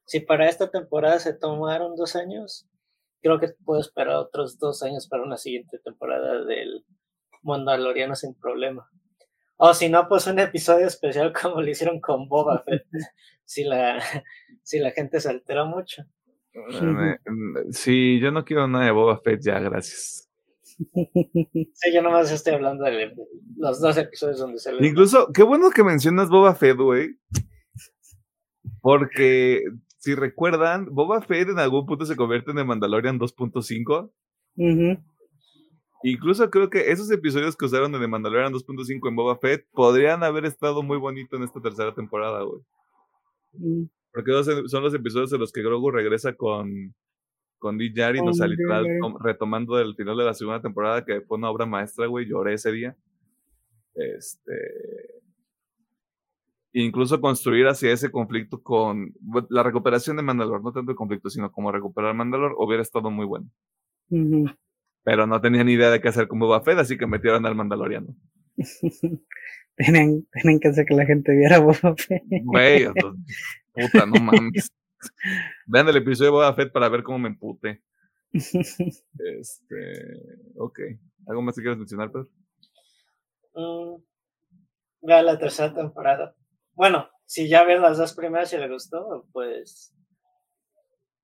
Si 0.06 0.20
para 0.20 0.48
esta 0.48 0.70
temporada 0.70 1.18
se 1.18 1.34
tomaron 1.34 1.96
dos 1.96 2.14
años, 2.14 2.68
creo 3.22 3.38
que 3.38 3.48
puedo 3.64 3.80
esperar 3.80 4.16
otros 4.16 4.58
dos 4.58 4.82
años 4.82 5.08
para 5.08 5.22
una 5.22 5.36
siguiente 5.36 5.78
temporada 5.78 6.44
del 6.44 6.84
Mandaloriano 7.42 8.14
sin 8.14 8.34
problema. 8.34 8.88
O 9.56 9.72
si 9.74 9.88
no, 9.88 10.08
pues 10.08 10.26
un 10.26 10.40
episodio 10.40 10.86
especial 10.86 11.32
como 11.40 11.62
lo 11.62 11.70
hicieron 11.70 12.00
con 12.00 12.28
Boba 12.28 12.62
Fett, 12.64 12.84
si 13.44 13.64
la, 13.64 14.02
si 14.62 14.78
la 14.78 14.90
gente 14.90 15.20
se 15.20 15.30
altera 15.30 15.64
mucho. 15.64 16.02
Sí, 17.70 18.20
yo 18.20 18.30
no 18.30 18.44
quiero 18.44 18.68
nada 18.68 18.84
de 18.84 18.90
Boba 18.90 19.18
Fett 19.20 19.40
ya, 19.40 19.58
gracias. 19.58 20.28
Sí, 20.64 21.94
yo 21.94 22.02
nomás 22.02 22.30
estoy 22.30 22.54
hablando 22.54 22.84
de 22.84 23.14
los 23.56 23.80
dos 23.80 23.96
episodios 23.96 24.38
donde 24.38 24.58
se 24.58 24.72
le... 24.72 24.86
Incluso, 24.86 25.32
qué 25.32 25.44
bueno 25.44 25.70
que 25.70 25.84
mencionas 25.84 26.28
Boba 26.28 26.54
Fett, 26.54 26.76
güey. 26.76 27.16
Porque, 28.80 29.62
si 30.02 30.16
recuerdan, 30.16 30.88
Boba 30.90 31.22
Fett 31.22 31.48
en 31.48 31.60
algún 31.60 31.86
punto 31.86 32.04
se 32.04 32.16
convierte 32.16 32.50
en 32.50 32.58
el 32.58 32.64
Mandalorian 32.64 33.20
2.5. 33.20 34.10
Incluso 36.02 36.50
creo 36.50 36.68
que 36.70 36.90
esos 36.90 37.08
episodios 37.12 37.56
que 37.56 37.66
usaron 37.66 37.94
en 37.94 38.00
The 38.00 38.08
Mandalorian 38.08 38.52
2.5 38.52 39.08
en 39.08 39.14
Boba 39.14 39.38
Fett 39.38 39.64
podrían 39.70 40.24
haber 40.24 40.44
estado 40.44 40.82
muy 40.82 40.98
bonito 40.98 41.36
en 41.36 41.44
esta 41.44 41.60
tercera 41.60 41.94
temporada, 41.94 42.42
güey. 42.42 42.60
Mm. 43.52 43.84
Porque 44.12 44.32
son 44.66 44.82
los 44.82 44.92
episodios 44.92 45.32
en 45.32 45.38
los 45.38 45.52
que 45.52 45.62
Grogu 45.62 45.92
regresa 45.92 46.34
con, 46.34 46.96
con 47.58 47.78
D. 47.78 47.92
Jari, 47.94 48.22
nos 48.22 48.40
retomando 49.20 49.76
del 49.76 49.94
final 49.94 50.16
de 50.16 50.24
la 50.24 50.34
segunda 50.34 50.60
temporada, 50.60 51.04
que 51.04 51.20
fue 51.20 51.38
una 51.38 51.48
obra 51.48 51.64
maestra, 51.64 52.08
güey. 52.08 52.26
Lloré 52.26 52.54
ese 52.54 52.72
día. 52.72 52.96
Este. 53.94 55.21
Incluso 56.74 57.20
construir 57.20 57.66
hacia 57.66 57.92
ese 57.92 58.10
conflicto 58.10 58.62
con 58.62 59.12
la 59.50 59.62
recuperación 59.62 60.16
de 60.16 60.22
Mandalore, 60.22 60.62
no 60.62 60.72
tanto 60.72 60.92
el 60.92 60.96
conflicto, 60.96 61.28
sino 61.28 61.52
como 61.52 61.70
recuperar 61.70 62.14
Mandalore, 62.14 62.54
hubiera 62.56 62.82
estado 62.82 63.10
muy 63.10 63.26
bueno. 63.26 63.50
Pero 65.04 65.26
no 65.26 65.40
tenían 65.40 65.68
idea 65.68 65.90
de 65.90 66.00
qué 66.00 66.08
hacer 66.08 66.28
con 66.28 66.38
Boba 66.38 66.62
Fett, 66.62 66.78
así 66.78 66.96
que 66.96 67.06
metieron 67.06 67.44
al 67.44 67.54
Mandaloriano. 67.54 68.16
tienen, 69.76 70.26
tienen 70.32 70.60
que 70.60 70.68
hacer 70.68 70.86
que 70.86 70.94
la 70.94 71.04
gente 71.04 71.36
viera 71.36 71.58
Boba 71.58 71.94
Fett. 71.96 72.22
Güey, 72.44 72.86
puta, 72.86 74.06
no 74.06 74.22
mames. 74.22 74.70
Vean 75.66 75.88
el 75.88 75.96
episodio 75.96 76.30
de 76.30 76.36
Boba 76.36 76.54
Fett 76.54 76.72
para 76.72 76.88
ver 76.88 77.02
cómo 77.02 77.18
me 77.18 77.28
empute. 77.28 77.82
Este, 78.32 79.92
ok. 80.56 80.78
¿Algo 81.26 81.42
más 81.42 81.54
que 81.54 81.60
quieras 81.60 81.78
mencionar, 81.78 82.10
Pedro? 82.10 82.28
Mm, 83.54 84.02
vea 85.02 85.22
la 85.22 85.38
tercera 85.38 85.74
temporada. 85.74 86.34
Bueno, 86.74 87.08
si 87.26 87.48
ya 87.48 87.64
ves 87.64 87.80
las 87.80 87.98
dos 87.98 88.14
primeras 88.14 88.52
y 88.52 88.58
le 88.58 88.68
gustó, 88.68 89.26
pues 89.32 89.94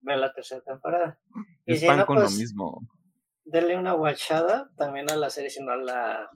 ve 0.01 0.17
la 0.17 0.33
tercera 0.33 0.61
temporada. 0.61 1.19
Y 1.65 1.73
es 1.73 1.83
pan 1.83 2.05
con 2.05 2.15
lo 2.15 2.23
pues, 2.23 2.37
mismo 2.37 2.81
denle 3.51 3.77
una 3.77 3.93
guachada 3.93 4.69
también 4.77 5.09
a 5.09 5.15
la 5.15 5.29
serie 5.29 5.49
si 5.49 5.63
no 5.63 5.75
la, 5.75 6.29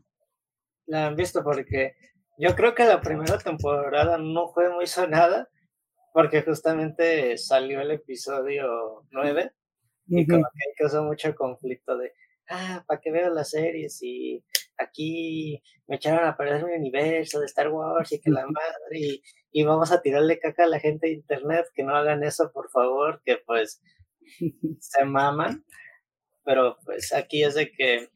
la 0.88 1.07
han 1.07 1.15
visto, 1.15 1.44
porque 1.44 1.95
yo 2.38 2.56
creo 2.56 2.73
que 2.73 2.85
la 2.85 3.02
primera 3.02 3.38
temporada 3.38 4.18
no 4.18 4.49
fue 4.49 4.69
muy 4.73 4.88
sonada, 4.88 5.49
porque 6.14 6.41
justamente 6.41 7.38
salió 7.38 7.81
el 7.81 7.91
episodio 7.91 9.06
9 9.11 9.52
y 10.07 10.27
como 10.27 10.44
que 10.44 10.73
causó 10.77 11.03
mucho 11.03 11.34
conflicto 11.35 11.98
de, 11.98 12.14
ah, 12.49 12.84
¿para 12.88 12.99
qué 12.99 13.11
veo 13.11 13.30
las 13.30 13.52
series? 13.52 14.02
Y 14.02 14.44
aquí 14.78 15.62
me 15.88 15.98
echaron 15.98 16.28
a 16.28 16.38
perder 16.38 16.66
mi 16.66 16.74
universo 16.74 17.40
de 17.40 17.45
Star 17.45 17.70
Wars 17.70 18.12
y 18.12 18.20
que 18.20 18.30
la 18.30 18.45
madre, 18.48 19.00
y, 19.00 19.24
y 19.52 19.64
vamos 19.64 19.91
a 19.91 20.02
tirarle 20.02 20.40
caca 20.40 20.64
a 20.66 20.68
la 20.68 20.80
gente 20.80 21.08
de 21.08 21.14
internet, 21.14 21.66
que 21.74 21.84
no 21.84 21.95
hagan 21.95 22.24
eso, 22.24 22.52
por 22.54 22.70
favor, 22.70 23.22
que 23.26 23.38
pues 23.45 23.82
se 24.80 25.06
maman 25.06 25.64
pero 26.44 26.78
pues 26.84 27.14
aquí 27.14 27.44
es 27.44 27.56
de 27.56 27.72
que 27.72 28.10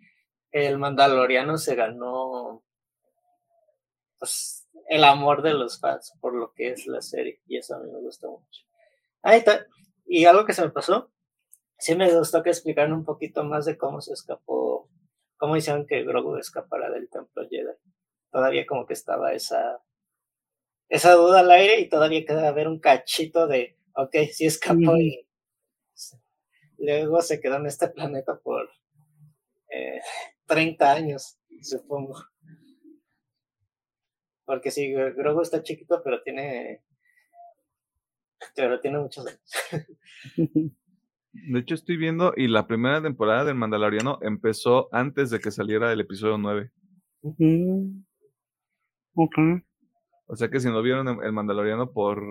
el 0.52 0.78
Mandaloriano 0.78 1.58
se 1.58 1.76
ganó 1.76 2.64
pues, 4.20 4.68
el 4.90 5.04
amor 5.04 5.42
de 5.42 5.54
los 5.54 5.80
fans 5.80 6.14
por 6.20 6.34
lo 6.34 6.54
que 6.54 6.72
es 6.72 6.88
la 6.88 7.02
serie 7.02 7.42
y 7.48 7.58
eso 7.58 7.76
a 7.76 7.80
mí 7.80 7.92
me 7.92 8.02
gustó 8.02 8.32
mucho. 8.32 8.64
Ahí 9.22 9.40
está. 9.40 9.66
Y 10.06 10.26
algo 10.26 10.46
que 10.46 10.54
se 10.54 10.62
me 10.62 10.70
pasó, 10.70 11.12
sí 11.78 11.96
me 11.96 12.14
gustó 12.14 12.44
que 12.44 12.50
explicaran 12.50 12.94
un 12.94 13.04
poquito 13.04 13.44
más 13.44 13.66
de 13.66 13.78
cómo 13.78 14.02
se 14.02 14.14
escapó, 14.14 14.90
cómo 15.38 15.56
hicieron 15.56 15.86
que 15.86 16.04
Grogu 16.04 16.38
escapara 16.38 16.90
del 16.90 17.10
templo 17.10 17.48
Jedi. 17.50 17.72
Todavía 18.32 18.66
como 18.66 18.86
que 18.86 18.94
estaba 18.94 19.34
esa 19.34 19.82
esa 20.90 21.14
duda 21.14 21.42
al 21.42 21.52
aire 21.52 21.80
y 21.80 21.90
todavía 21.90 22.26
queda 22.26 22.52
ver 22.52 22.68
un 22.68 22.80
cachito 22.80 23.48
de, 23.48 23.78
ok, 23.94 24.16
sí 24.32 24.46
escapó 24.46 24.96
y 24.98 25.28
Luego 26.80 27.22
se 27.22 27.42
quedó 27.42 27.56
en 27.56 27.66
este 27.66 27.88
planeta 27.88 28.38
por 28.38 28.70
eh, 29.70 30.00
30 30.46 30.92
años, 30.92 31.40
supongo. 31.62 32.24
Porque 34.46 34.72
sí, 34.72 34.94
Grogu 34.94 35.42
está 35.42 35.64
chiquito, 35.64 36.02
pero 36.04 36.22
tiene. 36.22 36.84
Pero 38.56 38.80
tiene 38.80 39.00
muchos 39.00 39.26
años. 39.26 39.42
De 41.46 41.60
hecho, 41.60 41.76
estoy 41.76 41.98
viendo, 41.98 42.34
y 42.36 42.48
la 42.48 42.68
primera 42.68 43.02
temporada 43.02 43.46
del 43.46 43.56
Mandaloriano 43.56 44.20
empezó 44.22 44.90
antes 44.92 45.30
de 45.30 45.40
que 45.40 45.52
saliera 45.52 45.92
el 45.94 46.02
episodio 46.02 46.38
9. 46.38 46.72
O 50.28 50.36
sea 50.36 50.50
que 50.50 50.60
si 50.60 50.68
no 50.68 50.82
vieron 50.82 51.24
el 51.24 51.32
Mandaloriano 51.32 51.92
por, 51.92 52.22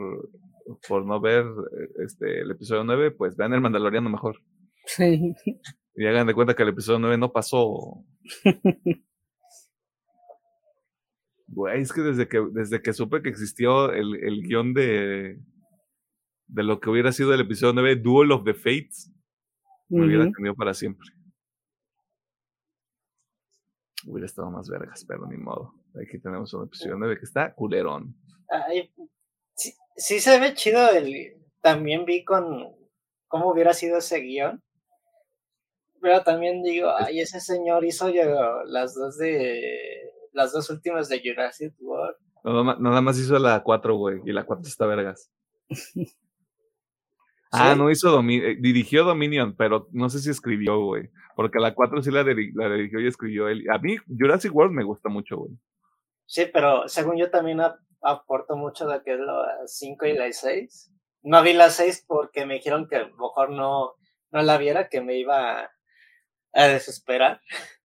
por 0.88 1.06
no 1.06 1.20
ver 1.20 1.44
este, 2.04 2.40
el 2.40 2.50
episodio 2.50 2.84
9, 2.84 3.12
pues 3.12 3.36
vean 3.36 3.54
el 3.54 3.60
Mandaloriano 3.60 4.10
mejor. 4.10 4.36
Sí. 4.86 5.34
Y 5.94 6.06
hagan 6.06 6.26
de 6.26 6.34
cuenta 6.34 6.54
que 6.54 6.62
el 6.62 6.70
episodio 6.70 6.98
9 6.98 7.18
no 7.18 7.32
pasó. 7.32 8.04
Güey, 11.48 11.80
es 11.80 11.92
que 11.92 12.00
desde 12.02 12.26
que, 12.26 12.44
desde 12.52 12.82
que 12.82 12.92
supe 12.92 13.22
que 13.22 13.28
existió 13.28 13.92
el, 13.92 14.16
el 14.16 14.42
guion 14.42 14.74
de, 14.74 15.38
de 16.48 16.62
lo 16.62 16.80
que 16.80 16.90
hubiera 16.90 17.12
sido 17.12 17.34
el 17.34 17.40
episodio 17.40 17.72
9, 17.74 17.96
Duel 17.96 18.32
of 18.32 18.44
the 18.44 18.54
Fates, 18.54 19.12
me 19.88 20.06
hubiera 20.06 20.30
cambiado 20.30 20.56
para 20.56 20.74
siempre. 20.74 21.08
Hubiera 24.06 24.26
estado 24.26 24.50
más 24.50 24.68
vergas, 24.68 25.04
pero 25.06 25.26
ni 25.26 25.36
modo. 25.36 25.74
Aquí 26.00 26.18
tenemos 26.18 26.52
un 26.54 26.64
episodio 26.64 26.96
9 26.96 27.18
que 27.18 27.24
está 27.24 27.54
culerón. 27.54 28.14
Ay, 28.48 28.92
sí, 29.54 30.20
se 30.20 30.38
ve 30.38 30.54
chido. 30.54 30.90
El, 30.90 31.36
también 31.60 32.04
vi 32.04 32.24
con 32.24 32.76
cómo 33.26 33.50
hubiera 33.50 33.72
sido 33.72 33.98
ese 33.98 34.20
guion. 34.20 34.62
Pero 36.00 36.22
también 36.22 36.62
digo, 36.62 36.90
ay, 36.96 37.20
ese 37.20 37.40
señor 37.40 37.84
hizo 37.84 38.08
las 38.66 38.94
dos 38.94 39.16
de, 39.16 40.12
las 40.32 40.52
dos 40.52 40.70
últimas 40.70 41.08
de 41.08 41.20
Jurassic 41.24 41.74
World. 41.80 42.16
Nada 42.44 42.62
más, 42.62 42.78
nada 42.78 43.00
más 43.00 43.18
hizo 43.18 43.36
la 43.38 43.62
4, 43.62 43.96
güey, 43.96 44.20
y 44.24 44.32
la 44.32 44.44
4 44.44 44.68
está 44.68 44.86
vergas. 44.86 45.32
Ah, 47.58 47.74
no 47.74 47.90
hizo 47.90 48.10
Domi 48.10 48.36
eh, 48.36 48.56
dirigió 48.60 49.04
Dominion, 49.04 49.54
pero 49.56 49.88
no 49.92 50.08
sé 50.08 50.18
si 50.20 50.30
escribió, 50.30 50.78
güey. 50.80 51.10
Porque 51.34 51.58
la 51.58 51.74
4 51.74 52.02
sí 52.02 52.10
la, 52.10 52.22
diri- 52.22 52.52
la 52.54 52.68
dirigió 52.74 53.00
y 53.00 53.06
escribió 53.08 53.48
él. 53.48 53.64
A 53.70 53.78
mí 53.78 53.96
Jurassic 54.08 54.54
World 54.54 54.72
me 54.74 54.84
gusta 54.84 55.08
mucho, 55.08 55.36
güey. 55.38 55.52
Sí, 56.26 56.46
pero 56.52 56.88
según 56.88 57.16
yo 57.16 57.30
también 57.30 57.60
ap- 57.60 57.78
aporto 58.02 58.56
mucho 58.56 58.86
de 58.86 59.02
que 59.02 59.14
es 59.14 59.20
la 59.20 59.58
5 59.66 60.06
y 60.06 60.14
la 60.14 60.32
6. 60.32 60.92
No 61.22 61.42
vi 61.42 61.52
la 61.52 61.70
6 61.70 62.04
porque 62.06 62.46
me 62.46 62.54
dijeron 62.54 62.88
que 62.88 62.96
a 62.96 63.00
lo 63.08 63.16
mejor 63.16 63.50
no, 63.50 63.94
no 64.30 64.42
la 64.42 64.58
viera, 64.58 64.88
que 64.88 65.00
me 65.00 65.18
iba 65.18 65.60
a, 65.62 65.70
a 66.52 66.66
desesperar. 66.68 67.40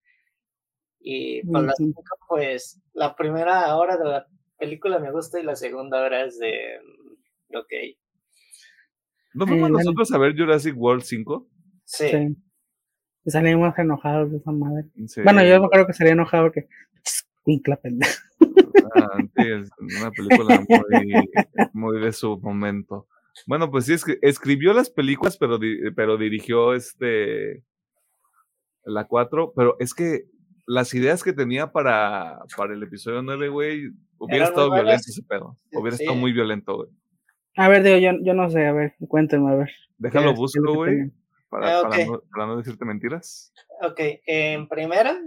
Y 1.03 1.41
por 1.47 1.63
la 1.63 1.73
Ujú. 1.73 1.85
5, 1.95 2.03
pues 2.27 2.79
la 2.93 3.15
primera 3.15 3.75
hora 3.75 3.97
de 3.97 4.05
la 4.05 4.27
película 4.59 4.99
me 4.99 5.11
gusta 5.11 5.39
y 5.39 5.43
la 5.43 5.55
segunda 5.55 5.99
hora 5.99 6.23
es 6.25 6.37
de, 6.37 6.79
mm, 6.79 7.57
ok, 7.57 7.97
¿No 9.33 9.45
fuimos 9.47 9.69
Eh, 9.69 9.71
bueno. 9.71 9.77
nosotros 9.79 10.11
a 10.11 10.17
ver 10.17 10.35
Jurassic 10.37 10.75
World 10.77 11.03
5? 11.03 11.47
sí, 11.85 12.07
Sí. 12.09 12.35
Y 13.23 13.29
salimos 13.31 13.77
enojados 13.77 14.31
de 14.31 14.37
esa 14.37 14.51
madre. 14.51 14.85
Sí. 15.07 15.21
Bueno, 15.21 15.43
yo 15.45 15.69
creo 15.69 15.85
que 15.85 15.93
sería 15.93 16.13
enojado 16.13 16.45
porque. 16.45 16.67
Cuincla, 17.43 17.75
pendejo. 17.77 18.13
Ah, 18.95 19.17
sí, 19.19 19.43
es 19.47 19.69
una 19.99 20.11
película 20.11 20.63
muy, 20.67 21.29
muy 21.73 21.99
de 22.01 22.11
su 22.13 22.37
momento. 22.39 23.07
Bueno, 23.47 23.69
pues 23.71 23.85
sí, 23.85 23.93
escri- 23.93 24.19
escribió 24.21 24.73
las 24.73 24.89
películas, 24.89 25.37
pero, 25.37 25.57
di- 25.57 25.91
pero 25.95 26.17
dirigió 26.17 26.73
este 26.73 27.63
la 28.83 29.05
4, 29.07 29.53
pero 29.55 29.75
es 29.79 29.93
que 29.93 30.25
las 30.67 30.93
ideas 30.93 31.23
que 31.23 31.33
tenía 31.33 31.71
para, 31.71 32.39
para 32.57 32.73
el 32.73 32.83
episodio 32.83 33.21
9, 33.21 33.49
güey, 33.49 33.91
hubiera 34.17 34.45
estado 34.45 34.71
violento 34.73 35.03
ese 35.07 35.23
pedo. 35.23 35.57
Hubiera 35.73 35.97
Sí. 35.97 36.03
estado 36.03 36.17
muy 36.19 36.31
violento, 36.33 36.75
güey. 36.75 36.89
A 37.57 37.67
ver, 37.69 37.83
digo, 37.83 37.97
yo, 37.97 38.11
yo 38.23 38.33
no 38.33 38.49
sé, 38.49 38.65
a 38.65 38.71
ver, 38.73 38.95
cuéntenme, 39.07 39.51
a 39.51 39.55
ver. 39.55 39.69
Déjalo 39.97 40.33
¿qué 40.35 40.41
es- 40.43 40.51
qué 40.53 40.59
es 40.59 40.63
lo 40.63 40.69
busco, 40.71 40.83
güey, 40.85 41.11
Ah, 41.53 41.79
para 41.83 42.05
no, 42.05 42.21
para 42.31 42.45
no 42.47 42.57
decirte 42.57 42.85
mentiras. 42.85 43.53
Ok, 43.81 43.99
en 44.25 44.67
primera, 44.69 45.19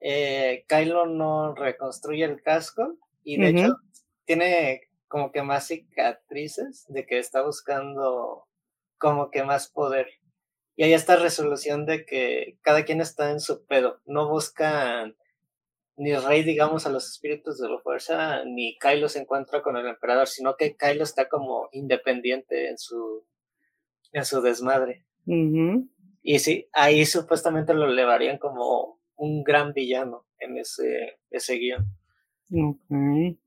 eh, 0.00 0.64
Kylo 0.68 1.06
no 1.06 1.54
reconstruye 1.54 2.24
el 2.24 2.42
casco 2.42 2.96
y 3.22 3.38
de 3.38 3.48
hecho 3.48 3.76
tiene 4.24 4.80
como 5.08 5.30
que 5.30 5.42
más 5.42 5.68
cicatrices 5.68 6.84
de 6.88 7.06
que 7.06 7.18
está 7.18 7.42
buscando 7.42 8.46
como 8.98 9.30
que 9.30 9.44
más 9.44 9.68
poder. 9.68 10.08
Y 10.76 10.82
hay 10.82 10.92
esta 10.94 11.14
resolución 11.16 11.86
de 11.86 12.04
que 12.04 12.58
cada 12.62 12.84
quien 12.84 13.00
está 13.00 13.30
en 13.30 13.38
su 13.40 13.64
pedo, 13.66 14.00
no 14.06 14.28
buscan 14.28 15.16
ni 15.96 16.14
Rey, 16.16 16.42
digamos, 16.42 16.86
a 16.86 16.90
los 16.90 17.08
espíritus 17.08 17.58
de 17.58 17.68
la 17.68 17.78
fuerza, 17.78 18.44
ni 18.44 18.76
Kylo 18.78 19.08
se 19.08 19.20
encuentra 19.20 19.62
con 19.62 19.76
el 19.76 19.86
emperador, 19.86 20.26
sino 20.26 20.56
que 20.56 20.76
Kylo 20.76 21.04
está 21.04 21.28
como 21.28 21.68
independiente 21.72 22.68
en 22.68 22.78
su, 22.78 23.24
en 24.12 24.24
su 24.24 24.40
desmadre. 24.42 25.06
Y 26.22 26.38
sí, 26.38 26.68
ahí 26.72 27.06
supuestamente 27.06 27.74
lo 27.74 27.86
elevarían 27.86 28.38
como 28.38 29.00
un 29.16 29.44
gran 29.44 29.72
villano 29.72 30.26
en 30.38 30.58
ese, 30.58 31.18
ese 31.30 31.54
guion. 31.56 31.86
Ok. 32.52 33.38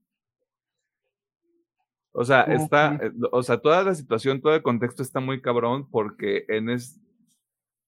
O 2.19 2.25
sea, 2.25 2.41
está, 2.43 2.95
eh, 2.99 3.11
o 3.31 3.43
sea, 3.43 3.59
toda 3.59 3.83
la 3.83 3.93
situación, 3.93 4.41
todo 4.41 4.55
el 4.55 4.63
contexto 4.63 5.03
está 5.03 5.19
muy 5.19 5.39
cabrón 5.39 5.87
porque 5.91 6.45
en 6.47 6.69
es, 6.71 6.99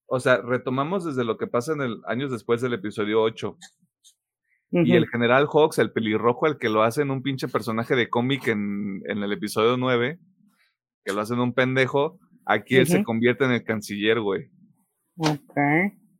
o 0.06 0.20
sea, 0.20 0.36
retomamos 0.36 1.04
desde 1.04 1.24
lo 1.24 1.36
que 1.36 1.48
pasa 1.48 1.72
en 1.72 1.80
el 1.80 2.00
años 2.06 2.30
después 2.30 2.60
del 2.60 2.74
episodio 2.74 3.20
8 3.22 3.58
y 4.72 4.92
el 4.92 5.08
general 5.08 5.46
Hawks, 5.46 5.78
el 5.78 5.92
pelirrojo, 5.92 6.46
el 6.46 6.58
que 6.58 6.68
lo 6.68 6.82
hace 6.82 7.02
en 7.02 7.10
un 7.10 7.22
pinche 7.22 7.48
personaje 7.48 7.96
de 7.96 8.08
cómic 8.08 8.46
en, 8.48 9.02
en 9.06 9.22
el 9.22 9.32
episodio 9.32 9.76
9, 9.76 10.18
que 11.04 11.12
lo 11.12 11.20
hacen 11.20 11.40
un 11.40 11.52
pendejo, 11.52 12.18
aquí 12.44 12.76
él 12.76 12.86
se 12.86 13.02
convierte 13.02 13.44
en 13.44 13.52
el 13.52 13.64
canciller, 13.64 14.20
güey. 14.20 14.50
Ok. 15.16 15.56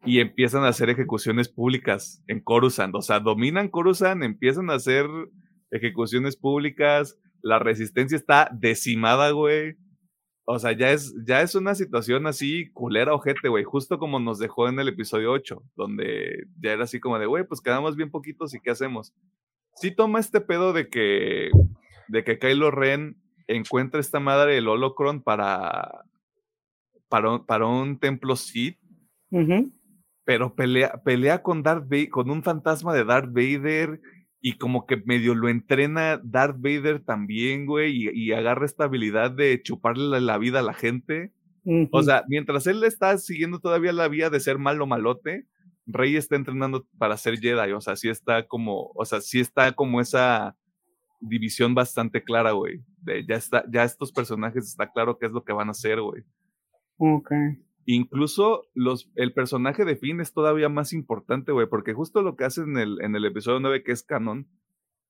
Y 0.05 0.20
empiezan 0.20 0.64
a 0.64 0.68
hacer 0.68 0.90
ejecuciones 0.90 1.48
públicas 1.48 2.22
en 2.27 2.40
Coruscant. 2.40 2.94
O 2.94 3.02
sea, 3.02 3.20
dominan 3.20 3.68
Coruscant, 3.68 4.22
empiezan 4.22 4.70
a 4.70 4.74
hacer 4.74 5.06
ejecuciones 5.70 6.36
públicas. 6.36 7.18
La 7.43 7.59
resistencia 7.59 8.16
está 8.16 8.51
decimada, 8.52 9.31
güey. 9.31 9.77
O 10.52 10.59
sea, 10.59 10.72
ya 10.72 10.90
es, 10.90 11.14
ya 11.24 11.43
es 11.43 11.55
una 11.55 11.74
situación 11.74 12.27
así 12.27 12.70
culera 12.72 13.14
ojete, 13.14 13.48
güey. 13.48 13.62
Justo 13.64 13.98
como 13.98 14.18
nos 14.18 14.39
dejó 14.39 14.68
en 14.68 14.78
el 14.81 14.89
episodio 14.89 15.31
8, 15.32 15.62
donde 15.77 16.44
ya 16.60 16.72
era 16.72 16.85
así 16.85 16.98
como 16.98 17.18
de, 17.18 17.27
güey, 17.27 17.44
pues 17.47 17.60
quedamos 17.60 17.94
bien 17.97 18.10
poquitos 18.10 18.52
y 18.55 18.60
¿qué 18.60 18.70
hacemos? 18.70 19.14
Sí 19.77 19.94
toma 19.94 20.18
este 20.18 20.40
pedo 20.40 20.72
de 20.72 20.89
que, 20.89 21.51
de 22.09 22.24
que 22.24 22.39
Kylo 22.39 22.70
Ren 22.70 23.16
encuentra 23.47 24.01
esta 24.01 24.18
madre 24.20 24.55
del 24.55 24.66
Holocron 24.68 25.22
para, 25.22 26.05
para, 27.09 27.31
un- 27.31 27.47
para 27.47 27.66
un 27.66 27.98
templo 27.98 28.35
Sith 28.36 28.78
pero 30.24 30.55
pelea, 30.55 31.01
pelea 31.05 31.43
con 31.43 31.62
Darth 31.62 31.85
Vader, 31.89 32.09
con 32.10 32.31
un 32.31 32.43
fantasma 32.43 32.93
de 32.94 33.05
Darth 33.05 33.32
Vader 33.32 34.01
y 34.40 34.54
como 34.54 34.86
que 34.86 34.96
medio 34.96 35.34
lo 35.34 35.48
entrena 35.48 36.20
Darth 36.22 36.56
Vader 36.58 37.00
también, 37.04 37.66
güey, 37.66 38.08
y, 38.08 38.10
y 38.10 38.32
agarra 38.32 38.64
esta 38.64 38.84
habilidad 38.84 39.30
de 39.30 39.60
chuparle 39.62 40.20
la, 40.20 40.38
vida 40.38 40.60
a 40.60 40.62
la 40.62 40.74
gente. 40.74 41.32
O 41.92 42.02
sea, 42.02 42.24
mientras 42.26 42.66
él 42.66 42.82
está 42.84 43.16
siguiendo 43.18 43.60
todavía 43.60 43.92
la 43.92 44.08
vía 44.08 44.30
de 44.30 44.40
ser 44.40 44.58
malo 44.58 44.86
malote, 44.86 45.46
Rey 45.86 46.16
está 46.16 46.36
entrenando 46.36 46.86
para 46.98 47.16
ser 47.16 47.38
Jedi, 47.38 47.72
o 47.72 47.80
sea, 47.80 47.96
sí 47.96 48.08
está 48.08 48.46
como, 48.46 48.90
o 48.94 49.04
sea, 49.04 49.20
sí 49.20 49.40
está 49.40 49.72
como 49.72 50.00
esa 50.00 50.56
división 51.20 51.74
bastante 51.74 52.22
clara, 52.22 52.52
güey. 52.52 52.80
De 53.02 53.24
ya 53.26 53.36
está, 53.36 53.64
ya 53.70 53.84
estos 53.84 54.10
personajes 54.10 54.66
está 54.66 54.90
claro 54.90 55.18
qué 55.18 55.26
es 55.26 55.32
lo 55.32 55.44
que 55.44 55.52
van 55.52 55.68
a 55.68 55.72
hacer, 55.72 56.00
güey. 56.00 56.22
Ok. 56.96 57.30
Incluso 57.92 58.66
los, 58.74 59.10
el 59.14 59.32
personaje 59.32 59.84
de 59.84 59.96
Finn 59.96 60.20
es 60.20 60.32
todavía 60.32 60.68
más 60.68 60.92
importante, 60.92 61.52
güey, 61.52 61.66
porque 61.68 61.94
justo 61.94 62.22
lo 62.22 62.36
que 62.36 62.44
hace 62.44 62.62
en 62.62 62.76
el, 62.78 63.00
en 63.02 63.16
el 63.16 63.24
episodio 63.24 63.60
9, 63.60 63.82
que 63.82 63.92
es 63.92 64.02
canon, 64.02 64.46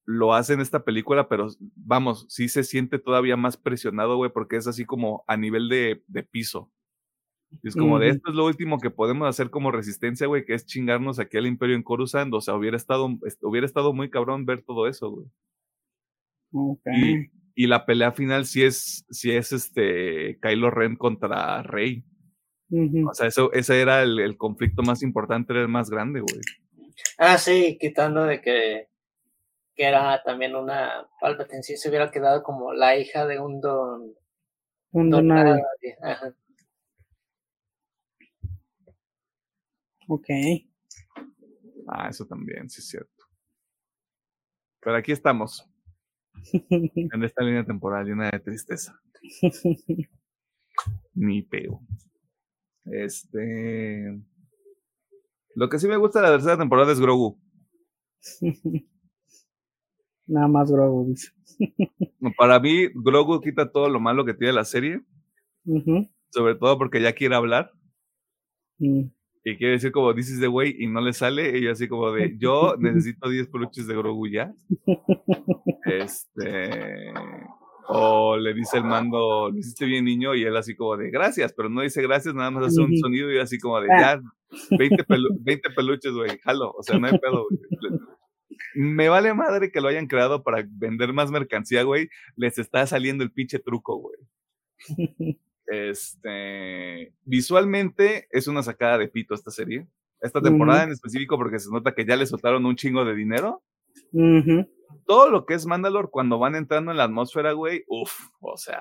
lo 0.06 0.34
hace 0.34 0.54
en 0.54 0.60
esta 0.60 0.84
película, 0.84 1.28
pero 1.28 1.48
vamos, 1.76 2.26
sí 2.28 2.48
se 2.48 2.64
siente 2.64 2.98
todavía 2.98 3.36
más 3.36 3.56
presionado, 3.56 4.16
güey, 4.16 4.30
porque 4.32 4.56
es 4.56 4.66
así 4.66 4.84
como 4.84 5.24
a 5.28 5.36
nivel 5.36 5.68
de, 5.68 6.02
de 6.06 6.22
piso. 6.22 6.70
Y 7.62 7.68
es 7.68 7.74
como 7.76 7.98
de 7.98 8.08
esto 8.10 8.30
es 8.30 8.36
lo 8.36 8.46
último 8.46 8.78
que 8.78 8.90
podemos 8.90 9.28
hacer 9.28 9.50
como 9.50 9.72
resistencia, 9.72 10.26
güey, 10.28 10.44
que 10.44 10.54
es 10.54 10.64
chingarnos 10.66 11.18
aquí 11.18 11.36
al 11.36 11.46
Imperio 11.46 11.74
en 11.76 11.82
Coruscant. 11.82 12.32
O 12.32 12.40
sea, 12.40 12.54
hubiera 12.54 12.76
estado, 12.76 13.08
est- 13.26 13.42
hubiera 13.42 13.66
estado 13.66 13.92
muy 13.92 14.08
cabrón 14.08 14.46
ver 14.46 14.62
todo 14.62 14.86
eso, 14.86 15.10
güey. 15.10 15.26
Y, 16.86 17.30
y 17.54 17.66
la 17.66 17.84
pelea 17.86 18.12
final 18.12 18.46
sí 18.46 18.62
es, 18.62 19.04
sí 19.10 19.32
es 19.32 19.52
este 19.52 20.38
Kylo 20.40 20.70
Ren 20.70 20.96
contra 20.96 21.62
Rey. 21.62 22.04
O 23.08 23.14
sea, 23.14 23.26
eso, 23.26 23.52
ese 23.52 23.80
era 23.80 24.02
el, 24.02 24.20
el 24.20 24.36
conflicto 24.36 24.82
más 24.82 25.02
importante, 25.02 25.52
era 25.52 25.62
el 25.62 25.68
más 25.68 25.90
grande, 25.90 26.20
güey. 26.20 26.40
Ah, 27.18 27.36
sí, 27.38 27.76
quitando 27.80 28.24
de 28.24 28.40
que, 28.40 28.88
que 29.74 29.84
era 29.84 30.22
también 30.22 30.54
una 30.54 31.08
Palpatine, 31.20 31.62
sí 31.62 31.76
se 31.76 31.88
hubiera 31.88 32.10
quedado 32.10 32.42
como 32.42 32.72
la 32.72 32.96
hija 32.96 33.26
de 33.26 33.40
un 33.40 33.60
don, 33.60 34.14
Un 34.92 35.10
don 35.10 35.26
nadie. 35.26 35.62
Ajá. 36.02 36.32
Ok. 40.06 40.26
Ah, 41.88 42.08
eso 42.08 42.24
también, 42.26 42.68
sí 42.70 42.80
es 42.80 42.88
cierto. 42.88 43.24
Pero 44.80 44.96
aquí 44.96 45.12
estamos, 45.12 45.68
en 46.70 47.24
esta 47.24 47.42
línea 47.42 47.64
temporal 47.64 48.06
llena 48.06 48.30
de 48.30 48.40
tristeza. 48.40 49.00
Ni 51.14 51.42
peo. 51.42 51.80
Este. 52.92 54.20
Lo 55.54 55.68
que 55.68 55.78
sí 55.78 55.88
me 55.88 55.96
gusta 55.96 56.20
de 56.20 56.26
la 56.26 56.32
tercera 56.32 56.58
temporada 56.58 56.92
es 56.92 57.00
Grogu. 57.00 57.38
Nada 60.26 60.48
más 60.48 60.70
Grogu, 60.70 61.08
dice. 61.08 61.30
Para 62.38 62.60
mí, 62.60 62.88
Grogu 62.94 63.40
quita 63.40 63.70
todo 63.70 63.88
lo 63.88 64.00
malo 64.00 64.24
que 64.24 64.34
tiene 64.34 64.52
la 64.52 64.64
serie, 64.64 65.00
sobre 66.30 66.54
todo 66.54 66.78
porque 66.78 67.00
ya 67.02 67.12
quiere 67.12 67.34
hablar 67.34 67.72
Mm. 68.82 69.10
y 69.44 69.56
quiere 69.58 69.72
decir 69.74 69.92
como 69.92 70.14
dices 70.14 70.40
de 70.40 70.46
güey 70.46 70.74
y 70.78 70.86
no 70.86 71.02
le 71.02 71.12
sale. 71.12 71.58
Y 71.58 71.64
yo 71.64 71.72
así 71.72 71.86
como 71.86 72.10
de 72.12 72.38
yo 72.38 72.76
necesito 72.78 73.28
10 73.28 73.48
peluches 73.48 73.86
de 73.86 73.94
Grogu 73.94 74.26
ya. 74.28 74.54
Este. 75.84 77.12
O 77.88 78.36
le 78.36 78.54
dice 78.54 78.76
el 78.78 78.84
mando, 78.84 79.50
lo 79.50 79.58
hiciste 79.58 79.84
bien, 79.86 80.04
niño, 80.04 80.34
y 80.34 80.44
él 80.44 80.56
así 80.56 80.74
como 80.76 80.96
de 80.96 81.10
gracias, 81.10 81.52
pero 81.52 81.68
no 81.68 81.80
dice 81.80 82.02
gracias, 82.02 82.34
nada 82.34 82.50
más 82.50 82.66
hace 82.66 82.80
un 82.80 82.96
sonido 82.98 83.32
y 83.32 83.38
así 83.38 83.58
como 83.58 83.80
de 83.80 83.88
Ah. 83.92 84.00
ya, 84.00 84.76
20, 84.78 85.04
pelu- 85.04 85.36
20 85.40 85.70
peluches, 85.70 86.12
güey, 86.12 86.38
jalo, 86.38 86.70
o 86.72 86.82
sea, 86.82 86.98
no 86.98 87.06
hay 87.06 87.18
pedo, 87.18 87.46
güey. 87.48 87.60
Me 88.74 89.08
vale 89.08 89.32
madre 89.34 89.72
que 89.72 89.80
lo 89.80 89.88
hayan 89.88 90.06
creado 90.06 90.42
para 90.42 90.64
vender 90.68 91.12
más 91.12 91.30
mercancía, 91.30 91.82
güey. 91.82 92.08
Les 92.36 92.58
está 92.58 92.86
saliendo 92.86 93.24
el 93.24 93.32
pinche 93.32 93.58
truco, 93.58 93.96
güey. 93.96 95.36
Este, 95.66 97.12
visualmente 97.24 98.26
es 98.30 98.48
una 98.48 98.62
sacada 98.62 98.98
de 98.98 99.08
pito 99.08 99.34
esta 99.34 99.50
serie. 99.50 99.86
esta 100.22 100.42
temporada 100.42 100.82
en 100.84 100.90
específico 100.90 101.38
porque 101.38 101.58
se 101.58 101.70
nota 101.70 101.94
que 101.94 102.04
ya 102.04 102.14
le 102.14 102.26
soltaron 102.26 102.66
un 102.66 102.76
chingo 102.76 103.04
de 103.06 103.14
dinero. 103.14 103.62
Ujú. 104.12 104.68
Todo 105.06 105.30
lo 105.30 105.44
que 105.46 105.54
es 105.54 105.66
Mandalore 105.66 106.08
cuando 106.10 106.38
van 106.38 106.54
entrando 106.54 106.90
en 106.90 106.96
la 106.98 107.04
atmósfera, 107.04 107.52
güey, 107.52 107.84
uff, 107.88 108.12
o 108.40 108.56
sea, 108.56 108.78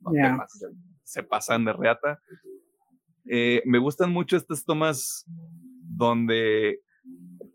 no 0.00 0.12
Ya. 0.14 0.36
pases, 0.36 0.70
se 1.04 1.22
pasan 1.22 1.64
de 1.64 1.72
reata. 1.72 2.20
Eh, 3.26 3.62
me 3.66 3.78
gustan 3.78 4.10
mucho 4.12 4.36
estas 4.36 4.64
tomas 4.64 5.24
donde 5.96 6.80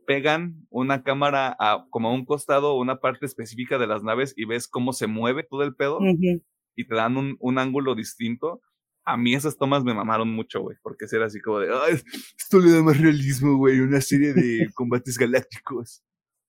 pegan 0.07 0.65
una 0.69 1.03
cámara 1.03 1.55
a 1.59 1.85
como 1.89 2.09
a 2.09 2.13
un 2.13 2.25
costado 2.25 2.73
o 2.73 2.79
una 2.81 2.99
parte 2.99 3.25
específica 3.25 3.77
de 3.79 3.87
las 3.87 4.03
naves 4.03 4.33
y 4.37 4.45
ves 4.45 4.67
cómo 4.67 4.93
se 4.93 5.07
mueve 5.07 5.43
todo 5.43 5.63
el 5.63 5.75
pedo 5.75 5.97
Ujú. 5.97 6.43
y 6.75 6.87
te 6.87 6.95
dan 6.95 7.17
un, 7.17 7.35
un 7.39 7.57
ángulo 7.57 7.95
distinto. 7.95 8.61
A 9.03 9.17
mí 9.17 9.33
esas 9.33 9.57
tomas 9.57 9.83
me 9.83 9.93
mamaron 9.93 10.29
mucho, 10.31 10.61
güey, 10.61 10.77
porque 10.83 11.05
era 11.11 11.25
así 11.25 11.39
como 11.41 11.59
de, 11.59 11.73
"Ay, 11.73 11.99
esto 12.37 12.59
le 12.59 12.71
da 12.71 12.83
más 12.83 12.99
realismo, 12.99 13.57
güey, 13.57 13.79
una 13.79 13.99
serie 14.01 14.33
de 14.33 14.69
combates 14.75 15.17
galácticos. 15.17 16.03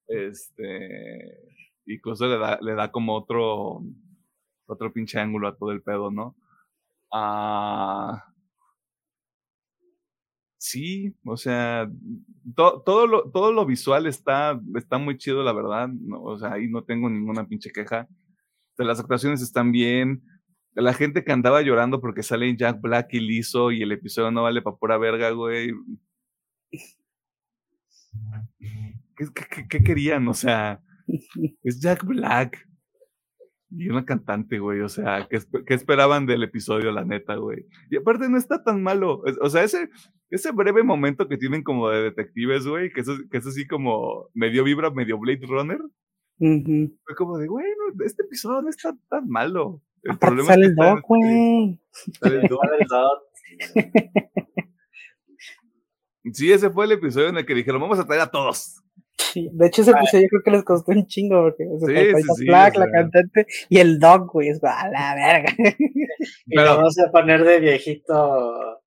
Este, 0.08 1.38
incluso 1.86 2.26
le 2.26 2.38
da, 2.38 2.58
le 2.60 2.74
da 2.74 2.90
como 2.92 3.16
otro, 3.16 3.82
otro 4.66 4.92
pinche 4.92 5.18
ángulo 5.20 5.48
a 5.48 5.56
todo 5.56 5.72
el 5.72 5.82
pedo, 5.82 6.10
¿no? 6.10 6.36
Ah, 7.12 8.24
sí, 10.58 11.14
o 11.24 11.36
sea, 11.36 11.88
to- 12.54 12.82
todo, 12.84 13.06
lo, 13.06 13.30
todo 13.30 13.52
lo 13.52 13.66
visual 13.66 14.06
está, 14.06 14.60
está 14.76 14.98
muy 14.98 15.16
chido, 15.18 15.42
la 15.42 15.52
verdad, 15.52 15.88
no, 15.88 16.22
o 16.22 16.38
sea, 16.38 16.52
ahí 16.54 16.68
no 16.68 16.82
tengo 16.84 17.08
ninguna 17.10 17.46
pinche 17.46 17.70
queja. 17.72 18.08
Las 18.78 19.00
actuaciones 19.00 19.42
están 19.42 19.72
bien. 19.72 20.22
La 20.74 20.94
gente 20.94 21.24
que 21.24 21.32
andaba 21.32 21.62
llorando 21.62 22.00
porque 22.00 22.22
sale 22.24 22.56
Jack 22.56 22.80
Black 22.82 23.14
y 23.14 23.20
liso 23.20 23.72
y 23.72 23.82
el 23.82 23.92
episodio 23.92 24.30
no 24.32 24.44
vale 24.44 24.62
pa' 24.62 24.76
pura 24.76 24.98
verga, 24.98 25.30
güey. 25.30 25.72
¿Qué, 29.16 29.26
qué- 29.34 29.46
qué- 29.50 29.68
qué 29.68 29.82
querían? 29.84 30.26
O 30.28 30.34
sea, 30.34 30.80
es 31.62 31.80
Jack 31.80 32.04
Black. 32.04 32.66
Y 33.70 33.88
una 33.88 34.04
cantante, 34.04 34.58
güey. 34.60 34.80
O 34.80 34.88
sea, 34.88 35.26
¿qué, 35.28 35.38
esp- 35.38 35.64
qué 35.66 35.74
esperaban 35.74 36.24
del 36.26 36.44
episodio, 36.44 36.92
la 36.92 37.04
neta, 37.04 37.34
güey? 37.34 37.66
Y 37.90 37.96
aparte 37.96 38.28
no 38.28 38.38
está 38.38 38.62
tan 38.62 38.80
malo. 38.82 39.22
O 39.40 39.50
sea, 39.50 39.64
ese, 39.64 39.90
ese 40.30 40.52
breve 40.52 40.84
momento 40.84 41.26
que 41.28 41.36
tienen 41.36 41.62
como 41.64 41.88
de 41.90 42.02
detectives, 42.02 42.66
güey, 42.66 42.92
que, 42.92 43.00
eso, 43.00 43.16
que 43.30 43.38
es 43.38 43.46
así 43.46 43.66
como 43.66 44.28
medio 44.34 44.62
vibra, 44.62 44.90
medio 44.90 45.18
Blade 45.18 45.46
Runner. 45.46 45.80
Fue 47.04 47.14
como 47.16 47.38
de, 47.38 47.48
güey, 47.48 47.66
no, 47.66 48.04
este 48.04 48.22
episodio 48.22 48.62
no 48.62 48.68
está 48.68 48.96
tan 49.10 49.26
malo. 49.28 49.82
El 50.04 50.12
Aparte 50.12 50.26
problema 50.26 50.48
sale 50.52 50.66
es 50.66 50.70
el 50.70 50.76
que 50.76 50.82
está 50.82 50.88
en 50.90 50.94
Doc, 50.96 51.04
güey. 51.08 51.80
este- 51.92 52.18
sale 52.20 52.36
el 52.36 52.48
Doc. 52.48 52.60
Sale 52.62 52.76
el 52.80 52.88
Dot. 52.88 53.22
Sí, 56.32 56.50
ese 56.52 56.70
fue 56.70 56.86
el 56.86 56.92
episodio 56.92 57.28
en 57.28 57.36
el 57.36 57.46
que 57.46 57.54
dijeron, 57.54 57.80
vamos 57.80 57.98
a 58.00 58.04
traer 58.06 58.22
a 58.22 58.30
todos. 58.30 58.82
Sí, 59.18 59.48
De 59.52 59.66
hecho, 59.66 59.82
ese 59.82 59.90
episodio 59.92 60.24
yo 60.24 60.28
creo 60.28 60.42
que 60.44 60.50
les 60.50 60.64
costó 60.64 60.92
un 60.92 61.06
chingo, 61.06 61.42
porque 61.42 61.64
o 61.70 61.78
sea, 61.78 61.88
Sí, 61.88 61.94
está 62.08 62.18
sí, 62.18 62.24
Jack 62.26 62.36
sí, 62.36 62.44
Black, 62.46 62.76
o 62.76 62.80
la 62.80 62.90
cantante, 62.90 63.46
y 63.68 63.78
el 63.78 63.98
Dog, 63.98 64.30
güey, 64.32 64.48
es 64.48 64.60
a 64.62 64.88
la 64.88 65.14
verga. 65.14 65.52
Y 66.46 66.54
Pero- 66.56 66.64
lo 66.70 66.76
vamos 66.76 66.96
a 66.98 67.10
poner 67.10 67.44
de 67.44 67.60
viejito 67.60 68.82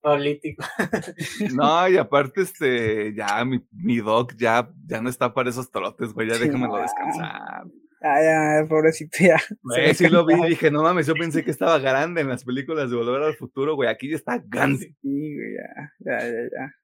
político. 0.00 0.64
No, 1.54 1.88
y 1.88 1.96
aparte, 1.96 2.42
este, 2.42 3.14
ya 3.14 3.44
mi, 3.44 3.60
mi 3.72 3.98
Doc 3.98 4.34
ya, 4.36 4.68
ya 4.86 5.00
no 5.00 5.08
está 5.10 5.32
para 5.34 5.50
esos 5.50 5.70
trotes, 5.70 6.12
güey, 6.12 6.28
ya 6.28 6.34
Sí, 6.34 6.44
déjamelo 6.44 6.76
no. 6.76 6.82
descansar. 6.82 7.64
Ay, 8.00 8.26
ay, 8.26 8.66
pobrecito, 8.68 9.18
ya. 9.20 9.38
Güey, 9.62 9.92
sí 9.94 10.08
lo 10.08 10.24
vi 10.24 10.34
y 10.34 10.48
dije, 10.50 10.70
no 10.70 10.82
mames, 10.84 11.06
yo 11.08 11.14
pensé 11.14 11.42
que 11.44 11.50
estaba 11.50 11.78
grande 11.78 12.20
en 12.20 12.28
las 12.28 12.44
películas 12.44 12.90
de 12.90 12.96
Volver 12.96 13.22
al 13.22 13.34
Futuro, 13.34 13.74
güey, 13.74 13.88
aquí 13.88 14.08
ya 14.08 14.16
está 14.16 14.40
grande. 14.46 14.94
Sí, 15.02 15.34
güey, 15.34 15.54
ya, 15.56 15.92
ya, 16.00 16.18
ya, 16.26 16.42
ya. 16.42 16.74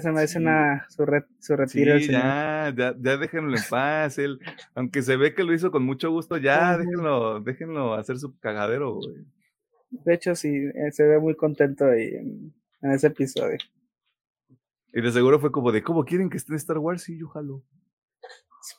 Se 0.00 0.12
me 0.12 0.20
hace 0.20 0.34
Sí. 0.34 0.38
una, 0.38 0.86
su, 0.88 1.04
re- 1.06 1.24
su 1.40 1.54
Sí, 1.54 1.56
retiro. 1.56 1.98
señor. 1.98 2.22
ya, 2.22 2.74
ya, 2.76 2.94
ya 3.00 3.16
déjenlo 3.16 3.56
en 3.56 3.62
paz. 3.68 4.18
Él, 4.18 4.38
aunque 4.74 5.02
se 5.02 5.16
ve 5.16 5.34
que 5.34 5.42
lo 5.42 5.54
hizo 5.54 5.70
con 5.70 5.82
mucho 5.84 6.10
gusto, 6.10 6.36
ya 6.36 6.76
déjenlo, 6.78 7.40
déjenlo 7.40 7.94
hacer 7.94 8.18
su 8.18 8.38
cagadero, 8.38 8.94
güey. 8.96 9.24
De 9.90 10.14
hecho, 10.14 10.36
sí, 10.36 10.48
eh, 10.54 10.92
se 10.92 11.04
ve 11.04 11.18
muy 11.18 11.34
contento 11.34 11.86
ahí 11.86 12.08
en, 12.14 12.54
en 12.82 12.90
ese 12.92 13.08
episodio. 13.08 13.58
Y 14.92 15.00
de 15.00 15.10
seguro 15.12 15.40
fue 15.40 15.50
como 15.50 15.72
de, 15.72 15.82
¿cómo 15.82 16.04
quieren 16.04 16.28
que 16.30 16.36
esté 16.36 16.52
en 16.52 16.56
Star 16.56 16.78
Wars? 16.78 17.02
Sí, 17.02 17.18
yo 17.18 17.28
jalo. 17.28 17.62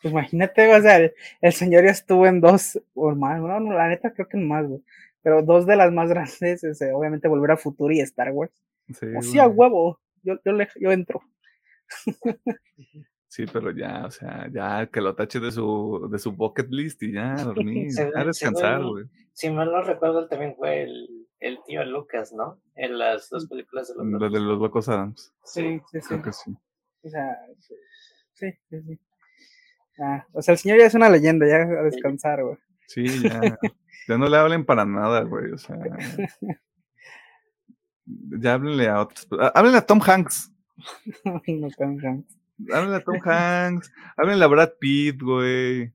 Pues 0.01 0.11
imagínate, 0.13 0.73
o 0.73 0.81
sea, 0.81 0.97
el, 0.97 1.13
el 1.41 1.53
señor 1.53 1.83
ya 1.83 1.91
estuvo 1.91 2.27
en 2.27 2.39
dos, 2.39 2.79
o 2.93 3.13
más, 3.15 3.41
no, 3.41 3.59
no, 3.59 3.73
la 3.73 3.87
neta 3.89 4.13
creo 4.13 4.27
que 4.29 4.37
en 4.37 4.47
más, 4.47 4.67
güey. 4.67 4.81
Pero 5.23 5.41
dos 5.41 5.65
de 5.65 5.75
las 5.75 5.91
más 5.91 6.09
grandes, 6.09 6.63
es, 6.63 6.81
obviamente 6.93 7.27
Volver 7.27 7.51
a 7.51 7.57
Futuro 7.57 7.91
y 7.93 7.99
Star 8.01 8.31
Wars. 8.31 8.51
Sí, 8.93 9.05
O 9.17 9.21
sí, 9.21 9.39
a 9.39 9.45
güey. 9.45 9.57
huevo, 9.57 9.99
yo, 10.23 10.35
yo, 10.43 10.51
le, 10.51 10.67
yo 10.79 10.91
entro. 10.91 11.21
Sí, 13.27 13.45
pero 13.51 13.71
ya, 13.71 14.05
o 14.05 14.11
sea, 14.11 14.49
ya 14.51 14.87
que 14.87 14.99
lo 14.99 15.15
tache 15.15 15.39
de 15.39 15.53
su, 15.53 16.09
de 16.11 16.19
su 16.19 16.33
bucket 16.33 16.67
list 16.69 17.01
y 17.01 17.13
ya 17.13 17.35
dormir, 17.35 17.87
a 18.15 18.25
descansar, 18.25 18.83
güey. 18.83 19.05
Si 19.31 19.49
mal 19.49 19.71
no 19.71 19.81
recuerdo, 19.81 20.19
él 20.19 20.27
también 20.27 20.53
fue 20.57 20.83
el, 20.83 21.27
el 21.39 21.59
tío 21.65 21.85
Lucas, 21.85 22.33
¿no? 22.33 22.59
En 22.75 22.97
las 22.97 23.29
dos 23.29 23.47
películas 23.47 23.87
de 23.87 24.03
los 24.03 24.31
de 24.33 24.39
los 24.39 24.59
locos 24.59 24.89
Adams. 24.89 25.33
Sí, 25.45 25.79
sí, 25.89 26.01
sí. 26.01 26.07
Creo 26.09 26.21
que 26.21 26.33
sí. 26.33 26.51
O 27.03 27.09
sea, 27.09 27.37
sí, 28.33 28.51
sí, 28.69 28.81
sí. 28.81 28.99
Ah, 29.99 30.25
o 30.33 30.41
sea, 30.41 30.53
el 30.53 30.57
señor 30.57 30.79
ya 30.79 30.87
es 30.87 30.95
una 30.95 31.09
leyenda, 31.09 31.47
ya 31.47 31.61
a 31.61 31.83
descansar, 31.83 32.43
güey. 32.43 32.57
Sí, 32.87 33.05
ya. 33.23 33.39
ya 34.09 34.17
no 34.17 34.27
le 34.27 34.35
hablen 34.35 34.65
para 34.65 34.83
nada, 34.83 35.21
güey. 35.21 35.51
O 35.51 35.57
sea. 35.57 35.77
Ya 38.39 38.53
háblenle 38.53 38.87
a 38.87 39.01
otros. 39.01 39.27
ah, 39.39 39.51
Háblenle 39.55 39.77
a 39.79 39.85
Tom 39.85 40.01
Hanks. 40.05 40.51
no. 41.25 41.41
Háblenle 42.73 42.95
a 42.95 43.03
Tom 43.03 43.19
Hanks. 43.23 43.91
Háblenle 44.17 44.45
a 44.45 44.47
Brad 44.47 44.71
Pitt, 44.79 45.21
güey. 45.21 45.91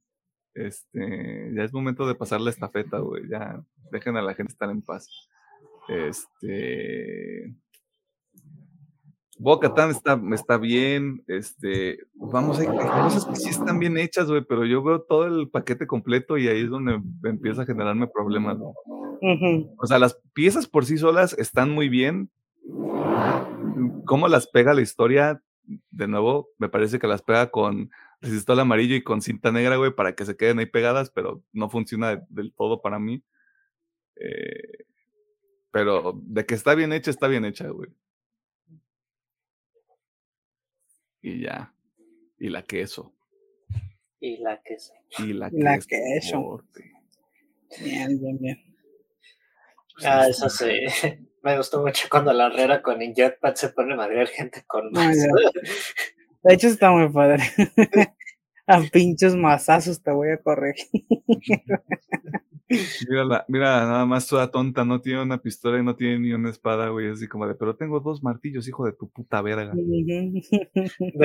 Este. 0.54 1.52
Ya 1.54 1.64
es 1.64 1.72
momento 1.72 2.06
de 2.06 2.14
pasar 2.14 2.40
la 2.40 2.50
estafeta, 2.50 2.98
güey. 2.98 3.28
Ya. 3.28 3.62
Dejen 3.90 4.16
a 4.16 4.22
la 4.22 4.34
gente 4.34 4.52
estar 4.52 4.70
en 4.70 4.82
paz. 4.82 5.08
Este. 5.88 7.54
Boca 9.38 9.68
Katan 9.68 9.90
está, 9.90 10.20
está 10.32 10.56
bien. 10.56 11.22
Este. 11.28 11.98
Vamos, 12.14 12.58
hay, 12.58 12.66
hay 12.66 13.02
cosas 13.02 13.26
que 13.26 13.36
sí 13.36 13.50
están 13.50 13.78
bien 13.78 13.98
hechas, 13.98 14.28
güey. 14.28 14.42
Pero 14.42 14.64
yo 14.64 14.82
veo 14.82 15.02
todo 15.02 15.26
el 15.26 15.50
paquete 15.50 15.86
completo 15.86 16.38
y 16.38 16.48
ahí 16.48 16.62
es 16.62 16.70
donde 16.70 17.00
empieza 17.24 17.62
a 17.62 17.66
generarme 17.66 18.06
problemas, 18.08 18.56
O 19.78 19.86
sea, 19.86 19.98
las 19.98 20.20
piezas 20.32 20.66
por 20.68 20.84
sí 20.86 20.98
solas 20.98 21.32
están 21.38 21.70
muy 21.70 21.88
bien. 21.88 22.30
¿Cómo 24.04 24.28
las 24.28 24.46
pega 24.46 24.74
la 24.74 24.82
historia? 24.82 25.42
De 25.90 26.06
nuevo, 26.08 26.48
me 26.58 26.68
parece 26.68 26.98
que 26.98 27.06
las 27.08 27.22
pega 27.22 27.50
con 27.50 27.90
resistol 28.20 28.60
amarillo 28.60 28.94
y 28.94 29.02
con 29.02 29.20
cinta 29.20 29.50
negra, 29.52 29.76
güey, 29.76 29.94
para 29.94 30.14
que 30.14 30.24
se 30.24 30.36
queden 30.36 30.58
ahí 30.58 30.66
pegadas, 30.66 31.10
pero 31.10 31.42
no 31.52 31.68
funciona 31.68 32.16
de- 32.16 32.22
del 32.28 32.52
todo 32.52 32.80
para 32.82 32.98
mí. 32.98 33.22
Eh, 34.16 34.84
pero 35.70 36.14
de 36.22 36.46
que 36.46 36.54
está 36.54 36.74
bien 36.74 36.92
hecha, 36.92 37.10
está 37.10 37.28
bien 37.28 37.44
hecha, 37.44 37.68
güey. 37.68 37.90
Y 41.22 41.40
ya. 41.42 41.72
Y 42.38 42.48
la 42.48 42.62
queso. 42.62 43.12
Y 44.20 44.38
la 44.38 44.62
que 44.62 44.78
se. 44.78 44.92
Y 45.18 45.32
la, 45.32 45.48
Y 45.52 45.60
la 45.60 45.74
queso. 45.78 45.88
queso. 45.88 46.64
Bien, 47.82 48.20
bien, 48.20 48.38
bien. 48.38 48.75
Pues 49.96 50.06
Ah, 50.06 50.28
eso 50.28 50.48
sí. 50.48 50.66
Me 51.42 51.56
gustó 51.56 51.80
mucho 51.80 52.08
cuando 52.10 52.32
la 52.32 52.46
herrera 52.48 52.82
con 52.82 53.00
el 53.02 53.14
jetpack 53.14 53.56
se 53.56 53.68
pone 53.68 53.94
a 53.94 53.96
madrear 53.96 54.26
gente 54.26 54.64
con 54.66 54.90
más. 54.92 55.16
De 56.42 56.54
hecho, 56.54 56.66
está 56.68 56.90
muy 56.90 57.08
padre. 57.08 57.42
A 58.68 58.80
pinches 58.92 59.36
mazazos 59.36 60.02
te 60.02 60.10
voy 60.10 60.30
a 60.30 60.38
corregir. 60.38 61.02
Mira, 63.08 63.24
la- 63.24 63.44
mira, 63.46 63.86
nada 63.86 64.04
más 64.06 64.26
toda 64.26 64.50
tonta, 64.50 64.84
no 64.84 65.00
tiene 65.00 65.22
una 65.22 65.40
pistola 65.40 65.78
y 65.78 65.84
no 65.84 65.94
tiene 65.94 66.18
ni 66.18 66.32
una 66.32 66.50
espada, 66.50 66.88
güey. 66.88 67.08
Así 67.12 67.28
como 67.28 67.46
de, 67.46 67.54
pero 67.54 67.76
tengo 67.76 68.00
dos 68.00 68.24
martillos, 68.24 68.66
hijo 68.66 68.84
de 68.84 68.92
tu 68.92 69.08
puta 69.08 69.40
verga. 69.40 69.70
De 69.72 70.42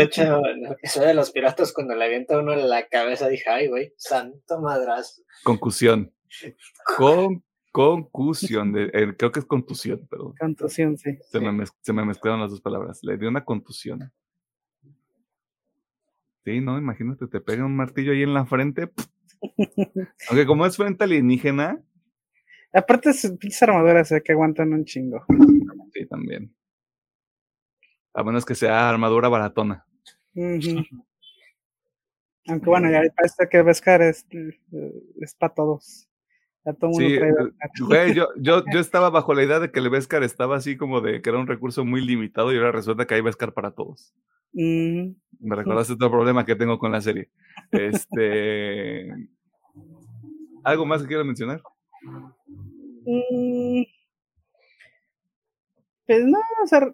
hecho, 0.03 0.21
en 0.45 0.65
el 0.67 0.71
episodio 0.73 1.07
de 1.07 1.13
los 1.15 1.31
piratas, 1.31 1.73
cuando 1.73 1.95
le 1.95 2.05
avienta 2.05 2.37
uno 2.37 2.53
en 2.53 2.69
la 2.69 2.85
cabeza, 2.87 3.27
dije, 3.27 3.49
ay, 3.49 3.69
güey, 3.69 3.91
santo 3.97 4.61
madrazo. 4.61 5.23
Concusión. 5.43 6.13
Con, 6.95 7.43
concusión. 7.71 8.71
De, 8.73 8.85
eh, 8.93 9.13
creo 9.17 9.31
que 9.31 9.39
es 9.39 9.45
contusión, 9.45 10.07
pero 10.09 10.33
Contusión, 10.39 10.97
sí. 10.97 11.17
se, 11.29 11.39
me 11.39 11.51
mez- 11.51 11.73
se 11.81 11.93
me 11.93 12.05
mezclaron 12.05 12.41
las 12.41 12.51
dos 12.51 12.61
palabras. 12.61 12.99
Le 13.03 13.17
dio 13.17 13.29
una 13.29 13.43
contusión. 13.45 14.11
Sí, 16.43 16.59
no, 16.59 16.77
imagínate, 16.77 17.27
te 17.27 17.39
pega 17.39 17.65
un 17.65 17.75
martillo 17.75 18.13
ahí 18.13 18.23
en 18.23 18.33
la 18.33 18.45
frente. 18.45 18.89
Aunque 20.29 20.45
como 20.45 20.65
es 20.65 20.77
frente 20.77 21.03
alienígena, 21.03 21.81
Aparte, 22.73 23.11
pinches 23.37 23.63
armaduras 23.63 24.07
sé 24.07 24.23
que 24.23 24.31
aguantan 24.31 24.71
un 24.71 24.85
chingo. 24.85 25.25
sí, 25.93 26.05
también. 26.05 26.55
A 28.13 28.23
menos 28.23 28.45
que 28.45 28.55
sea 28.55 28.89
armadura 28.89 29.27
baratona. 29.27 29.85
Aunque 30.35 30.85
bueno, 32.69 32.89
ya 32.89 33.01
parece 33.15 33.47
que 33.49 33.61
Beskar 33.61 34.01
es, 34.01 34.25
es 35.19 35.35
para 35.35 35.53
todos. 35.53 36.07
Ya 36.65 36.73
todo 36.73 36.91
el 36.91 36.91
mundo 36.91 37.09
Sí, 37.09 37.15
eh, 37.15 37.85
güey, 37.87 38.13
yo, 38.13 38.27
yo, 38.37 38.63
yo 38.71 38.79
estaba 38.79 39.09
bajo 39.09 39.33
la 39.33 39.43
idea 39.43 39.59
de 39.59 39.71
que 39.71 39.79
el 39.79 39.89
Beskar 39.89 40.23
estaba 40.23 40.57
así 40.57 40.77
como 40.77 41.01
de 41.01 41.21
que 41.21 41.29
era 41.29 41.39
un 41.39 41.47
recurso 41.47 41.85
muy 41.85 42.01
limitado 42.01 42.53
y 42.53 42.57
ahora 42.57 42.71
resulta 42.71 43.05
que 43.05 43.15
hay 43.15 43.21
Beskar 43.21 43.53
para 43.53 43.71
todos. 43.71 44.13
Mm, 44.53 45.13
Me 45.39 45.55
recordaste 45.55 45.93
otro 45.93 46.11
problema 46.11 46.45
que 46.45 46.55
tengo 46.55 46.77
con 46.77 46.91
la 46.91 47.01
serie. 47.01 47.29
Este. 47.71 49.09
¿Algo 50.63 50.85
más 50.85 51.01
que 51.01 51.07
quiero 51.07 51.25
mencionar? 51.25 51.61
mm, 53.05 53.83
pues 56.05 56.25
no, 56.25 56.39
o 56.63 56.67
sea, 56.67 56.93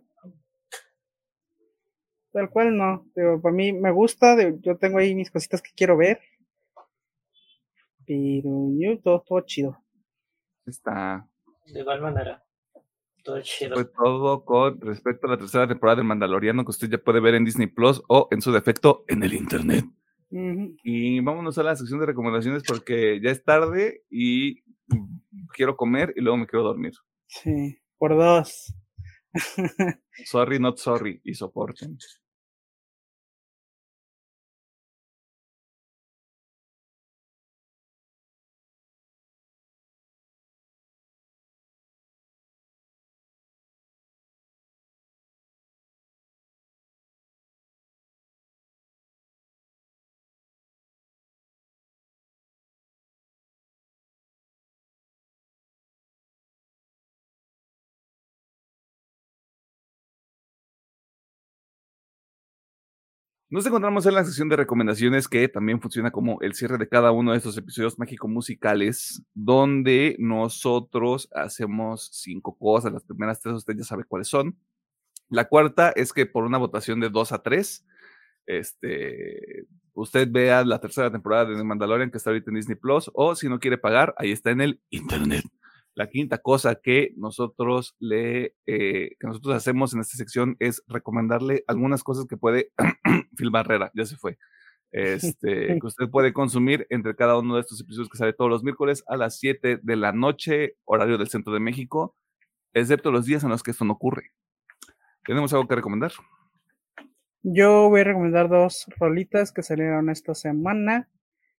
tal 2.31 2.49
cual 2.49 2.77
no. 2.77 3.05
Digo, 3.15 3.41
para 3.41 3.55
mí 3.55 3.73
me 3.73 3.91
gusta, 3.91 4.37
yo 4.61 4.77
tengo 4.77 4.99
ahí 4.99 5.15
mis 5.15 5.31
cositas 5.31 5.61
que 5.61 5.71
quiero 5.75 5.97
ver. 5.97 6.19
Pero 8.07 8.69
yo 8.79 8.97
todo, 9.01 9.23
todo 9.27 9.41
chido. 9.41 9.83
Está. 10.65 11.27
De 11.65 11.81
igual 11.81 12.01
manera. 12.01 12.43
Todo 13.23 13.41
chido. 13.41 13.75
Fue 13.75 13.85
todo 13.85 14.45
con 14.45 14.79
respecto 14.79 15.27
a 15.27 15.31
la 15.31 15.37
tercera 15.37 15.67
temporada 15.67 15.97
de 15.97 16.03
Mandaloriano 16.03 16.63
que 16.63 16.71
usted 16.71 16.89
ya 16.89 16.97
puede 16.97 17.19
ver 17.19 17.35
en 17.35 17.43
Disney 17.43 17.67
Plus 17.67 18.01
o 18.07 18.29
en 18.31 18.41
su 18.41 18.53
defecto 18.53 19.03
en 19.09 19.21
el 19.23 19.33
Internet. 19.33 19.85
Y 20.29 21.19
vámonos 21.19 21.57
a 21.57 21.63
la 21.63 21.75
sección 21.75 21.99
de 21.99 22.05
recomendaciones 22.05 22.63
porque 22.65 23.19
ya 23.21 23.31
es 23.31 23.43
tarde 23.43 24.03
y 24.09 24.63
quiero 25.53 25.75
comer 25.75 26.13
y 26.15 26.21
luego 26.21 26.37
me 26.37 26.47
quiero 26.47 26.63
dormir. 26.63 26.93
Sí, 27.27 27.77
por 27.97 28.15
dos. 28.15 28.73
Sorry, 30.25 30.59
not 30.59 30.77
sorry. 30.77 31.21
Y 31.23 31.33
soporten. 31.33 31.97
Nos 63.49 63.65
encontramos 63.65 64.05
en 64.05 64.13
la 64.13 64.25
sección 64.25 64.49
de 64.49 64.57
recomendaciones 64.57 65.29
que 65.29 65.47
también 65.47 65.79
funciona 65.79 66.11
como 66.11 66.37
el 66.41 66.53
cierre 66.53 66.77
de 66.77 66.89
cada 66.89 67.11
uno 67.11 67.31
de 67.31 67.37
estos 67.37 67.57
episodios 67.57 67.97
mágico-musicales, 67.97 69.23
donde 69.33 70.17
nosotros 70.19 71.29
hacemos 71.33 72.09
cinco 72.11 72.57
cosas. 72.57 72.91
Las 72.91 73.05
primeras 73.05 73.39
tres 73.39 73.55
usted 73.55 73.77
ya 73.77 73.85
sabe 73.85 74.03
cuáles 74.03 74.27
son. 74.27 74.57
La 75.29 75.47
cuarta 75.47 75.91
es 75.91 76.11
que 76.11 76.25
por 76.25 76.43
una 76.43 76.57
votación 76.57 76.99
de 76.99 77.09
dos 77.09 77.31
a 77.31 77.41
tres, 77.41 77.85
este, 78.47 79.65
usted 79.93 80.27
vea 80.29 80.65
la 80.65 80.81
tercera 80.81 81.09
temporada 81.09 81.45
de 81.45 81.55
The 81.55 81.63
Mandalorian 81.63 82.11
que 82.11 82.17
está 82.17 82.31
ahorita 82.31 82.51
en 82.51 82.55
Disney 82.55 82.75
Plus, 82.75 83.09
o 83.13 83.33
si 83.33 83.47
no 83.47 83.59
quiere 83.59 83.77
pagar, 83.77 84.13
ahí 84.17 84.33
está 84.33 84.51
en 84.51 84.59
el 84.59 84.81
Internet. 84.89 85.45
La 85.97 86.09
quinta 86.09 86.37
cosa 86.37 86.75
que 86.75 87.11
nosotros 87.17 87.95
le 87.97 88.53
eh, 88.67 89.15
que 89.19 89.27
nosotros 89.27 89.55
hacemos 89.55 89.95
en 89.95 90.01
esta 90.01 90.15
sección 90.15 90.55
es 90.59 90.83
recomendarle 90.85 91.63
algunas 91.65 92.03
cosas 92.03 92.27
que 92.27 92.37
puede 92.37 92.71
Phil 93.35 93.49
Barrera, 93.49 93.91
ya 93.95 94.05
se 94.05 94.15
fue. 94.15 94.37
Este, 94.91 95.77
que 95.79 95.85
usted 95.85 96.09
puede 96.09 96.31
consumir 96.31 96.87
entre 96.89 97.13
cada 97.15 97.37
uno 97.37 97.55
de 97.55 97.61
estos 97.61 97.81
episodios 97.81 98.09
que 98.09 98.17
sale 98.17 98.31
todos 98.31 98.49
los 98.49 98.63
miércoles 98.63 99.03
a 99.07 99.17
las 99.17 99.37
7 99.37 99.79
de 99.83 99.95
la 99.97 100.13
noche, 100.13 100.77
horario 100.85 101.17
del 101.17 101.27
centro 101.27 101.51
de 101.51 101.59
México, 101.59 102.15
excepto 102.73 103.11
los 103.11 103.25
días 103.25 103.43
en 103.43 103.49
los 103.49 103.63
que 103.63 103.71
esto 103.71 103.83
no 103.83 103.93
ocurre. 103.93 104.31
¿Tenemos 105.25 105.51
algo 105.51 105.67
que 105.67 105.75
recomendar? 105.75 106.13
Yo 107.43 107.89
voy 107.89 108.01
a 108.01 108.05
recomendar 108.05 108.47
dos 108.47 108.85
rolitas 108.97 109.51
que 109.51 109.61
salieron 109.61 110.09
esta 110.09 110.33
semana. 110.33 111.09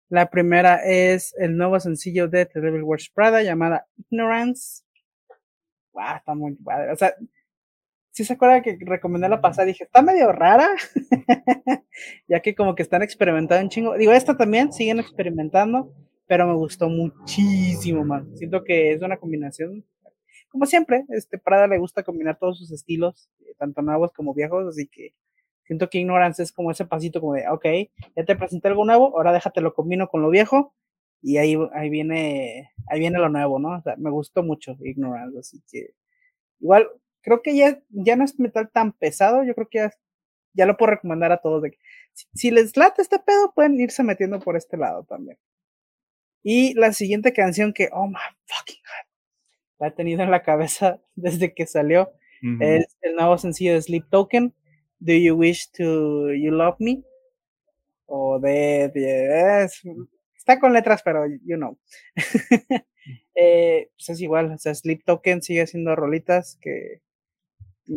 La 0.09 0.29
primera 0.29 0.75
es 0.85 1.35
el 1.37 1.57
nuevo 1.57 1.79
sencillo 1.79 2.27
de 2.27 2.45
The 2.45 2.61
Devil 2.61 2.83
Wears 2.83 3.09
Prada 3.09 3.43
llamada 3.43 3.87
Ignorance. 3.97 4.83
Wow, 5.91 6.15
está 6.17 6.33
muy 6.33 6.55
padre. 6.55 6.93
O 6.93 6.95
sea, 6.95 7.13
si 8.11 8.23
se 8.23 8.33
acuerda 8.33 8.61
que 8.61 8.77
recomendé 8.81 9.27
la 9.27 9.41
pasada, 9.41 9.65
dije, 9.65 9.83
está 9.83 10.01
medio 10.01 10.31
rara, 10.31 10.69
ya 12.27 12.39
que 12.39 12.55
como 12.55 12.73
que 12.73 12.83
están 12.83 13.03
experimentando 13.03 13.63
un 13.63 13.69
chingo. 13.69 13.97
Digo, 13.97 14.13
esta 14.13 14.37
también 14.37 14.71
siguen 14.71 14.99
experimentando, 14.99 15.93
pero 16.25 16.47
me 16.47 16.55
gustó 16.55 16.89
muchísimo 16.89 18.05
más. 18.05 18.23
Siento 18.35 18.63
que 18.63 18.93
es 18.93 19.01
una 19.01 19.17
combinación, 19.17 19.85
como 20.49 20.65
siempre, 20.65 21.05
este 21.09 21.37
Prada 21.37 21.67
le 21.67 21.77
gusta 21.77 22.03
combinar 22.03 22.39
todos 22.39 22.57
sus 22.57 22.71
estilos, 22.71 23.29
eh, 23.41 23.53
tanto 23.57 23.81
nuevos 23.81 24.11
como 24.13 24.33
viejos, 24.33 24.65
así 24.67 24.87
que 24.87 25.13
siento 25.67 25.89
que 25.89 25.99
Ignorance 25.99 26.41
es 26.41 26.51
como 26.51 26.71
ese 26.71 26.85
pasito 26.85 27.19
como 27.21 27.33
de, 27.33 27.47
ok, 27.49 27.65
ya 28.15 28.25
te 28.25 28.35
presenté 28.35 28.69
algo 28.69 28.85
nuevo, 28.85 29.15
ahora 29.15 29.33
déjate 29.33 29.61
lo 29.61 29.73
combino 29.73 30.07
con 30.07 30.21
lo 30.21 30.29
viejo 30.29 30.73
y 31.21 31.37
ahí, 31.37 31.57
ahí 31.73 31.89
viene, 31.89 32.71
ahí 32.87 32.99
viene 32.99 33.19
lo 33.19 33.29
nuevo, 33.29 33.59
¿no? 33.59 33.77
O 33.77 33.81
sea, 33.81 33.95
me 33.97 34.09
gustó 34.09 34.43
mucho 34.43 34.77
Ignorance, 34.79 35.37
así 35.39 35.61
que 35.69 35.91
igual 36.59 36.87
creo 37.21 37.41
que 37.41 37.55
ya, 37.55 37.79
ya 37.89 38.15
no 38.15 38.23
es 38.23 38.39
metal 38.39 38.69
tan 38.71 38.93
pesado, 38.93 39.43
yo 39.43 39.53
creo 39.53 39.67
que 39.69 39.79
ya, 39.79 39.91
ya 40.53 40.65
lo 40.65 40.77
puedo 40.77 40.91
recomendar 40.91 41.31
a 41.31 41.41
todos 41.41 41.61
de 41.61 41.71
que 41.71 41.77
si, 42.13 42.25
si 42.33 42.51
les 42.51 42.75
late 42.77 43.01
este 43.01 43.19
pedo, 43.19 43.53
pueden 43.53 43.79
irse 43.79 44.03
metiendo 44.03 44.39
por 44.39 44.55
este 44.55 44.77
lado 44.77 45.03
también. 45.03 45.37
Y 46.43 46.73
la 46.75 46.93
siguiente 46.93 47.33
canción 47.33 47.73
que, 47.73 47.89
oh 47.91 48.07
my 48.07 48.15
fucking 48.45 48.81
god, 48.81 49.07
la 49.79 49.87
he 49.87 49.91
tenido 49.91 50.23
en 50.23 50.31
la 50.31 50.43
cabeza 50.43 51.01
desde 51.15 51.53
que 51.53 51.67
salió, 51.67 52.13
Ujú. 52.41 52.63
es 52.63 52.95
el 53.01 53.15
nuevo 53.15 53.37
sencillo 53.37 53.73
de 53.73 53.81
Sleep 53.81 54.07
Token, 54.09 54.53
Do 54.99 55.13
You 55.13 55.35
Wish 55.35 55.71
to 55.73 56.33
You 56.33 56.51
Love 56.51 56.75
Me? 56.79 57.03
O 58.05 58.39
de, 58.39 58.89
de- 58.93 59.63
es- 59.65 59.81
está 60.37 60.59
con 60.59 60.73
letras, 60.73 61.01
pero 61.03 61.25
you 61.27 61.55
know. 61.57 61.77
Eh, 63.39 63.89
pues 63.95 64.09
es 64.09 64.19
igual, 64.21 64.51
o 64.51 64.57
sea, 64.57 64.73
Sleep 64.73 65.03
Token 65.05 65.41
sigue 65.43 65.61
haciendo 65.61 65.95
rolitas 65.95 66.57
que 66.59 67.01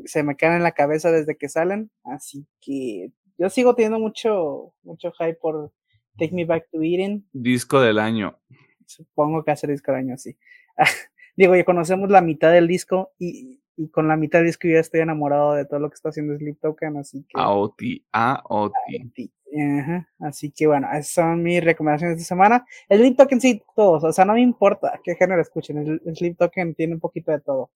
se 0.04 0.22
me 0.22 0.36
quedan 0.36 0.56
en 0.58 0.62
la 0.62 0.72
cabeza 0.72 1.10
desde 1.10 1.36
que 1.36 1.48
salen, 1.48 1.90
así 2.04 2.46
que 2.60 3.10
yo 3.38 3.48
sigo 3.48 3.74
teniendo 3.74 3.98
mucho, 3.98 4.74
mucho 4.82 5.10
hype 5.12 5.34
por 5.34 5.72
Take 6.18 6.34
Me 6.34 6.44
Back 6.44 6.68
to 6.70 6.82
Eden, 6.82 7.26
Disco 7.32 7.80
del 7.80 7.98
año. 7.98 8.38
supongo 8.86 9.42
que 9.42 9.50
hace 9.50 9.66
disco 9.66 9.92
del 9.92 10.02
año, 10.02 10.18
sí. 10.18 10.36
Digo, 11.36 11.56
ya 11.56 11.64
conocemos 11.64 12.10
la 12.10 12.20
mitad 12.20 12.52
del 12.52 12.68
disco 12.68 13.10
y, 13.18 13.62
y 13.80 13.88
con 13.88 14.06
la 14.08 14.16
mitad 14.16 14.42
disco 14.42 14.68
yo 14.68 14.74
ya 14.74 14.80
estoy 14.80 15.00
enamorado 15.00 15.54
de 15.54 15.64
todo 15.64 15.80
lo 15.80 15.88
que 15.88 15.94
está 15.94 16.10
haciendo 16.10 16.36
Sleep 16.36 16.60
Token, 16.60 16.98
así 16.98 17.24
que... 17.26 17.40
AOTI, 17.40 18.04
AOTI. 18.12 19.32
Ajá, 19.80 20.08
Así 20.18 20.52
que 20.52 20.66
bueno, 20.66 20.86
esas 20.92 21.08
son 21.08 21.42
mis 21.42 21.64
recomendaciones 21.64 22.18
de 22.18 22.24
semana. 22.24 22.66
El 22.90 22.98
Sleep 22.98 23.16
Token 23.16 23.40
sí, 23.40 23.62
todos, 23.74 24.04
o 24.04 24.12
sea, 24.12 24.26
no 24.26 24.34
me 24.34 24.42
importa 24.42 25.00
qué 25.02 25.14
género 25.14 25.40
escuchen, 25.40 25.78
el, 25.78 26.14
Sleep 26.14 26.36
Token 26.36 26.74
tiene 26.74 26.94
un 26.94 27.00
poquito 27.00 27.32
de 27.32 27.40
todo. 27.40 27.70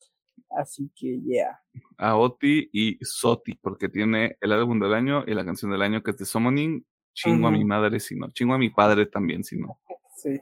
Así 0.50 0.90
que, 0.94 1.20
yeah. 1.22 1.58
AOTI 1.96 2.68
y 2.70 2.98
SOTI, 3.02 3.54
porque 3.62 3.88
tiene 3.88 4.36
el 4.42 4.52
álbum 4.52 4.78
del 4.78 4.92
año 4.92 5.24
y 5.26 5.32
la 5.32 5.44
canción 5.44 5.70
del 5.72 5.82
año 5.82 6.02
que 6.02 6.10
es 6.10 6.18
de 6.18 6.26
Summoning. 6.26 6.84
Chingo 7.14 7.46
a 7.46 7.50
mi 7.50 7.64
madre 7.64 7.98
si 7.98 8.14
no. 8.14 8.30
Chingo 8.30 8.54
a 8.54 8.58
mi 8.58 8.70
padre 8.70 9.06
también 9.06 9.42
si 9.42 9.56
no. 9.56 9.78
Sí. 10.16 10.40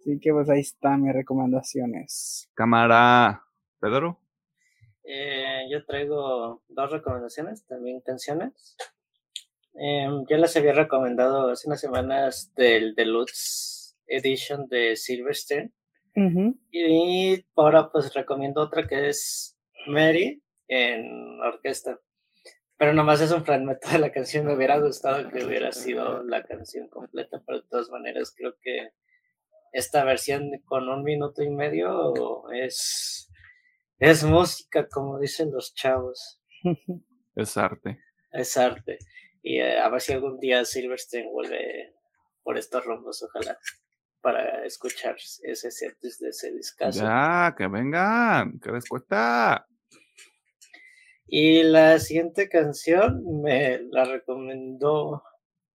Así 0.00 0.18
que 0.20 0.32
pues 0.32 0.48
ahí 0.48 0.60
están 0.60 1.02
mis 1.02 1.12
recomendaciones. 1.12 2.50
Cámara. 2.54 3.42
Pedro. 3.78 4.18
Eh, 5.08 5.66
yo 5.70 5.84
traigo 5.84 6.62
dos 6.68 6.90
recomendaciones, 6.90 7.64
también 7.66 8.00
canciones. 8.00 8.76
Em, 9.74 10.24
ya 10.28 10.38
les 10.38 10.56
había 10.56 10.72
recomendado 10.72 11.50
hace 11.50 11.68
unas 11.68 11.80
semanas 11.80 12.52
del 12.56 12.94
Deluxe 12.94 13.96
Edition 14.06 14.68
de 14.68 14.96
Silverstein. 14.96 15.72
Ujú. 16.16 16.58
Y 16.70 17.44
ahora 17.54 17.90
pues 17.90 18.12
recomiendo 18.14 18.62
otra 18.62 18.86
que 18.86 19.08
es 19.08 19.56
Mary 19.86 20.42
en 20.66 21.40
orquesta. 21.40 22.00
Pero 22.78 22.92
nomás 22.92 23.20
es 23.20 23.32
un 23.32 23.44
fragmento 23.44 23.88
de 23.90 23.98
la 23.98 24.10
canción. 24.10 24.46
Me 24.46 24.54
hubiera 24.54 24.78
gustado 24.78 25.28
que 25.30 25.44
hubiera 25.44 25.72
sido 25.72 26.22
la 26.24 26.42
canción 26.42 26.88
completa, 26.88 27.42
pero 27.46 27.60
de 27.60 27.68
todas 27.68 27.90
maneras 27.90 28.34
creo 28.36 28.54
que 28.60 28.90
esta 29.72 30.04
versión 30.04 30.50
con 30.64 30.88
un 30.88 31.02
minuto 31.02 31.42
y 31.42 31.50
medio 31.50 32.50
es, 32.50 33.30
es 33.98 34.24
música, 34.24 34.88
como 34.88 35.18
dicen 35.18 35.50
los 35.52 35.74
chavos. 35.74 36.40
Es 37.36 37.58
arte. 37.58 38.00
Es 38.32 38.56
arte. 38.56 38.98
Y 39.42 39.58
eh, 39.58 39.78
a 39.78 39.90
ver 39.90 40.00
si 40.00 40.14
algún 40.14 40.40
día 40.40 40.64
Silverstein 40.64 41.30
vuelve 41.30 41.92
por 42.42 42.56
estos 42.56 42.82
rumbos, 42.82 43.22
ojalá, 43.22 43.58
para 44.22 44.64
escuchar 44.64 45.16
ese 45.42 45.70
set 45.70 45.98
de 46.00 46.28
ese 46.30 46.52
discazo. 46.52 47.02
Ya, 47.02 47.54
que 47.56 47.68
vengan. 47.68 48.58
¿Qué 48.58 48.72
les 48.72 48.88
cuesta? 48.88 49.68
Y 51.26 51.62
la 51.64 51.98
siguiente 51.98 52.48
canción 52.48 53.22
me 53.42 53.80
la 53.90 54.04
recomendó 54.04 55.22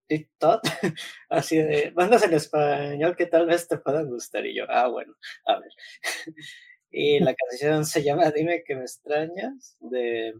TikTok, 0.07 0.61
así 1.29 1.57
de 1.57 1.91
bandas 1.91 2.23
en 2.23 2.33
español 2.33 3.15
que 3.15 3.25
tal 3.25 3.45
vez 3.45 3.67
te 3.67 3.77
puedan 3.77 4.09
gustar. 4.09 4.45
Y 4.45 4.55
yo, 4.55 4.65
ah, 4.67 4.87
bueno, 4.87 5.13
a 5.45 5.59
ver. 5.59 5.71
Y 6.91 7.19
la 7.19 7.33
canción 7.49 7.85
se 7.85 8.03
llama 8.03 8.31
Dime 8.31 8.63
que 8.63 8.75
me 8.75 8.81
extrañas, 8.81 9.77
de 9.79 10.33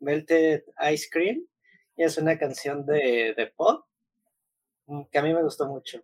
Melted 0.00 0.62
Ice 0.92 1.08
Cream. 1.10 1.44
Y 1.96 2.04
es 2.04 2.16
una 2.16 2.38
canción 2.38 2.86
de, 2.86 3.34
de 3.36 3.52
pop 3.56 3.84
mm, 4.86 5.02
que 5.10 5.18
a 5.18 5.22
mí 5.22 5.34
me 5.34 5.42
gustó 5.42 5.66
mucho. 5.66 6.02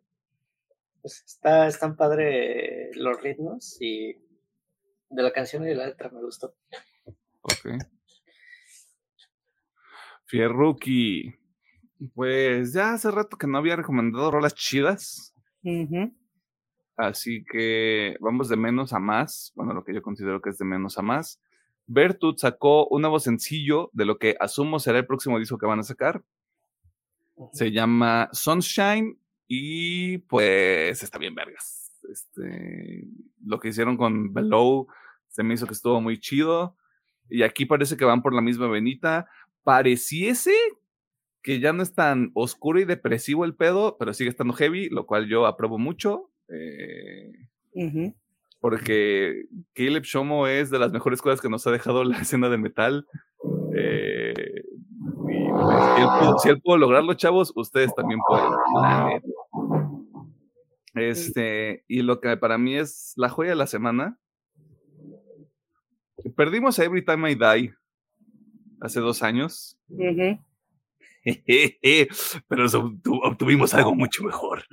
Pues 1.01 1.23
está, 1.27 1.69
están 1.69 1.97
padre 1.97 2.91
los 2.95 3.23
ritmos 3.23 3.77
y 3.81 4.15
de 5.11 5.23
la 5.23 5.33
canción 5.33 5.65
y 5.65 5.69
de 5.69 5.77
la 5.77 5.87
letra 5.87 6.11
me 6.11 6.21
gustó. 6.21 6.55
Ok. 7.43 7.79
Fierruki. 10.25 11.35
Pues 12.15 12.73
ya 12.73 12.95
hace 12.95 13.11
rato 13.11 13.37
que 13.37 13.47
no 13.47 13.59
había 13.59 13.77
recomendado 13.77 14.31
rolas 14.31 14.55
chidas. 14.55 15.35
Así 16.97 17.45
que 17.45 18.16
vamos 18.21 18.49
de 18.49 18.57
menos 18.57 18.93
a 18.93 18.99
más. 18.99 19.53
Bueno, 19.55 19.75
lo 19.75 19.85
que 19.85 19.95
yo 19.95 20.03
considero 20.03 20.41
que 20.41 20.51
es 20.51 20.59
de 20.59 20.65
menos 20.65 20.99
a 20.99 21.03
más. 21.03 21.41
Bertut 21.87 22.39
sacó 22.39 22.87
un 22.87 23.03
nuevo 23.03 23.19
sencillo 23.21 23.91
de 23.93 24.05
lo 24.05 24.19
que 24.19 24.37
asumo 24.41 24.79
será 24.79 24.99
el 24.99 25.07
próximo 25.07 25.39
disco 25.39 25.59
que 25.59 25.66
van 25.66 25.81
a 25.81 25.85
sacar. 25.85 26.23
Se 27.53 27.73
llama 27.73 28.29
Sunshine 28.33 29.19
y 29.49 30.19
pues 30.19 31.03
está 31.03 31.19
bien 31.19 31.35
vergas. 31.35 31.93
Este, 32.11 33.07
lo 33.45 33.59
que 33.59 33.69
hicieron 33.69 33.97
con 33.97 34.33
Below 34.33 34.87
se 35.29 35.43
me 35.43 35.55
hizo 35.55 35.66
que 35.66 35.75
estuvo 35.75 36.01
muy 36.01 36.19
chido. 36.19 36.77
Y 37.29 37.43
aquí 37.43 37.66
parece 37.66 37.97
que 37.97 38.05
van 38.05 38.23
por 38.23 38.35
la 38.35 38.41
misma 38.41 38.69
venita. 38.69 39.29
Pareciese 39.65 40.55
que 41.43 41.61
ya 41.61 41.73
no 41.73 41.83
es 41.83 41.95
tan 41.95 42.31
oscuro 42.35 42.81
y 42.81 42.85
depresivo 42.85 43.45
el 43.45 43.55
pedo, 43.55 43.99
pero 43.99 44.15
sigue 44.15 44.31
estando 44.31 44.55
heavy, 44.55 44.89
lo 44.89 45.07
cual 45.07 45.29
yo 45.29 45.47
apruebo 45.47 45.79
mucho. 45.79 46.31
Eh, 46.55 47.32
porque 48.60 49.44
Caleb 49.74 50.05
Shomo 50.05 50.47
es 50.47 50.70
de 50.70 50.78
las 50.78 50.90
mejores 50.90 51.20
cosas 51.20 51.40
que 51.40 51.48
nos 51.48 51.66
ha 51.66 51.70
dejado 51.70 52.05
la 52.05 52.18
escena 52.22 52.48
del 52.48 52.60
metal. 52.60 53.06
Eh, 53.76 54.64
y 55.28 56.39
si, 56.40 56.48
él 56.48 56.60
pudo, 56.62 56.78
lograrlo, 56.78 57.14
chavos, 57.14 57.52
ustedes 57.56 57.94
también 57.94 58.20
pueden. 58.26 59.22
Este, 60.94 61.85
y 61.89 62.02
lo 62.02 62.20
que 62.20 62.36
para 62.36 62.56
mí 62.56 62.76
es 62.76 63.12
la 63.16 63.28
joya 63.28 63.51
de 63.51 63.56
la 63.56 63.66
semana. 63.66 64.18
Perdimos 66.36 66.78
a 66.78 66.85
Every 66.85 67.05
Time 67.05 67.32
I 67.32 67.35
Die 67.35 67.74
hace 68.81 69.01
dos 69.01 69.22
años. 69.22 69.78
pero 72.49 72.67
obtuvimos 73.23 73.75
algo 73.75 73.95
mucho 73.95 74.25
mejor, 74.25 74.65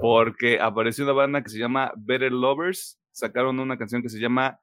porque 0.00 0.60
apareció 0.60 1.04
una 1.04 1.14
banda 1.14 1.42
que 1.42 1.50
se 1.50 1.58
llama 1.58 1.92
Better 1.96 2.32
Lovers, 2.32 3.00
sacaron 3.10 3.58
una 3.58 3.78
canción 3.78 4.02
que 4.02 4.08
se 4.08 4.20
llama 4.20 4.60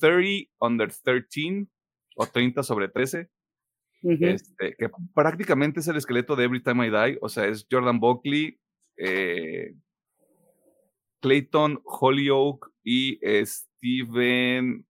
30 0.00 0.50
Under 0.60 0.92
13 0.92 1.66
o 2.16 2.26
30 2.26 2.62
sobre 2.62 2.88
13, 2.88 3.30
este, 4.02 4.76
que 4.76 4.90
prácticamente 5.14 5.80
es 5.80 5.88
el 5.88 5.96
esqueleto 5.96 6.34
de 6.34 6.44
Every 6.44 6.62
Time 6.62 6.86
I 6.86 6.90
Die, 6.90 7.18
o 7.20 7.28
sea, 7.28 7.46
es 7.46 7.66
Jordan 7.70 8.00
Buckley, 8.00 8.58
eh, 8.96 9.74
Clayton 11.20 11.80
Hollyoak 11.84 12.70
y 12.82 13.18
Steven 13.44 14.86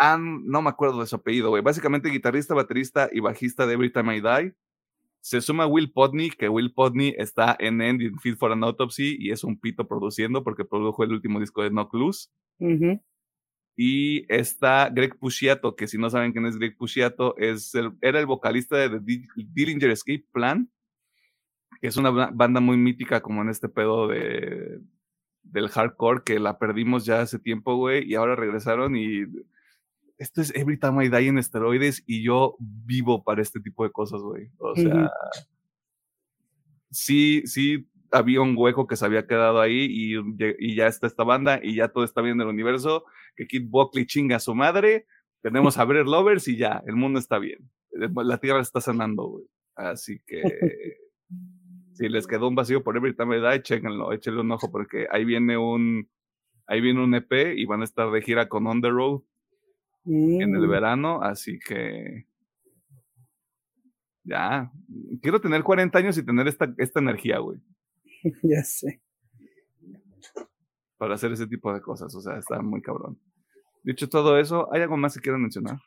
no 0.00 0.62
me 0.62 0.70
acuerdo 0.70 1.00
de 1.00 1.06
su 1.06 1.16
apellido, 1.16 1.50
güey. 1.50 1.62
Básicamente 1.62 2.08
guitarrista, 2.08 2.54
baterista 2.54 3.08
y 3.12 3.20
bajista 3.20 3.66
de 3.66 3.74
Every 3.74 3.92
Time 3.92 4.16
I 4.16 4.20
Die. 4.20 4.54
Se 5.20 5.40
suma 5.40 5.66
Will 5.66 5.92
Podney, 5.92 6.30
que 6.30 6.48
Will 6.48 6.72
Podney 6.72 7.14
está 7.18 7.56
en 7.58 7.82
Ending 7.82 8.18
Feed 8.20 8.36
for 8.36 8.52
an 8.52 8.62
Autopsy 8.62 9.16
y 9.18 9.32
es 9.32 9.42
un 9.42 9.58
pito 9.58 9.86
produciendo 9.88 10.44
porque 10.44 10.64
produjo 10.64 11.02
el 11.02 11.12
último 11.12 11.40
disco 11.40 11.62
de 11.62 11.70
No 11.70 11.88
Clues. 11.88 12.30
Y 13.76 14.24
está 14.32 14.88
Greg 14.90 15.18
Pusciato, 15.18 15.76
que 15.76 15.86
si 15.86 15.98
no 15.98 16.10
saben 16.10 16.32
quién 16.32 16.46
es 16.46 16.56
Greg 16.56 16.76
Pusciato, 16.76 17.36
es 17.36 17.72
era 18.00 18.20
el 18.20 18.26
vocalista 18.26 18.76
de 18.76 18.90
The 18.90 19.44
Dillinger 19.52 19.90
Escape 19.90 20.26
Plan, 20.32 20.70
que 21.80 21.88
es 21.88 21.96
una 21.96 22.10
banda 22.10 22.60
muy 22.60 22.76
mítica 22.76 23.20
como 23.20 23.42
en 23.42 23.50
este 23.50 23.68
pedo 23.68 24.08
de, 24.08 24.80
del 25.42 25.68
hardcore, 25.68 26.22
que 26.24 26.38
la 26.38 26.58
perdimos 26.58 27.04
ya 27.04 27.20
hace 27.20 27.38
tiempo, 27.38 27.76
güey, 27.76 28.04
y 28.08 28.14
ahora 28.14 28.34
regresaron 28.34 28.96
y 28.96 29.26
esto 30.18 30.40
es 30.40 30.54
Every 30.54 30.78
Time 30.78 31.04
I 31.04 31.08
Die 31.08 31.28
en 31.28 31.38
esteroides 31.38 32.02
y 32.06 32.22
yo 32.22 32.56
vivo 32.58 33.22
para 33.22 33.40
este 33.40 33.60
tipo 33.60 33.84
de 33.84 33.90
cosas, 33.90 34.20
güey. 34.20 34.50
O 34.58 34.74
sea, 34.74 35.10
sí, 36.90 37.42
sí 37.46 37.88
había 38.10 38.40
un 38.40 38.54
hueco 38.56 38.86
que 38.86 38.96
se 38.96 39.04
había 39.04 39.26
quedado 39.26 39.60
ahí 39.60 39.86
y, 39.88 40.16
y, 40.58 40.74
ya 40.74 40.86
está 40.86 41.06
esta 41.06 41.24
banda 41.24 41.60
y 41.62 41.76
ya 41.76 41.88
todo 41.88 42.04
está 42.04 42.20
bien 42.20 42.36
en 42.36 42.42
el 42.42 42.48
universo, 42.48 43.04
que 43.36 43.46
Kid 43.46 43.68
Buckley 43.68 44.06
chinga 44.06 44.36
a 44.36 44.40
su 44.40 44.54
madre, 44.54 45.06
tenemos 45.40 45.78
a 45.78 45.84
Better 45.84 46.06
Lovers 46.06 46.48
y 46.48 46.56
ya, 46.56 46.82
el 46.86 46.96
mundo 46.96 47.18
está 47.18 47.38
bien. 47.38 47.70
La 47.92 48.38
tierra 48.38 48.60
está 48.60 48.80
sanando, 48.80 49.24
güey. 49.24 49.44
Así 49.76 50.20
que 50.26 50.42
si 51.92 52.08
les 52.08 52.26
quedó 52.26 52.48
un 52.48 52.56
vacío 52.56 52.82
por 52.82 52.96
Every 52.96 53.14
Time 53.14 53.38
I 53.38 53.40
Die, 53.40 53.62
chéquenlo, 53.62 54.12
échenle 54.12 54.40
un 54.40 54.50
ojo 54.50 54.70
porque 54.72 55.06
ahí 55.10 55.24
viene 55.24 55.56
un 55.56 56.08
ahí 56.66 56.80
viene 56.80 57.02
un 57.02 57.14
EP 57.14 57.56
y 57.56 57.64
van 57.66 57.82
a 57.82 57.84
estar 57.84 58.10
de 58.10 58.20
gira 58.20 58.48
con 58.48 58.66
On 58.66 58.80
The 58.80 58.90
Road 58.90 59.22
en 60.08 60.54
el 60.54 60.66
mm. 60.66 60.70
verano, 60.70 61.22
así 61.22 61.58
que 61.58 62.26
ya, 64.24 64.70
quiero 65.22 65.40
tener 65.40 65.62
40 65.62 65.98
años 65.98 66.18
y 66.18 66.24
tener 66.24 66.48
esta, 66.48 66.72
esta 66.76 67.00
energía, 67.00 67.38
güey. 67.38 67.58
ya 68.42 68.62
sé. 68.62 69.00
Para 70.96 71.14
hacer 71.14 71.32
ese 71.32 71.46
tipo 71.46 71.72
de 71.72 71.80
cosas, 71.80 72.14
o 72.14 72.20
sea, 72.20 72.36
está 72.36 72.60
muy 72.60 72.82
cabrón. 72.82 73.18
Dicho 73.82 74.08
todo 74.08 74.38
eso, 74.38 74.68
¿hay 74.72 74.82
algo 74.82 74.96
más 74.96 75.14
que 75.14 75.20
quieran 75.20 75.40
mencionar? 75.40 75.78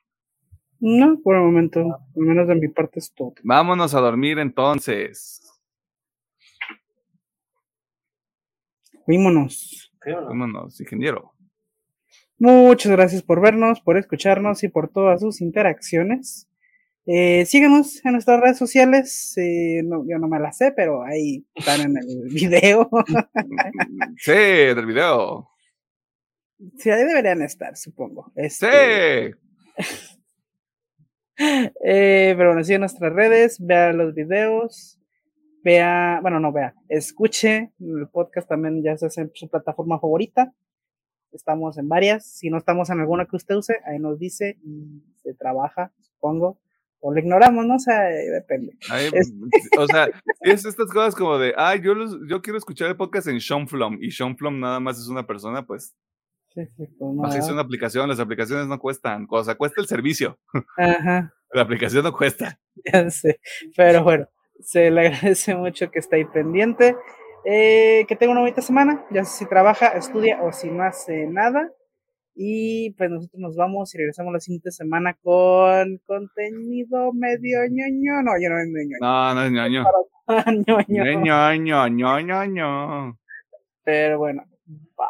No, 0.80 1.19
por 1.22 1.35
el 1.35 1.43
momento, 1.43 1.80
al 1.81 2.23
menos 2.23 2.48
de 2.48 2.56
mi 2.56 2.68
parte 2.68 2.99
es 2.99 3.14
todo. 3.14 3.35
Vámonos 3.43 3.93
a 3.93 3.99
dormir 3.99 4.39
entonces. 4.39 5.41
Vímonos. 9.06 9.93
Vámonos, 10.03 10.80
ingeniero. 10.81 11.34
Muchas 12.43 12.91
gracias 12.91 13.22
por 13.22 13.39
vernos, 13.39 13.81
por 13.81 13.97
escucharnos 13.97 14.63
y 14.63 14.68
por 14.68 14.89
todas 14.89 15.22
sus 15.22 15.41
interacciones. 15.41 16.49
Eh, 17.05 17.45
síganos 17.45 18.03
en 18.03 18.13
nuestras 18.13 18.41
redes 18.41 18.57
sociales. 18.57 19.38
Eh, 19.38 19.84
no, 19.85 20.03
yo 20.09 20.18
no 20.18 20.27
me 20.27 20.39
las 20.39 20.57
sé, 20.57 20.72
pero 20.72 21.03
ahí 21.03 21.45
están 21.53 21.81
en 21.81 21.97
el 21.97 22.30
video. 22.34 22.89
sí, 24.18 24.31
del 24.31 24.88
video. 24.88 25.51
Sí, 26.80 26.89
ahí 26.89 27.03
deberían 27.03 27.43
estar, 27.43 27.77
supongo. 27.77 28.31
Este, 28.34 29.35
sí. 29.77 29.85
eh, 31.85 32.34
pero 32.35 32.49
bueno, 32.49 32.63
sigue 32.63 32.80
nuestras 32.80 33.13
redes, 33.13 33.63
vea 33.63 33.93
los 33.93 34.15
videos, 34.15 34.99
vea, 35.63 36.18
bueno, 36.23 36.39
no 36.39 36.51
vea, 36.51 36.73
escuche 36.89 37.72
el 37.80 38.07
podcast 38.11 38.49
también, 38.49 38.81
ya 38.81 38.97
sea 38.97 39.09
en 39.23 39.30
su 39.31 39.47
plataforma 39.47 39.99
favorita. 39.99 40.51
Estamos 41.32 41.78
en 41.78 41.88
varias. 41.88 42.26
Si 42.26 42.49
no 42.49 42.58
estamos 42.58 42.90
en 42.90 42.99
alguna 42.99 43.26
que 43.26 43.36
usted 43.36 43.56
use, 43.56 43.78
ahí 43.86 43.99
nos 43.99 44.20
dice 44.20 44.58
y 44.64 45.03
se 45.24 45.34
trabaja, 45.34 45.94
supongo. 45.99 46.60
O 46.99 47.12
lo 47.12 47.20
ignoramos, 47.20 47.66
¿no? 47.66 47.76
O 47.76 47.80
sea, 47.80 48.02
depende. 48.03 48.78
O 49.80 49.88
sea, 49.88 50.08
es 50.41 50.66
estas 50.66 50.91
cosas 50.91 51.16
como 51.16 51.40
de, 51.40 51.53
ay, 51.58 51.82
yo, 51.82 51.95
los, 51.95 52.16
yo 52.30 52.44
quiero 52.44 52.60
escuchar 52.60 52.90
el 52.90 52.95
podcast 52.95 53.28
en 53.28 53.41
Sean 53.41 53.68
Flom 53.68 53.98
y 53.99 54.12
Sean 54.12 54.38
Flom 54.38 54.60
nada 54.60 54.80
más 54.80 54.99
es 54.99 55.08
una 55.08 55.26
persona, 55.26 55.66
pues. 55.66 55.95
Sí, 56.53 56.66
sí, 56.76 56.86
pues 56.99 57.36
es 57.36 57.49
una 57.49 57.62
aplicación, 57.62 58.10
las 58.10 58.20
aplicaciones 58.20 58.68
no 58.68 58.78
cuestan, 58.78 59.26
o 59.30 59.44
sea, 59.44 59.56
cuesta 59.56 59.80
el 59.82 59.88
servicio. 59.88 60.38
Ajá. 60.78 61.34
La 61.53 61.64
aplicación 61.64 62.03
no 62.03 62.14
cuesta. 62.14 62.60
Ya 62.94 63.10
sé, 63.10 63.40
pero 63.76 64.03
bueno, 64.03 64.28
se 64.60 64.90
le 64.90 65.08
agradece 65.08 65.56
mucho 65.56 65.91
que 65.91 65.99
esté 65.99 66.18
ahí 66.18 66.26
pendiente. 66.26 66.95
Eh, 67.43 68.05
que 68.07 68.15
tenga 68.15 68.34
una 68.34 68.41
bonita 68.41 68.61
semana, 68.61 69.05
ya 69.11 69.26
sé 69.26 69.39
si 69.39 69.45
trabaja, 69.45 69.88
estudia 69.89 70.41
o 70.43 70.51
si 70.51 70.69
no 70.69 70.84
hace 70.84 71.26
nada. 71.27 71.72
Y 72.35 72.91
pues 72.91 73.09
nosotros 73.09 73.39
nos 73.39 73.55
vamos 73.55 73.93
y 73.93 73.97
regresamos 73.97 74.31
la 74.31 74.39
siguiente 74.39 74.72
semana 74.72 75.18
con 75.22 75.97
contenido 76.05 77.11
medio 77.13 77.59
ñoño. 77.69 78.22
No, 78.23 78.31
yo 78.41 78.49
no 78.49 78.59
es 78.59 78.68
ñoño. 78.68 78.97
No, 79.01 79.35
no 79.35 79.43
es 79.43 79.51
ñoño. 80.88 81.03
ñoño. 81.05 81.88
ñoño, 81.88 82.19
ñoño, 82.22 83.19
Pero 83.84 84.18
bueno, 84.18 84.45
bye. 84.65 85.05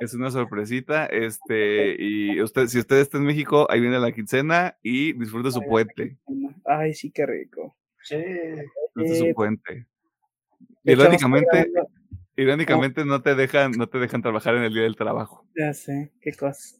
Es 0.00 0.14
una 0.14 0.30
sorpresita. 0.30 1.06
Este, 1.06 1.94
y 1.98 2.40
usted, 2.40 2.66
si 2.66 2.78
usted 2.78 2.96
está 2.96 3.18
en 3.18 3.24
México, 3.24 3.66
ahí 3.70 3.80
viene 3.80 3.98
la 3.98 4.12
quincena 4.12 4.76
y 4.82 5.12
disfrute 5.12 5.50
su 5.50 5.60
puente. 5.62 6.16
Ay, 6.64 6.94
sí, 6.94 7.10
qué 7.12 7.26
rico. 7.26 7.76
Sí. 8.02 8.16
Disfrute 8.16 9.14
su 9.14 9.34
puente. 9.34 9.86
Irónicamente, 10.84 11.70
irónicamente 12.36 13.04
no 13.04 13.22
te 13.22 13.34
dejan, 13.34 13.72
no 13.72 13.88
te 13.88 13.98
dejan 13.98 14.22
trabajar 14.22 14.54
en 14.56 14.62
el 14.64 14.74
día 14.74 14.82
del 14.82 14.96
trabajo. 14.96 15.46
Ya 15.56 15.72
sé, 15.72 16.12
qué 16.20 16.32
cosa. 16.32 16.76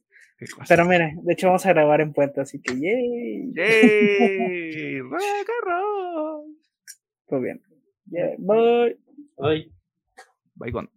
Pero 0.68 0.84
mire, 0.86 1.14
de 1.22 1.32
hecho 1.32 1.46
vamos 1.46 1.64
a 1.66 1.72
grabar 1.72 2.00
en 2.00 2.12
Puente, 2.12 2.40
así 2.40 2.60
que 2.60 2.74
¡yay! 2.74 3.52
¡Yay! 3.54 5.00
Todo 7.28 7.40
bien. 7.40 7.62
Yeah, 8.10 8.34
bye. 8.38 8.96
Bye. 9.38 9.70
Bye, 10.56 10.72
con. 10.72 10.90